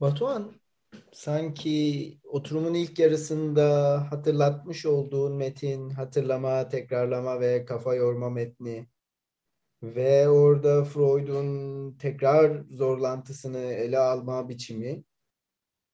Batuhan, 0.00 0.52
sanki 1.12 2.18
oturumun 2.24 2.74
ilk 2.74 2.98
yarısında 2.98 3.66
hatırlatmış 4.10 4.86
olduğun 4.86 5.36
metin, 5.36 5.90
hatırlama, 5.90 6.68
tekrarlama 6.68 7.40
ve 7.40 7.64
kafa 7.64 7.94
yorma 7.94 8.30
metni 8.30 8.86
ve 9.82 10.28
orada 10.28 10.84
Freud'un 10.84 11.92
tekrar 11.98 12.64
zorlantısını 12.70 13.58
ele 13.58 13.98
alma 13.98 14.48
biçimi 14.48 15.04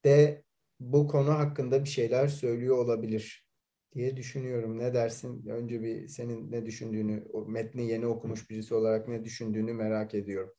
de 0.05 0.44
bu 0.81 1.09
konu 1.09 1.31
hakkında 1.31 1.85
bir 1.85 1.89
şeyler 1.89 2.28
söylüyor 2.28 2.78
olabilir 2.78 3.47
diye 3.94 4.16
düşünüyorum. 4.16 4.78
Ne 4.78 4.94
dersin? 4.94 5.47
Önce 5.48 5.82
bir 5.82 6.09
senin 6.09 6.52
ne 6.52 6.66
düşündüğünü, 6.66 7.24
o 7.32 7.47
metni 7.47 7.89
yeni 7.89 8.06
okumuş 8.06 8.51
birisi 8.51 8.74
olarak 8.74 9.09
ne 9.09 9.24
düşündüğünü 9.24 9.72
merak 9.72 10.14
ediyorum. 10.14 10.55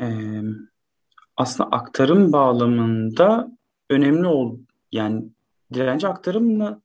Ee, 0.00 0.40
aslında 1.36 1.70
aktarım 1.70 2.32
bağlamında 2.32 3.48
önemli 3.90 4.26
ol 4.26 4.58
yani 4.92 5.24
direnci 5.74 6.08
aktarımla 6.08 6.82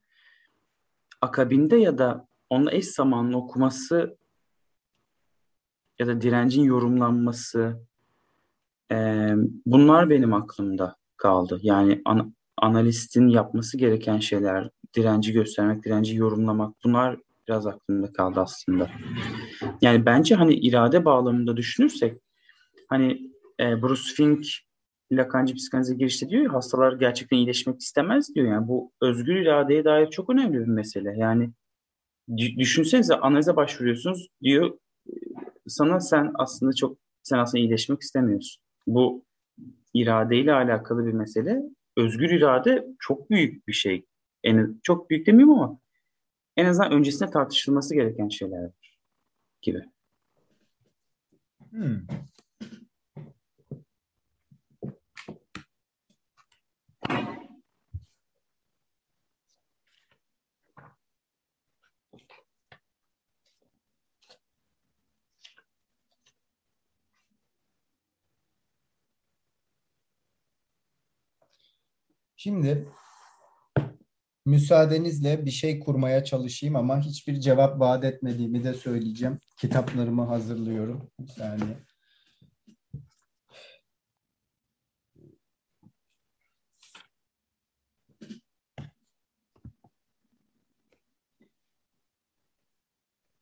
akabinde 1.22 1.78
ya 1.78 1.98
da 1.98 2.28
onunla 2.50 2.72
eş 2.72 2.86
zamanlı 2.86 3.38
okuması 3.38 4.18
ya 6.00 6.08
da 6.08 6.22
direncin 6.22 6.64
yorumlanması 6.64 7.80
e, 8.92 9.30
bunlar 9.66 10.10
benim 10.10 10.34
aklımda 10.34 10.96
kaldı. 11.18 11.60
Yani 11.62 12.02
an, 12.06 12.34
analistin 12.58 13.28
yapması 13.28 13.78
gereken 13.78 14.20
şeyler, 14.20 14.70
direnci 14.96 15.34
göstermek, 15.34 15.86
direnci 15.86 16.16
yorumlamak 16.16 16.76
bunlar 16.84 17.20
biraz 17.48 17.68
aklımda 17.68 18.14
kaldı 18.14 18.40
aslında. 18.40 18.90
Yani 19.82 20.06
bence 20.06 20.36
hani 20.36 20.54
irade 20.54 21.06
bağlamında 21.06 21.58
düşünürsek 21.58 22.18
hani 22.90 23.32
e, 23.60 23.82
Bruce 23.82 24.14
Fink 24.16 24.46
Lacancı 25.12 25.56
psikanalize 25.56 25.96
girişte 25.96 26.30
diyor 26.30 26.44
ya 26.44 26.54
hastalar 26.54 26.94
gerçekten 26.94 27.38
iyileşmek 27.38 27.82
istemez 27.82 28.36
diyor. 28.36 28.48
Yani 28.48 28.68
bu 28.68 28.92
özgür 29.02 29.36
iradeye 29.36 29.86
dair 29.86 30.10
çok 30.10 30.30
önemli 30.30 30.60
bir 30.60 30.66
mesele. 30.66 31.14
Yani 31.18 31.52
düşünsenize 32.38 33.16
analize 33.16 33.56
başvuruyorsunuz 33.56 34.28
diyor 34.42 34.78
sana 35.68 36.00
sen 36.00 36.32
aslında 36.36 36.74
çok 36.74 36.98
sen 37.24 37.38
aslında 37.38 37.60
iyileşmek 37.60 38.02
istemiyorsun. 38.02 38.64
Bu 38.88 39.26
iradeyle 39.94 40.54
alakalı 40.54 41.06
bir 41.06 41.14
mesele. 41.14 41.62
Özgür 41.98 42.30
irade 42.30 42.86
çok 43.00 43.30
büyük 43.30 43.68
bir 43.68 43.74
şey. 43.74 44.06
En, 44.44 44.80
çok 44.84 45.10
büyük 45.10 45.28
demeyeyim 45.28 45.52
ama 45.52 45.80
en 46.58 46.66
azından 46.66 46.92
öncesinde 46.92 47.30
tartışılması 47.30 47.96
gereken 47.96 48.30
şeyler 48.30 48.72
gibi. 49.62 49.84
Hmm. 51.70 52.00
Şimdi 72.42 72.88
müsaadenizle 74.46 75.46
bir 75.46 75.52
şey 75.52 75.80
kurmaya 75.80 76.24
çalışayım 76.24 76.76
ama 76.76 77.02
hiçbir 77.02 77.40
cevap 77.40 77.80
vaat 77.80 78.04
etmediğimi 78.04 78.64
de 78.64 78.74
söyleyeceğim. 78.74 79.40
Kitaplarımı 79.58 80.24
hazırlıyorum. 80.26 81.12
Bir 81.20 81.28
saniye. 81.28 81.78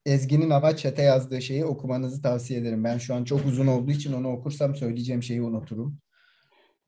Ezgi'nin 0.06 0.50
ama 0.50 0.76
çete 0.78 1.02
yazdığı 1.02 1.42
şeyi 1.42 1.66
okumanızı 1.66 2.22
tavsiye 2.22 2.60
ederim. 2.60 2.84
Ben 2.84 2.98
şu 2.98 3.16
an 3.16 3.24
çok 3.24 3.46
uzun 3.46 3.68
olduğu 3.68 3.92
için 3.92 4.14
onu 4.14 4.32
okursam 4.32 4.76
söyleyeceğim 4.76 5.24
şeyi 5.24 5.42
unuturum. 5.42 6.00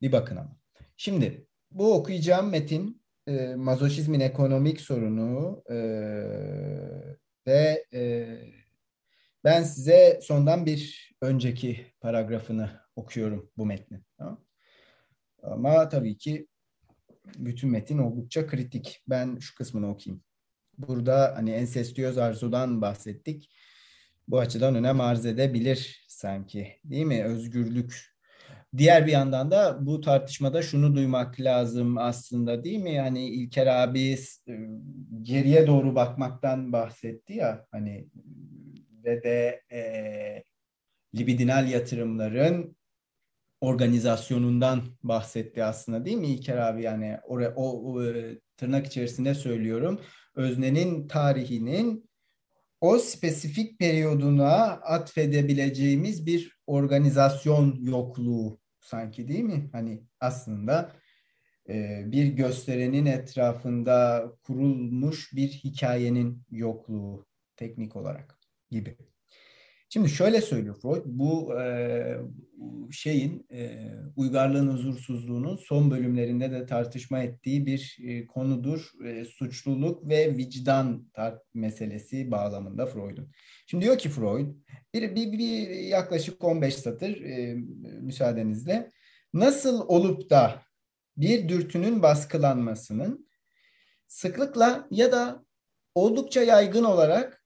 Bir 0.01 0.11
bakın 0.11 0.35
ama. 0.35 0.57
Şimdi 0.97 1.48
bu 1.71 1.93
okuyacağım 1.93 2.49
metin 2.49 3.01
e, 3.27 3.55
mazoşizmin 3.55 4.19
ekonomik 4.19 4.81
sorunu 4.81 5.63
e, 5.69 5.77
ve 7.47 7.85
e, 7.93 8.27
ben 9.43 9.63
size 9.63 10.19
sondan 10.23 10.65
bir 10.65 11.11
önceki 11.21 11.85
paragrafını 12.01 12.81
okuyorum 12.95 13.51
bu 13.57 13.65
metnin. 13.65 14.03
Tamam? 14.17 14.45
Ama 15.43 15.89
tabii 15.89 16.17
ki 16.17 16.47
bütün 17.37 17.69
metin 17.69 17.97
oldukça 17.97 18.47
kritik. 18.47 19.03
Ben 19.07 19.37
şu 19.39 19.55
kısmını 19.55 19.89
okuyayım. 19.89 20.23
Burada 20.77 21.33
hani 21.35 21.51
ensestiyöz 21.51 22.17
arzudan 22.17 22.81
bahsettik. 22.81 23.49
Bu 24.27 24.39
açıdan 24.39 24.75
önem 24.75 25.01
arz 25.01 25.25
edebilir 25.25 26.05
sanki. 26.07 26.79
Değil 26.83 27.05
mi? 27.05 27.23
Özgürlük. 27.23 28.18
Diğer 28.77 29.07
bir 29.07 29.11
yandan 29.11 29.51
da 29.51 29.85
bu 29.85 30.01
tartışmada 30.01 30.61
şunu 30.61 30.95
duymak 30.95 31.39
lazım 31.39 31.97
aslında 31.97 32.63
değil 32.63 32.79
mi? 32.79 32.93
Yani 32.93 33.29
İlker 33.29 33.67
abi 33.67 34.17
e, 34.47 34.55
geriye 35.21 35.67
doğru 35.67 35.95
bakmaktan 35.95 36.73
bahsetti 36.73 37.33
ya 37.33 37.65
hani 37.71 38.07
ve 39.03 39.23
de 39.23 39.61
e, 39.71 40.43
libidinal 41.15 41.69
yatırımların 41.69 42.75
organizasyonundan 43.61 44.81
bahsetti 45.03 45.63
aslında 45.63 46.05
değil 46.05 46.17
mi 46.17 46.27
İlker 46.27 46.57
abi? 46.57 46.83
Yani 46.83 47.17
oraya 47.23 47.53
o, 47.55 47.93
o 47.93 48.03
tırnak 48.57 48.87
içerisinde 48.87 49.35
söylüyorum 49.35 50.01
öznenin 50.35 51.07
tarihinin 51.07 52.09
o 52.81 52.97
spesifik 52.99 53.79
periyoduna 53.79 54.47
atfedebileceğimiz 54.65 56.25
bir 56.25 56.58
organizasyon 56.69 57.75
yokluğu 57.81 58.59
sanki 58.79 59.27
değil 59.27 59.43
mi? 59.43 59.69
Hani 59.71 60.03
aslında 60.19 60.91
e, 61.69 62.03
bir 62.11 62.25
gösterenin 62.25 63.05
etrafında 63.05 64.25
kurulmuş 64.43 65.33
bir 65.33 65.47
hikayenin 65.47 66.43
yokluğu 66.51 67.25
teknik 67.55 67.95
olarak 67.95 68.39
gibi. 68.71 68.97
Şimdi 69.89 70.09
şöyle 70.09 70.41
söylüyor 70.41 70.75
Freud, 70.81 71.03
bu 71.05 71.59
e, 71.61 72.17
şeyin 72.91 73.47
e, 73.51 73.89
uygarlığın 74.15 74.67
huzursuzluğunun 74.67 75.57
son 75.57 75.91
bölümlerinde 75.91 76.51
de 76.51 76.65
tartışma 76.65 77.19
ettiği 77.19 77.65
bir 77.65 77.97
e, 78.03 78.27
konudur. 78.27 78.91
E, 79.05 79.25
suçluluk 79.25 80.09
ve 80.09 80.37
vicdan 80.37 81.07
meselesi 81.53 82.31
bağlamında 82.31 82.85
Freud'un. 82.85 83.31
Şimdi 83.67 83.85
diyor 83.85 83.97
ki 83.97 84.09
Freud, 84.09 84.55
bir, 84.93 85.15
bir, 85.15 85.31
bir 85.31 85.69
yaklaşık 85.69 86.43
15 86.43 86.75
satır 86.75 87.21
e, 87.21 87.55
müsaadenizle 88.01 88.91
nasıl 89.33 89.87
olup 89.87 90.29
da 90.29 90.61
bir 91.17 91.49
dürtünün 91.49 92.03
baskılanmasının 92.03 93.29
sıklıkla 94.07 94.87
ya 94.91 95.11
da 95.11 95.45
oldukça 95.95 96.43
yaygın 96.43 96.83
olarak 96.83 97.38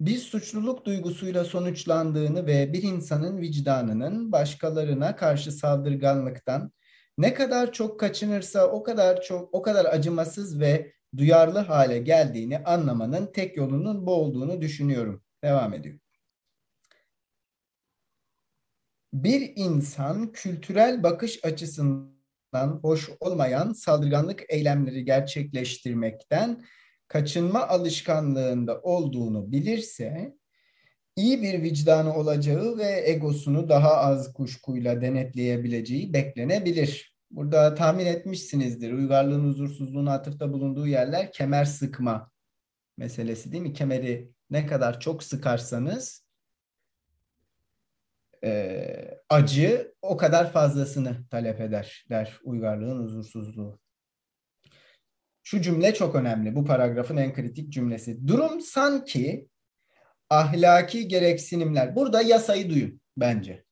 bir 0.00 0.18
suçluluk 0.18 0.84
duygusuyla 0.84 1.44
sonuçlandığını 1.44 2.46
ve 2.46 2.72
bir 2.72 2.82
insanın 2.82 3.40
vicdanının 3.40 4.32
başkalarına 4.32 5.16
karşı 5.16 5.52
saldırganlıktan 5.52 6.72
ne 7.18 7.34
kadar 7.34 7.72
çok 7.72 8.00
kaçınırsa 8.00 8.66
o 8.66 8.82
kadar 8.82 9.22
çok 9.22 9.54
o 9.54 9.62
kadar 9.62 9.84
acımasız 9.84 10.60
ve 10.60 10.92
duyarlı 11.16 11.58
hale 11.58 11.98
geldiğini 11.98 12.58
anlamanın 12.58 13.32
tek 13.32 13.56
yolunun 13.56 14.06
bu 14.06 14.14
olduğunu 14.14 14.60
düşünüyorum. 14.60 15.22
Devam 15.44 15.74
ediyor. 15.74 15.98
Bir 19.12 19.52
insan 19.56 20.32
kültürel 20.32 21.02
bakış 21.02 21.44
açısından 21.44 22.80
hoş 22.82 23.10
olmayan 23.20 23.72
saldırganlık 23.72 24.42
eylemleri 24.48 25.04
gerçekleştirmekten 25.04 26.64
kaçınma 27.08 27.68
alışkanlığında 27.68 28.80
olduğunu 28.80 29.52
bilirse 29.52 30.34
iyi 31.16 31.42
bir 31.42 31.62
vicdanı 31.62 32.16
olacağı 32.16 32.78
ve 32.78 33.02
egosunu 33.10 33.68
daha 33.68 33.96
az 33.96 34.32
kuşkuyla 34.32 35.00
denetleyebileceği 35.00 36.12
beklenebilir. 36.12 37.18
Burada 37.30 37.74
tahmin 37.74 38.06
etmişsinizdir. 38.06 38.92
Uygarlığın 38.92 39.44
huzursuzluğuna 39.44 40.12
atıfta 40.12 40.52
bulunduğu 40.52 40.86
yerler 40.86 41.32
kemer 41.32 41.64
sıkma 41.64 42.30
meselesi 42.96 43.52
değil 43.52 43.62
mi? 43.62 43.72
Kemeri 43.72 44.30
ne 44.50 44.66
kadar 44.66 45.00
çok 45.00 45.22
sıkarsanız 45.22 46.28
e, 48.44 49.20
acı 49.28 49.94
o 50.02 50.16
kadar 50.16 50.52
fazlasını 50.52 51.16
talep 51.30 51.60
eder 51.60 52.06
der 52.10 52.40
uygarlığın 52.44 53.02
huzursuzluğu. 53.02 53.78
Şu 55.48 55.62
cümle 55.62 55.94
çok 55.94 56.14
önemli. 56.14 56.54
Bu 56.54 56.64
paragrafın 56.64 57.16
en 57.16 57.34
kritik 57.34 57.72
cümlesi. 57.72 58.28
Durum 58.28 58.60
sanki 58.60 59.48
ahlaki 60.30 61.08
gereksinimler. 61.08 61.96
Burada 61.96 62.22
yasayı 62.22 62.70
duyun 62.70 63.00
bence. 63.16 63.64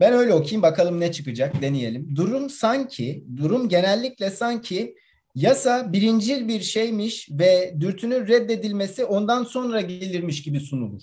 Ben 0.00 0.12
öyle 0.12 0.34
okuyayım 0.34 0.62
bakalım 0.62 1.00
ne 1.00 1.12
çıkacak 1.12 1.62
deneyelim. 1.62 2.16
Durum 2.16 2.50
sanki, 2.50 3.24
durum 3.36 3.68
genellikle 3.68 4.30
sanki 4.30 4.94
yasa 5.34 5.92
birincil 5.92 6.48
bir 6.48 6.60
şeymiş 6.60 7.28
ve 7.30 7.74
dürtünün 7.80 8.26
reddedilmesi 8.26 9.04
ondan 9.04 9.44
sonra 9.44 9.80
gelirmiş 9.80 10.42
gibi 10.42 10.60
sunulur. 10.60 11.02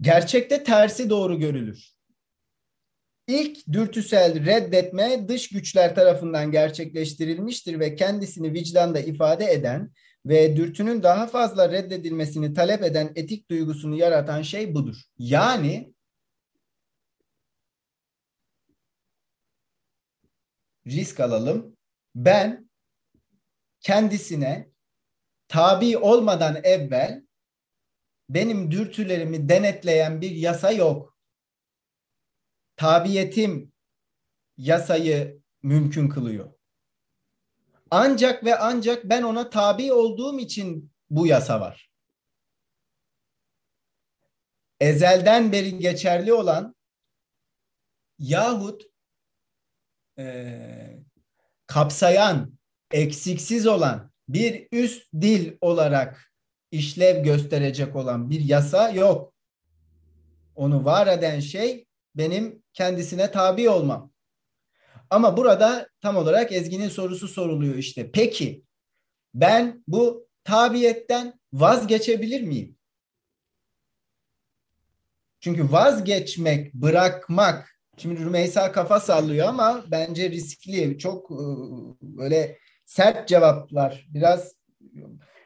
Gerçekte 0.00 0.64
tersi 0.64 1.10
doğru 1.10 1.38
görülür. 1.38 1.93
İlk 3.26 3.72
dürtüsel 3.72 4.46
reddetme 4.46 5.28
dış 5.28 5.48
güçler 5.48 5.94
tarafından 5.94 6.50
gerçekleştirilmiştir 6.50 7.80
ve 7.80 7.94
kendisini 7.94 8.52
vicdanda 8.52 9.00
ifade 9.00 9.52
eden 9.52 9.90
ve 10.26 10.56
dürtünün 10.56 11.02
daha 11.02 11.26
fazla 11.26 11.72
reddedilmesini 11.72 12.54
talep 12.54 12.82
eden 12.82 13.12
etik 13.14 13.50
duygusunu 13.50 13.96
yaratan 13.96 14.42
şey 14.42 14.74
budur. 14.74 14.96
Yani 15.18 15.94
risk 20.86 21.20
alalım. 21.20 21.76
Ben 22.14 22.70
kendisine 23.80 24.68
tabi 25.48 25.98
olmadan 25.98 26.60
evvel 26.64 27.26
benim 28.28 28.70
dürtülerimi 28.70 29.48
denetleyen 29.48 30.20
bir 30.20 30.30
yasa 30.30 30.72
yok 30.72 31.13
tabiyetim 32.76 33.72
yasayı 34.56 35.40
mümkün 35.62 36.08
kılıyor. 36.08 36.52
Ancak 37.90 38.44
ve 38.44 38.58
ancak 38.58 39.04
ben 39.04 39.22
ona 39.22 39.50
tabi 39.50 39.92
olduğum 39.92 40.38
için 40.38 40.92
bu 41.10 41.26
yasa 41.26 41.60
var. 41.60 41.90
Ezelden 44.80 45.52
beri 45.52 45.78
geçerli 45.78 46.32
olan 46.32 46.74
yahut 48.18 48.82
e, 50.18 51.04
kapsayan, 51.66 52.58
eksiksiz 52.90 53.66
olan 53.66 54.12
bir 54.28 54.68
üst 54.72 55.12
dil 55.20 55.56
olarak 55.60 56.32
işlev 56.70 57.24
gösterecek 57.24 57.96
olan 57.96 58.30
bir 58.30 58.40
yasa 58.40 58.90
yok. 58.90 59.34
Onu 60.54 60.84
var 60.84 61.06
eden 61.06 61.40
şey 61.40 61.86
benim 62.14 62.63
kendisine 62.74 63.30
tabi 63.30 63.68
olmam. 63.68 64.12
Ama 65.10 65.36
burada 65.36 65.88
tam 66.00 66.16
olarak 66.16 66.52
Ezgi'nin 66.52 66.88
sorusu 66.88 67.28
soruluyor 67.28 67.74
işte. 67.74 68.10
Peki 68.10 68.64
ben 69.34 69.84
bu 69.88 70.28
tabiyetten 70.44 71.40
vazgeçebilir 71.52 72.42
miyim? 72.42 72.76
Çünkü 75.40 75.72
vazgeçmek, 75.72 76.74
bırakmak, 76.74 77.78
şimdi 77.96 78.20
Rümeysa 78.20 78.72
kafa 78.72 79.00
sallıyor 79.00 79.48
ama 79.48 79.84
bence 79.90 80.30
riskli. 80.30 80.98
Çok 80.98 81.30
ıı, 81.30 81.94
böyle 82.02 82.58
sert 82.86 83.28
cevaplar. 83.28 84.06
Biraz 84.08 84.54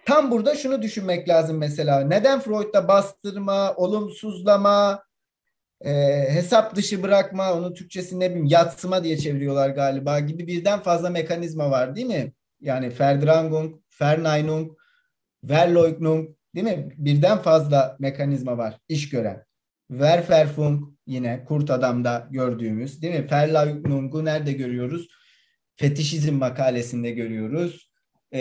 tam 0.07 0.31
burada 0.31 0.55
şunu 0.55 0.83
düşünmek 0.83 1.29
lazım 1.29 1.59
mesela. 1.59 2.01
Neden 2.01 2.41
Freud'da 2.41 2.89
bastırma, 2.89 3.75
olumsuzlama, 3.77 5.08
e, 5.85 5.93
hesap 6.31 6.77
dışı 6.77 7.03
bırakma, 7.03 7.55
onun 7.55 7.75
Türkçesi 7.75 8.21
ne 8.21 8.31
bileyim 8.31 8.47
yatsıma 8.47 9.05
diye 9.05 9.19
çeviriyorlar 9.19 9.71
galiba 9.71 10.21
gibi 10.21 10.47
birden 10.47 10.81
fazla 10.81 11.11
mekanizma 11.11 11.71
var 11.71 11.97
değil 11.97 12.07
mi? 12.07 12.33
Yani 12.61 12.93
Verdrängung, 13.01 13.81
Verneinung, 14.01 14.73
Verleugnung 15.45 16.29
değil 16.55 16.67
mi? 16.67 16.89
Birden 16.97 17.39
fazla 17.39 17.97
mekanizma 17.99 18.59
var 18.59 18.79
iş 18.89 19.09
gören. 19.09 19.45
Ververfung 19.91 20.89
yine 21.07 21.45
Kurt 21.45 21.71
Adam'da 21.71 22.29
gördüğümüz 22.31 23.03
değil 23.03 23.15
mi? 23.15 23.31
Verleugnung'u 23.31 24.25
nerede 24.25 24.53
görüyoruz? 24.53 25.09
Fetişizm 25.77 26.35
makalesinde 26.35 27.11
görüyoruz. 27.11 27.91
E, 28.33 28.41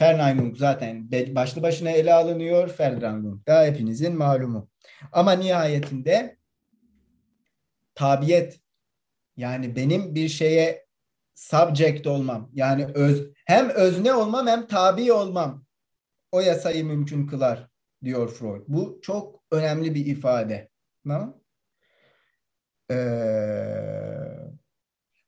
Verneinung 0.00 0.56
zaten 0.56 1.10
başlı 1.12 1.62
başına 1.62 1.90
ele 1.90 2.14
alınıyor. 2.14 2.74
Verdrängung 2.80 3.46
da 3.46 3.64
hepinizin 3.64 4.16
malumu. 4.16 4.68
Ama 5.12 5.32
nihayetinde 5.32 6.36
tabiyet 7.94 8.60
yani 9.36 9.76
benim 9.76 10.14
bir 10.14 10.28
şeye 10.28 10.86
subject 11.34 12.06
olmam 12.06 12.50
yani 12.52 12.86
öz, 12.94 13.30
hem 13.46 13.68
özne 13.68 14.14
olmam 14.14 14.46
hem 14.46 14.66
tabi 14.66 15.12
olmam 15.12 15.64
o 16.32 16.40
yasayı 16.40 16.84
mümkün 16.84 17.26
kılar 17.26 17.68
diyor 18.04 18.28
Freud. 18.28 18.62
Bu 18.68 18.98
çok 19.02 19.42
önemli 19.50 19.94
bir 19.94 20.06
ifade. 20.06 20.70
Tamam? 21.04 21.40
Ee, 22.90 22.96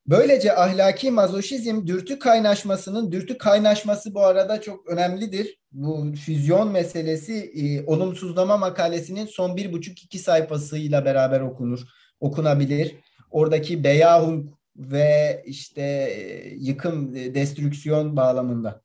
böylece 0.07 0.55
ahlaki 0.55 1.11
mazoşizm 1.11 1.87
dürtü 1.87 2.19
kaynaşmasının 2.19 3.11
dürtü 3.11 3.37
kaynaşması 3.37 4.13
bu 4.13 4.25
arada 4.25 4.61
çok 4.61 4.87
önemlidir. 4.87 5.62
Bu 5.73 6.13
füzyon 6.15 6.71
meselesi 6.71 7.33
e, 7.33 7.85
olumsuzlama 7.85 8.57
makalesinin 8.57 9.25
son 9.25 9.57
bir 9.57 9.73
buçuk 9.73 10.03
iki 10.03 10.19
sayfasıyla 10.19 11.05
beraber 11.05 11.41
okunur, 11.41 11.79
okunabilir. 12.19 12.95
Oradaki 13.31 13.83
Beyahung 13.83 14.49
ve 14.75 15.43
işte 15.45 15.81
e, 15.81 16.49
yıkım, 16.55 17.15
e, 17.15 17.35
destrüksiyon 17.35 18.15
bağlamında. 18.15 18.82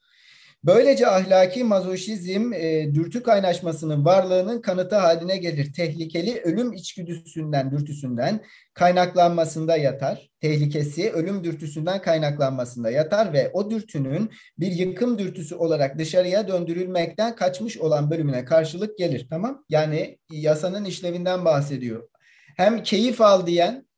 Böylece 0.69 1.07
ahlaki 1.07 1.65
mazoşizm 1.65 2.53
e, 2.53 2.95
dürtü 2.95 3.23
kaynaşmasının 3.23 4.05
varlığının 4.05 4.61
kanıtı 4.61 4.97
haline 4.97 5.37
gelir. 5.37 5.73
Tehlikeli 5.73 6.41
ölüm 6.41 6.73
içgüdüsünden, 6.73 7.71
dürtüsünden 7.71 8.45
kaynaklanmasında 8.75 9.77
yatar. 9.77 10.31
Tehlikesi 10.41 11.13
ölüm 11.13 11.45
dürtüsünden 11.45 12.03
kaynaklanmasında 12.03 12.91
yatar 12.91 13.33
ve 13.33 13.51
o 13.53 13.71
dürtünün 13.71 14.31
bir 14.59 14.73
yıkım 14.73 15.19
dürtüsü 15.19 15.55
olarak 15.55 15.99
dışarıya 15.99 16.49
döndürülmekten 16.49 17.37
kaçmış 17.37 17.79
olan 17.79 18.11
bölümüne 18.11 18.45
karşılık 18.45 18.99
gelir. 18.99 19.27
Tamam? 19.31 19.65
Yani 19.69 20.19
yasanın 20.31 20.85
işlevinden 20.85 21.45
bahsediyor. 21.45 22.09
Hem 22.57 22.83
keyif 22.83 23.21
al 23.21 23.47
diyen 23.47 23.89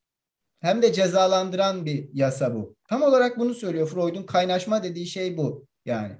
hem 0.61 0.83
de 0.83 0.93
cezalandıran 0.93 1.87
bir 1.87 2.09
yasa 2.13 2.55
bu. 2.55 2.77
Tam 2.89 3.03
olarak 3.03 3.39
bunu 3.39 3.55
söylüyor 3.55 3.89
Freud'un 3.89 4.23
kaynaşma 4.23 4.83
dediği 4.83 5.07
şey 5.07 5.37
bu. 5.37 5.67
Yani 5.85 6.13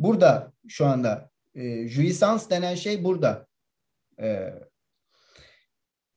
burada 0.00 0.52
şu 0.68 0.86
anda 0.86 1.30
e, 1.54 1.88
jouissance 1.88 2.50
denen 2.50 2.74
şey 2.74 3.04
burada. 3.04 3.46
E, 4.20 4.54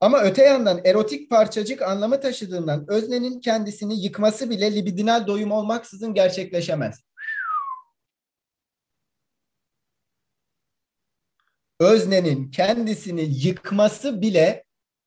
ama 0.02 0.22
öte 0.22 0.44
yandan 0.44 0.82
erotik 0.86 1.30
parçacık 1.30 1.82
anlamı 1.82 2.22
taşıdığından 2.22 2.86
öznenin 2.88 3.40
kendisini 3.40 4.04
yıkması 4.04 4.50
bile 4.50 4.76
libidinal 4.76 5.28
doyum 5.28 5.52
olmaksızın 5.52 6.14
gerçekleşemez. 6.14 7.00
Öznenin 11.80 12.52
kendisini 12.52 13.22
yıkması 13.22 14.22
bile 14.22 14.64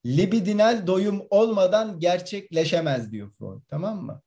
libidinal 0.06 0.86
doyum 0.86 1.26
olmadan 1.30 2.00
gerçekleşemez 2.00 3.12
diyor 3.12 3.30
Freud. 3.30 3.62
Tamam 3.68 4.02
mı? 4.04 4.22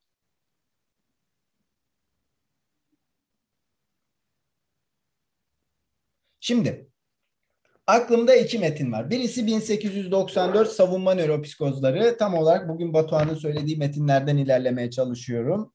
Şimdi 6.49 6.89
aklımda 7.88 8.35
iki 8.35 8.59
metin 8.59 8.91
var. 8.91 9.09
Birisi 9.09 9.47
1894 9.47 10.71
savunma 10.71 11.13
nöropsikozları. 11.15 12.17
Tam 12.17 12.34
olarak 12.34 12.69
bugün 12.69 12.93
Batuhan'ın 12.93 13.35
söylediği 13.35 13.77
metinlerden 13.77 14.38
ilerlemeye 14.38 14.91
çalışıyorum. 14.91 15.73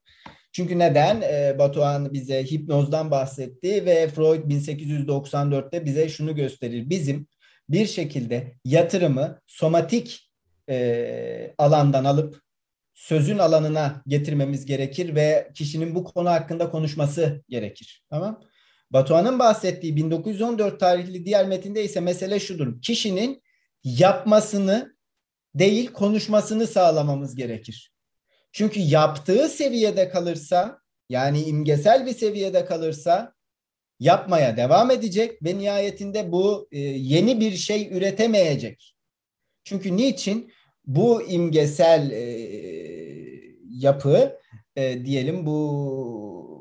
Çünkü 0.53 0.79
neden? 0.79 1.21
Ee, 1.21 1.57
Batuhan 1.59 2.13
bize 2.13 2.45
hipnozdan 2.45 3.11
bahsetti 3.11 3.87
ve 3.87 4.09
Freud 4.09 4.51
1894'te 4.51 5.85
bize 5.85 6.09
şunu 6.09 6.35
gösterir. 6.35 6.91
Bizim 6.91 7.27
bir 7.69 7.87
şekilde 7.87 8.55
yatırımı 8.65 9.41
somatik 9.47 10.31
e, 10.71 11.55
alandan 11.59 12.05
alıp 12.05 12.41
sözün 12.95 13.39
alanına 13.39 14.03
getirmemiz 14.07 14.67
gerekir 14.67 15.15
ve 15.15 15.51
kişinin 15.55 15.95
bu 15.95 16.05
konu 16.05 16.31
hakkında 16.31 16.71
konuşması 16.71 17.43
gerekir. 17.49 18.05
Tamam? 18.11 18.41
Batuhan'ın 18.95 19.39
bahsettiği 19.39 19.97
1914 19.97 20.81
tarihli 20.81 21.25
diğer 21.25 21.47
metinde 21.49 21.85
ise 21.85 22.01
mesele 22.01 22.41
şudur. 22.41 22.83
Kişinin 22.83 23.43
yapmasını 23.85 24.97
değil 25.55 25.93
konuşmasını 25.93 26.67
sağlamamız 26.67 27.35
gerekir. 27.35 27.93
Çünkü 28.53 28.81
yaptığı 28.81 29.49
seviyede 29.49 30.09
kalırsa 30.09 30.79
yani 31.09 31.43
imgesel 31.43 32.07
bir 32.07 32.15
seviyede 32.15 32.65
kalırsa 32.65 33.35
yapmaya 34.01 34.57
devam 34.57 34.91
edecek 34.91 35.43
ve 35.43 35.59
nihayetinde 35.59 36.33
bu 36.33 36.69
e, 36.73 36.79
yeni 36.81 37.41
bir 37.41 37.53
şey 37.53 37.89
üretemeyecek. 37.97 38.97
Çünkü 39.65 39.97
niçin? 39.97 40.53
Bu 40.87 41.23
imgesel 41.23 42.11
e, 42.11 42.23
yapı 43.71 44.39
e, 44.77 45.05
diyelim 45.05 45.47
bu 45.47 46.54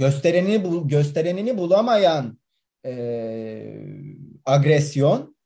gösterenini 0.00 0.64
bu 0.64 0.88
gösterenini 0.88 1.58
bulamayan 1.58 2.38
e, 2.86 2.92
agresyon 4.44 5.36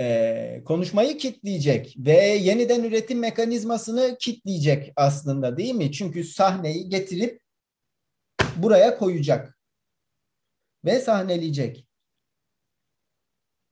e, 0.00 0.62
konuşmayı 0.64 1.18
kitleyecek 1.18 1.94
ve 1.98 2.16
yeniden 2.22 2.84
üretim 2.84 3.18
mekanizmasını 3.18 4.16
kitleyecek 4.20 4.92
aslında 4.96 5.56
değil 5.56 5.74
mi? 5.74 5.92
Çünkü 5.92 6.24
sahneyi 6.24 6.88
getirip 6.88 7.42
buraya 8.56 8.98
koyacak 8.98 9.58
ve 10.84 11.00
sahneleyecek. 11.00 11.86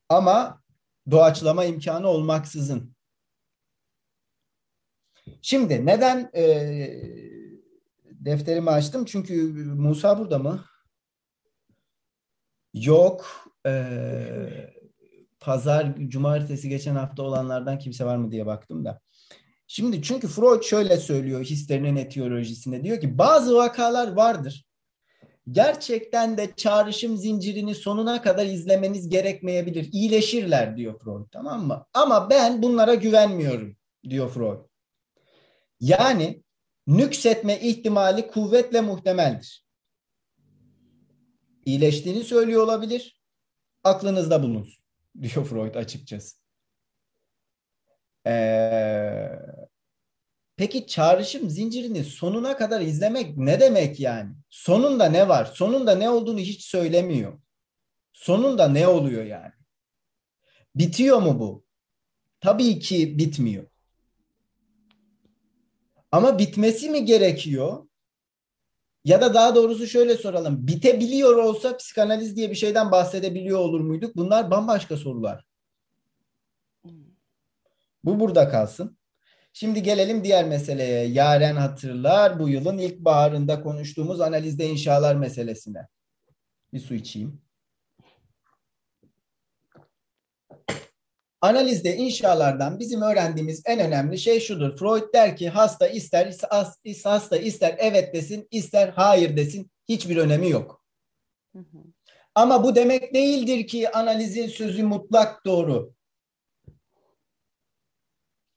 Ama 0.08 0.62
doğaçlama 1.10 1.64
imkanı 1.64 2.08
olmaksızın. 2.08 2.94
Şimdi 5.42 5.86
neden 5.86 6.30
e, 6.34 6.44
defterimi 8.24 8.70
açtım? 8.70 9.04
Çünkü 9.04 9.52
Musa 9.64 10.18
burada 10.18 10.38
mı? 10.38 10.64
Yok. 12.74 13.26
Eee 13.66 14.74
pazar, 15.44 15.94
cumartesi 16.08 16.68
geçen 16.68 16.94
hafta 16.94 17.22
olanlardan 17.22 17.78
kimse 17.78 18.04
var 18.04 18.16
mı 18.16 18.32
diye 18.32 18.46
baktım 18.46 18.84
da. 18.84 19.00
Şimdi 19.66 20.02
çünkü 20.02 20.28
Freud 20.28 20.62
şöyle 20.62 20.96
söylüyor 20.96 21.44
hislerinin 21.44 21.96
etiyolojisinde. 21.96 22.84
Diyor 22.84 23.00
ki 23.00 23.18
bazı 23.18 23.54
vakalar 23.54 24.12
vardır. 24.12 24.64
Gerçekten 25.50 26.36
de 26.36 26.52
çağrışım 26.56 27.16
zincirini 27.16 27.74
sonuna 27.74 28.22
kadar 28.22 28.46
izlemeniz 28.46 29.08
gerekmeyebilir. 29.08 29.88
İyileşirler 29.92 30.76
diyor 30.76 30.98
Freud 30.98 31.26
tamam 31.32 31.66
mı? 31.66 31.86
Ama 31.94 32.30
ben 32.30 32.62
bunlara 32.62 32.94
güvenmiyorum 32.94 33.76
diyor 34.10 34.30
Freud. 34.30 34.58
Yani 35.80 36.43
nüksetme 36.86 37.60
ihtimali 37.60 38.26
kuvvetle 38.26 38.80
muhtemeldir. 38.80 39.66
İyileştiğini 41.64 42.24
söylüyor 42.24 42.62
olabilir. 42.62 43.20
Aklınızda 43.84 44.42
bulunsun 44.42 44.84
diyor 45.22 45.46
Freud 45.46 45.74
açıkçası. 45.74 46.36
Ee, 48.26 49.28
peki 50.56 50.86
çağrışım 50.86 51.50
zincirini 51.50 52.04
sonuna 52.04 52.56
kadar 52.56 52.80
izlemek 52.80 53.36
ne 53.36 53.60
demek 53.60 54.00
yani? 54.00 54.34
Sonunda 54.50 55.04
ne 55.04 55.28
var? 55.28 55.44
Sonunda 55.44 55.94
ne 55.94 56.10
olduğunu 56.10 56.38
hiç 56.38 56.64
söylemiyor. 56.64 57.40
Sonunda 58.12 58.68
ne 58.68 58.88
oluyor 58.88 59.24
yani? 59.24 59.52
Bitiyor 60.74 61.18
mu 61.18 61.40
bu? 61.40 61.64
Tabii 62.40 62.78
ki 62.78 63.18
bitmiyor. 63.18 63.73
Ama 66.14 66.38
bitmesi 66.38 66.90
mi 66.90 67.04
gerekiyor? 67.04 67.86
Ya 69.04 69.20
da 69.20 69.34
daha 69.34 69.54
doğrusu 69.54 69.86
şöyle 69.86 70.16
soralım. 70.16 70.66
Bitebiliyor 70.66 71.36
olsa 71.36 71.76
psikanaliz 71.76 72.36
diye 72.36 72.50
bir 72.50 72.54
şeyden 72.54 72.92
bahsedebiliyor 72.92 73.58
olur 73.58 73.80
muyduk? 73.80 74.16
Bunlar 74.16 74.50
bambaşka 74.50 74.96
sorular. 74.96 75.44
Bu 78.04 78.20
burada 78.20 78.48
kalsın. 78.48 78.98
Şimdi 79.52 79.82
gelelim 79.82 80.24
diğer 80.24 80.44
meseleye. 80.44 81.06
Yaren 81.06 81.56
hatırlar 81.56 82.38
bu 82.38 82.48
yılın 82.48 82.78
ilk 82.78 82.98
baharında 82.98 83.62
konuştuğumuz 83.62 84.20
analizde 84.20 84.66
inşalar 84.66 85.16
meselesine. 85.16 85.88
Bir 86.72 86.80
su 86.80 86.94
içeyim. 86.94 87.43
Analizde 91.44 91.96
inşalardan 91.96 92.78
bizim 92.78 93.02
öğrendiğimiz 93.02 93.62
en 93.66 93.80
önemli 93.80 94.18
şey 94.18 94.40
şudur. 94.40 94.76
Freud 94.76 95.14
der 95.14 95.36
ki 95.36 95.48
hasta 95.48 95.88
ister 95.88 96.34
hasta 97.04 97.36
ister 97.36 97.76
evet 97.78 98.14
desin, 98.14 98.48
ister 98.50 98.88
hayır 98.88 99.36
desin. 99.36 99.70
Hiçbir 99.88 100.16
önemi 100.16 100.50
yok. 100.50 100.84
Hı 101.52 101.58
hı. 101.58 101.78
Ama 102.34 102.64
bu 102.64 102.74
demek 102.74 103.14
değildir 103.14 103.66
ki 103.66 103.90
analizin 103.90 104.48
sözü 104.48 104.82
mutlak 104.82 105.46
doğru. 105.46 105.94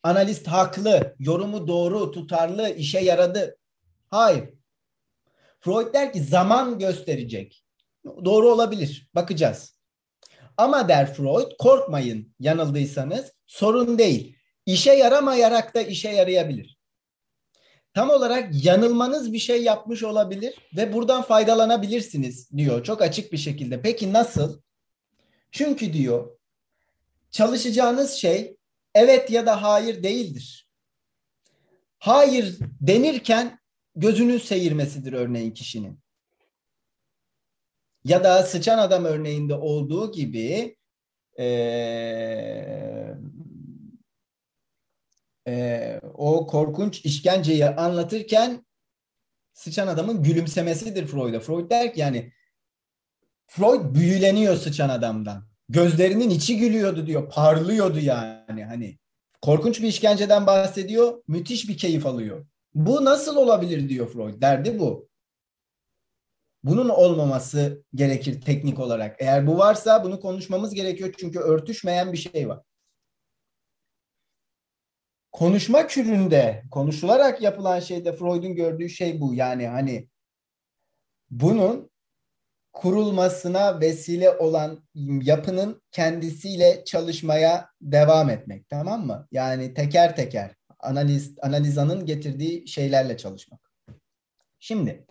Analist 0.03 0.47
haklı, 0.47 1.15
yorumu 1.19 1.67
doğru, 1.67 2.11
tutarlı, 2.11 2.69
işe 2.69 2.99
yaradı. 2.99 3.57
Hayır. 4.09 4.49
Freud 5.59 5.93
der 5.93 6.13
ki 6.13 6.21
zaman 6.21 6.79
gösterecek. 6.79 7.65
Doğru 8.05 8.49
olabilir. 8.49 9.09
Bakacağız. 9.15 9.76
Ama 10.57 10.87
der 10.87 11.13
Freud 11.13 11.51
korkmayın 11.59 12.35
yanıldıysanız 12.39 13.31
sorun 13.47 13.97
değil. 13.97 14.37
İşe 14.65 14.93
yaramayarak 14.93 15.75
da 15.75 15.81
işe 15.81 16.09
yarayabilir. 16.09 16.77
Tam 17.93 18.09
olarak 18.09 18.65
yanılmanız 18.65 19.33
bir 19.33 19.39
şey 19.39 19.63
yapmış 19.63 20.03
olabilir 20.03 20.55
ve 20.77 20.93
buradan 20.93 21.21
faydalanabilirsiniz 21.21 22.51
diyor 22.51 22.83
çok 22.83 23.01
açık 23.01 23.31
bir 23.31 23.37
şekilde. 23.37 23.81
Peki 23.81 24.13
nasıl? 24.13 24.61
Çünkü 25.51 25.93
diyor 25.93 26.37
çalışacağınız 27.31 28.11
şey 28.11 28.57
evet 28.95 29.31
ya 29.31 29.45
da 29.45 29.63
hayır 29.63 30.03
değildir. 30.03 30.67
Hayır 31.99 32.57
denirken 32.81 33.59
gözünün 33.95 34.37
seyirmesidir 34.37 35.13
örneğin 35.13 35.51
kişinin. 35.51 35.99
Ya 38.07 38.23
da 38.23 38.43
sıçan 38.43 38.77
adam 38.77 39.05
örneğinde 39.05 39.53
olduğu 39.53 40.11
gibi 40.11 40.77
e, 41.39 41.45
e, 45.47 45.99
o 46.13 46.47
korkunç 46.47 47.05
işkenceyi 47.05 47.65
anlatırken 47.65 48.65
sıçan 49.53 49.87
adamın 49.87 50.23
gülümsemesidir 50.23 51.07
Freud'a. 51.07 51.39
Freud 51.39 51.69
der 51.69 51.93
ki 51.93 51.99
yani 51.99 52.33
Freud 53.47 53.95
büyüleniyor 53.95 54.55
sıçan 54.55 54.89
adamdan. 54.89 55.47
Gözlerinin 55.69 56.29
içi 56.29 56.57
gülüyordu 56.57 57.07
diyor. 57.07 57.29
Parlıyordu 57.29 57.99
yani. 57.99 58.65
Hani 58.65 58.97
korkunç 59.41 59.81
bir 59.81 59.87
işkenceden 59.87 60.47
bahsediyor. 60.47 61.23
Müthiş 61.27 61.69
bir 61.69 61.77
keyif 61.77 62.05
alıyor. 62.05 62.45
Bu 62.73 63.05
nasıl 63.05 63.35
olabilir 63.35 63.89
diyor 63.89 64.07
Freud. 64.13 64.41
Derdi 64.41 64.79
bu. 64.79 65.09
Bunun 66.63 66.89
olmaması 66.89 67.83
gerekir 67.95 68.41
teknik 68.41 68.79
olarak. 68.79 69.15
Eğer 69.19 69.47
bu 69.47 69.57
varsa 69.57 70.03
bunu 70.03 70.19
konuşmamız 70.19 70.73
gerekiyor 70.73 71.13
çünkü 71.17 71.39
örtüşmeyen 71.39 72.13
bir 72.13 72.17
şey 72.17 72.49
var. 72.49 72.61
Konuşma 75.31 75.87
küründe, 75.87 76.63
konuşularak 76.71 77.41
yapılan 77.41 77.79
şeyde 77.79 78.13
Freud'un 78.13 78.55
gördüğü 78.55 78.89
şey 78.89 79.21
bu. 79.21 79.33
Yani 79.33 79.67
hani 79.67 80.09
bunun 81.29 81.89
kurulmasına 82.73 83.79
vesile 83.79 84.31
olan 84.31 84.87
yapının 85.21 85.81
kendisiyle 85.91 86.83
çalışmaya 86.85 87.69
devam 87.81 88.29
etmek 88.29 88.69
tamam 88.69 89.05
mı? 89.05 89.27
Yani 89.31 89.73
teker 89.73 90.15
teker 90.15 90.55
analiz 90.79 91.35
analizanın 91.41 92.05
getirdiği 92.05 92.67
şeylerle 92.67 93.17
çalışmak. 93.17 93.71
Şimdi 94.59 95.05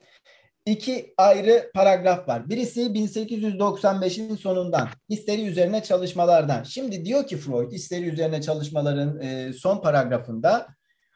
iki 0.66 1.14
ayrı 1.16 1.70
paragraf 1.74 2.28
var. 2.28 2.48
Birisi 2.48 2.80
1895'in 2.80 4.36
sonundan 4.36 4.88
histeri 5.10 5.46
üzerine 5.46 5.82
çalışmalardan. 5.82 6.62
Şimdi 6.62 7.04
diyor 7.04 7.26
ki 7.26 7.36
Freud 7.36 7.72
histeri 7.72 8.08
üzerine 8.08 8.42
çalışmaların 8.42 9.20
e, 9.20 9.52
son 9.52 9.80
paragrafında 9.80 10.66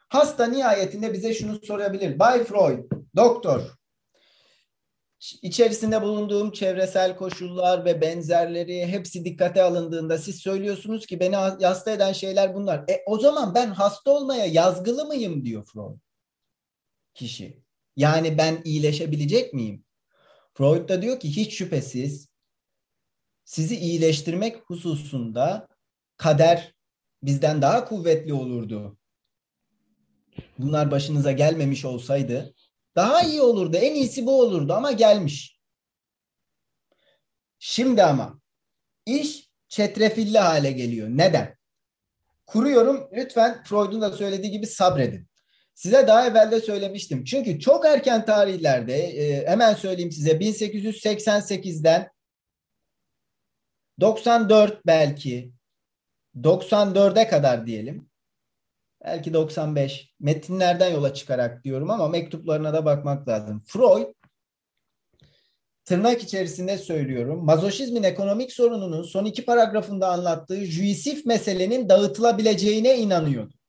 hasta 0.09 0.45
nihayetinde 0.45 1.13
bize 1.13 1.33
şunu 1.33 1.59
sorabilir. 1.65 2.19
Bay 2.19 2.43
Freud, 2.43 2.91
doktor 3.15 3.61
içerisinde 5.41 6.01
bulunduğum 6.01 6.51
çevresel 6.51 7.15
koşullar 7.15 7.85
ve 7.85 8.01
benzerleri 8.01 8.85
hepsi 8.85 9.25
dikkate 9.25 9.63
alındığında 9.63 10.17
siz 10.17 10.35
söylüyorsunuz 10.35 11.05
ki 11.05 11.19
beni 11.19 11.35
hasta 11.35 11.91
eden 11.91 12.13
şeyler 12.13 12.55
bunlar. 12.55 12.79
E 12.89 13.03
o 13.05 13.19
zaman 13.19 13.55
ben 13.55 13.67
hasta 13.67 14.11
olmaya 14.11 14.45
yazgılı 14.45 15.05
mıyım 15.05 15.45
diyor 15.45 15.65
Freud. 15.65 15.97
Kişi. 17.13 17.61
Yani 17.95 18.37
ben 18.37 18.61
iyileşebilecek 18.63 19.53
miyim? 19.53 19.85
Freud 20.53 20.89
da 20.89 21.01
diyor 21.01 21.19
ki 21.19 21.35
hiç 21.35 21.53
şüphesiz 21.53 22.27
sizi 23.43 23.75
iyileştirmek 23.75 24.57
hususunda 24.65 25.67
kader 26.17 26.75
bizden 27.23 27.61
daha 27.61 27.85
kuvvetli 27.85 28.33
olurdu. 28.33 28.97
Bunlar 30.57 30.91
başınıza 30.91 31.31
gelmemiş 31.31 31.85
olsaydı 31.85 32.53
daha 32.95 33.21
iyi 33.21 33.41
olurdu. 33.41 33.77
En 33.77 33.95
iyisi 33.95 34.25
bu 34.25 34.41
olurdu 34.41 34.73
ama 34.73 34.91
gelmiş. 34.91 35.59
Şimdi 37.59 38.03
ama 38.03 38.41
iş 39.05 39.49
çetrefilli 39.67 40.39
hale 40.39 40.71
geliyor. 40.71 41.07
Neden? 41.09 41.57
Kuruyorum. 42.45 43.09
Lütfen 43.13 43.63
Freud'un 43.63 44.01
da 44.01 44.11
söylediği 44.11 44.51
gibi 44.51 44.67
sabredin. 44.67 45.30
Size 45.81 46.07
daha 46.07 46.27
evvel 46.27 46.51
de 46.51 46.61
söylemiştim. 46.61 47.23
Çünkü 47.23 47.59
çok 47.59 47.85
erken 47.85 48.25
tarihlerde 48.25 48.95
e, 48.95 49.47
hemen 49.47 49.73
söyleyeyim 49.73 50.11
size 50.11 50.31
1888'den 50.31 52.09
94 53.99 54.85
belki 54.85 55.51
94'e 56.35 57.27
kadar 57.27 57.67
diyelim 57.67 58.09
belki 59.03 59.33
95 59.33 60.13
metinlerden 60.19 60.89
yola 60.89 61.13
çıkarak 61.13 61.63
diyorum 61.63 61.89
ama 61.89 62.07
mektuplarına 62.07 62.73
da 62.73 62.85
bakmak 62.85 63.27
lazım. 63.27 63.63
Freud 63.67 64.13
tırnak 65.85 66.23
içerisinde 66.23 66.77
söylüyorum. 66.77 67.45
Mazoşizmin 67.45 68.03
ekonomik 68.03 68.51
sorununun 68.53 69.03
son 69.03 69.25
iki 69.25 69.45
paragrafında 69.45 70.07
anlattığı 70.07 70.65
juisif 70.65 71.25
meselenin 71.25 71.89
dağıtılabileceğine 71.89 72.97
inanıyordu. 72.97 73.60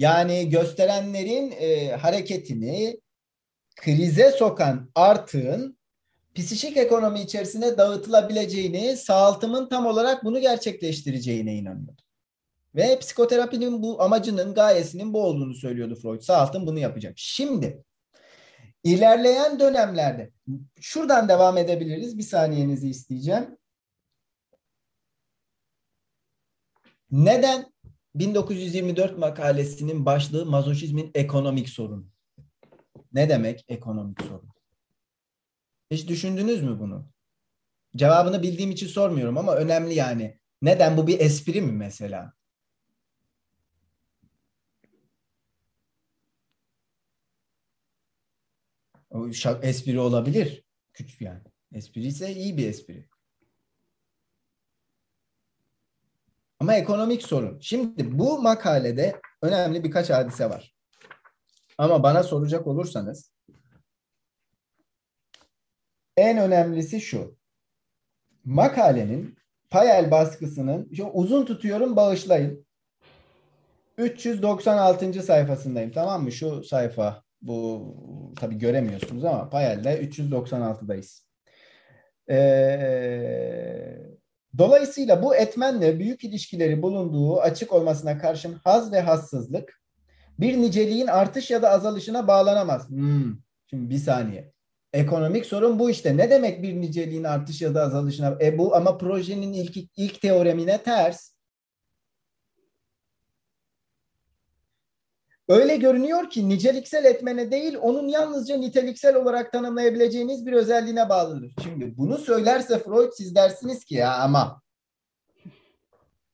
Yani 0.00 0.48
gösterenlerin 0.48 1.50
e, 1.50 1.90
hareketini 1.96 3.00
krize 3.76 4.30
sokan 4.30 4.90
artığın 4.94 5.78
psikik 6.34 6.76
ekonomi 6.76 7.20
içerisinde 7.20 7.78
dağıtılabileceğini, 7.78 8.96
sağaltımın 8.96 9.68
tam 9.68 9.86
olarak 9.86 10.24
bunu 10.24 10.40
gerçekleştireceğine 10.40 11.54
inanıyordu. 11.54 12.02
Ve 12.74 12.98
psikoterapinin 12.98 13.82
bu 13.82 14.02
amacının, 14.02 14.54
gayesinin 14.54 15.14
bu 15.14 15.22
olduğunu 15.22 15.54
söylüyordu 15.54 15.94
Freud. 15.94 16.20
Sağaltım 16.20 16.66
bunu 16.66 16.78
yapacak. 16.78 17.14
Şimdi 17.16 17.84
ilerleyen 18.84 19.60
dönemlerde 19.60 20.30
şuradan 20.80 21.28
devam 21.28 21.58
edebiliriz. 21.58 22.18
Bir 22.18 22.22
saniyenizi 22.22 22.90
isteyeceğim. 22.90 23.58
Neden 27.10 27.72
1924 28.14 29.18
makalesinin 29.18 30.06
başlığı 30.06 30.46
mazoşizmin 30.46 31.10
ekonomik 31.14 31.68
sorunu? 31.68 32.06
Ne 33.12 33.28
demek 33.28 33.64
ekonomik 33.68 34.22
sorun? 34.22 34.50
Hiç 35.90 36.08
düşündünüz 36.08 36.62
mü 36.62 36.78
bunu? 36.80 37.10
Cevabını 37.96 38.42
bildiğim 38.42 38.70
için 38.70 38.86
sormuyorum 38.86 39.38
ama 39.38 39.56
önemli 39.56 39.94
yani. 39.94 40.40
Neden 40.62 40.96
bu 40.96 41.06
bir 41.06 41.20
espri 41.20 41.60
mi 41.60 41.72
mesela? 41.72 42.32
O 49.10 49.32
şak, 49.32 49.64
espri 49.64 50.00
olabilir. 50.00 50.64
Küçük 50.92 51.20
yani. 51.20 51.42
Espri 51.72 52.06
ise 52.06 52.34
iyi 52.34 52.56
bir 52.56 52.68
espri. 52.68 53.09
Ama 56.60 56.74
ekonomik 56.74 57.22
sorun. 57.22 57.58
Şimdi 57.60 58.18
bu 58.18 58.42
makalede 58.42 59.20
önemli 59.42 59.84
birkaç 59.84 60.10
hadise 60.10 60.50
var. 60.50 60.74
Ama 61.78 62.02
bana 62.02 62.22
soracak 62.22 62.66
olursanız 62.66 63.32
en 66.16 66.38
önemlisi 66.38 67.00
şu. 67.00 67.36
Makalenin 68.44 69.38
Payel 69.70 70.10
baskısının 70.10 70.90
şu 70.96 71.04
uzun 71.06 71.44
tutuyorum 71.44 71.96
bağışlayın. 71.96 72.66
396. 73.98 75.22
sayfasındayım 75.22 75.90
tamam 75.90 76.22
mı? 76.22 76.32
Şu 76.32 76.64
sayfa 76.64 77.22
bu 77.42 77.94
tabi 78.36 78.58
göremiyorsunuz 78.58 79.24
ama 79.24 79.50
Payel'de 79.50 80.02
396'dayız. 80.04 81.24
Ee, 82.30 84.19
dolayısıyla 84.58 85.22
bu 85.22 85.34
etmenle 85.34 85.98
büyük 85.98 86.24
ilişkileri 86.24 86.82
bulunduğu 86.82 87.40
açık 87.40 87.72
olmasına 87.72 88.18
karşın 88.18 88.54
haz 88.64 88.92
ve 88.92 89.00
hassızlık 89.00 89.80
bir 90.40 90.56
niceliğin 90.56 91.06
artış 91.06 91.50
ya 91.50 91.62
da 91.62 91.70
azalışına 91.70 92.28
bağlanamaz. 92.28 92.88
Hmm. 92.88 93.34
Şimdi 93.66 93.90
bir 93.90 93.98
saniye. 93.98 94.52
Ekonomik 94.92 95.46
sorun 95.46 95.78
bu 95.78 95.90
işte. 95.90 96.16
Ne 96.16 96.30
demek 96.30 96.62
bir 96.62 96.80
niceliğin 96.80 97.24
artış 97.24 97.62
ya 97.62 97.74
da 97.74 97.82
azalışına? 97.82 98.36
E 98.40 98.58
bu 98.58 98.76
ama 98.76 98.98
projenin 98.98 99.52
ilk 99.52 99.76
ilk 99.96 100.20
teoremine 100.20 100.82
ters. 100.82 101.32
Öyle 105.50 105.76
görünüyor 105.76 106.30
ki 106.30 106.48
niceliksel 106.48 107.04
etmene 107.04 107.50
değil, 107.50 107.76
onun 107.80 108.08
yalnızca 108.08 108.56
niteliksel 108.56 109.16
olarak 109.16 109.52
tanımlayabileceğiniz 109.52 110.46
bir 110.46 110.52
özelliğine 110.52 111.08
bağlıdır. 111.08 111.52
Şimdi 111.62 111.96
bunu 111.96 112.18
söylerse 112.18 112.78
Freud 112.78 113.12
siz 113.12 113.34
dersiniz 113.34 113.84
ki 113.84 113.94
ya 113.94 114.14
ama 114.14 114.62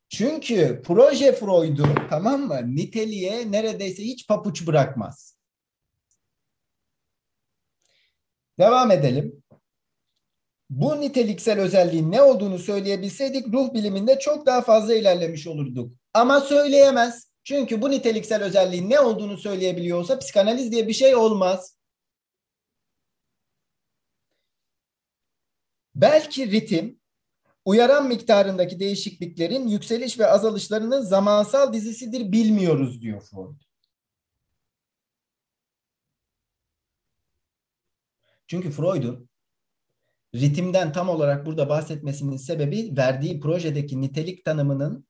çünkü 0.09 0.83
proje 0.85 1.33
Freud'u 1.33 1.87
tamam 2.11 2.41
mı 2.41 2.77
niteliğe 2.77 3.53
neredeyse 3.53 4.03
hiç 4.03 4.29
papuç 4.29 4.67
bırakmaz. 4.67 5.39
Devam 8.59 8.91
edelim. 8.91 9.43
Bu 10.71 11.01
niteliksel 11.01 11.61
özelliğin 11.61 12.13
ne 12.13 12.23
olduğunu 12.23 12.59
söyleyebilseydik 12.59 13.47
ruh 13.47 13.75
biliminde 13.75 14.19
çok 14.19 14.47
daha 14.47 14.61
fazla 14.61 14.95
ilerlemiş 14.95 15.47
olurduk. 15.47 15.93
Ama 16.15 16.41
söyleyemez. 16.41 17.26
Çünkü 17.47 17.83
bu 17.83 17.91
niteliksel 17.91 18.43
özelliğin 18.43 18.91
ne 18.91 19.01
olduğunu 19.01 19.39
söyleyebiliyorsa 19.39 20.19
psikanaliz 20.19 20.73
diye 20.73 20.89
bir 20.89 20.93
şey 20.93 21.17
olmaz. 21.17 21.79
Belki 25.95 26.51
ritim 26.51 27.01
uyaran 27.65 28.09
miktarındaki 28.09 28.81
değişikliklerin 28.81 29.69
yükseliş 29.69 30.19
ve 30.19 30.27
azalışlarının 30.27 31.03
zamansal 31.03 31.73
dizisidir 31.73 32.33
bilmiyoruz 32.33 33.03
diyor 33.03 33.21
Freud. 33.21 33.61
Çünkü 38.47 38.71
Freud'un 38.71 39.29
ritimden 40.35 40.93
tam 40.93 41.09
olarak 41.09 41.47
burada 41.47 41.69
bahsetmesinin 41.69 42.37
sebebi 42.37 42.97
verdiği 42.97 43.41
projedeki 43.41 44.01
nitelik 44.01 44.45
tanımının 44.45 45.07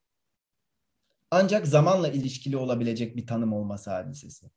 ancak 1.31 1.67
zamanla 1.67 2.07
ilişkili 2.07 2.57
olabilecek 2.57 3.17
bir 3.17 3.27
tanım 3.27 3.53
olması 3.53 3.91
hadisesi. 3.91 4.51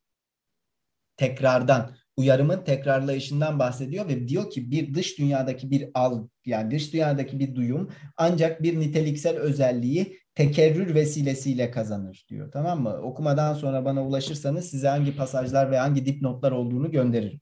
Tekrardan, 1.16 1.96
uyarımın 2.16 2.64
tekrarlayışından 2.64 3.58
bahsediyor 3.58 4.08
ve 4.08 4.28
diyor 4.28 4.50
ki 4.50 4.70
bir 4.70 4.94
dış 4.94 5.18
dünyadaki 5.18 5.70
bir 5.70 5.90
al, 5.94 6.28
yani 6.44 6.70
dış 6.70 6.92
dünyadaki 6.92 7.38
bir 7.38 7.54
duyum 7.54 7.90
ancak 8.16 8.62
bir 8.62 8.80
niteliksel 8.80 9.36
özelliği 9.36 10.18
tekerrür 10.34 10.94
vesilesiyle 10.94 11.70
kazanır 11.70 12.26
diyor. 12.28 12.52
Tamam 12.52 12.82
mı? 12.82 12.96
Okumadan 13.02 13.54
sonra 13.54 13.84
bana 13.84 14.06
ulaşırsanız 14.06 14.70
size 14.70 14.88
hangi 14.88 15.16
pasajlar 15.16 15.70
ve 15.70 15.78
hangi 15.78 16.06
dipnotlar 16.06 16.52
olduğunu 16.52 16.90
gönderirim. 16.90 17.40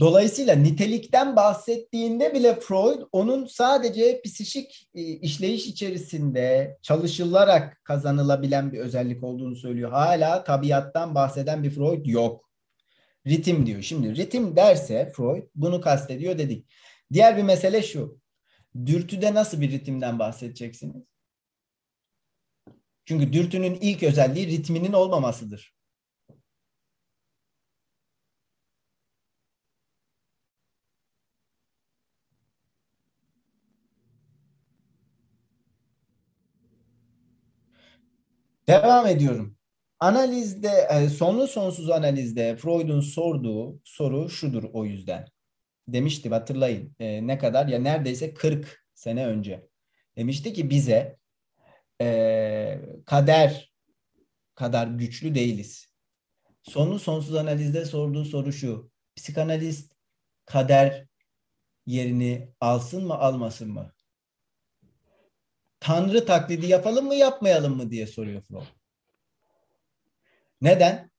Dolayısıyla 0.00 0.54
nitelikten 0.54 1.36
bahsettiğinde 1.36 2.34
bile 2.34 2.60
Freud 2.60 3.02
onun 3.12 3.46
sadece 3.46 4.22
psişik 4.22 4.88
e, 4.94 5.02
işleyiş 5.02 5.66
içerisinde 5.66 6.78
çalışılarak 6.82 7.84
kazanılabilen 7.84 8.72
bir 8.72 8.78
özellik 8.78 9.24
olduğunu 9.24 9.56
söylüyor. 9.56 9.90
Hala 9.90 10.44
tabiattan 10.44 11.14
bahseden 11.14 11.62
bir 11.62 11.70
Freud 11.70 12.06
yok. 12.06 12.50
Ritim 13.26 13.66
diyor. 13.66 13.82
Şimdi 13.82 14.16
ritim 14.16 14.56
derse 14.56 15.12
Freud 15.16 15.42
bunu 15.54 15.80
kastediyor 15.80 16.38
dedik. 16.38 16.66
Diğer 17.12 17.36
bir 17.36 17.42
mesele 17.42 17.82
şu. 17.82 18.18
Dürtüde 18.86 19.34
nasıl 19.34 19.60
bir 19.60 19.70
ritimden 19.70 20.18
bahsedeceksiniz? 20.18 21.02
Çünkü 23.04 23.32
dürtünün 23.32 23.74
ilk 23.74 24.02
özelliği 24.02 24.46
ritminin 24.46 24.92
olmamasıdır. 24.92 25.73
Devam 38.68 39.06
ediyorum. 39.06 39.56
Analizde, 40.00 40.88
e, 40.90 41.08
sonlu 41.08 41.48
sonsuz 41.48 41.90
analizde 41.90 42.56
Freud'un 42.56 43.00
sorduğu 43.00 43.80
soru 43.84 44.30
şudur 44.30 44.64
o 44.72 44.84
yüzden. 44.84 45.26
Demişti 45.88 46.28
hatırlayın 46.28 46.96
e, 47.00 47.26
ne 47.26 47.38
kadar 47.38 47.66
ya 47.68 47.78
neredeyse 47.78 48.34
40 48.34 48.86
sene 48.94 49.26
önce. 49.26 49.68
Demişti 50.16 50.52
ki 50.52 50.70
bize 50.70 51.18
e, 52.00 52.80
kader 53.06 53.72
kadar 54.54 54.86
güçlü 54.86 55.34
değiliz. 55.34 55.86
Sonlu 56.62 56.98
sonsuz 56.98 57.34
analizde 57.34 57.84
sorduğu 57.84 58.24
soru 58.24 58.52
şu. 58.52 58.90
Psikanalist 59.16 59.92
kader 60.46 61.06
yerini 61.86 62.48
alsın 62.60 63.06
mı 63.06 63.14
almasın 63.14 63.70
mı? 63.70 63.93
Tanrı 65.84 66.26
taklidi 66.26 66.66
yapalım 66.66 67.06
mı 67.06 67.14
yapmayalım 67.14 67.76
mı 67.76 67.90
diye 67.90 68.06
soruyor 68.06 68.42
Freud. 68.42 68.62
Neden? 70.60 71.10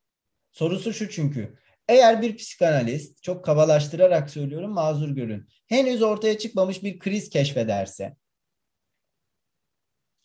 Sorusu 0.52 0.94
şu 0.94 1.10
çünkü. 1.10 1.60
Eğer 1.88 2.22
bir 2.22 2.38
psikanalist, 2.38 3.24
çok 3.24 3.46
kabalaştırarak 3.46 4.30
söylüyorum 4.30 4.72
mazur 4.72 5.10
görün, 5.10 5.48
henüz 5.68 6.02
ortaya 6.02 6.38
çıkmamış 6.38 6.84
bir 6.84 7.00
kriz 7.00 7.30
keşfederse, 7.30 8.16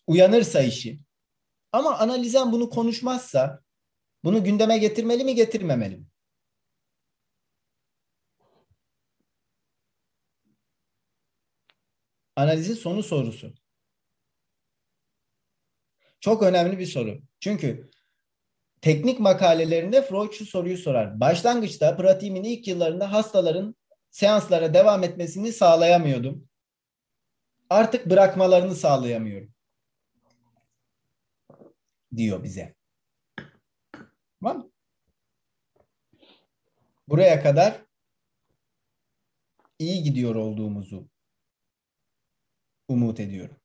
uyanırsa 0.07 0.61
işi, 0.61 0.99
ama 1.71 1.97
analizen 1.97 2.51
bunu 2.51 2.69
konuşmazsa, 2.69 3.61
bunu 4.23 4.43
gündeme 4.43 4.77
getirmeli 4.77 5.23
mi 5.23 5.35
getirmemeli 5.35 5.97
mi? 5.97 6.05
Analizin 12.35 12.75
sonu 12.75 13.03
sorusu. 13.03 13.60
Çok 16.21 16.43
önemli 16.43 16.79
bir 16.79 16.85
soru. 16.85 17.21
Çünkü 17.39 17.89
teknik 18.81 19.19
makalelerinde 19.19 20.01
Freud 20.01 20.31
şu 20.31 20.45
soruyu 20.45 20.77
sorar. 20.77 21.19
Başlangıçta 21.19 21.97
pratiğimin 21.97 22.43
ilk 22.43 22.67
yıllarında 22.67 23.11
hastaların 23.11 23.75
seanslara 24.11 24.73
devam 24.73 25.03
etmesini 25.03 25.53
sağlayamıyordum. 25.53 26.49
Artık 27.69 28.09
bırakmalarını 28.09 28.75
sağlayamıyorum. 28.75 29.53
Diyor 32.15 32.43
bize. 32.43 32.75
Tamam 34.41 34.71
Buraya 37.07 37.43
kadar 37.43 37.85
iyi 39.79 40.03
gidiyor 40.03 40.35
olduğumuzu 40.35 41.09
umut 42.87 43.19
ediyorum. 43.19 43.60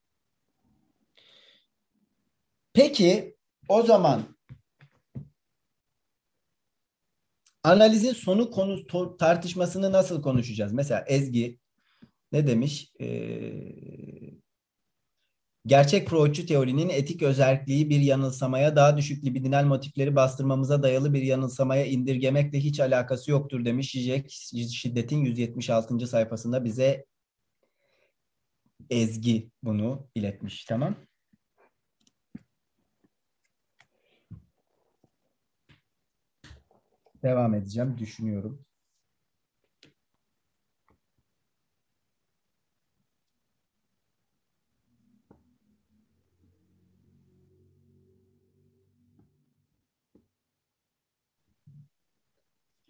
Peki 2.77 3.35
o 3.69 3.81
zaman 3.81 4.37
analizin 7.63 8.13
sonu 8.13 8.51
konu 8.51 9.17
tartışmasını 9.17 9.91
nasıl 9.91 10.21
konuşacağız? 10.21 10.73
Mesela 10.73 11.05
Ezgi 11.07 11.59
ne 12.31 12.47
demiş? 12.47 12.91
Ee, 13.01 13.07
gerçek 15.65 16.09
Freudçu 16.09 16.45
teorinin 16.45 16.89
etik 16.89 17.21
özelliği 17.21 17.89
bir 17.89 17.99
yanılsamaya, 17.99 18.75
daha 18.75 18.97
düşük 18.97 19.25
libidinal 19.25 19.65
motifleri 19.65 20.15
bastırmamıza 20.15 20.83
dayalı 20.83 21.13
bir 21.13 21.21
yanılsamaya 21.21 21.85
indirgemekle 21.85 22.59
hiç 22.59 22.79
alakası 22.79 23.31
yoktur 23.31 23.65
demiş 23.65 23.91
Zizek 23.91 24.31
Şiddet'in 24.71 25.17
176. 25.17 26.07
sayfasında 26.07 26.65
bize 26.65 27.05
Ezgi 28.89 29.49
bunu 29.63 30.07
iletmiş. 30.15 30.65
Tamam. 30.65 31.06
Devam 37.27 37.53
edeceğim 37.53 37.97
düşünüyorum. 37.97 38.65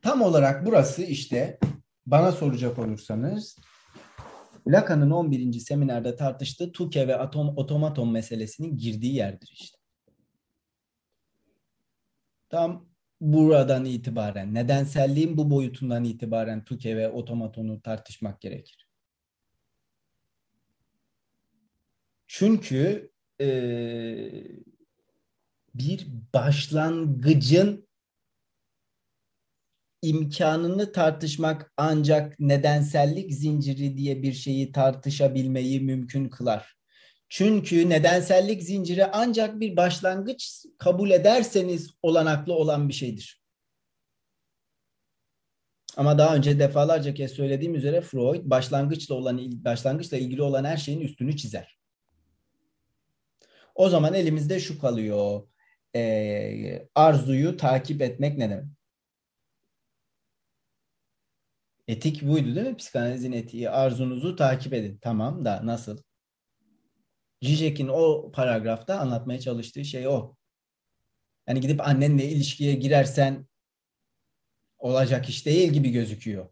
Tam 0.02 0.22
olarak 0.22 0.66
burası 0.66 1.04
işte 1.04 1.60
bana 2.06 2.32
soracak 2.32 2.80
olursanız 2.80 3.58
Lacan'ın 4.68 5.12
11. 5.12 5.60
seminerde 5.60 6.16
tartıştığı 6.16 6.72
Tuke 6.72 7.08
ve 7.08 7.16
atom 7.16 7.58
otomaton 7.58 8.12
meselesinin 8.12 8.78
girdiği 8.78 9.16
yerdir 9.16 9.52
işte. 9.54 9.78
Tam 12.50 12.97
buradan 13.22 13.86
itibaren, 13.86 14.54
nedenselliğin 14.54 15.38
bu 15.38 15.52
boyutundan 15.52 16.04
itibaren 16.04 16.64
Tuke 16.64 16.98
ve 16.98 17.10
otomatonu 17.10 17.82
tartışmak 17.82 18.42
gerekir. 18.42 18.88
Çünkü 22.28 23.12
e, 23.42 23.48
bir 25.76 26.08
başlangıcın 26.34 27.88
imkanını 30.02 30.92
tartışmak 30.92 31.74
ancak 31.78 32.40
nedensellik 32.40 33.34
zinciri 33.34 33.98
diye 33.98 34.22
bir 34.24 34.34
şeyi 34.34 34.72
tartışabilmeyi 34.72 35.82
mümkün 35.82 36.30
kılar. 36.30 36.77
Çünkü 37.30 37.90
nedensellik 37.90 38.64
zinciri 38.64 39.06
ancak 39.06 39.60
bir 39.60 39.78
başlangıç 39.78 40.66
kabul 40.78 41.12
ederseniz 41.12 41.94
olanaklı 42.04 42.54
olan 42.54 42.90
bir 42.90 42.94
şeydir. 42.94 43.42
Ama 45.98 46.18
daha 46.18 46.36
önce 46.36 46.60
defalarca 46.60 47.14
kez 47.14 47.32
söylediğim 47.32 47.76
üzere 47.76 48.02
Freud 48.02 48.42
başlangıçla 48.44 49.16
olan 49.16 49.66
başlangıçla 49.66 50.18
ilgili 50.18 50.42
olan 50.42 50.64
her 50.64 50.78
şeyin 50.78 51.02
üstünü 51.02 51.38
çizer. 51.38 51.78
O 53.76 53.90
zaman 53.90 54.14
elimizde 54.14 54.60
şu 54.60 54.80
kalıyor. 54.80 55.48
Ee, 55.96 56.88
arzuyu 56.96 57.58
takip 57.58 58.02
etmek 58.02 58.38
ne 58.38 58.50
demek? 58.50 58.66
Etik 61.88 62.22
buydu 62.22 62.56
değil 62.56 62.68
mi? 62.68 62.78
Psikanalizin 62.78 63.32
etiği. 63.32 63.70
Arzunuzu 63.70 64.36
takip 64.36 64.74
edin. 64.74 64.98
Tamam 65.02 65.46
da 65.46 65.62
nasıl? 65.64 65.98
Zizek'in 67.42 67.88
o 67.88 68.32
paragrafta 68.32 69.00
anlatmaya 69.00 69.40
çalıştığı 69.40 69.86
şey 69.86 70.08
o. 70.08 70.36
Yani 71.48 71.62
gidip 71.62 71.88
annenle 71.88 72.26
ilişkiye 72.26 72.74
girersen 72.74 73.48
olacak 74.78 75.30
iş 75.30 75.46
değil 75.46 75.70
gibi 75.74 75.92
gözüküyor. 75.92 76.50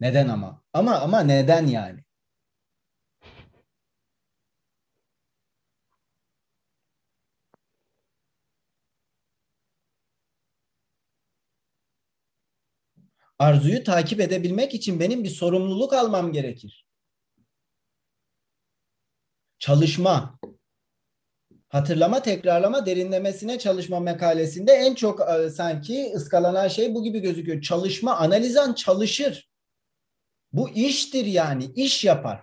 Neden 0.00 0.28
ama? 0.28 0.62
Ama 0.72 0.96
ama 1.00 1.20
neden 1.20 1.66
yani? 1.66 2.04
Arzuyu 13.38 13.84
takip 13.84 14.20
edebilmek 14.20 14.74
için 14.74 15.00
benim 15.00 15.24
bir 15.24 15.28
sorumluluk 15.28 15.92
almam 15.92 16.32
gerekir. 16.32 16.87
Çalışma, 19.68 20.38
hatırlama, 21.68 22.22
tekrarlama, 22.22 22.86
derinlemesine 22.86 23.58
çalışma 23.58 24.00
makalesinde 24.00 24.72
en 24.72 24.94
çok 24.94 25.20
e, 25.20 25.50
sanki 25.50 26.12
ıskalanan 26.14 26.68
şey 26.68 26.94
bu 26.94 27.04
gibi 27.04 27.20
gözüküyor. 27.20 27.62
Çalışma, 27.62 28.16
analizan 28.16 28.72
çalışır. 28.72 29.50
Bu 30.52 30.70
iştir 30.70 31.24
yani, 31.26 31.64
iş 31.64 32.04
yapar. 32.04 32.40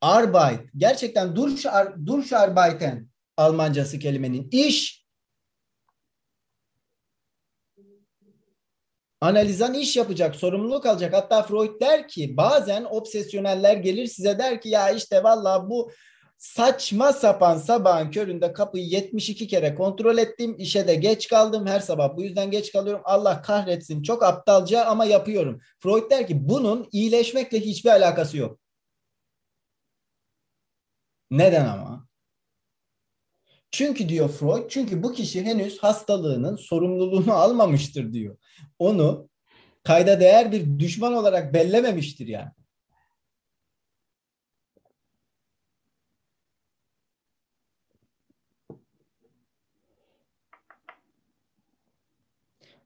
Arbeit, 0.00 0.60
gerçekten 0.76 1.36
durch, 1.36 1.66
Durcharbeiten 2.06 3.08
Almancası 3.36 3.98
kelimenin 3.98 4.48
iş. 4.50 5.05
Analizan 9.20 9.74
iş 9.74 9.96
yapacak, 9.96 10.36
sorumluluk 10.36 10.86
alacak. 10.86 11.14
Hatta 11.14 11.42
Freud 11.42 11.80
der 11.80 12.08
ki 12.08 12.36
bazen 12.36 12.84
obsesyoneller 12.90 13.76
gelir 13.76 14.06
size 14.06 14.38
der 14.38 14.60
ki 14.60 14.68
ya 14.68 14.90
işte 14.90 15.22
vallahi 15.24 15.70
bu 15.70 15.90
saçma 16.38 17.12
sapan 17.12 17.58
sabahın 17.58 18.10
köründe 18.10 18.52
kapıyı 18.52 18.84
72 18.84 19.46
kere 19.46 19.74
kontrol 19.74 20.18
ettim. 20.18 20.54
İşe 20.58 20.88
de 20.88 20.94
geç 20.94 21.28
kaldım 21.28 21.66
her 21.66 21.80
sabah. 21.80 22.16
Bu 22.16 22.22
yüzden 22.22 22.50
geç 22.50 22.72
kalıyorum. 22.72 23.02
Allah 23.04 23.42
kahretsin. 23.42 24.02
Çok 24.02 24.22
aptalca 24.22 24.84
ama 24.84 25.04
yapıyorum. 25.04 25.60
Freud 25.78 26.10
der 26.10 26.26
ki 26.26 26.48
bunun 26.48 26.88
iyileşmekle 26.92 27.60
hiçbir 27.60 27.90
alakası 27.90 28.36
yok. 28.36 28.58
Neden 31.30 31.66
ama? 31.66 32.05
Çünkü 33.70 34.08
diyor 34.08 34.28
Freud, 34.28 34.70
çünkü 34.70 35.02
bu 35.02 35.12
kişi 35.12 35.44
henüz 35.44 35.78
hastalığının 35.78 36.56
sorumluluğunu 36.56 37.32
almamıştır 37.32 38.12
diyor. 38.12 38.36
Onu 38.78 39.28
kayda 39.84 40.20
değer 40.20 40.52
bir 40.52 40.78
düşman 40.78 41.12
olarak 41.12 41.54
bellememiştir 41.54 42.26
yani. 42.26 42.50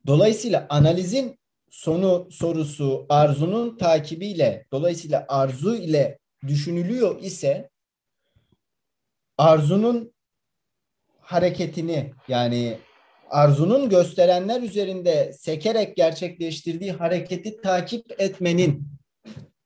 Dolayısıyla 0.06 0.66
analizin 0.70 1.38
sonu 1.70 2.28
sorusu 2.30 3.06
arzunun 3.08 3.76
takibiyle, 3.76 4.66
dolayısıyla 4.72 5.26
arzu 5.28 5.74
ile 5.74 6.18
düşünülüyor 6.46 7.22
ise 7.22 7.70
arzunun 9.38 10.12
hareketini 11.30 12.10
yani 12.28 12.76
arzunun 13.30 13.88
gösterenler 13.88 14.62
üzerinde 14.62 15.32
sekerek 15.32 15.96
gerçekleştirdiği 15.96 16.92
hareketi 16.92 17.60
takip 17.60 18.04
etmenin 18.18 18.88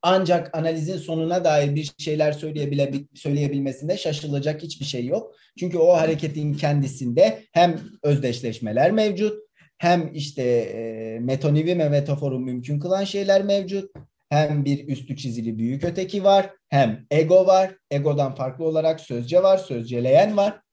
ancak 0.03 0.57
analizin 0.57 0.99
sonuna 0.99 1.45
dair 1.45 1.75
bir 1.75 1.93
şeyler 1.99 2.33
söyleyebilmesinde 3.15 3.97
şaşılacak 3.97 4.63
hiçbir 4.63 4.85
şey 4.85 5.07
yok. 5.07 5.35
Çünkü 5.59 5.79
o 5.79 5.93
hareketin 5.93 6.55
kendisinde 6.55 7.43
hem 7.53 7.81
özdeşleşmeler 8.03 8.91
mevcut, 8.91 9.39
hem 9.79 10.11
işte 10.15 10.43
e, 10.43 11.19
metonivi 11.21 11.79
ve 11.79 11.89
metaforu 11.89 12.39
mümkün 12.39 12.79
kılan 12.79 13.05
şeyler 13.05 13.45
mevcut, 13.45 13.91
hem 14.31 14.65
bir 14.65 14.89
üstü 14.89 15.17
çizili 15.17 15.59
büyük 15.59 15.85
öteki 15.85 16.25
var, 16.25 16.51
hem 16.69 17.07
ego 17.11 17.47
var, 17.47 17.77
egodan 17.91 18.35
farklı 18.35 18.65
olarak 18.65 19.01
sözce 19.01 19.43
var, 19.43 19.59
sözceleyen 19.59 20.37
var 20.37 20.64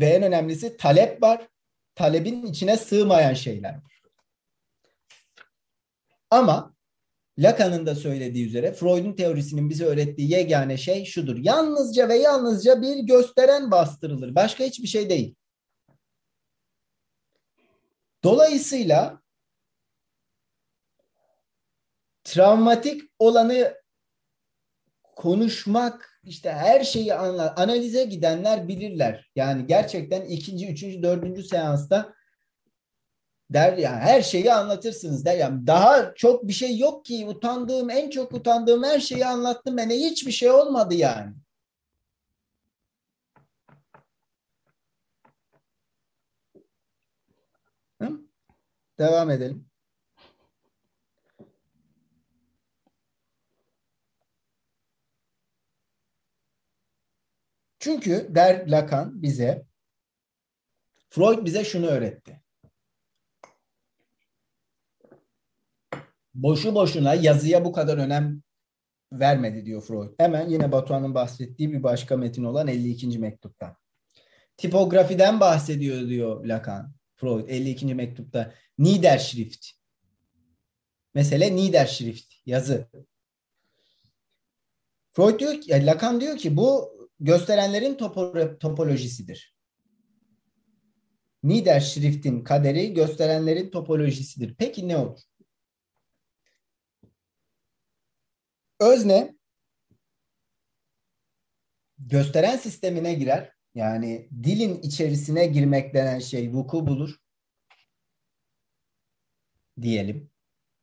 ve 0.00 0.06
en 0.06 0.22
önemlisi 0.22 0.76
talep 0.76 1.22
var. 1.22 1.48
Talebin 1.94 2.46
içine 2.46 2.76
sığmayan 2.76 3.34
şeyler 3.34 3.74
var. 3.74 4.02
Ama 6.30 6.74
Lacan'ın 7.38 7.86
da 7.86 7.94
söylediği 7.94 8.46
üzere 8.46 8.72
Freud'un 8.72 9.12
teorisinin 9.12 9.70
bize 9.70 9.84
öğrettiği 9.84 10.30
yegane 10.30 10.76
şey 10.76 11.04
şudur. 11.04 11.36
Yalnızca 11.36 12.08
ve 12.08 12.16
yalnızca 12.16 12.82
bir 12.82 12.96
gösteren 12.96 13.70
bastırılır. 13.70 14.34
Başka 14.34 14.64
hiçbir 14.64 14.88
şey 14.88 15.10
değil. 15.10 15.34
Dolayısıyla 18.24 19.22
travmatik 22.24 23.02
olanı 23.18 23.74
konuşmak 25.16 26.17
işte 26.28 26.52
her 26.52 26.84
şeyi 26.84 27.14
anla, 27.14 27.54
analize 27.56 28.04
gidenler 28.04 28.68
bilirler. 28.68 29.30
Yani 29.36 29.66
gerçekten 29.66 30.24
ikinci, 30.24 30.68
üçüncü, 30.68 31.02
dördüncü 31.02 31.42
seansta 31.42 32.14
der 33.50 33.78
ya 33.78 34.00
her 34.00 34.22
şeyi 34.22 34.52
anlatırsınız 34.52 35.24
der 35.24 35.36
yani 35.36 35.66
daha 35.66 36.14
çok 36.14 36.48
bir 36.48 36.52
şey 36.52 36.78
yok 36.78 37.04
ki 37.04 37.26
utandığım 37.26 37.90
en 37.90 38.10
çok 38.10 38.32
utandığım 38.32 38.84
her 38.84 39.00
şeyi 39.00 39.26
anlattım 39.26 39.76
bana 39.76 39.92
hiçbir 39.92 40.32
şey 40.32 40.50
olmadı 40.50 40.94
yani. 40.94 41.34
Devam 48.98 49.30
edelim. 49.30 49.67
Çünkü 57.78 58.26
der 58.34 58.70
Lacan 58.70 59.22
bize 59.22 59.66
Freud 61.10 61.44
bize 61.44 61.64
şunu 61.64 61.86
öğretti. 61.86 62.42
Boşu 66.34 66.74
boşuna 66.74 67.14
yazıya 67.14 67.64
bu 67.64 67.72
kadar 67.72 67.98
önem 67.98 68.42
vermedi 69.12 69.66
diyor 69.66 69.82
Freud. 69.82 70.14
Hemen 70.18 70.48
yine 70.48 70.72
Batuhan'ın 70.72 71.14
bahsettiği 71.14 71.72
bir 71.72 71.82
başka 71.82 72.16
metin 72.16 72.44
olan 72.44 72.68
52. 72.68 73.18
mektupta. 73.18 73.76
Tipografiden 74.56 75.40
bahsediyor 75.40 76.08
diyor 76.08 76.44
Lacan. 76.44 76.92
Freud 77.16 77.48
52. 77.48 77.94
mektupta. 77.94 78.54
Niederschrift. 78.78 79.66
Mesele 81.14 81.56
Niederschrift. 81.56 82.34
Yazı. 82.46 82.88
Freud 85.12 85.40
diyor 85.40 85.60
ki, 85.60 85.86
Lacan 85.86 86.20
diyor 86.20 86.36
ki 86.36 86.56
bu 86.56 86.97
gösterenlerin 87.20 87.94
topo, 87.94 88.58
topolojisidir. 88.60 89.54
Niederschrift'in 91.42 92.44
kaderi 92.44 92.94
gösterenlerin 92.94 93.70
topolojisidir. 93.70 94.54
Peki 94.54 94.88
ne 94.88 94.96
olur? 94.96 95.20
Özne 98.80 99.38
gösteren 101.98 102.56
sistemine 102.56 103.14
girer. 103.14 103.52
Yani 103.74 104.28
dilin 104.42 104.82
içerisine 104.82 105.46
girmek 105.46 105.94
denen 105.94 106.18
şey 106.18 106.52
vuku 106.52 106.86
bulur. 106.86 107.16
Diyelim. 109.82 110.27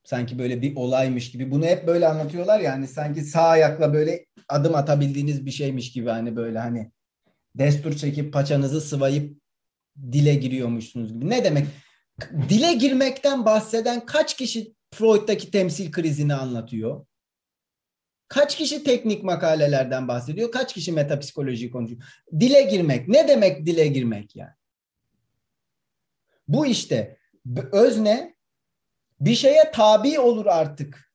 Sanki 0.06 0.40
böyle 0.40 0.62
bir 0.62 0.76
olaymış 0.76 1.32
gibi. 1.32 1.52
Bunu 1.52 1.66
hep 1.66 1.88
böyle 1.88 2.08
anlatıyorlar 2.08 2.60
ya 2.60 2.72
hani 2.72 2.88
sanki 2.88 3.22
sağ 3.22 3.48
ayakla 3.48 3.94
böyle 3.94 4.26
adım 4.50 4.76
atabildiğiniz 4.76 5.46
bir 5.46 5.52
şeymiş 5.52 5.92
gibi 5.92 6.10
hani 6.10 6.36
böyle 6.36 6.60
hani 6.60 6.92
destur 7.56 7.96
çekip 7.96 8.34
paçanızı 8.34 8.82
sıvayıp 8.82 9.42
dile 10.12 10.36
giriyormuşsunuz 10.36 11.14
gibi. 11.14 11.30
Ne 11.30 11.44
demek? 11.44 11.68
Dile 12.50 12.74
girmekten 12.74 13.46
bahseden 13.46 14.06
kaç 14.06 14.38
kişi 14.38 14.74
Freud'daki 14.94 15.52
temsil 15.52 15.92
krizini 15.92 16.34
anlatıyor? 16.34 17.06
Kaç 18.28 18.58
kişi 18.58 18.84
teknik 18.84 19.24
makalelerden 19.24 20.08
bahsediyor? 20.08 20.52
Kaç 20.52 20.74
kişi 20.74 20.92
metapsikoloji 20.92 21.72
konuşuyor? 21.72 22.02
Dile 22.40 22.62
girmek. 22.62 23.08
Ne 23.08 23.28
demek 23.28 23.66
dile 23.66 23.88
girmek 23.88 24.36
yani? 24.36 24.54
Bu 26.48 26.66
işte 26.66 27.18
özne 27.72 28.35
bir 29.26 29.36
şeye 29.36 29.72
tabi 29.72 30.20
olur 30.20 30.46
artık. 30.46 31.12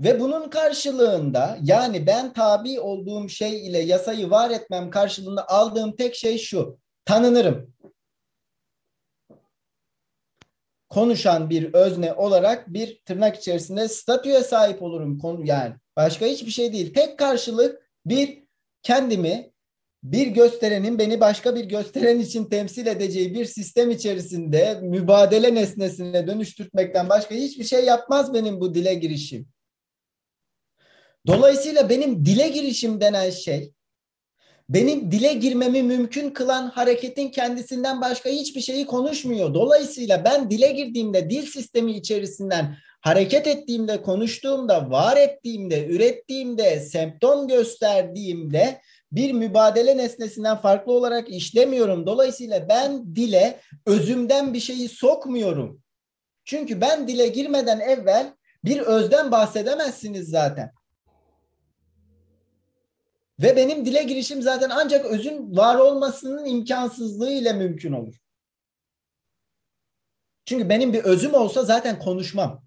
Ve 0.00 0.20
bunun 0.20 0.50
karşılığında 0.50 1.58
yani 1.62 2.06
ben 2.06 2.32
tabi 2.32 2.80
olduğum 2.80 3.28
şey 3.28 3.66
ile 3.66 3.78
yasayı 3.78 4.30
var 4.30 4.50
etmem 4.50 4.90
karşılığında 4.90 5.48
aldığım 5.48 5.96
tek 5.96 6.14
şey 6.14 6.38
şu. 6.38 6.78
Tanınırım. 7.04 7.74
Konuşan 10.88 11.50
bir 11.50 11.74
özne 11.74 12.12
olarak 12.12 12.68
bir 12.68 13.02
tırnak 13.04 13.36
içerisinde 13.36 13.88
statüye 13.88 14.40
sahip 14.40 14.82
olurum. 14.82 15.44
Yani 15.44 15.74
başka 15.96 16.26
hiçbir 16.26 16.50
şey 16.50 16.72
değil. 16.72 16.94
Tek 16.94 17.18
karşılık 17.18 17.90
bir 18.06 18.44
kendimi 18.82 19.52
bir 20.02 20.26
gösterenin 20.26 20.98
beni 20.98 21.20
başka 21.20 21.54
bir 21.54 21.64
gösteren 21.64 22.18
için 22.18 22.44
temsil 22.44 22.86
edeceği 22.86 23.34
bir 23.34 23.44
sistem 23.44 23.90
içerisinde 23.90 24.78
mübadele 24.82 25.54
nesnesine 25.54 26.26
dönüştürmekten 26.26 27.08
başka 27.08 27.34
hiçbir 27.34 27.64
şey 27.64 27.84
yapmaz 27.84 28.34
benim 28.34 28.60
bu 28.60 28.74
dile 28.74 28.94
girişim. 28.94 29.48
Dolayısıyla 31.26 31.88
benim 31.88 32.24
dile 32.24 32.48
girişim 32.48 33.00
denen 33.00 33.30
şey 33.30 33.72
benim 34.70 35.12
dile 35.12 35.32
girmemi 35.32 35.82
mümkün 35.82 36.30
kılan 36.30 36.68
hareketin 36.70 37.28
kendisinden 37.28 38.00
başka 38.00 38.30
hiçbir 38.30 38.60
şeyi 38.60 38.86
konuşmuyor. 38.86 39.54
Dolayısıyla 39.54 40.24
ben 40.24 40.50
dile 40.50 40.72
girdiğimde 40.72 41.30
dil 41.30 41.46
sistemi 41.46 41.92
içerisinden 41.92 42.76
hareket 43.00 43.46
ettiğimde, 43.46 44.02
konuştuğumda, 44.02 44.90
var 44.90 45.16
ettiğimde, 45.16 45.86
ürettiğimde, 45.86 46.80
semptom 46.80 47.48
gösterdiğimde 47.48 48.80
bir 49.12 49.32
mübadele 49.32 49.96
nesnesinden 49.96 50.56
farklı 50.56 50.92
olarak 50.92 51.28
işlemiyorum. 51.28 52.06
Dolayısıyla 52.06 52.68
ben 52.68 53.16
dile 53.16 53.60
özümden 53.86 54.54
bir 54.54 54.60
şeyi 54.60 54.88
sokmuyorum. 54.88 55.82
Çünkü 56.44 56.80
ben 56.80 57.08
dile 57.08 57.26
girmeden 57.26 57.80
evvel 57.80 58.34
bir 58.64 58.80
özden 58.80 59.30
bahsedemezsiniz 59.30 60.28
zaten. 60.28 60.72
Ve 63.42 63.56
benim 63.56 63.86
dile 63.86 64.02
girişim 64.02 64.42
zaten 64.42 64.70
ancak 64.70 65.06
özün 65.06 65.56
var 65.56 65.76
olmasının 65.76 66.44
imkansızlığı 66.44 67.32
ile 67.32 67.52
mümkün 67.52 67.92
olur. 67.92 68.14
Çünkü 70.44 70.68
benim 70.68 70.92
bir 70.92 71.04
özüm 71.04 71.34
olsa 71.34 71.64
zaten 71.64 71.98
konuşmam. 71.98 72.64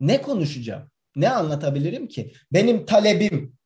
Ne 0.00 0.22
konuşacağım? 0.22 0.90
Ne 1.16 1.30
anlatabilirim 1.30 2.08
ki? 2.08 2.32
Benim 2.52 2.86
talebim 2.86 3.56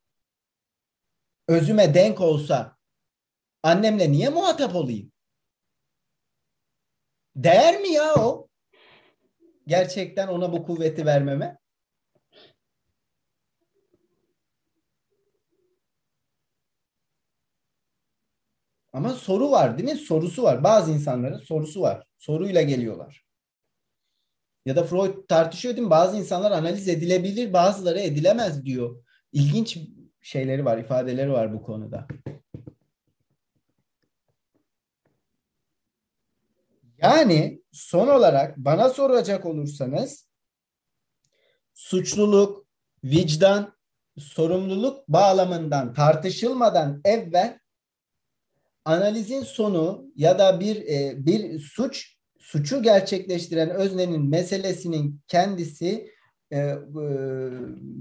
özüme 1.49 1.95
denk 1.95 2.21
olsa 2.21 2.77
annemle 3.63 4.13
niye 4.13 4.29
muhatap 4.29 4.75
olayım? 4.75 5.13
Değer 7.37 7.81
mi 7.81 7.89
ya 7.89 8.15
o? 8.15 8.49
Gerçekten 9.67 10.29
ona 10.29 10.53
bu 10.53 10.63
kuvveti 10.63 11.07
vermeme? 11.07 11.59
Ama 18.93 19.09
soru 19.11 19.51
var 19.51 19.79
değil 19.79 19.89
mi? 19.89 19.99
Sorusu 19.99 20.43
var. 20.43 20.65
Bazı 20.65 20.93
insanların 20.93 21.39
sorusu 21.39 21.81
var. 21.81 22.05
Soruyla 22.19 22.63
geliyorlar. 22.63 23.30
Ya 24.67 24.77
da 24.77 24.85
Freud 24.85 25.29
tartışıyor 25.29 25.77
değil 25.77 25.85
mi? 25.85 25.91
Bazı 25.91 26.17
insanlar 26.17 26.51
analiz 26.51 26.89
edilebilir, 26.89 27.53
bazıları 27.53 28.01
edilemez 28.01 28.65
diyor. 28.65 29.05
İlginç 29.33 29.79
şeyleri 30.21 30.65
var, 30.65 30.79
ifadeleri 30.79 31.33
var 31.33 31.53
bu 31.53 31.63
konuda. 31.63 32.07
Yani 36.99 37.63
son 37.73 38.09
olarak 38.09 38.57
bana 38.57 38.89
soracak 38.89 39.47
olursanız 39.47 40.29
suçluluk, 41.75 42.67
vicdan, 43.05 43.77
sorumluluk 44.19 45.09
bağlamından 45.09 45.95
tartışılmadan 45.95 47.01
evvel 47.05 47.59
analizin 48.85 49.43
sonu 49.43 50.05
ya 50.17 50.39
da 50.39 50.61
bir 50.61 50.77
e, 50.77 51.27
bir 51.27 51.59
suç 51.59 52.20
suçu 52.51 52.83
gerçekleştiren 52.83 53.71
öznenin 53.71 54.29
meselesinin 54.29 55.21
kendisi 55.29 56.11
e, 56.51 56.57
e, 56.59 56.77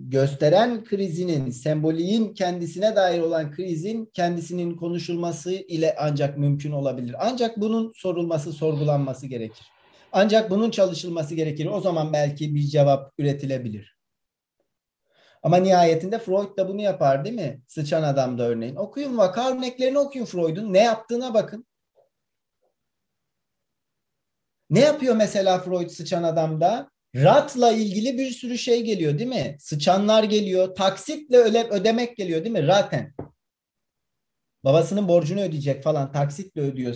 gösteren 0.07 0.83
krizinin, 0.83 1.49
semboliğin 1.49 2.33
kendisine 2.33 2.95
dair 2.95 3.21
olan 3.21 3.51
krizin 3.51 4.11
kendisinin 4.13 4.75
konuşulması 4.75 5.53
ile 5.53 5.95
ancak 5.99 6.37
mümkün 6.37 6.71
olabilir. 6.71 7.15
Ancak 7.19 7.57
bunun 7.57 7.91
sorulması, 7.95 8.53
sorgulanması 8.53 9.27
gerekir. 9.27 9.65
Ancak 10.11 10.49
bunun 10.49 10.71
çalışılması 10.71 11.35
gerekir. 11.35 11.65
O 11.65 11.81
zaman 11.81 12.13
belki 12.13 12.55
bir 12.55 12.61
cevap 12.61 13.13
üretilebilir. 13.17 13.97
Ama 15.43 15.57
nihayetinde 15.57 16.19
Freud 16.19 16.57
da 16.57 16.67
bunu 16.67 16.81
yapar 16.81 17.25
değil 17.25 17.35
mi? 17.35 17.61
Sıçan 17.67 18.03
adamda 18.03 18.43
örneğin. 18.43 18.75
Okuyun 18.75 19.17
vaka 19.17 19.51
örneklerini 19.51 19.99
okuyun 19.99 20.25
Freud'un. 20.25 20.73
Ne 20.73 20.83
yaptığına 20.83 21.33
bakın. 21.33 21.68
Ne 24.69 24.79
yapıyor 24.79 25.15
mesela 25.15 25.59
Freud 25.59 25.89
sıçan 25.89 26.23
adamda? 26.23 26.91
Ratla 27.15 27.71
ilgili 27.71 28.17
bir 28.17 28.31
sürü 28.31 28.57
şey 28.57 28.83
geliyor 28.83 29.19
değil 29.19 29.29
mi? 29.29 29.57
Sıçanlar 29.59 30.23
geliyor. 30.23 30.75
Taksitle 30.75 31.37
öyle 31.37 31.67
ödemek 31.69 32.17
geliyor 32.17 32.43
değil 32.43 32.53
mi? 32.53 32.67
Raten. 32.67 33.13
Babasının 34.63 35.07
borcunu 35.07 35.41
ödeyecek 35.41 35.83
falan. 35.83 36.11
Taksitle 36.11 36.61
ödüyor. 36.61 36.95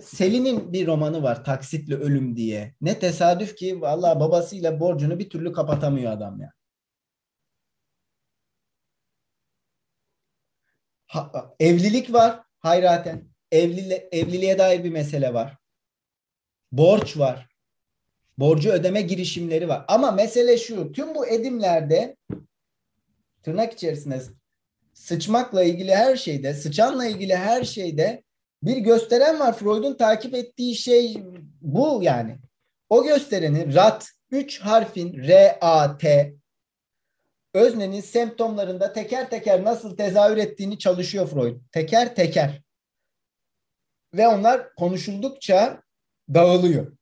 Selin'in 0.00 0.72
bir 0.72 0.86
romanı 0.86 1.22
var. 1.22 1.44
Taksitle 1.44 1.94
ölüm 1.94 2.36
diye. 2.36 2.74
Ne 2.80 2.98
tesadüf 2.98 3.56
ki 3.56 3.80
vallahi 3.80 4.20
babasıyla 4.20 4.80
borcunu 4.80 5.18
bir 5.18 5.30
türlü 5.30 5.52
kapatamıyor 5.52 6.12
adam 6.12 6.40
ya. 6.40 6.52
Ha, 11.06 11.54
evlilik 11.60 12.12
var 12.12 12.40
hayraten. 12.58 13.28
Evliliğe, 13.52 14.08
evliliğe 14.12 14.58
dair 14.58 14.84
bir 14.84 14.90
mesele 14.90 15.34
var. 15.34 15.56
Borç 16.72 17.18
var. 17.18 17.48
Borcu 18.38 18.70
ödeme 18.70 19.02
girişimleri 19.02 19.68
var. 19.68 19.84
Ama 19.88 20.10
mesele 20.10 20.58
şu. 20.58 20.92
Tüm 20.92 21.14
bu 21.14 21.26
edimlerde 21.26 22.16
tırnak 23.42 23.72
içerisinde 23.72 24.20
sıçmakla 24.94 25.62
ilgili 25.62 25.94
her 25.94 26.16
şeyde, 26.16 26.54
sıçanla 26.54 27.06
ilgili 27.06 27.36
her 27.36 27.64
şeyde 27.64 28.22
bir 28.62 28.76
gösteren 28.76 29.40
var. 29.40 29.56
Freud'un 29.56 29.94
takip 29.94 30.34
ettiği 30.34 30.74
şey 30.74 31.22
bu 31.60 32.00
yani. 32.02 32.38
O 32.88 33.04
gösterenin 33.04 33.74
rat, 33.74 34.08
üç 34.30 34.60
harfin 34.60 35.22
R, 35.22 35.58
A, 35.60 35.98
T 35.98 36.34
öznenin 37.54 38.00
semptomlarında 38.00 38.92
teker 38.92 39.30
teker 39.30 39.64
nasıl 39.64 39.96
tezahür 39.96 40.36
ettiğini 40.36 40.78
çalışıyor 40.78 41.26
Freud. 41.26 41.60
Teker 41.72 42.14
teker. 42.14 42.62
Ve 44.14 44.28
onlar 44.28 44.74
konuşuldukça 44.74 45.82
dağılıyor. 46.34 46.98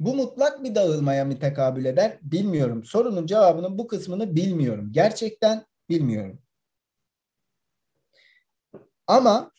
Bu 0.00 0.14
mutlak 0.14 0.64
bir 0.64 0.74
dağılmaya 0.74 1.24
mı 1.24 1.38
tekabül 1.38 1.84
eder? 1.84 2.18
Bilmiyorum. 2.22 2.84
Sorunun 2.84 3.26
cevabının 3.26 3.78
bu 3.78 3.86
kısmını 3.86 4.36
bilmiyorum. 4.36 4.88
Gerçekten 4.92 5.66
bilmiyorum. 5.88 6.42
Ama 9.06 9.50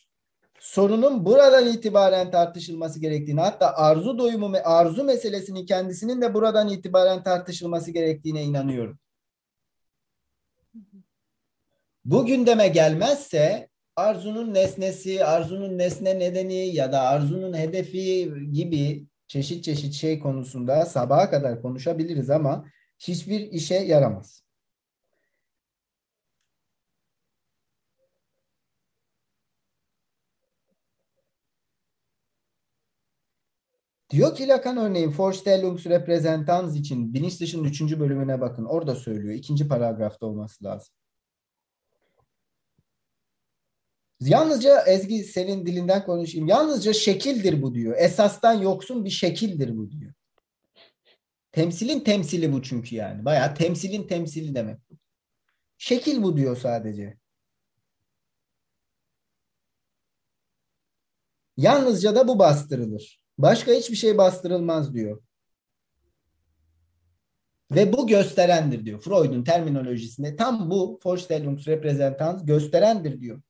sorunun 0.60 1.24
buradan 1.24 1.66
itibaren 1.66 2.30
tartışılması 2.30 3.00
gerektiğini 3.00 3.40
hatta 3.40 3.74
arzu 3.74 4.18
doyumu 4.18 4.52
ve 4.52 4.62
arzu 4.62 5.04
meselesinin 5.04 5.66
kendisinin 5.66 6.22
de 6.22 6.34
buradan 6.34 6.68
itibaren 6.68 7.22
tartışılması 7.22 7.90
gerektiğine 7.90 8.44
inanıyorum. 8.44 8.98
Bu 12.04 12.26
gündeme 12.26 12.68
gelmezse 12.68 13.69
arzunun 13.96 14.54
nesnesi, 14.54 15.24
arzunun 15.24 15.78
nesne 15.78 16.18
nedeni 16.18 16.74
ya 16.74 16.92
da 16.92 17.00
arzunun 17.00 17.54
hedefi 17.56 18.32
gibi 18.52 19.06
çeşit 19.26 19.64
çeşit 19.64 19.94
şey 19.94 20.18
konusunda 20.20 20.86
sabaha 20.86 21.30
kadar 21.30 21.62
konuşabiliriz 21.62 22.30
ama 22.30 22.64
hiçbir 22.98 23.40
işe 23.40 23.74
yaramaz. 23.74 24.42
Diyor 34.10 34.34
ki 34.34 34.48
Lacan 34.48 34.76
örneğin 34.76 35.14
Vorstellungsrepräsentanz 35.18 36.76
için 36.76 37.14
bilinç 37.14 37.40
dışının 37.40 37.64
üçüncü 37.64 38.00
bölümüne 38.00 38.40
bakın. 38.40 38.64
Orada 38.64 38.94
söylüyor. 38.94 39.34
ikinci 39.34 39.68
paragrafta 39.68 40.26
olması 40.26 40.64
lazım. 40.64 40.94
Yalnızca 44.20 44.80
Ezgi 44.80 45.24
senin 45.24 45.66
dilinden 45.66 46.04
konuşayım. 46.04 46.48
Yalnızca 46.48 46.92
şekildir 46.92 47.62
bu 47.62 47.74
diyor. 47.74 47.96
Esastan 47.98 48.52
yoksun 48.52 49.04
bir 49.04 49.10
şekildir 49.10 49.76
bu 49.76 49.90
diyor. 49.90 50.12
Temsilin 51.52 52.00
temsili 52.00 52.52
bu 52.52 52.62
çünkü 52.62 52.94
yani. 52.96 53.24
Bayağı 53.24 53.54
temsilin 53.54 54.06
temsili 54.06 54.54
demek 54.54 54.78
bu. 54.90 54.94
Şekil 55.78 56.22
bu 56.22 56.36
diyor 56.36 56.56
sadece. 56.56 57.18
Yalnızca 61.56 62.16
da 62.16 62.28
bu 62.28 62.38
bastırılır. 62.38 63.20
Başka 63.38 63.72
hiçbir 63.72 63.96
şey 63.96 64.18
bastırılmaz 64.18 64.94
diyor. 64.94 65.22
Ve 67.70 67.92
bu 67.92 68.06
gösterendir 68.06 68.84
diyor. 68.84 69.00
Freud'un 69.00 69.44
terminolojisinde 69.44 70.36
tam 70.36 70.70
bu 70.70 71.00
Vorstellungsrepräsentanz 71.04 72.46
gösterendir 72.46 73.20
diyor. 73.20 73.42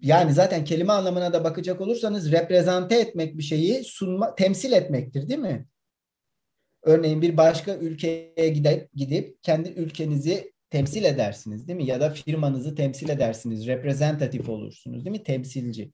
Yani 0.00 0.32
zaten 0.32 0.64
kelime 0.64 0.92
anlamına 0.92 1.32
da 1.32 1.44
bakacak 1.44 1.80
olursanız 1.80 2.32
reprezente 2.32 3.00
etmek 3.00 3.38
bir 3.38 3.42
şeyi 3.42 3.84
sunma, 3.84 4.34
temsil 4.34 4.72
etmektir 4.72 5.28
değil 5.28 5.40
mi? 5.40 5.66
Örneğin 6.82 7.22
bir 7.22 7.36
başka 7.36 7.74
ülkeye 7.74 8.48
gidip, 8.48 8.92
gidip 8.94 9.42
kendi 9.42 9.68
ülkenizi 9.68 10.52
temsil 10.70 11.04
edersiniz 11.04 11.68
değil 11.68 11.76
mi? 11.76 11.86
Ya 11.86 12.00
da 12.00 12.10
firmanızı 12.10 12.74
temsil 12.74 13.08
edersiniz. 13.08 13.66
Reprezentatif 13.66 14.48
olursunuz 14.48 15.04
değil 15.04 15.16
mi? 15.16 15.22
Temsilci. 15.22 15.92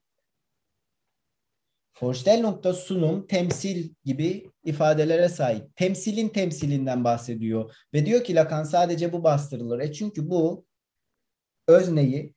Vorstellung 2.03 2.65
da 2.65 2.73
sunum, 2.73 3.27
temsil 3.27 3.91
gibi 4.05 4.51
ifadelere 4.65 5.29
sahip. 5.29 5.77
Temsilin 5.77 6.29
temsilinden 6.29 7.05
bahsediyor. 7.05 7.75
Ve 7.95 8.07
diyor 8.07 8.25
ki 8.25 8.35
Lacan 8.35 8.65
sadece 8.65 9.13
bu 9.13 9.25
bastırılır. 9.25 9.81
E 9.81 9.93
çünkü 9.93 10.31
bu 10.31 10.67
özneyi 11.69 12.35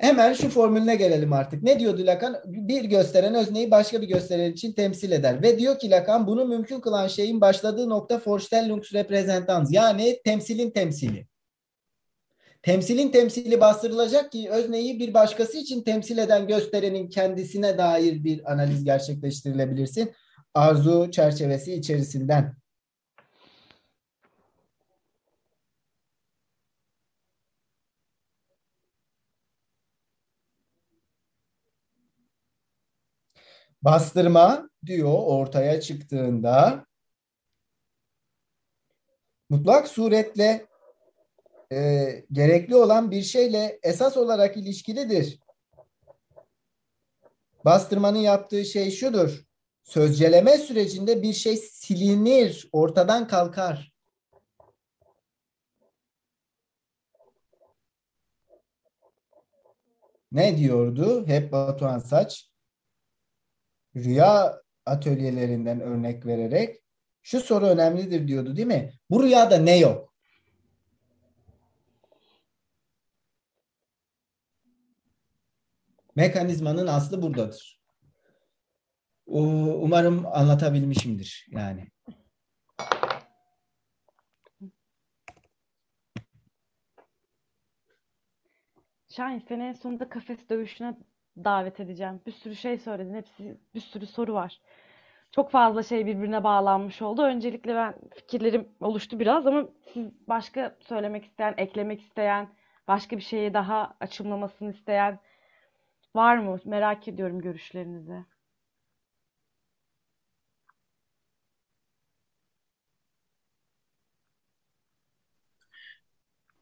hemen 0.00 0.32
şu 0.32 0.48
formülüne 0.48 0.96
gelelim 0.96 1.32
artık. 1.32 1.62
Ne 1.62 1.78
diyordu 1.78 2.06
Lacan? 2.06 2.36
Bir 2.44 2.84
gösteren 2.84 3.34
özneyi 3.34 3.70
başka 3.70 4.02
bir 4.02 4.08
gösteren 4.08 4.52
için 4.52 4.72
temsil 4.72 5.12
eder. 5.12 5.42
Ve 5.42 5.58
diyor 5.58 5.78
ki 5.78 5.90
Lacan 5.90 6.26
bunu 6.26 6.44
mümkün 6.44 6.80
kılan 6.80 7.08
şeyin 7.08 7.40
başladığı 7.40 7.88
nokta 7.88 8.20
Vorstellungsrepräsentanz 8.26 9.72
yani 9.72 10.20
temsilin 10.24 10.70
temsili. 10.70 11.26
Temsilin 12.62 13.08
temsili 13.08 13.60
bastırılacak 13.60 14.32
ki 14.32 14.50
özneyi 14.50 15.00
bir 15.00 15.14
başkası 15.14 15.58
için 15.58 15.82
temsil 15.82 16.18
eden 16.18 16.46
gösterenin 16.46 17.08
kendisine 17.08 17.78
dair 17.78 18.24
bir 18.24 18.52
analiz 18.52 18.84
gerçekleştirilebilirsin. 18.84 20.12
Arzu 20.54 21.10
çerçevesi 21.10 21.74
içerisinden. 21.74 22.54
Bastırma 33.82 34.70
diyor 34.86 35.14
ortaya 35.14 35.80
çıktığında 35.80 36.86
mutlak 39.50 39.88
suretle 39.88 40.66
e, 41.72 42.08
gerekli 42.32 42.76
olan 42.76 43.10
bir 43.10 43.22
şeyle 43.22 43.78
esas 43.82 44.16
olarak 44.16 44.56
ilişkilidir. 44.56 45.38
Bastırmanın 47.64 48.18
yaptığı 48.18 48.64
şey 48.64 48.90
şudur. 48.90 49.44
Sözceleme 49.82 50.58
sürecinde 50.58 51.22
bir 51.22 51.32
şey 51.32 51.56
silinir, 51.56 52.68
ortadan 52.72 53.28
kalkar. 53.28 53.92
Ne 60.32 60.58
diyordu? 60.58 61.26
Hep 61.26 61.52
Batuhan 61.52 61.98
Saç 61.98 62.50
rüya 64.04 64.62
atölyelerinden 64.86 65.80
örnek 65.80 66.26
vererek 66.26 66.76
şu 67.22 67.40
soru 67.40 67.66
önemlidir 67.66 68.28
diyordu 68.28 68.56
değil 68.56 68.68
mi? 68.68 68.92
Bu 69.10 69.22
rüyada 69.22 69.56
ne 69.56 69.78
yok? 69.78 70.14
Mekanizmanın 76.16 76.86
aslı 76.86 77.22
buradadır. 77.22 77.80
Umarım 79.26 80.26
anlatabilmişimdir 80.26 81.46
yani. 81.50 81.88
Şahin 89.08 89.44
seni 89.48 89.62
en 89.62 89.72
sonunda 89.72 90.08
kafes 90.08 90.48
dövüşüne 90.48 90.96
davet 91.44 91.80
edeceğim. 91.80 92.20
Bir 92.26 92.32
sürü 92.32 92.56
şey 92.56 92.78
söyledin. 92.78 93.14
Hepsi 93.14 93.58
bir 93.74 93.80
sürü 93.80 94.06
soru 94.06 94.34
var. 94.34 94.60
Çok 95.32 95.50
fazla 95.50 95.82
şey 95.82 96.06
birbirine 96.06 96.44
bağlanmış 96.44 97.02
oldu. 97.02 97.22
Öncelikle 97.22 97.74
ben 97.74 97.94
fikirlerim 98.14 98.68
oluştu 98.80 99.20
biraz 99.20 99.46
ama 99.46 99.68
siz 99.94 100.28
başka 100.28 100.76
söylemek 100.80 101.24
isteyen, 101.24 101.54
eklemek 101.56 102.00
isteyen, 102.02 102.48
başka 102.88 103.16
bir 103.16 103.22
şeyi 103.22 103.54
daha 103.54 103.96
açımlamasını 104.00 104.70
isteyen 104.70 105.18
var 106.16 106.38
mı? 106.38 106.58
Merak 106.64 107.08
ediyorum 107.08 107.40
görüşlerinizi. 107.40 108.24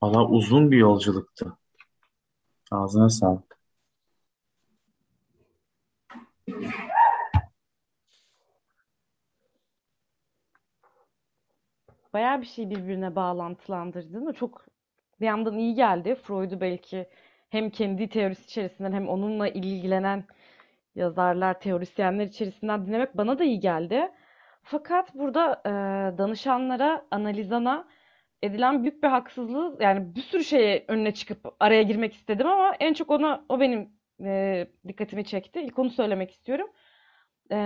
Valla 0.03 0.29
uzun 0.29 0.71
bir 0.71 0.77
yolculuktu. 0.79 1.59
Ağzına 2.71 3.09
sağlık. 3.09 3.56
Bayağı 12.13 12.41
bir 12.41 12.47
şey 12.47 12.71
birbirine 12.71 13.17
bağlantılandırdın. 13.17 14.27
O 14.27 14.33
çok 14.33 14.67
bir 15.21 15.27
yandan 15.27 15.59
iyi 15.59 15.75
geldi. 15.75 16.15
Freud'u 16.15 16.61
belki 16.61 17.09
hem 17.51 17.71
kendi 17.71 18.09
teorisi 18.09 18.45
içerisinden 18.45 18.93
hem 18.93 19.09
onunla 19.09 19.49
ilgilenen 19.49 20.25
yazarlar, 20.95 21.61
teorisyenler 21.61 22.25
içerisinden 22.27 22.87
dinlemek 22.87 23.17
bana 23.17 23.39
da 23.39 23.45
iyi 23.45 23.61
geldi. 23.61 24.13
Fakat 24.63 25.15
burada 25.15 25.63
e, 25.67 25.71
danışanlara, 26.19 27.07
analizana 27.11 27.89
edilen 28.43 28.83
büyük 28.83 29.03
bir 29.03 29.09
haksızlığı 29.09 29.77
yani 29.81 30.15
bir 30.15 30.21
sürü 30.21 30.45
şeye 30.45 30.85
önüne 30.89 31.15
çıkıp 31.15 31.55
araya 31.61 31.83
girmek 31.83 32.15
istedim 32.15 32.47
ama 32.47 32.75
en 32.81 32.95
çok 32.95 33.11
ona 33.11 33.45
o 33.49 33.61
benim 33.61 33.97
e, 34.25 34.67
dikkatimi 34.89 35.25
çekti. 35.25 35.61
İlk 35.61 35.79
onu 35.79 35.91
söylemek 35.91 36.31
istiyorum. 36.31 36.67
E, 37.51 37.57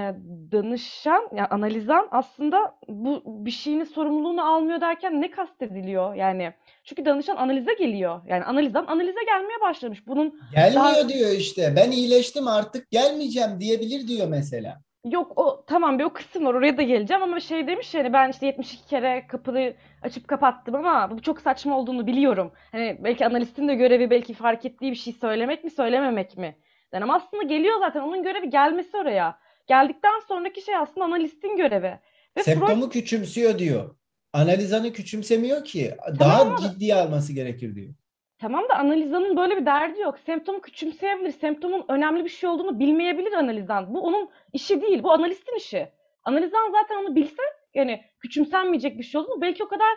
danışan, 0.52 1.28
yani 1.34 1.46
analizan 1.46 2.08
aslında 2.10 2.78
bu 2.88 3.22
bir 3.26 3.50
şeyin 3.50 3.84
sorumluluğunu 3.84 4.54
almıyor 4.54 4.80
derken 4.80 5.20
ne 5.20 5.30
kastediliyor 5.30 6.14
yani? 6.14 6.52
Çünkü 6.84 7.04
danışan 7.04 7.36
analize 7.36 7.74
geliyor. 7.74 8.20
Yani 8.26 8.44
analizden 8.44 8.86
analize 8.86 9.24
gelmeye 9.26 9.60
başlamış. 9.60 10.06
Bunun 10.06 10.40
Gelmiyor 10.54 10.84
daha... 10.84 11.08
diyor 11.08 11.30
işte. 11.30 11.72
Ben 11.76 11.90
iyileştim 11.90 12.48
artık 12.48 12.90
gelmeyeceğim 12.90 13.60
diyebilir 13.60 14.08
diyor 14.08 14.28
mesela. 14.28 14.80
Yok 15.04 15.32
o 15.36 15.64
tamam 15.66 15.98
bir 15.98 16.04
o 16.04 16.12
kısım 16.12 16.46
var 16.46 16.54
oraya 16.54 16.76
da 16.76 16.82
geleceğim 16.82 17.22
ama 17.22 17.40
şey 17.40 17.66
demiş 17.66 17.94
yani 17.94 18.12
ben 18.12 18.30
işte 18.30 18.46
72 18.46 18.86
kere 18.86 19.26
kapıyı 19.26 19.76
açıp 20.02 20.28
kapattım 20.28 20.74
ama 20.74 21.10
bu 21.10 21.22
çok 21.22 21.40
saçma 21.40 21.78
olduğunu 21.78 22.06
biliyorum. 22.06 22.52
Hani 22.72 22.98
belki 23.04 23.26
analistin 23.26 23.68
de 23.68 23.74
görevi 23.74 24.10
belki 24.10 24.34
fark 24.34 24.64
ettiği 24.64 24.90
bir 24.90 24.96
şey 24.96 25.12
söylemek 25.12 25.64
mi 25.64 25.70
söylememek 25.70 26.36
mi? 26.36 26.56
Yani 26.92 27.04
ama 27.04 27.14
aslında 27.14 27.42
geliyor 27.42 27.78
zaten 27.80 28.00
onun 28.00 28.22
görevi 28.22 28.50
gelmesi 28.50 28.96
oraya. 28.96 29.38
Geldikten 29.66 30.20
sonraki 30.28 30.62
şey 30.62 30.76
aslında 30.76 31.04
analistin 31.04 31.56
görevi. 31.56 31.98
Ve 32.36 32.42
Septomu 32.42 32.80
Freud... 32.80 32.92
küçümsüyor 32.92 33.58
diyor. 33.58 33.96
Analizanı 34.32 34.92
küçümsemiyor 34.92 35.64
ki. 35.64 35.94
Daha 36.18 36.38
tamam 36.38 36.56
ciddiye 36.56 36.94
alması 36.94 37.32
gerekir 37.32 37.74
diyor. 37.74 37.94
Tamam 38.40 38.68
da 38.68 38.74
analizanın 38.74 39.36
böyle 39.36 39.56
bir 39.56 39.66
derdi 39.66 40.00
yok. 40.00 40.18
Semptomu 40.26 40.60
küçümseyebilir. 40.60 41.30
Semptomun 41.30 41.84
önemli 41.88 42.24
bir 42.24 42.30
şey 42.30 42.50
olduğunu 42.50 42.78
bilmeyebilir 42.78 43.32
analizan. 43.32 43.94
Bu 43.94 44.00
onun 44.00 44.30
işi 44.52 44.82
değil. 44.82 45.02
Bu 45.02 45.12
analistin 45.12 45.56
işi. 45.56 45.88
Analizan 46.24 46.72
zaten 46.72 46.96
onu 47.04 47.16
bilse 47.16 47.42
yani 47.74 48.00
küçümsenmeyecek 48.20 48.98
bir 48.98 49.04
şey 49.04 49.20
olduğunu 49.20 49.40
belki 49.40 49.64
o 49.64 49.68
kadar 49.68 49.88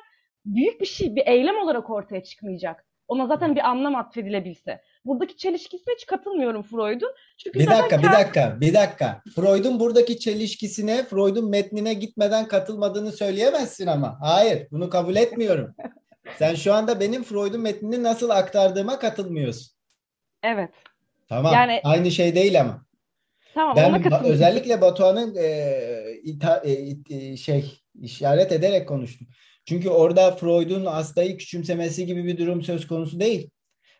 büyük 0.45 0.82
bir 0.82 0.86
şey, 0.86 1.15
bir 1.15 1.28
eylem 1.28 1.57
olarak 1.57 1.90
ortaya 1.90 2.24
çıkmayacak. 2.24 2.86
Ona 3.07 3.28
zaten 3.28 3.56
bir 3.56 3.70
anlam 3.70 3.95
atfedilebilse. 3.95 4.82
Buradaki 5.06 5.38
çelişkisine 5.38 5.94
hiç 5.94 6.06
katılmıyorum 6.06 6.64
Freud'un. 6.64 7.11
Çünkü 7.38 7.60
bir 7.60 7.68
dakika, 7.68 7.98
bir 7.98 8.11
dakika, 8.11 8.57
bir 8.61 8.74
dakika. 8.74 9.22
Freud'un 9.36 9.80
buradaki 9.80 10.20
çelişkisine, 10.20 11.03
Freud'un 11.03 11.49
metnine 11.49 11.94
gitmeden 11.94 12.48
katılmadığını 12.48 13.11
söyleyemezsin 13.11 13.88
ama. 13.88 14.18
Hayır, 14.22 14.68
bunu 14.72 14.90
kabul 14.90 15.15
etmiyorum. 15.15 15.76
Sen 16.40 16.56
şu 16.56 16.74
anda 16.74 17.00
benim 17.00 17.24
Freud'un 17.24 17.62
metnini 17.62 18.04
nasıl 18.04 18.30
aktardığıma 18.30 19.00
katılmıyorsun. 19.00 19.74
Evet. 20.44 20.70
Tamam. 21.30 21.54
Yani 21.54 21.82
aynı 21.84 22.12
şey 22.12 22.36
değil 22.36 22.62
ama. 22.62 22.86
Tamam, 23.54 23.76
ben 23.76 23.91
ba- 23.91 24.24
özellikle 24.24 24.82
Batuhan'ın 24.82 25.36
e, 25.36 26.20
ita, 26.24 26.64
e, 26.66 26.95
e, 27.10 27.38
şey 27.38 27.80
işaret 28.02 28.52
ederek 28.52 28.88
konuştum. 28.88 29.28
Çünkü 29.66 29.90
orada 29.90 30.36
Freud'un 30.36 30.86
hastayı 30.86 31.38
küçümsemesi 31.38 32.06
gibi 32.06 32.26
bir 32.26 32.38
durum 32.38 32.62
söz 32.64 32.88
konusu 32.88 33.20
değil. 33.20 33.50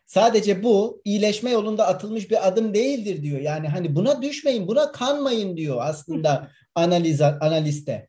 Sadece 0.06 0.62
bu 0.62 1.02
iyileşme 1.04 1.50
yolunda 1.50 1.86
atılmış 1.86 2.30
bir 2.30 2.48
adım 2.48 2.74
değildir 2.74 3.22
diyor. 3.22 3.40
Yani 3.40 3.68
hani 3.68 3.96
buna 3.96 4.22
düşmeyin, 4.22 4.68
buna 4.68 4.92
kanmayın 4.92 5.56
diyor 5.56 5.76
aslında 5.80 6.50
analiz 6.74 7.20
analiste. 7.20 8.08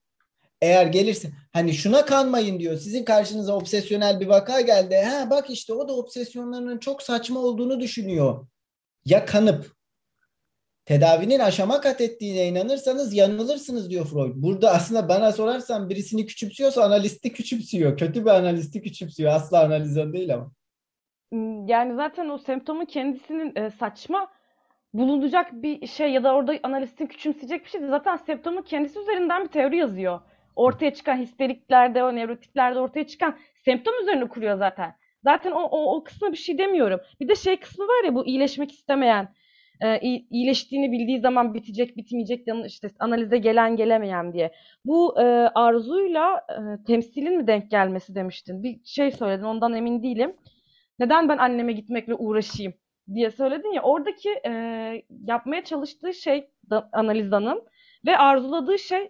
Eğer 0.62 0.86
gelirse 0.86 1.32
hani 1.54 1.74
şuna 1.74 2.06
kanmayın 2.06 2.60
diyor. 2.60 2.78
Sizin 2.78 3.04
karşınıza 3.04 3.56
obsesyonel 3.56 4.20
bir 4.20 4.28
vaka 4.28 4.62
geldi. 4.62 4.96
Ha 4.96 5.30
bak 5.30 5.50
işte 5.50 5.74
o 5.74 5.88
da 5.88 5.96
obsesyonlarının 5.96 6.78
çok 6.78 7.02
saçma 7.02 7.40
olduğunu 7.40 7.80
düşünüyor. 7.80 8.48
Ya 9.06 9.26
kanıp 9.26 9.76
tedavinin 10.86 11.40
aşama 11.40 11.82
kat 11.82 12.02
ettiğine 12.02 12.48
inanırsanız 12.48 13.14
yanılırsınız 13.14 13.90
diyor 13.90 14.06
Freud. 14.06 14.34
Burada 14.36 14.72
aslında 14.72 15.10
bana 15.10 15.32
sorarsan 15.32 15.90
birisini 15.90 16.26
küçümsüyorsa 16.26 16.84
analisti 16.84 17.32
küçümsüyor. 17.32 17.98
Kötü 17.98 18.26
bir 18.26 18.30
analisti 18.30 18.82
küçümsüyor. 18.82 19.32
Asla 19.32 19.64
analizan 19.64 20.14
değil 20.14 20.34
ama. 20.34 20.52
Hmm, 21.32 21.68
yani 21.68 21.96
zaten 21.96 22.30
o 22.30 22.38
semptomun 22.38 22.86
kendisinin 22.86 23.56
e, 23.56 23.70
saçma 23.70 24.32
bulunacak 24.94 25.54
bir 25.54 25.88
şey 25.88 26.12
ya 26.12 26.24
da 26.24 26.36
orada 26.36 26.60
analistin 26.64 27.06
küçümseyecek 27.06 27.66
bir 27.66 27.70
şey 27.70 27.82
değil. 27.82 27.92
Zaten 27.92 28.16
semptomun 28.16 28.62
kendisi 28.62 29.00
üzerinden 29.00 29.44
bir 29.44 29.50
teori 29.50 29.78
yazıyor. 29.78 30.20
Ortaya 30.56 30.94
çıkan 30.94 31.18
histeriklerde, 31.18 32.04
o 32.04 32.16
nevrotiklerde 32.16 32.80
ortaya 32.80 33.08
çıkan 33.08 33.38
semptom 33.66 33.94
üzerine 34.02 34.28
kuruyor 34.28 34.58
zaten. 34.58 34.96
Zaten 35.24 35.52
o, 35.52 35.62
o, 35.62 35.96
o 35.96 36.04
kısma 36.04 36.32
bir 36.32 36.38
şey 36.38 36.58
demiyorum. 36.58 37.00
Bir 37.20 37.28
de 37.28 37.36
şey 37.36 37.58
kısmı 37.60 37.86
var 37.86 38.06
ya 38.06 38.16
bu 38.16 38.26
iyileşmek 38.26 38.72
istemeyen, 38.72 39.34
e, 39.84 40.00
iyileştiğini 40.30 40.92
bildiği 40.92 41.20
zaman 41.20 41.54
bitecek, 41.54 41.98
bitmeyecek, 41.98 42.48
işte 42.66 42.88
analize 43.00 43.38
gelen 43.38 43.76
gelemeyen 43.76 44.34
diye. 44.34 44.52
Bu 44.86 45.22
e, 45.22 45.24
arzuyla 45.56 46.46
e, 46.50 46.84
temsilin 46.88 47.38
mi 47.38 47.48
denk 47.48 47.72
gelmesi 47.72 48.16
demiştin. 48.16 48.64
Bir 48.64 48.80
şey 48.86 49.12
söyledin 49.12 49.44
ondan 49.44 49.74
emin 49.74 50.04
değilim 50.04 50.36
neden 51.00 51.30
ben 51.30 51.38
anneme 51.38 51.74
gitmekle 51.74 52.16
uğraşayım 52.16 52.74
diye 53.14 53.32
söyledin 53.32 53.74
ya 53.74 53.82
oradaki 53.82 54.30
e, 54.46 54.52
yapmaya 55.28 55.64
çalıştığı 55.64 56.14
şey 56.14 56.50
da, 56.70 56.90
analizanın 56.94 57.64
ve 58.06 58.18
arzuladığı 58.18 58.80
şey 58.80 59.10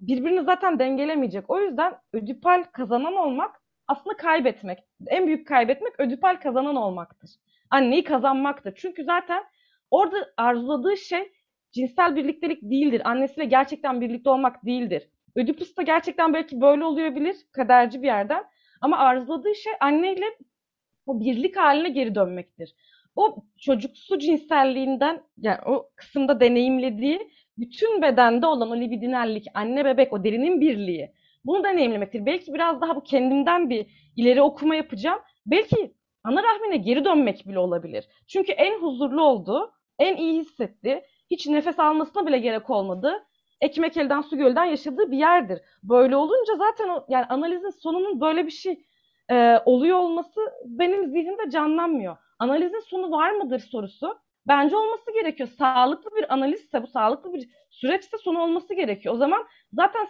birbirini 0.00 0.42
zaten 0.42 0.78
dengelemeyecek. 0.78 1.50
O 1.50 1.60
yüzden 1.60 1.94
ödipal 2.12 2.64
kazanan 2.72 3.16
olmak 3.16 3.62
aslında 3.88 4.16
kaybetmek. 4.16 4.78
En 5.06 5.26
büyük 5.26 5.46
kaybetmek 5.46 6.00
ödipal 6.00 6.36
kazanan 6.36 6.76
olmaktır. 6.76 7.30
Anneyi 7.70 8.04
kazanmaktır. 8.04 8.74
Çünkü 8.76 9.04
zaten 9.04 9.44
orada 9.90 10.16
arzuladığı 10.36 10.96
şey 10.96 11.32
cinsel 11.72 12.16
birliktelik 12.16 12.62
değildir. 12.62 13.02
Annesiyle 13.04 13.44
gerçekten 13.44 14.00
birlikte 14.00 14.30
olmak 14.30 14.66
değildir. 14.66 15.10
Ödipus 15.36 15.76
da 15.76 15.82
gerçekten 15.82 16.34
belki 16.34 16.60
böyle 16.60 16.84
oluyor 16.84 17.34
kaderci 17.52 18.02
bir 18.02 18.06
yerden. 18.06 18.44
Ama 18.80 18.98
arzuladığı 18.98 19.54
şey 19.54 19.72
anneyle 19.80 20.24
o 21.06 21.20
birlik 21.20 21.56
haline 21.56 21.88
geri 21.88 22.14
dönmektir. 22.14 22.74
O 23.16 23.36
çocuksu 23.58 24.18
cinselliğinden 24.18 25.22
yani 25.38 25.58
o 25.66 25.90
kısımda 25.96 26.40
deneyimlediği 26.40 27.30
bütün 27.58 28.02
bedende 28.02 28.46
olan 28.46 28.70
o 28.70 28.76
libidinellik, 28.76 29.46
anne 29.54 29.84
bebek, 29.84 30.12
o 30.12 30.24
derinin 30.24 30.60
birliği. 30.60 31.12
Bunu 31.44 31.64
deneyimlemektir. 31.64 32.26
Belki 32.26 32.54
biraz 32.54 32.80
daha 32.80 32.96
bu 32.96 33.02
kendimden 33.02 33.70
bir 33.70 33.86
ileri 34.16 34.42
okuma 34.42 34.74
yapacağım. 34.74 35.18
Belki 35.46 35.94
ana 36.24 36.42
rahmine 36.42 36.76
geri 36.76 37.04
dönmek 37.04 37.48
bile 37.48 37.58
olabilir. 37.58 38.08
Çünkü 38.26 38.52
en 38.52 38.80
huzurlu 38.80 39.22
olduğu, 39.22 39.72
en 39.98 40.16
iyi 40.16 40.40
hissetti, 40.40 41.02
hiç 41.30 41.46
nefes 41.46 41.78
almasına 41.78 42.26
bile 42.26 42.38
gerek 42.38 42.70
olmadı. 42.70 43.24
Ekmek 43.60 43.96
elden 43.96 44.20
su 44.20 44.36
gölden 44.36 44.64
yaşadığı 44.64 45.10
bir 45.10 45.18
yerdir. 45.18 45.60
Böyle 45.82 46.16
olunca 46.16 46.56
zaten 46.56 46.88
o, 46.88 47.06
yani 47.08 47.24
analizin 47.24 47.70
sonunun 47.70 48.20
böyle 48.20 48.46
bir 48.46 48.50
şey 48.50 48.80
e, 49.30 49.58
oluyor 49.64 49.98
olması 49.98 50.40
benim 50.64 51.06
zihnimde 51.06 51.50
canlanmıyor. 51.50 52.16
Analizin 52.38 52.80
sonu 52.80 53.10
var 53.10 53.30
mıdır 53.30 53.58
sorusu 53.58 54.18
bence 54.48 54.76
olması 54.76 55.12
gerekiyor. 55.12 55.48
Sağlıklı 55.58 56.10
bir 56.16 56.34
analizse 56.34 56.82
bu 56.82 56.86
sağlıklı 56.86 57.32
bir 57.32 57.48
süreçse 57.70 58.18
sonu 58.18 58.40
olması 58.40 58.74
gerekiyor. 58.74 59.14
O 59.14 59.18
zaman 59.18 59.46
zaten 59.72 60.08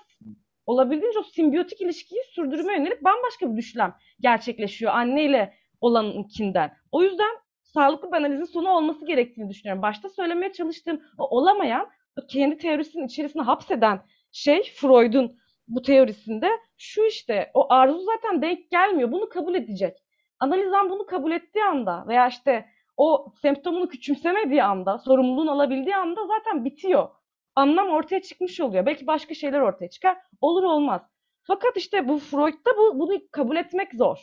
olabildiğince 0.67 1.19
o 1.19 1.23
simbiyotik 1.23 1.81
ilişkiyi 1.81 2.23
sürdürmeye 2.31 2.79
yönelik 2.79 3.05
bambaşka 3.05 3.53
bir 3.53 3.57
düşlem 3.57 3.95
gerçekleşiyor 4.21 4.93
anneyle 4.93 5.55
olanınkinden. 5.81 6.73
O 6.93 7.03
yüzden 7.03 7.37
sağlıklı 7.63 8.09
bir 8.09 8.17
analizin 8.17 8.45
sonu 8.45 8.69
olması 8.69 9.07
gerektiğini 9.07 9.51
düşünüyorum. 9.51 9.83
Başta 9.83 10.09
söylemeye 10.09 10.53
çalıştığım 10.53 11.03
o 11.19 11.37
olamayan, 11.37 11.89
o 12.23 12.27
kendi 12.27 12.59
teorisinin 12.59 13.07
içerisine 13.07 13.43
hapseden 13.43 14.01
şey 14.33 14.63
Freud'un 14.63 15.39
bu 15.69 15.83
teorisinde 15.83 16.51
şu 16.79 17.07
işte 17.07 17.51
o 17.55 17.73
arzu 17.73 18.01
zaten 18.01 18.43
denk 18.43 18.71
gelmiyor. 18.71 19.13
Bunu 19.13 19.29
kabul 19.29 19.55
edecek. 19.55 19.97
Analizan 20.41 20.91
bunu 20.91 21.07
kabul 21.07 21.33
ettiği 21.33 21.65
anda 21.65 22.05
veya 22.09 22.29
işte 22.29 22.67
o 22.97 23.33
semptomunu 23.43 23.89
küçümsemediği 23.89 24.63
anda, 24.63 24.99
sorumluluğunu 24.99 25.51
alabildiği 25.51 25.97
anda 25.97 26.27
zaten 26.27 26.65
bitiyor. 26.65 27.09
Anlam 27.55 27.89
ortaya 27.89 28.23
çıkmış 28.23 28.61
oluyor. 28.61 28.87
Belki 28.87 29.07
başka 29.07 29.35
şeyler 29.35 29.61
ortaya 29.61 29.91
çıkar. 29.91 30.19
Olur 30.41 30.63
olmaz. 30.63 31.03
Fakat 31.43 31.77
işte 31.77 32.09
bu 32.09 32.19
Freud'da 32.19 32.77
bu, 32.77 32.99
bunu 32.99 33.19
kabul 33.33 33.57
etmek 33.57 33.95
zor. 33.95 34.19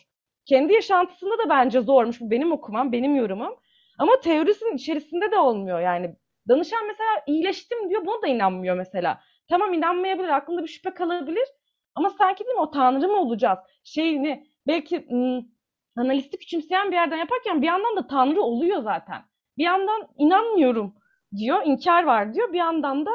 Kendi 0.45 0.73
yaşantısında 0.73 1.37
da 1.37 1.49
bence 1.49 1.81
zormuş. 1.81 2.21
Bu 2.21 2.31
benim 2.31 2.51
okumam, 2.51 2.91
benim 2.91 3.15
yorumum. 3.15 3.55
Ama 3.99 4.19
teorisinin 4.19 4.75
içerisinde 4.75 5.31
de 5.31 5.37
olmuyor 5.37 5.79
yani. 5.79 6.15
Danışan 6.47 6.87
mesela 6.87 7.09
iyileştim 7.27 7.89
diyor. 7.89 8.05
Buna 8.05 8.21
da 8.21 8.27
inanmıyor 8.27 8.77
mesela. 8.77 9.21
Tamam 9.49 9.73
inanmayabilir, 9.73 10.29
aklında 10.29 10.63
bir 10.63 10.67
şüphe 10.67 10.93
kalabilir. 10.93 11.47
Ama 11.95 12.09
sanki 12.09 12.45
değil 12.45 12.55
mi 12.55 12.61
o 12.61 12.71
tanrı 12.71 13.07
mı 13.07 13.15
olacağız? 13.17 13.59
Şeyini 13.83 14.47
belki 14.67 15.07
ım, 15.11 15.52
analisti 15.95 16.37
küçümseyen 16.37 16.91
bir 16.91 16.95
yerden 16.95 17.17
yaparken 17.17 17.61
bir 17.61 17.67
yandan 17.67 17.95
da 17.95 18.07
tanrı 18.07 18.41
oluyor 18.41 18.81
zaten. 18.81 19.21
Bir 19.57 19.63
yandan 19.63 20.07
inanmıyorum 20.17 20.95
diyor, 21.35 21.61
inkar 21.65 22.03
var 22.03 22.33
diyor. 22.33 22.53
Bir 22.53 22.57
yandan 22.57 23.05
da 23.05 23.11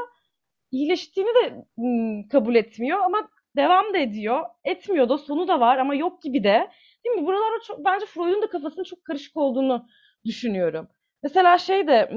iyileştiğini 0.71 1.31
de 1.35 1.67
ım, 1.79 2.29
kabul 2.29 2.55
etmiyor 2.55 2.99
ama 2.99 3.29
devam 3.57 3.95
da 3.95 3.99
ediyor. 3.99 4.45
Etmiyor 4.65 5.09
da 5.09 5.19
sonu 5.19 5.49
da 5.49 5.61
var 5.61 5.79
ama 5.79 5.95
yok 5.95 6.23
gibi 6.23 6.45
de. 6.45 6.71
Değil 7.05 7.17
mi? 7.17 7.27
Buralarda 7.27 7.61
çok, 7.67 7.85
bence 7.85 8.07
Freud'un 8.07 8.43
da 8.43 8.51
kafasının 8.51 8.85
çok 8.85 9.05
karışık 9.05 9.37
olduğunu 9.37 9.87
düşünüyorum. 10.25 10.89
Mesela 11.23 11.59
şey 11.59 11.87
de 11.87 12.11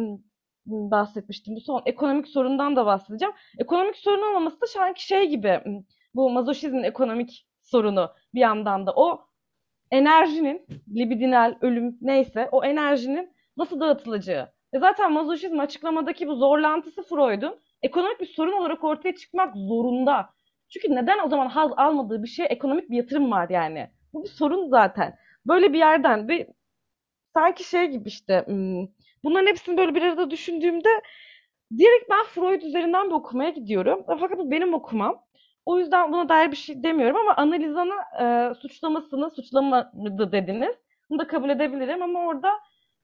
bahsetmiştim. 0.66 1.56
Bu 1.56 1.60
son 1.62 1.82
ekonomik 1.86 2.28
sorundan 2.28 2.76
da 2.76 2.86
bahsedeceğim. 2.86 3.34
Ekonomik 3.60 3.96
sorun 3.96 4.22
olmaması 4.30 4.62
da 4.62 4.68
sanki 4.68 5.06
şey 5.06 5.30
gibi 5.30 5.62
bu 6.14 6.30
mazoşizmin 6.30 6.84
ekonomik 6.84 7.48
sorunu 7.62 8.12
bir 8.34 8.40
yandan 8.40 8.88
da 8.88 8.94
o 8.96 9.26
enerjinin 9.92 10.66
libidinal 10.96 11.56
ölüm 11.62 11.98
neyse 12.02 12.50
o 12.52 12.64
enerjinin 12.66 13.34
nasıl 13.58 13.80
dağıtılacağı. 13.80 14.52
Ve 14.74 14.80
zaten 14.80 15.12
mazoşizm 15.14 15.60
açıklamadaki 15.60 16.28
bu 16.28 16.36
zorlantısı 16.36 17.04
Freud'un 17.04 17.60
ekonomik 17.82 18.20
bir 18.20 18.26
sorun 18.26 18.54
olarak 18.54 18.84
ortaya 18.84 19.16
çıkmak 19.16 19.56
zorunda. 19.56 20.30
Çünkü 20.70 20.96
neden 20.96 21.26
o 21.26 21.30
zaman 21.30 21.48
haz 21.48 21.72
almadığı 21.78 22.24
bir 22.24 22.28
şey 22.28 22.46
ekonomik 22.50 22.90
bir 22.90 22.98
yatırım 22.98 23.32
var 23.32 23.50
yani. 23.50 23.90
Bu 24.14 24.24
bir 24.24 24.30
sorun 24.30 24.70
zaten. 24.70 25.16
Böyle 25.46 25.74
bir 25.74 25.78
yerden 25.80 26.28
bir 26.28 26.48
sanki 27.34 27.64
şey 27.70 27.86
gibi 27.88 28.08
işte 28.10 28.46
bunların 29.24 29.48
hepsini 29.48 29.78
böyle 29.78 29.96
bir 29.96 30.02
arada 30.02 30.32
düşündüğümde 30.32 30.90
direkt 31.78 32.10
ben 32.10 32.24
Freud 32.24 32.62
üzerinden 32.62 33.10
bir 33.10 33.16
okumaya 33.16 33.50
gidiyorum. 33.50 34.04
Fakat 34.08 34.38
bu 34.38 34.52
benim 34.52 34.74
okumam. 34.74 35.24
O 35.66 35.80
yüzden 35.80 36.12
buna 36.12 36.30
dair 36.30 36.52
bir 36.52 36.56
şey 36.56 36.84
demiyorum 36.84 37.18
ama 37.18 37.36
analizana 37.36 37.96
e, 38.22 38.54
suçlamasını 38.56 39.30
suçlamadı 39.30 40.32
dediniz. 40.32 40.76
Bunu 41.10 41.20
da 41.20 41.28
kabul 41.28 41.50
edebilirim 41.50 42.02
ama 42.04 42.20
orada 42.20 42.50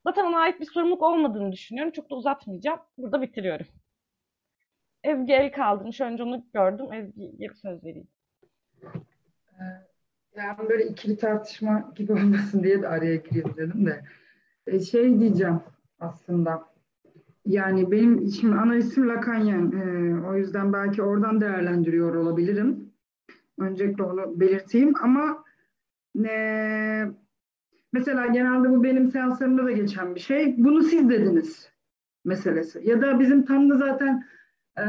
zaten 0.04 0.26
ona 0.26 0.40
ait 0.40 0.60
bir 0.60 0.66
sorumluluk 0.66 1.02
olmadığını 1.02 1.52
düşünüyorum. 1.52 1.92
Çok 1.92 2.10
da 2.10 2.16
uzatmayacağım. 2.16 2.80
Burada 2.98 3.22
bitiriyorum. 3.22 3.66
Ezgi 5.04 5.34
el 5.34 5.52
kaldırmış. 5.52 6.02
Önce 6.02 6.24
onu 6.24 6.44
gördüm. 6.54 6.94
Ezgi'ye 6.94 7.50
söz 7.62 7.84
vereyim. 7.84 8.08
Ee, 8.84 9.64
yani 10.36 10.70
böyle 10.70 10.86
ikili 10.86 11.18
tartışma 11.18 11.92
gibi 11.96 12.14
olmasın 12.14 12.64
diye 12.64 12.82
de 12.82 12.88
araya 12.88 13.16
gireyim 13.16 13.58
dedim 13.58 13.86
de. 13.86 14.04
E, 14.68 14.80
şey 14.80 15.20
diyeceğim 15.20 15.62
aslında. 16.00 16.77
Yani 17.48 17.92
benim 17.92 18.28
şimdi 18.28 18.56
ana 18.56 18.76
isim 18.76 19.10
Lakanyen. 19.10 19.72
E, 19.72 20.28
o 20.28 20.36
yüzden 20.36 20.74
belki 20.74 21.02
oradan 21.02 21.42
değerlendiriyor 21.42 22.16
olabilirim. 22.16 22.94
Öncelikle 23.60 24.04
onu 24.04 24.40
belirteyim 24.40 24.94
ama 25.02 25.44
e, 26.26 27.06
mesela 27.94 28.28
genelde 28.28 28.70
bu 28.70 28.84
benim 28.84 29.12
seanslarımda 29.12 29.66
da 29.66 29.72
geçen 29.72 30.16
bir 30.16 30.20
şey. 30.20 30.56
Bunu 30.58 30.82
siz 30.84 31.10
dediniz 31.10 31.70
meselesi. 32.26 32.82
Ya 32.84 33.02
da 33.02 33.20
bizim 33.20 33.46
tam 33.46 33.70
da 33.70 33.78
zaten 33.78 34.24
e, 34.80 34.84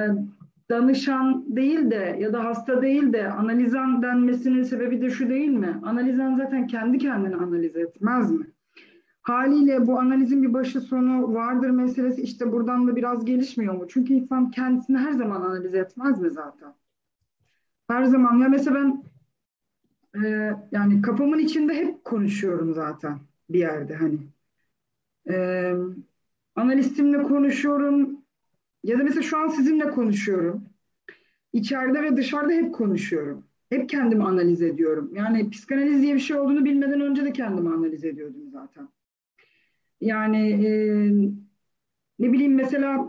danışan 0.70 1.56
değil 1.56 1.90
de 1.90 2.16
ya 2.20 2.32
da 2.32 2.44
hasta 2.44 2.82
değil 2.82 3.12
de 3.12 3.30
analizan 3.30 4.02
denmesinin 4.02 4.62
sebebi 4.62 5.01
de 5.01 5.10
şu 5.10 5.28
değil 5.28 5.48
mi? 5.48 5.80
Analizan 5.82 6.36
zaten 6.36 6.66
kendi 6.66 6.98
kendini 6.98 7.36
analiz 7.36 7.76
etmez 7.76 8.30
mi? 8.30 8.47
Haliyle 9.23 9.86
bu 9.86 10.01
analizin 10.01 10.43
bir 10.43 10.53
başı 10.53 10.81
sonu 10.81 11.35
vardır 11.35 11.70
meselesi 11.70 12.23
işte 12.23 12.53
buradan 12.53 12.89
da 12.89 12.97
biraz 12.97 13.24
gelişmiyor 13.24 13.74
mu? 13.74 13.86
Çünkü 13.89 14.15
insan 14.15 14.51
kendisini 14.51 14.99
her 14.99 15.12
zaman 15.12 15.40
analiz 15.43 15.74
etmez 15.74 16.20
mi 16.20 16.31
zaten? 16.31 16.74
Her 17.89 18.05
zaman 18.05 18.39
ya 18.39 18.49
mesela 18.49 18.74
ben 18.74 19.03
e, 20.24 20.53
yani 20.73 21.03
kafamın 21.03 21.39
içinde 21.39 21.74
hep 21.74 22.05
konuşuyorum 22.05 22.74
zaten 22.74 23.19
bir 23.51 23.59
yerde 23.59 23.95
hani. 23.95 24.19
E, 25.31 25.74
analistimle 26.57 27.23
konuşuyorum 27.23 28.20
ya 28.85 28.99
da 28.99 29.05
mesela 29.05 29.23
şu 29.23 29.39
an 29.39 29.49
sizinle 29.49 29.90
konuşuyorum. 29.90 30.65
İçeride 31.53 32.03
ve 32.03 32.16
dışarıda 32.16 32.53
hep 32.53 32.74
konuşuyorum. 32.74 33.45
Hep 33.70 33.89
kendimi 33.90 34.24
analiz 34.24 34.62
ediyorum. 34.62 35.12
Yani 35.16 35.51
psikanaliz 35.51 36.03
diye 36.03 36.15
bir 36.15 36.20
şey 36.20 36.39
olduğunu 36.39 36.65
bilmeden 36.65 37.01
önce 37.01 37.24
de 37.24 37.32
kendimi 37.32 37.70
analiz 37.74 38.05
ediyordum 38.05 38.51
zaten. 38.53 38.89
Yani 40.00 40.66
e, 40.66 40.70
ne 42.18 42.32
bileyim 42.32 42.54
mesela 42.54 43.08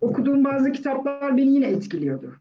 okuduğum 0.00 0.44
bazı 0.44 0.72
kitaplar 0.72 1.36
beni 1.36 1.54
yine 1.54 1.66
etkiliyordu. 1.66 2.34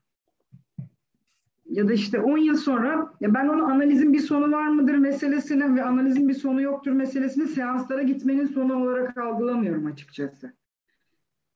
Ya 1.69 1.87
da 1.87 1.93
işte 1.93 2.19
10 2.19 2.37
yıl 2.37 2.55
sonra 2.55 3.13
ya 3.21 3.33
ben 3.33 3.47
onu 3.47 3.63
analizin 3.63 4.13
bir 4.13 4.19
sonu 4.19 4.51
var 4.51 4.67
mıdır 4.67 4.95
meselesini 4.95 5.75
ve 5.75 5.83
analizin 5.83 6.29
bir 6.29 6.33
sonu 6.33 6.61
yoktur 6.61 6.91
meselesini 6.91 7.47
seanslara 7.47 8.03
gitmenin 8.03 8.45
sonu 8.45 8.83
olarak 8.83 9.17
algılamıyorum 9.17 9.85
açıkçası. 9.85 10.53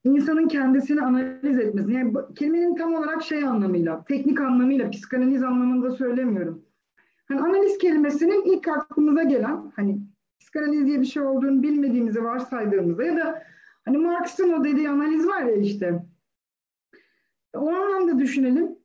İnsanın 0.03 0.47
kendisini 0.47 1.01
analiz 1.01 1.59
etmesi. 1.59 1.93
Yani 1.93 2.13
kelimenin 2.35 2.75
tam 2.75 2.93
olarak 2.93 3.23
şey 3.23 3.43
anlamıyla, 3.43 4.03
teknik 4.03 4.41
anlamıyla, 4.41 4.89
psikanaliz 4.89 5.43
anlamında 5.43 5.91
söylemiyorum. 5.91 6.65
Hani 7.25 7.41
analiz 7.41 7.77
kelimesinin 7.77 8.57
ilk 8.57 8.67
aklımıza 8.67 9.23
gelen, 9.23 9.71
hani 9.75 9.99
psikanaliz 10.41 10.85
diye 10.85 11.01
bir 11.01 11.05
şey 11.05 11.23
olduğunu 11.23 11.63
bilmediğimizi 11.63 12.23
varsaydığımızda 12.23 13.03
ya 13.03 13.17
da 13.17 13.43
hani 13.85 13.97
Marx'ın 13.97 14.53
o 14.53 14.63
dediği 14.63 14.89
analiz 14.89 15.27
var 15.27 15.41
ya 15.41 15.55
işte. 15.55 16.03
O 17.53 17.69
anlamda 17.69 18.19
düşünelim. 18.19 18.75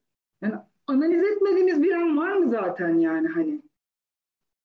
Yani 0.42 0.54
analiz 0.86 1.22
etmediğimiz 1.24 1.82
bir 1.82 1.92
an 1.92 2.16
var 2.16 2.32
mı 2.32 2.50
zaten 2.50 2.98
yani 2.98 3.28
hani? 3.28 3.62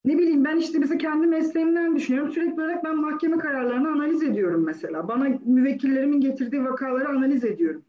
Ne 0.06 0.18
bileyim 0.18 0.46
ben 0.46 0.58
işte 0.58 0.80
mesela 0.80 0.98
kendi 0.98 1.28
mesleğimden 1.28 1.96
düşünüyorum. 1.96 2.32
Sürekli 2.32 2.54
olarak 2.54 2.84
ben 2.84 2.96
mahkeme 2.96 3.38
kararlarını 3.38 3.90
analiz 3.90 4.24
ediyorum 4.24 4.64
mesela. 4.66 5.08
Bana 5.08 5.40
müvekkillerimin 5.46 6.22
getirdiği 6.22 6.64
vakaları 6.64 7.10
analiz 7.10 7.44
ediyorum. 7.44 7.86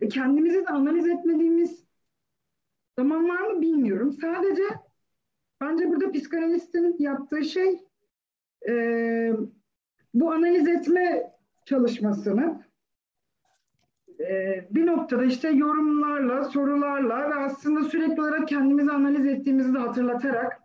E 0.00 0.08
kendimizi 0.08 0.64
de 0.64 0.66
analiz 0.66 1.06
etmediğimiz 1.06 1.84
zaman 2.98 3.28
var 3.28 3.40
mı 3.40 3.60
bilmiyorum. 3.60 4.12
Sadece 4.12 4.62
bence 5.60 5.90
burada 5.90 6.12
psikanalistin 6.12 6.96
yaptığı 6.98 7.44
şey 7.44 7.80
e, 8.68 9.32
bu 10.14 10.32
analiz 10.32 10.68
etme 10.68 11.32
çalışmasını 11.64 12.64
e, 14.20 14.64
bir 14.70 14.86
noktada 14.86 15.24
işte 15.24 15.48
yorumlarla, 15.48 16.44
sorularla 16.44 17.30
ve 17.30 17.34
aslında 17.34 17.84
sürekli 17.84 18.20
olarak 18.20 18.48
kendimizi 18.48 18.90
analiz 18.90 19.26
ettiğimizi 19.26 19.74
de 19.74 19.78
hatırlatarak 19.78 20.60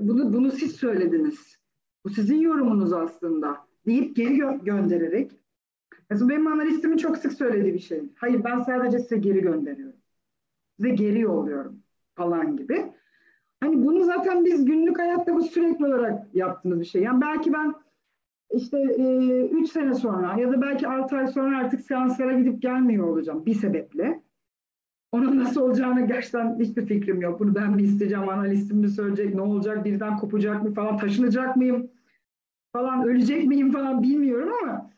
bunu, 0.00 0.32
bunu 0.32 0.50
siz 0.52 0.76
söylediniz. 0.76 1.58
Bu 2.04 2.10
sizin 2.10 2.36
yorumunuz 2.36 2.92
aslında 2.92 3.66
deyip 3.86 4.16
geri 4.16 4.38
gö- 4.38 4.64
göndererek. 4.64 5.40
Mesela 6.10 6.28
benim 6.28 6.46
analistimin 6.46 6.96
çok 6.96 7.16
sık 7.16 7.32
söylediği 7.32 7.74
bir 7.74 7.78
şey. 7.78 8.02
Hayır 8.14 8.44
ben 8.44 8.60
sadece 8.60 8.98
size 8.98 9.16
geri 9.16 9.40
gönderiyorum. 9.40 9.96
Size 10.76 10.90
geri 10.90 11.20
yolluyorum 11.20 11.82
falan 12.14 12.56
gibi. 12.56 12.92
Hani 13.60 13.86
bunu 13.86 14.04
zaten 14.04 14.44
biz 14.44 14.64
günlük 14.64 14.98
hayatta 14.98 15.34
bu 15.34 15.42
sürekli 15.42 15.86
olarak 15.86 16.34
yaptığımız 16.34 16.80
bir 16.80 16.84
şey. 16.84 17.02
Yani 17.02 17.20
belki 17.20 17.52
ben 17.52 17.74
işte 18.54 18.82
3 19.52 19.68
e, 19.68 19.72
sene 19.72 19.94
sonra 19.94 20.40
ya 20.40 20.52
da 20.52 20.62
belki 20.62 20.88
6 20.88 21.16
ay 21.16 21.26
sonra 21.26 21.58
artık 21.58 21.80
seanslara 21.80 22.32
gidip 22.32 22.62
gelmiyor 22.62 23.06
olacağım 23.06 23.46
bir 23.46 23.54
sebeple. 23.54 24.22
Onun 25.12 25.38
nasıl 25.38 25.60
olacağını 25.60 26.06
gerçekten 26.06 26.58
hiçbir 26.58 26.86
fikrim 26.86 27.20
yok. 27.20 27.40
Bunu 27.40 27.54
ben 27.54 27.70
mi 27.70 27.82
isteyeceğim, 27.82 28.28
analistim 28.28 28.78
mi 28.78 28.88
söyleyecek, 28.88 29.34
ne 29.34 29.40
olacak, 29.40 29.84
birden 29.84 30.16
kopacak 30.16 30.62
mı 30.62 30.74
falan, 30.74 30.96
taşınacak 30.96 31.56
mıyım 31.56 31.90
falan, 32.72 33.08
ölecek 33.08 33.46
miyim 33.46 33.72
falan 33.72 34.02
bilmiyorum 34.02 34.52
ama 34.62 34.90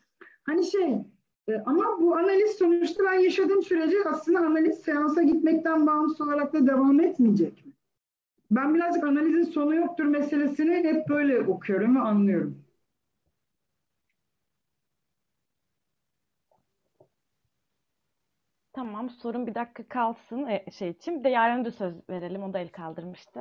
hani 0.44 0.64
şey 0.64 0.98
e, 1.48 1.56
ama 1.66 2.00
bu 2.00 2.16
analiz 2.16 2.50
sonuçta 2.50 3.04
ben 3.04 3.20
yaşadığım 3.20 3.62
sürece 3.62 3.96
aslında 4.10 4.38
analiz 4.38 4.78
seansa 4.78 5.22
gitmekten 5.22 5.86
bağımsız 5.86 6.20
olarak 6.20 6.52
da 6.52 6.66
devam 6.66 7.00
etmeyecek 7.00 7.66
mi? 7.66 7.71
Ben 8.52 8.74
birazcık 8.74 9.04
analizin 9.04 9.52
sonu 9.52 9.74
yoktur 9.74 10.04
meselesini 10.04 10.74
hep 10.74 11.08
böyle 11.08 11.40
okuyorum 11.40 11.96
ve 11.96 12.00
anlıyorum. 12.00 12.64
Tamam, 18.72 19.10
sorun 19.10 19.46
bir 19.46 19.54
dakika 19.54 19.88
kalsın 19.88 20.46
e, 20.46 20.64
şey 20.78 20.88
için. 20.88 21.18
Bir 21.18 21.24
de 21.24 21.28
Yaren'e 21.28 21.64
de 21.64 21.70
söz 21.70 21.94
verelim. 22.10 22.42
O 22.42 22.52
da 22.52 22.58
el 22.58 22.68
kaldırmıştı. 22.68 23.40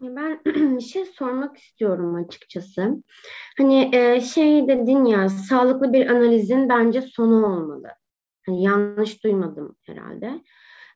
Ben 0.00 0.40
bir 0.76 0.80
şey 0.80 1.04
sormak 1.04 1.56
istiyorum 1.56 2.14
açıkçası. 2.14 3.02
Hani 3.58 3.96
e, 3.96 4.20
şey 4.20 4.68
dedin 4.68 5.04
ya, 5.04 5.28
sağlıklı 5.28 5.92
bir 5.92 6.06
analizin 6.06 6.68
bence 6.68 7.02
sonu 7.02 7.46
olmalı. 7.46 7.88
Hani 8.46 8.62
yanlış 8.62 9.24
duymadım 9.24 9.76
herhalde. 9.86 10.40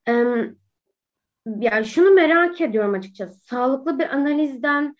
E, 0.08 0.12
yani 1.60 1.84
şunu 1.86 2.10
merak 2.10 2.60
ediyorum 2.60 2.94
açıkçası. 2.94 3.38
Sağlıklı 3.46 3.98
bir 3.98 4.14
analizden 4.14 4.96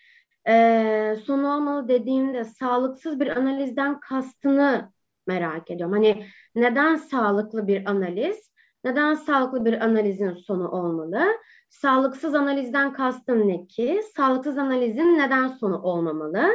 e, 0.49 1.17
sonu 1.25 1.55
olmalı 1.55 1.89
dediğimde 1.89 2.44
sağlıksız 2.44 3.20
bir 3.20 3.36
analizden 3.36 4.01
kastını 4.01 4.93
merak 5.27 5.70
ediyorum. 5.70 5.94
Hani 5.97 6.27
neden 6.55 6.97
sağlıklı 6.97 7.67
bir 7.67 7.91
analiz? 7.91 8.52
Neden 8.85 9.15
sağlıklı 9.15 9.65
bir 9.65 9.85
analizin 9.85 10.35
sonu 10.35 10.68
olmalı? 10.68 11.25
Sağlıksız 11.68 12.35
analizden 12.35 12.93
kastın 12.93 13.49
ne 13.49 13.67
ki? 13.67 14.01
Sağlıksız 14.17 14.59
analizin 14.59 15.18
neden 15.18 15.49
sonu 15.49 15.83
olmamalı? 15.83 16.49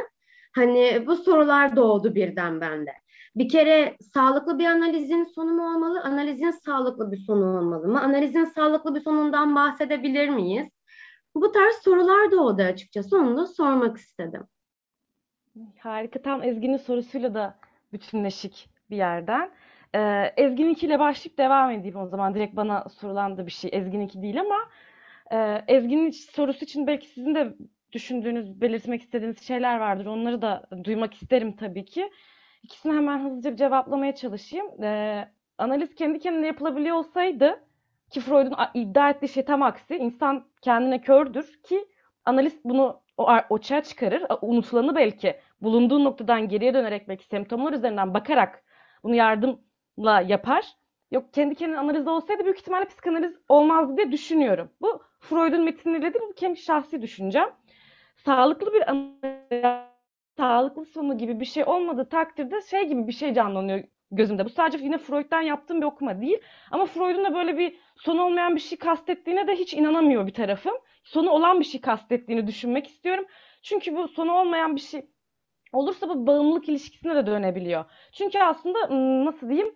Hani 0.54 1.04
bu 1.06 1.16
sorular 1.16 1.76
doğdu 1.76 2.14
birden 2.14 2.60
bende. 2.60 3.03
Bir 3.36 3.48
kere 3.48 3.96
sağlıklı 4.14 4.58
bir 4.58 4.66
analizin 4.66 5.24
sonu 5.24 5.52
mu 5.52 5.74
olmalı? 5.74 6.02
Analizin 6.02 6.50
sağlıklı 6.50 7.12
bir 7.12 7.16
sonu 7.16 7.58
olmalı 7.58 7.88
mı? 7.88 8.00
Analizin 8.00 8.44
sağlıklı 8.44 8.94
bir 8.94 9.00
sonundan 9.00 9.54
bahsedebilir 9.54 10.28
miyiz? 10.28 10.68
Bu 11.34 11.52
tarz 11.52 11.74
sorular 11.74 12.30
doğdu 12.32 12.62
açıkçası. 12.62 13.18
Onu 13.18 13.36
da 13.36 13.46
sormak 13.46 13.96
istedim. 13.96 14.46
Harika. 15.78 16.22
Tam 16.22 16.42
Ezgi'nin 16.42 16.76
sorusuyla 16.76 17.34
da 17.34 17.58
bütünleşik 17.92 18.68
bir 18.90 18.96
yerden. 18.96 19.50
Ee, 19.94 20.32
Ezgi'ninkiyle 20.36 20.98
başlayıp 20.98 21.38
devam 21.38 21.70
edeyim 21.70 21.96
o 21.96 22.06
zaman. 22.06 22.34
Direkt 22.34 22.56
bana 22.56 22.88
sorulan 22.88 23.36
da 23.36 23.46
bir 23.46 23.52
şey. 23.52 23.70
Ezgi'ninki 23.72 24.22
değil 24.22 24.40
ama 24.40 24.56
e, 25.32 25.64
Ezgi'nin 25.74 26.10
sorusu 26.10 26.64
için 26.64 26.86
belki 26.86 27.08
sizin 27.08 27.34
de 27.34 27.56
düşündüğünüz, 27.92 28.60
belirtmek 28.60 29.02
istediğiniz 29.02 29.42
şeyler 29.42 29.78
vardır. 29.78 30.06
Onları 30.06 30.42
da 30.42 30.66
duymak 30.84 31.14
isterim 31.14 31.56
tabii 31.56 31.84
ki. 31.84 32.10
İkisini 32.64 32.92
hemen 32.92 33.24
hızlıca 33.24 33.52
bir 33.52 33.56
cevaplamaya 33.56 34.14
çalışayım. 34.14 34.82
Ee, 34.82 35.28
analiz 35.58 35.94
kendi 35.94 36.18
kendine 36.18 36.46
yapılabiliyor 36.46 36.96
olsaydı 36.96 37.64
ki 38.10 38.20
Freud'un 38.20 38.56
iddia 38.74 39.10
ettiği 39.10 39.28
şey 39.28 39.44
tam 39.44 39.62
aksi. 39.62 39.96
İnsan 39.96 40.44
kendine 40.62 41.00
kördür 41.00 41.60
ki 41.62 41.88
analist 42.24 42.64
bunu 42.64 43.02
o 43.16 43.28
açığa 43.28 43.82
çıkarır. 43.82 44.22
Unutulanı 44.42 44.94
belki 44.94 45.40
bulunduğu 45.60 46.04
noktadan 46.04 46.48
geriye 46.48 46.74
dönerek 46.74 47.08
belki 47.08 47.24
semptomlar 47.26 47.72
üzerinden 47.72 48.14
bakarak 48.14 48.64
bunu 49.02 49.14
yardımla 49.14 50.20
yapar. 50.26 50.64
Yok 51.10 51.34
kendi 51.34 51.54
kendine 51.54 51.78
analiz 51.78 52.08
olsaydı 52.08 52.44
büyük 52.44 52.58
ihtimalle 52.58 52.84
psikanaliz 52.84 53.36
olmazdı 53.48 53.96
diye 53.96 54.12
düşünüyorum. 54.12 54.70
Bu 54.80 55.02
Freud'un 55.20 55.64
metinleri 55.64 56.02
değil, 56.02 56.24
bu 56.28 56.34
kendi 56.34 56.56
şahsi 56.56 57.02
düşüncem. 57.02 57.50
Sağlıklı 58.16 58.72
bir 58.72 58.90
analiz, 58.90 59.93
sağlıklı 60.36 60.84
sonu 60.84 61.18
gibi 61.18 61.40
bir 61.40 61.44
şey 61.44 61.64
olmadığı 61.64 62.08
takdirde 62.08 62.60
şey 62.62 62.88
gibi 62.88 63.06
bir 63.06 63.12
şey 63.12 63.34
canlanıyor 63.34 63.84
gözümde. 64.10 64.44
Bu 64.44 64.48
sadece 64.48 64.84
yine 64.84 64.98
Freud'dan 64.98 65.40
yaptığım 65.40 65.80
bir 65.80 65.86
okuma 65.86 66.20
değil. 66.20 66.38
Ama 66.70 66.86
Freud'un 66.86 67.24
da 67.24 67.34
böyle 67.34 67.58
bir 67.58 67.76
sonu 67.96 68.24
olmayan 68.24 68.54
bir 68.54 68.60
şey 68.60 68.78
kastettiğine 68.78 69.46
de 69.46 69.54
hiç 69.54 69.74
inanamıyor 69.74 70.26
bir 70.26 70.34
tarafım. 70.34 70.74
Sonu 71.04 71.30
olan 71.30 71.60
bir 71.60 71.64
şey 71.64 71.80
kastettiğini 71.80 72.46
düşünmek 72.46 72.86
istiyorum. 72.86 73.24
Çünkü 73.62 73.96
bu 73.96 74.08
sonu 74.08 74.32
olmayan 74.32 74.76
bir 74.76 74.80
şey 74.80 75.06
olursa 75.72 76.08
bu 76.08 76.26
bağımlılık 76.26 76.68
ilişkisine 76.68 77.14
de 77.14 77.26
dönebiliyor. 77.26 77.84
Çünkü 78.12 78.38
aslında 78.38 78.78
nasıl 79.24 79.48
diyeyim 79.48 79.74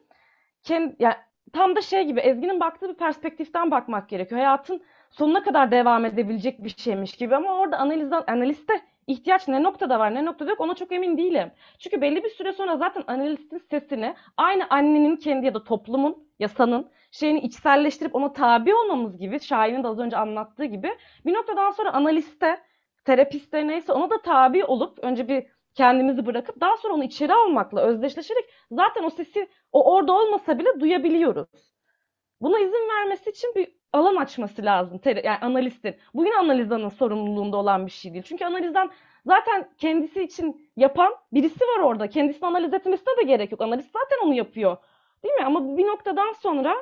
kendi, 0.62 0.96
yani 0.98 1.14
tam 1.52 1.76
da 1.76 1.80
şey 1.80 2.04
gibi 2.04 2.20
Ezgi'nin 2.20 2.60
baktığı 2.60 2.88
bir 2.88 2.94
perspektiften 2.94 3.70
bakmak 3.70 4.08
gerekiyor. 4.08 4.40
Hayatın 4.40 4.82
sonuna 5.10 5.42
kadar 5.42 5.70
devam 5.70 6.04
edebilecek 6.04 6.64
bir 6.64 6.74
şeymiş 6.78 7.16
gibi 7.16 7.36
ama 7.36 7.54
orada 7.54 7.76
analizden, 7.78 8.24
analiste 8.26 8.80
ihtiyaç 9.08 9.48
ne 9.48 9.62
noktada 9.62 9.98
var 9.98 10.14
ne 10.14 10.24
noktada 10.24 10.50
yok 10.50 10.60
ona 10.60 10.74
çok 10.74 10.92
emin 10.92 11.18
değilim. 11.18 11.52
Çünkü 11.78 12.00
belli 12.00 12.24
bir 12.24 12.30
süre 12.30 12.52
sonra 12.52 12.76
zaten 12.76 13.04
analistin 13.06 13.58
sesini 13.58 14.14
aynı 14.36 14.66
annenin 14.70 15.16
kendi 15.16 15.46
ya 15.46 15.54
da 15.54 15.64
toplumun, 15.64 16.28
yasanın 16.38 16.90
şeyini 17.10 17.40
içselleştirip 17.40 18.14
ona 18.14 18.32
tabi 18.32 18.74
olmamız 18.74 19.18
gibi 19.18 19.40
Şahin'in 19.40 19.82
de 19.84 19.88
az 19.88 19.98
önce 19.98 20.16
anlattığı 20.16 20.64
gibi 20.64 20.90
bir 21.26 21.34
noktadan 21.34 21.70
sonra 21.70 21.92
analiste, 21.92 22.60
terapiste 23.04 23.66
neyse 23.66 23.92
ona 23.92 24.10
da 24.10 24.22
tabi 24.22 24.64
olup 24.64 24.98
önce 25.04 25.28
bir 25.28 25.46
kendimizi 25.74 26.26
bırakıp 26.26 26.60
daha 26.60 26.76
sonra 26.76 26.94
onu 26.94 27.04
içeri 27.04 27.34
almakla 27.34 27.80
özdeşleşerek 27.80 28.44
zaten 28.70 29.04
o 29.04 29.10
sesi 29.10 29.48
o 29.72 29.94
orada 29.94 30.12
olmasa 30.12 30.58
bile 30.58 30.80
duyabiliyoruz. 30.80 31.48
Buna 32.40 32.58
izin 32.58 32.88
vermesi 32.96 33.30
için 33.30 33.52
bir 33.54 33.77
alan 33.92 34.16
açması 34.16 34.64
lazım. 34.64 35.00
Yani 35.04 35.38
analistin. 35.40 35.96
Bu 36.14 36.24
yine 36.24 36.36
analizanın 36.36 36.88
sorumluluğunda 36.88 37.56
olan 37.56 37.86
bir 37.86 37.90
şey 37.90 38.12
değil. 38.12 38.24
Çünkü 38.24 38.44
analizden 38.44 38.90
zaten 39.26 39.68
kendisi 39.78 40.22
için 40.22 40.70
yapan 40.76 41.14
birisi 41.32 41.60
var 41.60 41.78
orada. 41.80 42.08
Kendisini 42.08 42.48
analiz 42.48 42.74
etmesine 42.74 43.16
de 43.16 43.22
gerek 43.22 43.52
yok. 43.52 43.60
Analist 43.60 43.92
zaten 43.92 44.26
onu 44.26 44.34
yapıyor. 44.34 44.76
Değil 45.24 45.34
mi? 45.34 45.44
Ama 45.44 45.76
bir 45.76 45.86
noktadan 45.86 46.32
sonra 46.32 46.74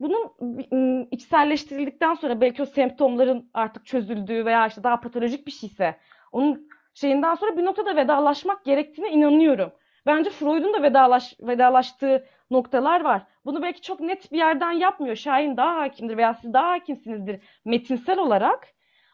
bunun 0.00 1.08
içselleştirildikten 1.10 2.14
sonra 2.14 2.40
belki 2.40 2.62
o 2.62 2.66
semptomların 2.66 3.50
artık 3.54 3.86
çözüldüğü 3.86 4.44
veya 4.44 4.66
işte 4.66 4.82
daha 4.82 5.00
patolojik 5.00 5.46
bir 5.46 5.52
şeyse 5.52 5.96
onun 6.32 6.68
şeyinden 6.94 7.34
sonra 7.34 7.56
bir 7.56 7.64
noktada 7.64 7.96
vedalaşmak 7.96 8.64
gerektiğine 8.64 9.10
inanıyorum. 9.10 9.72
Bence 10.06 10.30
Freud'un 10.30 10.74
da 10.74 10.82
vedalaş, 10.82 11.34
vedalaştığı 11.40 12.26
noktalar 12.50 13.00
var. 13.00 13.22
Bunu 13.44 13.62
belki 13.62 13.80
çok 13.82 14.00
net 14.00 14.32
bir 14.32 14.38
yerden 14.38 14.72
yapmıyor. 14.72 15.16
Şahin 15.16 15.56
daha 15.56 15.76
hakimdir 15.76 16.16
veya 16.16 16.34
siz 16.34 16.52
daha 16.52 16.70
hakimsinizdir 16.70 17.40
metinsel 17.64 18.18
olarak. 18.18 18.68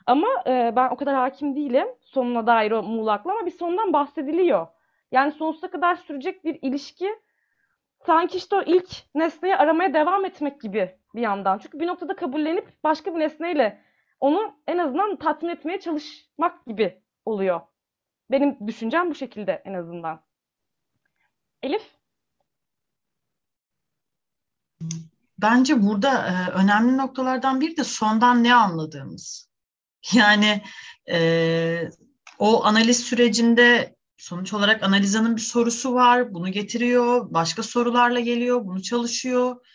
Ama 0.06 0.28
e, 0.46 0.72
ben 0.76 0.88
o 0.90 0.96
kadar 0.96 1.14
hakim 1.14 1.56
değilim 1.56 1.88
sonuna 2.00 2.46
dair 2.46 2.70
o 2.70 2.82
muğlakla 2.82 3.32
ama 3.32 3.46
bir 3.46 3.50
sondan 3.50 3.92
bahsediliyor. 3.92 4.66
Yani 5.12 5.32
sonsuza 5.32 5.70
kadar 5.70 5.94
sürecek 5.94 6.44
bir 6.44 6.58
ilişki 6.62 7.16
sanki 8.06 8.38
işte 8.38 8.56
o 8.56 8.62
ilk 8.62 8.90
nesneyi 9.14 9.56
aramaya 9.56 9.94
devam 9.94 10.24
etmek 10.24 10.60
gibi 10.60 10.98
bir 11.14 11.20
yandan. 11.20 11.58
Çünkü 11.58 11.80
bir 11.80 11.86
noktada 11.86 12.16
kabullenip 12.16 12.84
başka 12.84 13.14
bir 13.14 13.20
nesneyle 13.20 13.80
onu 14.20 14.54
en 14.66 14.78
azından 14.78 15.16
tatmin 15.16 15.48
etmeye 15.48 15.80
çalışmak 15.80 16.66
gibi 16.66 17.02
oluyor. 17.24 17.60
Benim 18.30 18.66
düşüncem 18.66 19.10
bu 19.10 19.14
şekilde 19.14 19.62
en 19.64 19.74
azından. 19.74 20.20
Elif? 21.62 21.93
Bence 25.38 25.82
burada 25.82 26.28
e, 26.28 26.50
önemli 26.50 26.96
noktalardan 26.96 27.60
biri 27.60 27.76
de 27.76 27.84
sondan 27.84 28.44
ne 28.44 28.54
anladığımız. 28.54 29.48
Yani 30.12 30.62
e, 31.10 31.88
o 32.38 32.64
analiz 32.64 33.00
sürecinde 33.00 33.96
sonuç 34.16 34.52
olarak 34.52 34.82
analizanın 34.82 35.36
bir 35.36 35.40
sorusu 35.40 35.94
var, 35.94 36.34
bunu 36.34 36.52
getiriyor, 36.52 37.34
başka 37.34 37.62
sorularla 37.62 38.20
geliyor, 38.20 38.64
bunu 38.64 38.82
çalışıyor. 38.82 39.66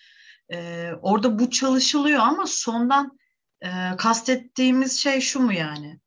E, 0.52 0.90
orada 1.02 1.40
bu 1.40 1.50
çalışılıyor 1.50 2.20
ama 2.20 2.46
sondan 2.48 3.20
e, 3.62 3.70
kastettiğimiz 3.98 5.00
şey 5.00 5.22
şu 5.22 5.40
mu 5.40 5.54
yani? 5.54 6.00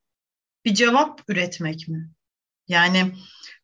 Bir 0.65 0.75
cevap 0.75 1.21
üretmek 1.29 1.89
mi? 1.89 2.11
Yani 2.69 3.15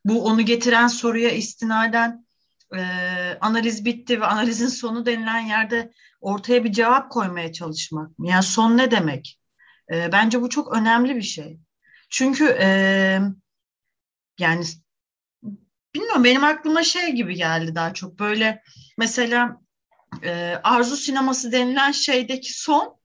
bu 0.04 0.24
onu 0.24 0.42
getiren 0.42 0.88
soruya 0.88 1.30
istinaden 1.30 2.26
e, 2.76 2.82
analiz 3.40 3.84
bitti 3.84 4.20
ve 4.20 4.26
analizin 4.26 4.68
sonu 4.68 5.06
denilen 5.06 5.40
yerde 5.40 5.92
ortaya 6.20 6.64
bir 6.64 6.72
cevap 6.72 7.10
koymaya 7.10 7.52
çalışmak? 7.52 8.10
Yani 8.18 8.42
son 8.42 8.76
ne 8.76 8.90
demek? 8.90 9.40
E, 9.92 10.12
bence 10.12 10.42
bu 10.42 10.48
çok 10.48 10.76
önemli 10.76 11.16
bir 11.16 11.22
şey. 11.22 11.58
Çünkü 12.10 12.44
e, 12.60 12.68
yani 14.38 14.64
bilmiyorum 15.94 16.24
benim 16.24 16.44
aklıma 16.44 16.82
şey 16.82 17.12
gibi 17.12 17.34
geldi 17.34 17.74
daha 17.74 17.94
çok 17.94 18.18
böyle 18.18 18.62
mesela 18.98 19.60
e, 20.22 20.60
arzu 20.64 20.96
sineması 20.96 21.52
denilen 21.52 21.92
şeydeki 21.92 22.60
son 22.60 22.98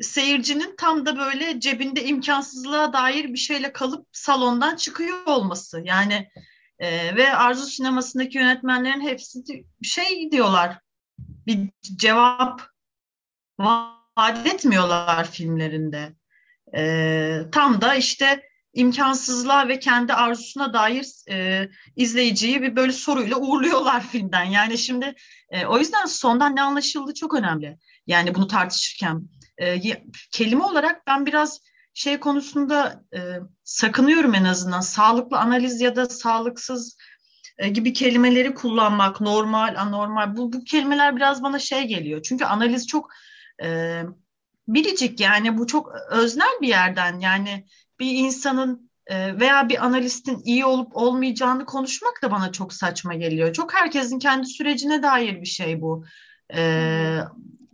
seyircinin 0.00 0.74
tam 0.76 1.06
da 1.06 1.18
böyle 1.18 1.60
cebinde 1.60 2.04
imkansızlığa 2.04 2.92
dair 2.92 3.24
bir 3.24 3.38
şeyle 3.38 3.72
kalıp 3.72 4.06
salondan 4.12 4.76
çıkıyor 4.76 5.26
olması. 5.26 5.80
Yani 5.84 6.30
e, 6.78 7.16
ve 7.16 7.36
arzu 7.36 7.66
sinemasındaki 7.66 8.38
yönetmenlerin 8.38 9.00
hepsi 9.00 9.42
şey 9.82 10.30
diyorlar 10.30 10.78
bir 11.46 11.70
cevap 11.96 12.62
vaat 13.58 14.46
etmiyorlar 14.46 15.30
filmlerinde. 15.30 16.12
E, 16.76 17.40
tam 17.52 17.80
da 17.80 17.94
işte 17.94 18.42
imkansızlığa 18.72 19.68
ve 19.68 19.78
kendi 19.78 20.14
arzusuna 20.14 20.72
dair 20.72 21.06
e, 21.30 21.68
izleyiciyi 21.96 22.62
bir 22.62 22.76
böyle 22.76 22.92
soruyla 22.92 23.36
uğurluyorlar 23.36 24.06
filmden. 24.12 24.44
Yani 24.44 24.78
şimdi 24.78 25.14
e, 25.50 25.66
o 25.66 25.78
yüzden 25.78 26.06
sondan 26.06 26.56
ne 26.56 26.62
anlaşıldığı 26.62 27.14
çok 27.14 27.34
önemli. 27.34 27.78
Yani 28.06 28.34
bunu 28.34 28.46
tartışırken 28.46 29.22
e, 29.58 29.80
kelime 30.32 30.64
olarak 30.64 31.06
ben 31.06 31.26
biraz 31.26 31.60
şey 31.98 32.20
konusunda 32.20 33.04
e, 33.14 33.20
sakınıyorum 33.64 34.34
en 34.34 34.44
azından. 34.44 34.80
Sağlıklı 34.80 35.38
analiz 35.38 35.80
ya 35.80 35.96
da 35.96 36.06
sağlıksız 36.08 36.96
e, 37.58 37.68
gibi 37.68 37.92
kelimeleri 37.92 38.54
kullanmak, 38.54 39.20
normal, 39.20 39.74
anormal. 39.78 40.36
Bu, 40.36 40.52
bu 40.52 40.64
kelimeler 40.64 41.16
biraz 41.16 41.42
bana 41.42 41.58
şey 41.58 41.84
geliyor. 41.84 42.22
Çünkü 42.22 42.44
analiz 42.44 42.86
çok 42.86 43.10
e, 43.62 44.02
biricik 44.68 45.20
yani 45.20 45.58
bu 45.58 45.66
çok 45.66 45.92
öznel 46.10 46.60
bir 46.62 46.68
yerden. 46.68 47.20
Yani 47.20 47.66
bir 48.00 48.10
insanın 48.10 48.90
e, 49.06 49.40
veya 49.40 49.68
bir 49.68 49.84
analistin 49.84 50.40
iyi 50.44 50.64
olup 50.64 50.96
olmayacağını 50.96 51.64
konuşmak 51.64 52.22
da 52.22 52.30
bana 52.30 52.52
çok 52.52 52.72
saçma 52.72 53.14
geliyor. 53.14 53.52
Çok 53.52 53.74
herkesin 53.74 54.18
kendi 54.18 54.46
sürecine 54.46 55.02
dair 55.02 55.40
bir 55.40 55.46
şey 55.46 55.80
bu. 55.80 56.04
E, 56.54 57.20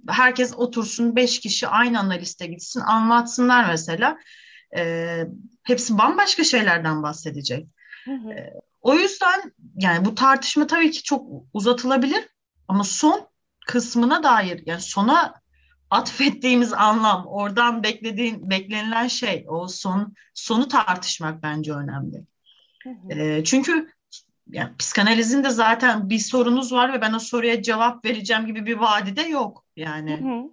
herkes 0.09 0.55
otursun 0.57 1.17
beş 1.17 1.41
kişi 1.41 1.69
aynı 1.69 2.01
analiste 2.01 2.47
gitsin 2.47 2.81
anlatsınlar 2.81 3.69
mesela. 3.69 4.19
E, 4.77 5.25
hepsi 5.63 5.99
bambaşka 5.99 6.45
şeylerden 6.45 7.03
bahsedecek. 7.03 7.67
Hı 8.05 8.13
hı. 8.13 8.33
E, 8.33 8.53
o 8.83 8.95
yüzden 8.95 9.53
yani 9.77 10.05
bu 10.05 10.15
tartışma 10.15 10.67
tabii 10.67 10.91
ki 10.91 11.03
çok 11.03 11.27
uzatılabilir 11.53 12.29
ama 12.69 12.85
son 12.85 13.29
kısmına 13.67 14.23
dair 14.23 14.63
yani 14.67 14.81
sona 14.81 15.35
atfettiğimiz 15.91 16.73
anlam, 16.73 17.27
oradan 17.27 17.83
beklediğin 17.83 18.51
beklenilen 18.51 19.09
şey, 19.09 19.45
o 19.49 19.69
son 19.69 20.15
sonu 20.35 20.69
tartışmak 20.69 21.43
bence 21.43 21.73
önemli. 21.73 22.25
Hı 22.83 22.91
hı. 22.91 23.19
E, 23.19 23.45
çünkü 23.45 23.91
yani 24.55 24.77
psikanalizin 24.79 25.45
de 25.45 25.51
zaten 25.51 26.11
bir 26.11 26.19
sorunuz 26.19 26.73
var 26.73 26.93
ve 26.93 27.01
ben 27.01 27.13
o 27.13 27.19
soruya 27.19 27.63
cevap 27.63 28.05
vereceğim 28.05 28.47
gibi 28.47 28.67
bir 28.67 28.77
vaadi 28.77 29.17
de 29.17 29.23
yok 29.23 29.65
yani. 29.77 30.21
Hı 30.21 30.25
hı. 30.25 30.51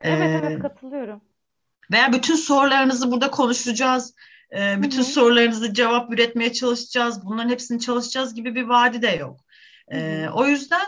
Evet 0.00 0.42
ee, 0.42 0.46
evet 0.46 0.62
katılıyorum. 0.62 1.20
Veya 1.92 2.12
bütün 2.12 2.36
sorularınızı 2.36 3.10
burada 3.10 3.30
konuşacağız. 3.30 4.14
Ee, 4.52 4.82
bütün 4.82 4.98
hı 4.98 5.02
hı. 5.02 5.06
sorularınızı 5.06 5.74
cevap 5.74 6.12
üretmeye 6.12 6.52
çalışacağız. 6.52 7.24
Bunların 7.24 7.50
hepsini 7.50 7.80
çalışacağız 7.80 8.34
gibi 8.34 8.54
bir 8.54 8.62
vaadi 8.62 9.02
de 9.02 9.08
yok. 9.08 9.40
Ee, 9.88 9.98
hı 9.98 10.26
hı. 10.26 10.32
O 10.32 10.46
yüzden 10.46 10.86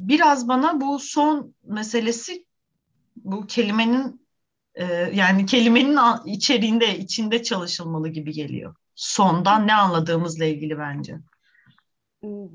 biraz 0.00 0.48
bana 0.48 0.80
bu 0.80 0.98
son 0.98 1.54
meselesi 1.64 2.44
bu 3.16 3.46
kelimenin 3.46 4.26
e, 4.74 4.84
yani 5.14 5.46
kelimenin 5.46 5.98
içeriğinde 6.26 6.98
içinde 6.98 7.42
çalışılmalı 7.42 8.08
gibi 8.08 8.32
geliyor 8.32 8.74
sondan 8.94 9.66
ne 9.66 9.74
anladığımızla 9.74 10.44
ilgili 10.44 10.78
bence. 10.78 11.16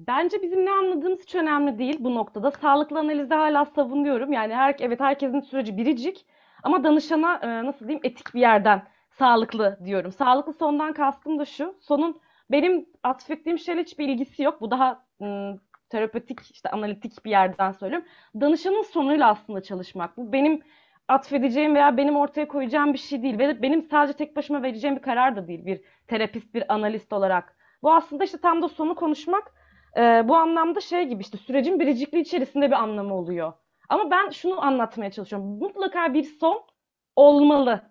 Bence 0.08 0.42
bizim 0.42 0.66
ne 0.66 0.72
anladığımız 0.72 1.22
hiç 1.22 1.36
önemli 1.36 1.80
değil 1.80 1.98
bu 2.00 2.16
noktada. 2.16 2.52
Sağlıklı 2.52 3.00
analizi 3.00 3.34
hala 3.34 3.66
savunuyorum. 3.66 4.34
Yani 4.34 4.56
her, 4.56 4.76
evet 4.80 5.00
herkesin 5.00 5.40
süreci 5.40 5.78
biricik 5.78 6.26
ama 6.64 6.84
danışana 6.84 7.36
e, 7.36 7.66
nasıl 7.66 7.88
diyeyim 7.88 8.02
etik 8.04 8.34
bir 8.34 8.40
yerden 8.40 8.88
sağlıklı 9.20 9.80
diyorum. 9.86 10.12
Sağlıklı 10.12 10.54
sondan 10.54 10.94
kastım 10.94 11.40
da 11.40 11.46
şu. 11.46 11.78
Sonun 11.82 12.22
benim 12.52 12.86
atfettiğim 13.04 13.60
şeyle 13.60 13.82
hiçbir 13.82 14.08
ilgisi 14.08 14.44
yok. 14.44 14.62
Bu 14.62 14.72
daha 14.72 15.06
ım, 15.22 15.62
terapötik 15.90 16.40
işte 16.52 16.70
analitik 16.70 17.26
bir 17.26 17.30
yerden 17.30 17.72
söylüyorum. 17.72 18.08
Danışanın 18.42 18.84
sonuyla 18.84 19.30
aslında 19.30 19.62
çalışmak. 19.62 20.18
Bu 20.18 20.34
benim 20.34 20.62
atfedeceğim 21.08 21.76
veya 21.76 21.98
benim 21.98 22.16
ortaya 22.16 22.48
koyacağım 22.48 22.94
bir 22.94 22.98
şey 22.98 23.24
değil. 23.24 23.40
Ve 23.40 23.62
benim 23.62 23.84
sadece 23.84 24.18
tek 24.18 24.36
başıma 24.36 24.64
vereceğim 24.64 24.96
bir 24.96 25.02
karar 25.02 25.36
da 25.36 25.48
değil 25.48 25.66
bir 25.66 25.82
terapist, 26.10 26.54
bir 26.54 26.74
analist 26.74 27.14
olarak. 27.14 27.56
Bu 27.84 27.94
aslında 27.94 28.24
işte 28.24 28.38
tam 28.38 28.62
da 28.62 28.70
sonu 28.70 28.96
konuşmak 28.96 29.54
e, 29.98 30.02
bu 30.28 30.36
anlamda 30.36 30.82
şey 30.82 31.04
gibi 31.04 31.22
işte 31.22 31.38
sürecin 31.38 31.80
biricikliği 31.80 32.22
içerisinde 32.22 32.68
bir 32.68 32.76
anlamı 32.76 33.16
oluyor. 33.16 33.54
Ama 33.90 34.12
ben 34.12 34.30
şunu 34.30 34.66
anlatmaya 34.66 35.12
çalışıyorum. 35.12 35.48
Mutlaka 35.48 36.14
bir 36.14 36.24
son 36.24 36.64
olmalı. 37.16 37.82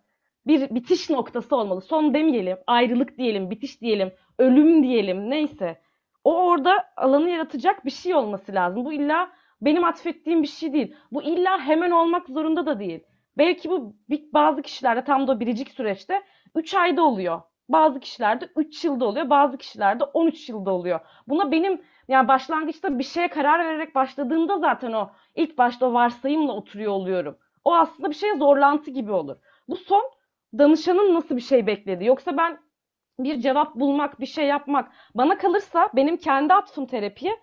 Bir 0.46 0.70
bitiş 0.74 1.10
noktası 1.10 1.56
olmalı. 1.56 1.80
Son 1.80 2.14
demeyelim, 2.14 2.58
ayrılık 2.66 3.18
diyelim, 3.18 3.50
bitiş 3.50 3.80
diyelim, 3.80 4.12
ölüm 4.38 4.82
diyelim 4.82 5.30
neyse. 5.30 5.80
O 6.24 6.36
orada 6.46 6.84
alanı 6.96 7.30
yaratacak 7.30 7.84
bir 7.84 7.90
şey 7.90 8.14
olması 8.14 8.54
lazım. 8.54 8.84
Bu 8.84 8.92
illa 8.92 9.30
benim 9.60 9.84
atfettiğim 9.84 10.42
bir 10.42 10.48
şey 10.48 10.72
değil. 10.72 10.94
Bu 11.12 11.22
illa 11.22 11.58
hemen 11.60 11.90
olmak 11.90 12.28
zorunda 12.28 12.66
da 12.66 12.78
değil. 12.78 13.00
Belki 13.38 13.70
bu 13.70 13.96
bazı 14.32 14.62
kişilerde 14.62 15.04
tam 15.04 15.28
da 15.28 15.40
biricik 15.40 15.70
süreçte 15.70 16.22
3 16.54 16.74
ayda 16.74 17.02
oluyor. 17.02 17.42
Bazı 17.68 18.00
kişilerde 18.00 18.48
3 18.56 18.84
yılda 18.84 19.04
oluyor, 19.04 19.30
bazı 19.30 19.58
kişilerde 19.58 20.04
13 20.04 20.48
yılda 20.48 20.70
oluyor. 20.70 21.00
Buna 21.28 21.52
benim 21.52 21.82
yani 22.08 22.28
başlangıçta 22.28 22.98
bir 22.98 23.04
şeye 23.04 23.28
karar 23.28 23.58
vererek 23.58 23.94
başladığımda 23.94 24.58
zaten 24.58 24.92
o 24.92 25.10
ilk 25.34 25.58
başta 25.58 25.86
o 25.86 25.92
varsayımla 25.92 26.52
oturuyor 26.52 26.92
oluyorum. 26.92 27.38
O 27.64 27.74
aslında 27.74 28.10
bir 28.10 28.14
şeye 28.14 28.36
zorlantı 28.36 28.90
gibi 28.90 29.12
olur. 29.12 29.36
Bu 29.68 29.76
son 29.76 30.10
danışanın 30.58 31.14
nasıl 31.14 31.36
bir 31.36 31.40
şey 31.40 31.66
bekledi? 31.66 32.04
Yoksa 32.04 32.36
ben 32.36 32.58
bir 33.18 33.40
cevap 33.40 33.74
bulmak, 33.74 34.20
bir 34.20 34.26
şey 34.26 34.46
yapmak 34.46 34.92
bana 35.14 35.38
kalırsa 35.38 35.88
benim 35.96 36.16
kendi 36.16 36.54
atfım 36.54 36.86
terapiye 36.86 37.36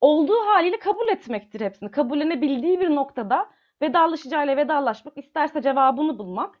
olduğu 0.00 0.46
haliyle 0.46 0.78
kabul 0.78 1.08
etmektir 1.08 1.60
hepsini. 1.60 1.90
Kabullenebildiği 1.90 2.80
bir 2.80 2.94
noktada 2.94 3.50
vedalaşacağıyla 3.82 4.56
vedalaşmak, 4.56 5.18
isterse 5.18 5.62
cevabını 5.62 6.18
bulmak. 6.18 6.60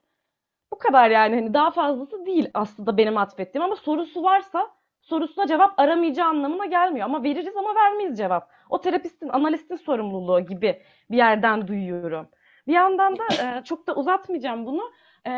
Bu 0.72 0.78
kadar 0.78 1.10
yani 1.10 1.34
hani 1.34 1.54
daha 1.54 1.70
fazlası 1.70 2.26
değil 2.26 2.50
aslında 2.54 2.96
benim 2.96 3.16
atfettiğim 3.16 3.64
ama 3.64 3.76
sorusu 3.76 4.22
varsa 4.22 4.70
sorusuna 5.00 5.46
cevap 5.46 5.80
aramayacağı 5.80 6.28
anlamına 6.28 6.66
gelmiyor. 6.66 7.06
Ama 7.06 7.22
veririz 7.22 7.56
ama 7.56 7.74
vermeyiz 7.74 8.18
cevap. 8.18 8.50
O 8.70 8.80
terapistin, 8.80 9.28
analistin 9.28 9.76
sorumluluğu 9.76 10.40
gibi 10.40 10.82
bir 11.10 11.16
yerden 11.16 11.68
duyuyorum. 11.68 12.28
Bir 12.66 12.72
yandan 12.72 13.18
da 13.18 13.24
e, 13.42 13.64
çok 13.64 13.86
da 13.86 13.94
uzatmayacağım 13.94 14.66
bunu. 14.66 14.92
E, 15.26 15.30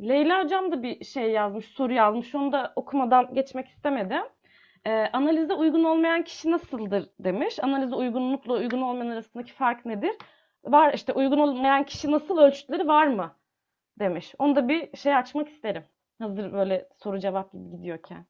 Leyla 0.00 0.44
Hocam 0.44 0.72
da 0.72 0.82
bir 0.82 1.04
şey 1.04 1.30
yazmış, 1.30 1.66
soru 1.66 1.92
yazmış. 1.92 2.34
Onu 2.34 2.52
da 2.52 2.72
okumadan 2.76 3.34
geçmek 3.34 3.68
istemedim. 3.68 4.22
E, 4.86 4.90
analize 5.12 5.54
uygun 5.54 5.84
olmayan 5.84 6.22
kişi 6.24 6.50
nasıldır 6.50 7.10
demiş. 7.20 7.58
Analize 7.62 7.94
uygunlukla 7.94 8.54
uygun 8.54 8.82
olmayan 8.82 9.10
arasındaki 9.10 9.52
fark 9.52 9.86
nedir? 9.86 10.12
Var 10.64 10.92
işte 10.94 11.12
uygun 11.12 11.38
olmayan 11.38 11.84
kişi 11.84 12.10
nasıl 12.10 12.38
ölçütleri 12.38 12.88
var 12.88 13.06
mı? 13.06 13.32
Demiş. 14.00 14.34
Onu 14.38 14.56
da 14.56 14.68
bir 14.68 14.96
şey 14.96 15.16
açmak 15.16 15.48
isterim. 15.48 15.84
Hazır 16.18 16.52
böyle 16.52 16.88
soru 17.02 17.20
cevap 17.20 17.52
gibi 17.52 17.70
gidiyorken. 17.70 18.26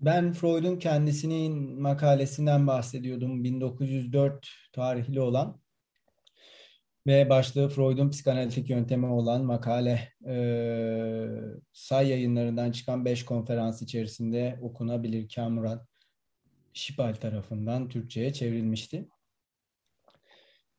Ben 0.00 0.32
Freud'un 0.32 0.78
kendisinin 0.78 1.82
makalesinden 1.82 2.66
bahsediyordum. 2.66 3.44
1904 3.44 4.48
tarihli 4.72 5.20
olan 5.20 5.60
ve 7.06 7.30
başlığı 7.30 7.68
Freud'un 7.68 8.10
psikanalitik 8.10 8.70
yöntemi 8.70 9.06
olan 9.06 9.44
makale 9.44 10.12
e, 10.26 10.36
say 11.72 12.08
yayınlarından 12.08 12.72
çıkan 12.72 13.04
5 13.04 13.24
konferans 13.24 13.82
içerisinde 13.82 14.58
okunabilir 14.62 15.28
Kamuran 15.34 15.86
Şipal 16.72 17.14
tarafından 17.14 17.88
Türkçe'ye 17.88 18.32
çevrilmişti. 18.32 19.08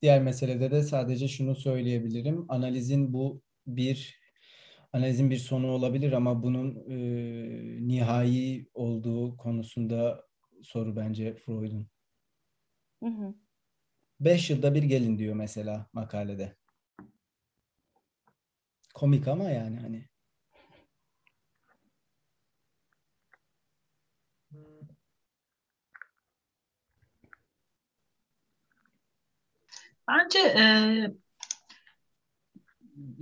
Diğer 0.01 0.21
meselede 0.21 0.71
de 0.71 0.83
sadece 0.83 1.27
şunu 1.27 1.55
söyleyebilirim. 1.55 2.45
Analizin 2.49 3.13
bu 3.13 3.41
bir 3.67 4.19
analizin 4.93 5.29
bir 5.29 5.37
sonu 5.37 5.71
olabilir 5.71 6.11
ama 6.11 6.43
bunun 6.43 6.75
e, 6.89 6.97
nihai 7.87 8.67
olduğu 8.73 9.37
konusunda 9.37 10.23
soru 10.63 10.95
bence 10.95 11.33
Freud'un. 11.33 11.87
Hı 13.03 13.09
hı. 13.09 13.33
Beş 14.19 14.49
yılda 14.49 14.75
bir 14.75 14.83
gelin 14.83 15.17
diyor 15.19 15.35
mesela 15.35 15.87
makalede. 15.93 16.55
Komik 18.93 19.27
ama 19.27 19.49
yani 19.49 19.79
hani. 19.79 20.05
Bence 30.09 30.39
e, 30.39 30.63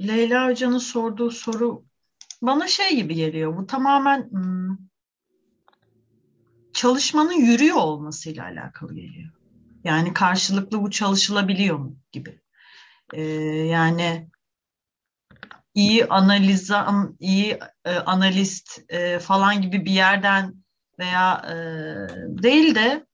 Leyla 0.07 0.49
Hoca'nın 0.49 0.77
sorduğu 0.77 1.31
soru 1.31 1.85
bana 2.41 2.67
şey 2.67 2.95
gibi 2.95 3.15
geliyor. 3.15 3.57
Bu 3.57 3.67
tamamen 3.67 4.29
hmm, 4.31 4.77
çalışmanın 6.73 7.33
yürüyor 7.33 7.75
olmasıyla 7.75 8.43
alakalı 8.43 8.95
geliyor. 8.95 9.29
Yani 9.83 10.13
karşılıklı 10.13 10.81
bu 10.81 10.91
çalışılabiliyor 10.91 11.77
mu 11.77 11.97
gibi. 12.11 12.41
Ee, 13.13 13.21
yani 13.67 14.29
iyi 15.73 16.05
analizan, 16.05 17.17
iyi 17.19 17.59
e, 17.85 17.95
analist 17.95 18.81
e, 18.89 19.19
falan 19.19 19.61
gibi 19.61 19.85
bir 19.85 19.91
yerden 19.91 20.53
veya 20.99 21.41
e, 21.49 21.55
değil 22.43 22.75
de 22.75 23.05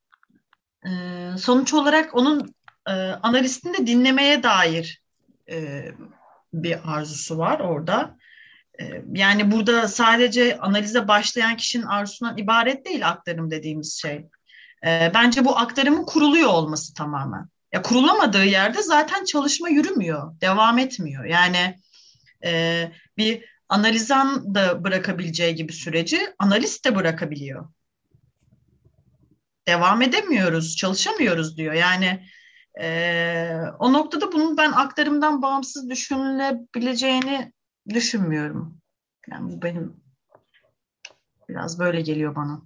e, 0.86 0.92
sonuç 1.38 1.74
olarak 1.74 2.16
onun 2.16 2.56
e, 2.88 2.92
analistini 3.24 3.78
de 3.78 3.88
dinlemeye 3.88 4.44
dair 4.44 5.02
e, 5.50 5.88
bir 6.54 6.80
arzusu 6.86 7.38
var 7.38 7.60
orada. 7.60 8.18
E, 8.80 9.04
yani 9.14 9.52
burada 9.52 9.88
sadece 9.88 10.58
analize 10.58 11.08
başlayan 11.08 11.58
kişinin 11.58 11.84
arzusundan 11.84 12.38
ibaret 12.38 12.86
değil 12.86 13.10
aktarım 13.10 13.52
dediğimiz 13.52 14.02
şey. 14.02 14.26
E, 14.86 15.12
bence 15.14 15.46
bu 15.46 15.58
aktarımın 15.58 16.06
kuruluyor 16.06 16.50
olması 16.50 16.94
tamamen. 16.94 17.48
Ya 17.74 17.82
kurulamadığı 17.82 18.46
yerde 18.46 18.82
zaten 18.82 19.26
çalışma 19.26 19.70
yürümüyor, 19.70 20.42
devam 20.42 20.78
etmiyor. 20.78 21.26
Yani 21.26 21.80
e, 22.46 22.92
bir 23.18 23.46
analizan 23.70 24.56
da 24.56 24.84
bırakabileceği 24.84 25.56
gibi 25.56 25.74
süreci 25.74 26.20
analist 26.40 26.86
de 26.86 26.96
bırakabiliyor. 26.96 27.70
Devam 29.68 30.02
edemiyoruz, 30.02 30.76
çalışamıyoruz 30.76 31.58
diyor. 31.58 31.74
Yani 31.74 32.24
e, 32.82 33.60
o 33.80 33.94
noktada 33.94 34.32
bunun 34.32 34.58
ben 34.58 34.72
aktarımdan 34.72 35.42
bağımsız 35.42 35.90
düşünülebileceğini 35.90 37.54
düşünmüyorum. 37.90 38.78
Yani 39.30 39.52
bu 39.52 39.62
benim 39.62 40.04
biraz 41.50 41.80
böyle 41.80 42.02
geliyor 42.02 42.36
bana. 42.36 42.62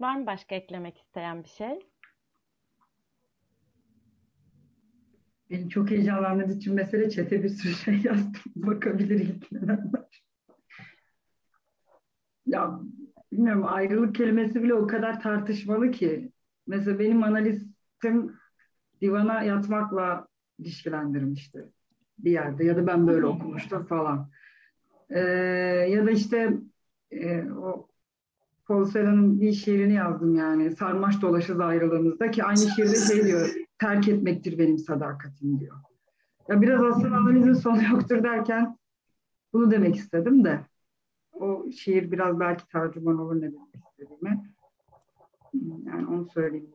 Var 0.00 0.16
mı 0.16 0.26
başka 0.26 0.54
eklemek 0.54 0.98
isteyen 0.98 1.44
bir 1.44 1.48
şey? 1.48 1.78
Beni 5.50 5.70
çok 5.70 5.90
heyecanlandırdığı 5.90 6.56
için 6.56 6.74
mesele 6.74 7.10
çete 7.10 7.42
bir 7.42 7.48
sürü 7.48 7.74
şey 7.74 8.00
yazdım. 8.04 8.32
Bakabilir 8.56 9.20
ilgilenenler. 9.20 10.24
Ya 12.46 12.80
bilmiyorum 13.32 13.64
ayrılık 13.66 14.14
kelimesi 14.14 14.62
bile 14.62 14.74
o 14.74 14.86
kadar 14.86 15.20
tartışmalı 15.20 15.90
ki. 15.90 16.32
Mesela 16.66 16.98
benim 16.98 17.22
analistim 17.22 18.36
divana 19.00 19.42
yatmakla 19.42 20.26
ilişkilendirmişti 20.58 21.68
bir 22.18 22.30
yerde 22.30 22.64
ya 22.64 22.76
da 22.76 22.86
ben 22.86 23.06
böyle 23.06 23.26
okumuştum 23.26 23.86
falan. 23.86 24.30
Ee, 25.10 25.20
ya 25.90 26.06
da 26.06 26.10
işte 26.10 26.52
e, 27.10 27.42
o 27.50 27.88
Paul 28.66 28.90
Celan'ın 28.90 29.40
bir 29.40 29.52
şiirini 29.52 29.94
yazdım 29.94 30.34
yani. 30.34 30.76
Sarmaş 30.76 31.22
dolaşız 31.22 31.60
ayrılığımızda 31.60 32.30
ki 32.30 32.44
aynı 32.44 32.58
şiirde 32.58 32.96
şey 32.96 33.24
diyor. 33.24 33.54
Terk 33.78 34.08
etmektir 34.08 34.58
benim 34.58 34.78
sadakatim 34.78 35.60
diyor. 35.60 35.76
Ya 36.48 36.62
biraz 36.62 36.84
aslında 36.84 37.16
analizin 37.16 37.52
sonu 37.52 37.82
yoktur 37.92 38.22
derken 38.22 38.78
bunu 39.52 39.70
demek 39.70 39.96
istedim 39.96 40.44
de 40.44 40.60
o 41.40 41.70
şiir 41.70 42.12
biraz 42.12 42.40
belki 42.40 42.68
tercüman 42.68 43.18
olur 43.18 43.36
ne 43.36 43.42
demek 43.42 43.74
istediğimi. 43.74 44.42
Yani 45.86 46.06
onu 46.06 46.28
söyleyeyim. 46.34 46.70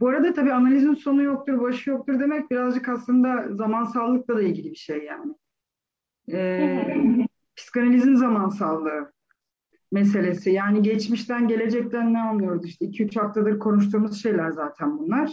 Bu 0.00 0.08
arada 0.08 0.34
tabii 0.34 0.52
analizin 0.52 0.94
sonu 0.94 1.22
yoktur, 1.22 1.60
başı 1.60 1.90
yoktur 1.90 2.20
demek 2.20 2.50
birazcık 2.50 2.88
aslında 2.88 3.56
zamansallıkla 3.56 4.36
da 4.36 4.42
ilgili 4.42 4.70
bir 4.70 4.76
şey 4.76 5.04
yani. 5.04 5.34
Ee, 6.32 7.26
psikanalizin 7.56 8.14
zamansallığı 8.14 9.12
meselesi. 9.92 10.50
Yani 10.50 10.82
geçmişten, 10.82 11.48
gelecekten 11.48 12.12
ne 12.12 12.20
anlıyoruz? 12.20 12.66
İşte 12.66 12.86
iki 12.86 13.04
üç 13.04 13.16
haftadır 13.16 13.58
konuştuğumuz 13.58 14.22
şeyler 14.22 14.50
zaten 14.50 14.98
bunlar. 14.98 15.30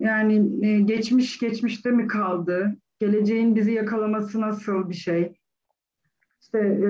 Yani 0.00 0.66
e, 0.66 0.80
geçmiş 0.80 1.38
geçmişte 1.38 1.90
mi 1.90 2.06
kaldı? 2.06 2.76
Geleceğin 2.98 3.56
bizi 3.56 3.72
yakalaması 3.72 4.40
nasıl 4.40 4.88
bir 4.88 4.94
şey? 4.94 5.34
İşte 6.44 6.58
e, 6.58 6.88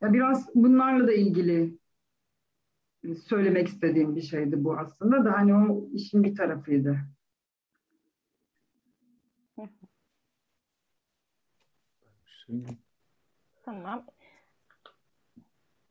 ya 0.00 0.12
biraz 0.12 0.54
bunlarla 0.54 1.06
da 1.06 1.12
ilgili 1.12 1.78
söylemek 3.26 3.68
istediğim 3.68 4.16
bir 4.16 4.22
şeydi 4.22 4.64
bu 4.64 4.78
aslında 4.78 5.24
da 5.24 5.32
hani 5.32 5.54
o 5.54 5.88
işin 5.92 6.24
bir 6.24 6.36
tarafıydı. 6.36 6.98
Tamam. 13.64 14.06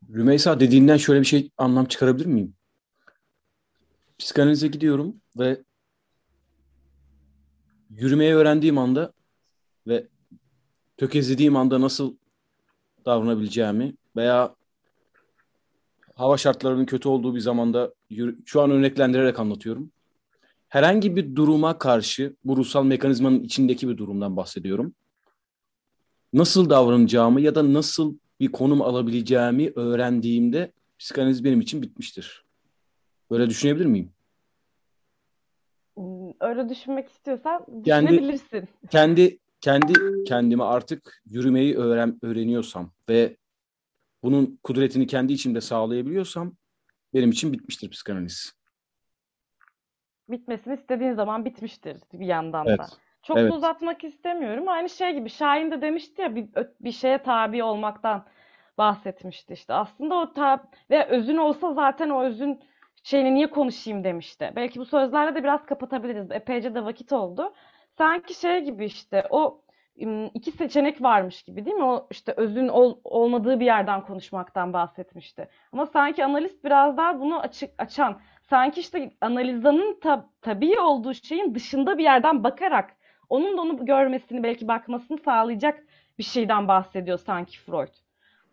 Rümeysa 0.09 0.59
dediğinden 0.59 0.97
şöyle 0.97 1.19
bir 1.19 1.25
şey 1.25 1.51
anlam 1.57 1.85
çıkarabilir 1.85 2.25
miyim? 2.25 2.55
Psikanalize 4.17 4.67
gidiyorum 4.67 5.21
ve 5.39 5.63
yürümeyi 7.89 8.33
öğrendiğim 8.33 8.77
anda 8.77 9.13
ve 9.87 10.07
tökezlediğim 10.97 11.55
anda 11.55 11.81
nasıl 11.81 12.15
davranabileceğimi 13.05 13.93
veya 14.15 14.55
hava 16.15 16.37
şartlarının 16.37 16.85
kötü 16.85 17.09
olduğu 17.09 17.35
bir 17.35 17.39
zamanda 17.39 17.93
şu 18.45 18.61
an 18.61 18.71
örneklendirerek 18.71 19.39
anlatıyorum. 19.39 19.91
Herhangi 20.69 21.15
bir 21.15 21.35
duruma 21.35 21.77
karşı 21.77 22.35
bu 22.43 22.57
ruhsal 22.57 22.83
mekanizmanın 22.83 23.43
içindeki 23.43 23.89
bir 23.89 23.97
durumdan 23.97 24.37
bahsediyorum 24.37 24.93
nasıl 26.33 26.69
davranacağımı 26.69 27.41
ya 27.41 27.55
da 27.55 27.73
nasıl 27.73 28.17
bir 28.39 28.51
konum 28.51 28.81
alabileceğimi 28.81 29.71
öğrendiğimde 29.75 30.71
psikanaliz 30.99 31.43
benim 31.43 31.61
için 31.61 31.81
bitmiştir. 31.81 32.45
Böyle 33.31 33.49
düşünebilir 33.49 33.85
miyim? 33.85 34.11
Hmm, 35.95 36.31
öyle 36.39 36.69
düşünmek 36.69 37.09
istiyorsan 37.09 37.65
düşünebilirsin. 37.85 38.67
Kendi, 38.89 39.39
kendi 39.67 39.93
kendi 39.93 40.23
kendime 40.23 40.63
artık 40.63 41.21
yürümeyi 41.25 41.77
öğren 41.77 42.19
öğreniyorsam 42.21 42.91
ve 43.09 43.37
bunun 44.23 44.59
kudretini 44.63 45.07
kendi 45.07 45.33
içimde 45.33 45.61
sağlayabiliyorsam 45.61 46.53
benim 47.13 47.31
için 47.31 47.53
bitmiştir 47.53 47.89
psikanaliz. 47.89 48.53
Bitmesini 50.29 50.73
istediğin 50.73 51.13
zaman 51.13 51.45
bitmiştir 51.45 51.97
bir 52.13 52.25
yandan 52.25 52.67
Evet. 52.67 52.79
da. 52.79 52.85
Çok 53.23 53.37
Evet. 53.37 53.53
uzatmak 53.53 54.03
istemiyorum. 54.03 54.67
Aynı 54.67 54.89
şey 54.89 55.13
gibi 55.13 55.29
Şahin 55.29 55.71
de 55.71 55.81
demişti 55.81 56.21
ya 56.21 56.35
bir, 56.35 56.49
bir 56.81 56.91
şeye 56.91 57.23
tabi 57.23 57.63
olmaktan 57.63 58.25
bahsetmişti 58.77 59.53
işte. 59.53 59.73
Aslında 59.73 60.15
o 60.15 60.33
tab 60.33 60.59
ve 60.89 61.07
özün 61.07 61.37
olsa 61.37 61.73
zaten 61.73 62.09
o 62.09 62.23
özün 62.23 62.59
şeyini 63.03 63.35
niye 63.35 63.49
konuşayım 63.49 64.03
demişti. 64.03 64.53
Belki 64.55 64.79
bu 64.79 64.85
sözlerle 64.85 65.35
de 65.35 65.43
biraz 65.43 65.65
kapatabiliriz. 65.65 66.31
Epeyce 66.31 66.75
de 66.75 66.85
vakit 66.85 67.11
oldu. 67.11 67.53
Sanki 67.97 68.33
şey 68.33 68.63
gibi 68.63 68.85
işte 68.85 69.27
o 69.29 69.61
iki 70.33 70.51
seçenek 70.51 71.01
varmış 71.01 71.43
gibi 71.43 71.65
değil 71.65 71.77
mi? 71.77 71.83
O 71.83 72.07
işte 72.11 72.33
özün 72.37 72.67
ol- 72.67 72.99
olmadığı 73.03 73.59
bir 73.59 73.65
yerden 73.65 74.01
konuşmaktan 74.01 74.73
bahsetmişti. 74.73 75.49
Ama 75.71 75.85
sanki 75.85 76.25
analist 76.25 76.63
biraz 76.63 76.97
daha 76.97 77.19
bunu 77.19 77.39
açık 77.39 77.69
açan, 77.77 78.21
sanki 78.49 78.79
işte 78.79 79.11
analizanın 79.21 79.99
tab 79.99 80.21
tabii 80.41 80.79
olduğu 80.79 81.13
şeyin 81.13 81.55
dışında 81.55 81.97
bir 81.97 82.03
yerden 82.03 82.43
bakarak 82.43 82.95
onun 83.29 83.57
da 83.57 83.61
onu 83.61 83.85
görmesini 83.85 84.43
belki 84.43 84.67
bakmasını 84.67 85.17
sağlayacak 85.17 85.83
bir 86.17 86.23
şeyden 86.23 86.67
bahsediyor 86.67 87.17
sanki 87.17 87.59
Freud. 87.59 87.93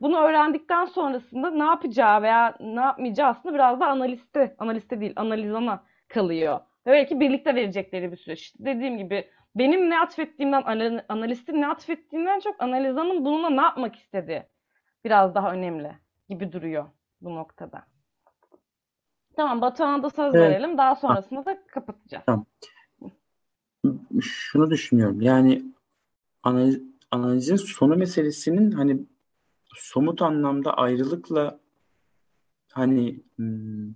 Bunu 0.00 0.18
öğrendikten 0.18 0.84
sonrasında 0.84 1.50
ne 1.50 1.64
yapacağı 1.64 2.22
veya 2.22 2.54
ne 2.60 2.80
yapmayacağı 2.80 3.28
aslında 3.28 3.54
biraz 3.54 3.80
da 3.80 3.86
analiste, 3.86 4.56
analiste 4.58 5.00
değil, 5.00 5.12
analizana 5.16 5.84
kalıyor. 6.08 6.60
Belki 6.86 7.20
birlikte 7.20 7.54
verecekleri 7.54 8.12
bir 8.12 8.16
süreç. 8.16 8.40
İşte 8.40 8.64
Dediğim 8.64 8.98
gibi 8.98 9.30
benim 9.56 9.90
ne 9.90 10.00
atfettiğimden, 10.00 10.62
ana- 10.62 11.04
analistin 11.08 11.60
ne 11.60 11.68
atfettiğinden 11.68 12.40
çok 12.40 12.62
analizanın 12.62 13.24
bununla 13.24 13.50
ne 13.50 13.60
yapmak 13.62 13.96
istediği 13.96 14.42
biraz 15.04 15.34
daha 15.34 15.52
önemli 15.52 15.92
gibi 16.28 16.52
duruyor 16.52 16.86
bu 17.20 17.34
noktada. 17.34 17.86
Tamam, 19.36 19.60
Batuhan'a 19.60 20.02
da 20.02 20.10
söz 20.10 20.34
Evet. 20.34 20.50
verelim. 20.50 20.78
Daha 20.78 20.94
sonrasında 20.94 21.44
da 21.44 21.66
kapatacağız. 21.66 22.24
Şunu 24.22 24.70
düşünüyorum. 24.70 25.20
Yani 25.20 25.62
analiz, 26.42 26.82
analizin 27.10 27.56
sonu 27.56 27.96
meselesinin 27.96 28.70
hani 28.70 28.98
somut 29.74 30.22
anlamda 30.22 30.74
ayrılıkla 30.76 31.58
hani 32.72 33.20
hmm, 33.36 33.92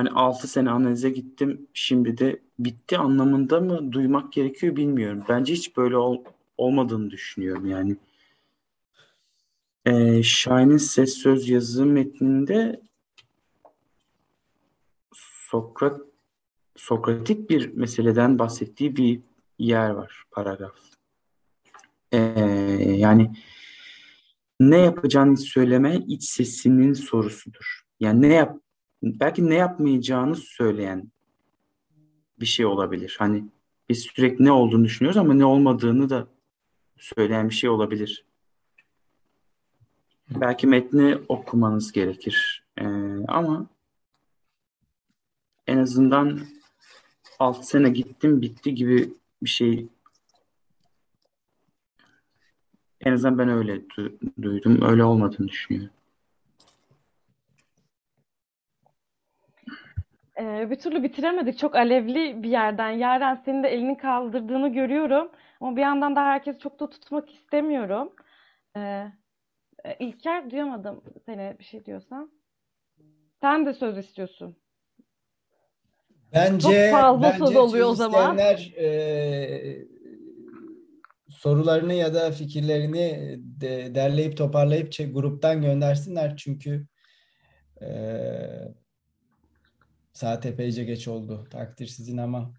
hani 0.00 0.10
6 0.10 0.48
sene 0.48 0.70
analize 0.70 1.10
gittim 1.10 1.66
şimdi 1.74 2.18
de 2.18 2.40
bitti 2.58 2.98
anlamında 2.98 3.60
mı 3.60 3.92
duymak 3.92 4.32
gerekiyor 4.32 4.76
bilmiyorum. 4.76 5.24
Bence 5.28 5.52
hiç 5.52 5.76
böyle 5.76 5.96
ol- 5.96 6.24
olmadığını 6.56 7.10
düşünüyorum 7.10 7.66
yani. 7.66 7.96
Ee, 9.86 10.22
Şahin'in 10.22 10.76
ses 10.76 11.14
söz 11.14 11.48
yazı 11.48 11.86
metninde 11.86 12.80
Sokrat 15.50 16.00
Sokratik 16.76 17.50
bir 17.50 17.74
meseleden 17.74 18.38
bahsettiği 18.38 18.96
bir 18.96 19.20
yer 19.58 19.90
var, 19.90 20.24
paragraf. 20.30 20.76
Ee, 22.12 22.18
yani 22.96 23.32
ne 24.60 24.78
yapacağını 24.78 25.36
söyleme 25.36 25.96
iç 25.96 26.24
sesinin 26.24 26.92
sorusudur. 26.92 27.80
Yani 28.00 28.22
ne 28.22 28.34
yap 28.34 28.60
belki 29.02 29.50
ne 29.50 29.54
yapmayacağını 29.54 30.36
söyleyen 30.36 31.10
bir 32.40 32.46
şey 32.46 32.66
olabilir. 32.66 33.16
Hani 33.18 33.44
biz 33.88 34.00
sürekli 34.02 34.44
ne 34.44 34.52
olduğunu 34.52 34.84
düşünüyoruz 34.84 35.16
ama 35.16 35.34
ne 35.34 35.44
olmadığını 35.44 36.10
da 36.10 36.26
söyleyen 36.96 37.48
bir 37.48 37.54
şey 37.54 37.70
olabilir. 37.70 38.24
Belki 40.30 40.66
metni 40.66 41.18
okumanız 41.28 41.92
gerekir. 41.92 42.64
Ee, 42.78 42.84
ama 43.28 43.66
en 45.66 45.78
azından 45.78 46.40
6 47.38 47.66
sene 47.66 47.90
gittim 47.90 48.42
bitti 48.42 48.74
gibi 48.74 49.12
bir 49.42 49.48
şey 49.48 49.88
en 53.00 53.12
azından 53.12 53.38
ben 53.38 53.48
öyle 53.48 53.76
du- 53.76 54.42
duydum. 54.42 54.82
Öyle 54.82 55.04
olmadığını 55.04 55.48
düşünüyorum. 55.48 55.90
Ee, 60.40 60.70
bir 60.70 60.78
türlü 60.78 61.02
bitiremedik. 61.02 61.58
Çok 61.58 61.76
alevli 61.76 62.42
bir 62.42 62.48
yerden. 62.48 62.90
Yaren 62.90 63.42
senin 63.44 63.62
de 63.62 63.68
elini 63.68 63.96
kaldırdığını 63.96 64.72
görüyorum. 64.72 65.30
Ama 65.60 65.76
bir 65.76 65.80
yandan 65.80 66.16
da 66.16 66.20
herkes 66.24 66.58
çok 66.58 66.80
da 66.80 66.90
tutmak 66.90 67.30
istemiyorum. 67.30 68.12
Ee, 68.76 68.80
e, 69.84 69.96
İlker 69.98 70.50
duyamadım 70.50 71.04
seni 71.26 71.56
bir 71.58 71.64
şey 71.64 71.84
diyorsan. 71.84 72.30
Sen 73.40 73.66
de 73.66 73.74
söz 73.74 73.98
istiyorsun. 73.98 74.56
Bence 76.32 76.90
Çok 76.90 77.00
fazla 77.00 77.22
bence 77.22 77.46
söz 77.46 77.56
oluyor 77.56 77.88
o 77.88 77.94
zaman. 77.94 78.38
e, 78.38 79.86
sorularını 81.28 81.94
ya 81.94 82.14
da 82.14 82.30
fikirlerini 82.30 83.36
de, 83.60 83.94
derleyip 83.94 84.36
toparlayıp 84.36 84.92
gruptan 85.14 85.62
göndersinler 85.62 86.36
çünkü 86.36 86.86
e, 87.82 87.88
saat 90.20 90.46
epeyce 90.46 90.84
geç 90.84 91.08
oldu. 91.08 91.44
Takdir 91.50 91.86
sizin 91.86 92.18
ama. 92.18 92.52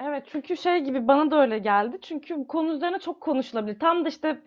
Evet 0.00 0.24
çünkü 0.26 0.56
şey 0.56 0.80
gibi 0.80 1.08
bana 1.08 1.30
da 1.30 1.40
öyle 1.40 1.58
geldi. 1.58 1.98
Çünkü 2.02 2.36
bu 2.36 2.46
konu 2.46 2.72
üzerine 2.72 2.98
çok 2.98 3.20
konuşulabilir. 3.20 3.78
Tam 3.78 4.04
da 4.04 4.08
işte 4.08 4.40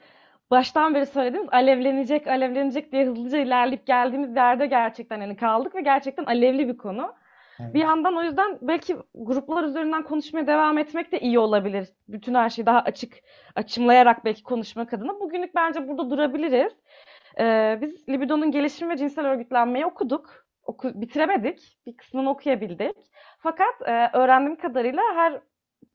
baştan 0.51 0.95
beri 0.95 1.05
söylediğimiz 1.05 1.49
alevlenecek, 1.53 2.27
alevlenecek 2.27 2.91
diye 2.91 3.05
hızlıca 3.05 3.37
ilerleyip 3.37 3.87
geldiğimiz 3.87 4.35
yerde 4.35 4.65
gerçekten 4.65 5.19
hani 5.19 5.35
kaldık 5.35 5.75
ve 5.75 5.81
gerçekten 5.81 6.25
alevli 6.25 6.67
bir 6.67 6.77
konu. 6.77 7.13
Evet. 7.59 7.73
Bir 7.73 7.79
yandan 7.79 8.17
o 8.17 8.23
yüzden 8.23 8.57
belki 8.61 8.97
gruplar 9.15 9.63
üzerinden 9.63 10.03
konuşmaya 10.03 10.47
devam 10.47 10.77
etmek 10.77 11.11
de 11.11 11.19
iyi 11.19 11.39
olabilir. 11.39 11.87
Bütün 12.07 12.33
her 12.33 12.49
şeyi 12.49 12.65
daha 12.65 12.79
açık 12.79 13.13
açımlayarak 13.55 14.25
belki 14.25 14.43
konuşmak 14.43 14.93
adına. 14.93 15.19
Bugünlük 15.19 15.55
bence 15.55 15.87
burada 15.87 16.09
durabiliriz. 16.09 16.73
Ee, 17.39 17.77
biz 17.81 18.09
Libido'nun 18.09 18.51
gelişimi 18.51 18.91
ve 18.91 18.97
cinsel 18.97 19.25
örgütlenmeyi 19.25 19.85
okuduk. 19.85 20.46
Oku, 20.67 21.01
bitiremedik. 21.01 21.77
Bir 21.85 21.97
kısmını 21.97 22.29
okuyabildik. 22.29 22.95
Fakat 23.39 23.81
e, 23.87 24.09
öğrendiğim 24.13 24.55
kadarıyla 24.55 25.01
her 25.15 25.41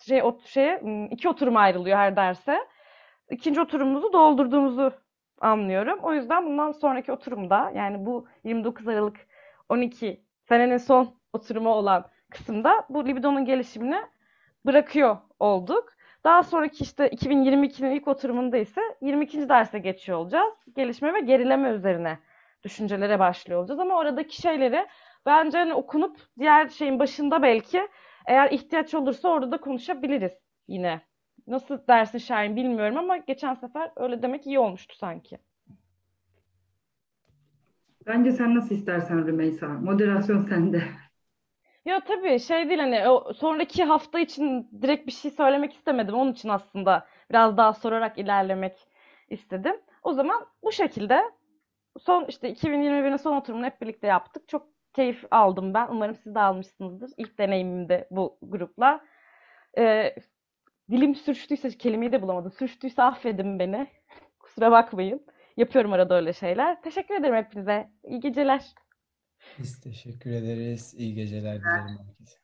şey 0.06 0.22
o 0.22 0.38
şeye 0.44 0.76
m, 0.76 1.08
iki 1.10 1.28
oturum 1.28 1.56
ayrılıyor 1.56 1.96
her 1.96 2.16
derse. 2.16 2.58
İkinci 3.30 3.60
oturumumuzu 3.60 4.12
doldurduğumuzu 4.12 4.92
anlıyorum. 5.40 5.98
O 6.02 6.14
yüzden 6.14 6.46
bundan 6.46 6.72
sonraki 6.72 7.12
oturumda 7.12 7.72
yani 7.74 8.06
bu 8.06 8.26
29 8.44 8.88
Aralık 8.88 9.26
12 9.68 10.24
senenin 10.48 10.76
son 10.76 11.14
oturumu 11.32 11.70
olan 11.70 12.04
kısımda 12.30 12.86
bu 12.88 13.06
libidonun 13.06 13.44
gelişimini 13.44 14.00
bırakıyor 14.66 15.16
olduk. 15.38 15.92
Daha 16.24 16.42
sonraki 16.42 16.84
işte 16.84 17.08
2022'nin 17.08 17.90
ilk 17.90 18.08
oturumunda 18.08 18.56
ise 18.56 18.80
22. 19.00 19.48
derse 19.48 19.78
geçiyor 19.78 20.18
olacağız. 20.18 20.54
Gelişme 20.76 21.14
ve 21.14 21.20
gerileme 21.20 21.70
üzerine 21.70 22.18
düşüncelere 22.64 23.18
başlıyor 23.18 23.60
olacağız. 23.60 23.80
Ama 23.80 23.94
oradaki 23.94 24.36
şeyleri 24.42 24.86
bence 25.26 25.58
hani 25.58 25.74
okunup 25.74 26.16
diğer 26.38 26.68
şeyin 26.68 26.98
başında 26.98 27.42
belki 27.42 27.88
eğer 28.26 28.50
ihtiyaç 28.50 28.94
olursa 28.94 29.28
orada 29.28 29.50
da 29.52 29.56
konuşabiliriz 29.60 30.32
yine. 30.68 31.00
Nasıl 31.46 31.78
dersin 31.88 32.18
Şahin 32.18 32.56
bilmiyorum 32.56 32.98
ama 32.98 33.16
geçen 33.16 33.54
sefer 33.54 33.90
öyle 33.96 34.22
demek 34.22 34.46
iyi 34.46 34.58
olmuştu 34.58 34.96
sanki. 34.96 35.38
Bence 38.06 38.32
sen 38.32 38.54
nasıl 38.54 38.74
istersen 38.74 39.26
Rümeysa. 39.26 39.68
Moderasyon 39.68 40.40
sende. 40.40 40.82
Ya 41.84 42.00
tabii 42.00 42.40
şey 42.40 42.68
değil 42.68 42.80
hani 42.80 43.08
o 43.08 43.32
sonraki 43.32 43.84
hafta 43.84 44.20
için 44.20 44.68
direkt 44.82 45.06
bir 45.06 45.12
şey 45.12 45.30
söylemek 45.30 45.72
istemedim. 45.72 46.14
Onun 46.14 46.32
için 46.32 46.48
aslında 46.48 47.06
biraz 47.30 47.56
daha 47.56 47.72
sorarak 47.72 48.18
ilerlemek 48.18 48.88
istedim. 49.30 49.76
O 50.02 50.12
zaman 50.12 50.46
bu 50.62 50.72
şekilde 50.72 51.22
son 52.00 52.26
işte 52.28 52.52
2021'in 52.52 53.16
son 53.16 53.36
oturumunu 53.36 53.66
hep 53.66 53.82
birlikte 53.82 54.06
yaptık. 54.06 54.48
Çok 54.48 54.68
keyif 54.92 55.24
aldım 55.30 55.74
ben. 55.74 55.88
Umarım 55.90 56.16
siz 56.16 56.34
de 56.34 56.40
almışsınızdır. 56.40 57.10
İlk 57.16 57.38
deneyimimde 57.38 58.08
bu 58.10 58.38
grupla. 58.42 59.04
Ee, 59.78 60.14
dilim 60.90 61.14
sürçtüyse 61.14 61.70
kelimeyi 61.70 62.12
de 62.12 62.22
bulamadım. 62.22 62.52
Sürçtüyse 62.52 63.02
affedin 63.02 63.58
beni. 63.58 63.86
Kusura 64.38 64.70
bakmayın. 64.70 65.26
Yapıyorum 65.56 65.92
arada 65.92 66.14
öyle 66.16 66.32
şeyler. 66.32 66.82
Teşekkür 66.82 67.14
ederim 67.14 67.34
hepinize. 67.34 67.90
İyi 68.04 68.20
geceler. 68.20 68.74
Biz 69.58 69.80
teşekkür 69.80 70.30
ederiz. 70.30 70.94
İyi 70.96 71.14
geceler 71.14 71.60
dilerim 71.60 71.98
herkese. 71.98 72.41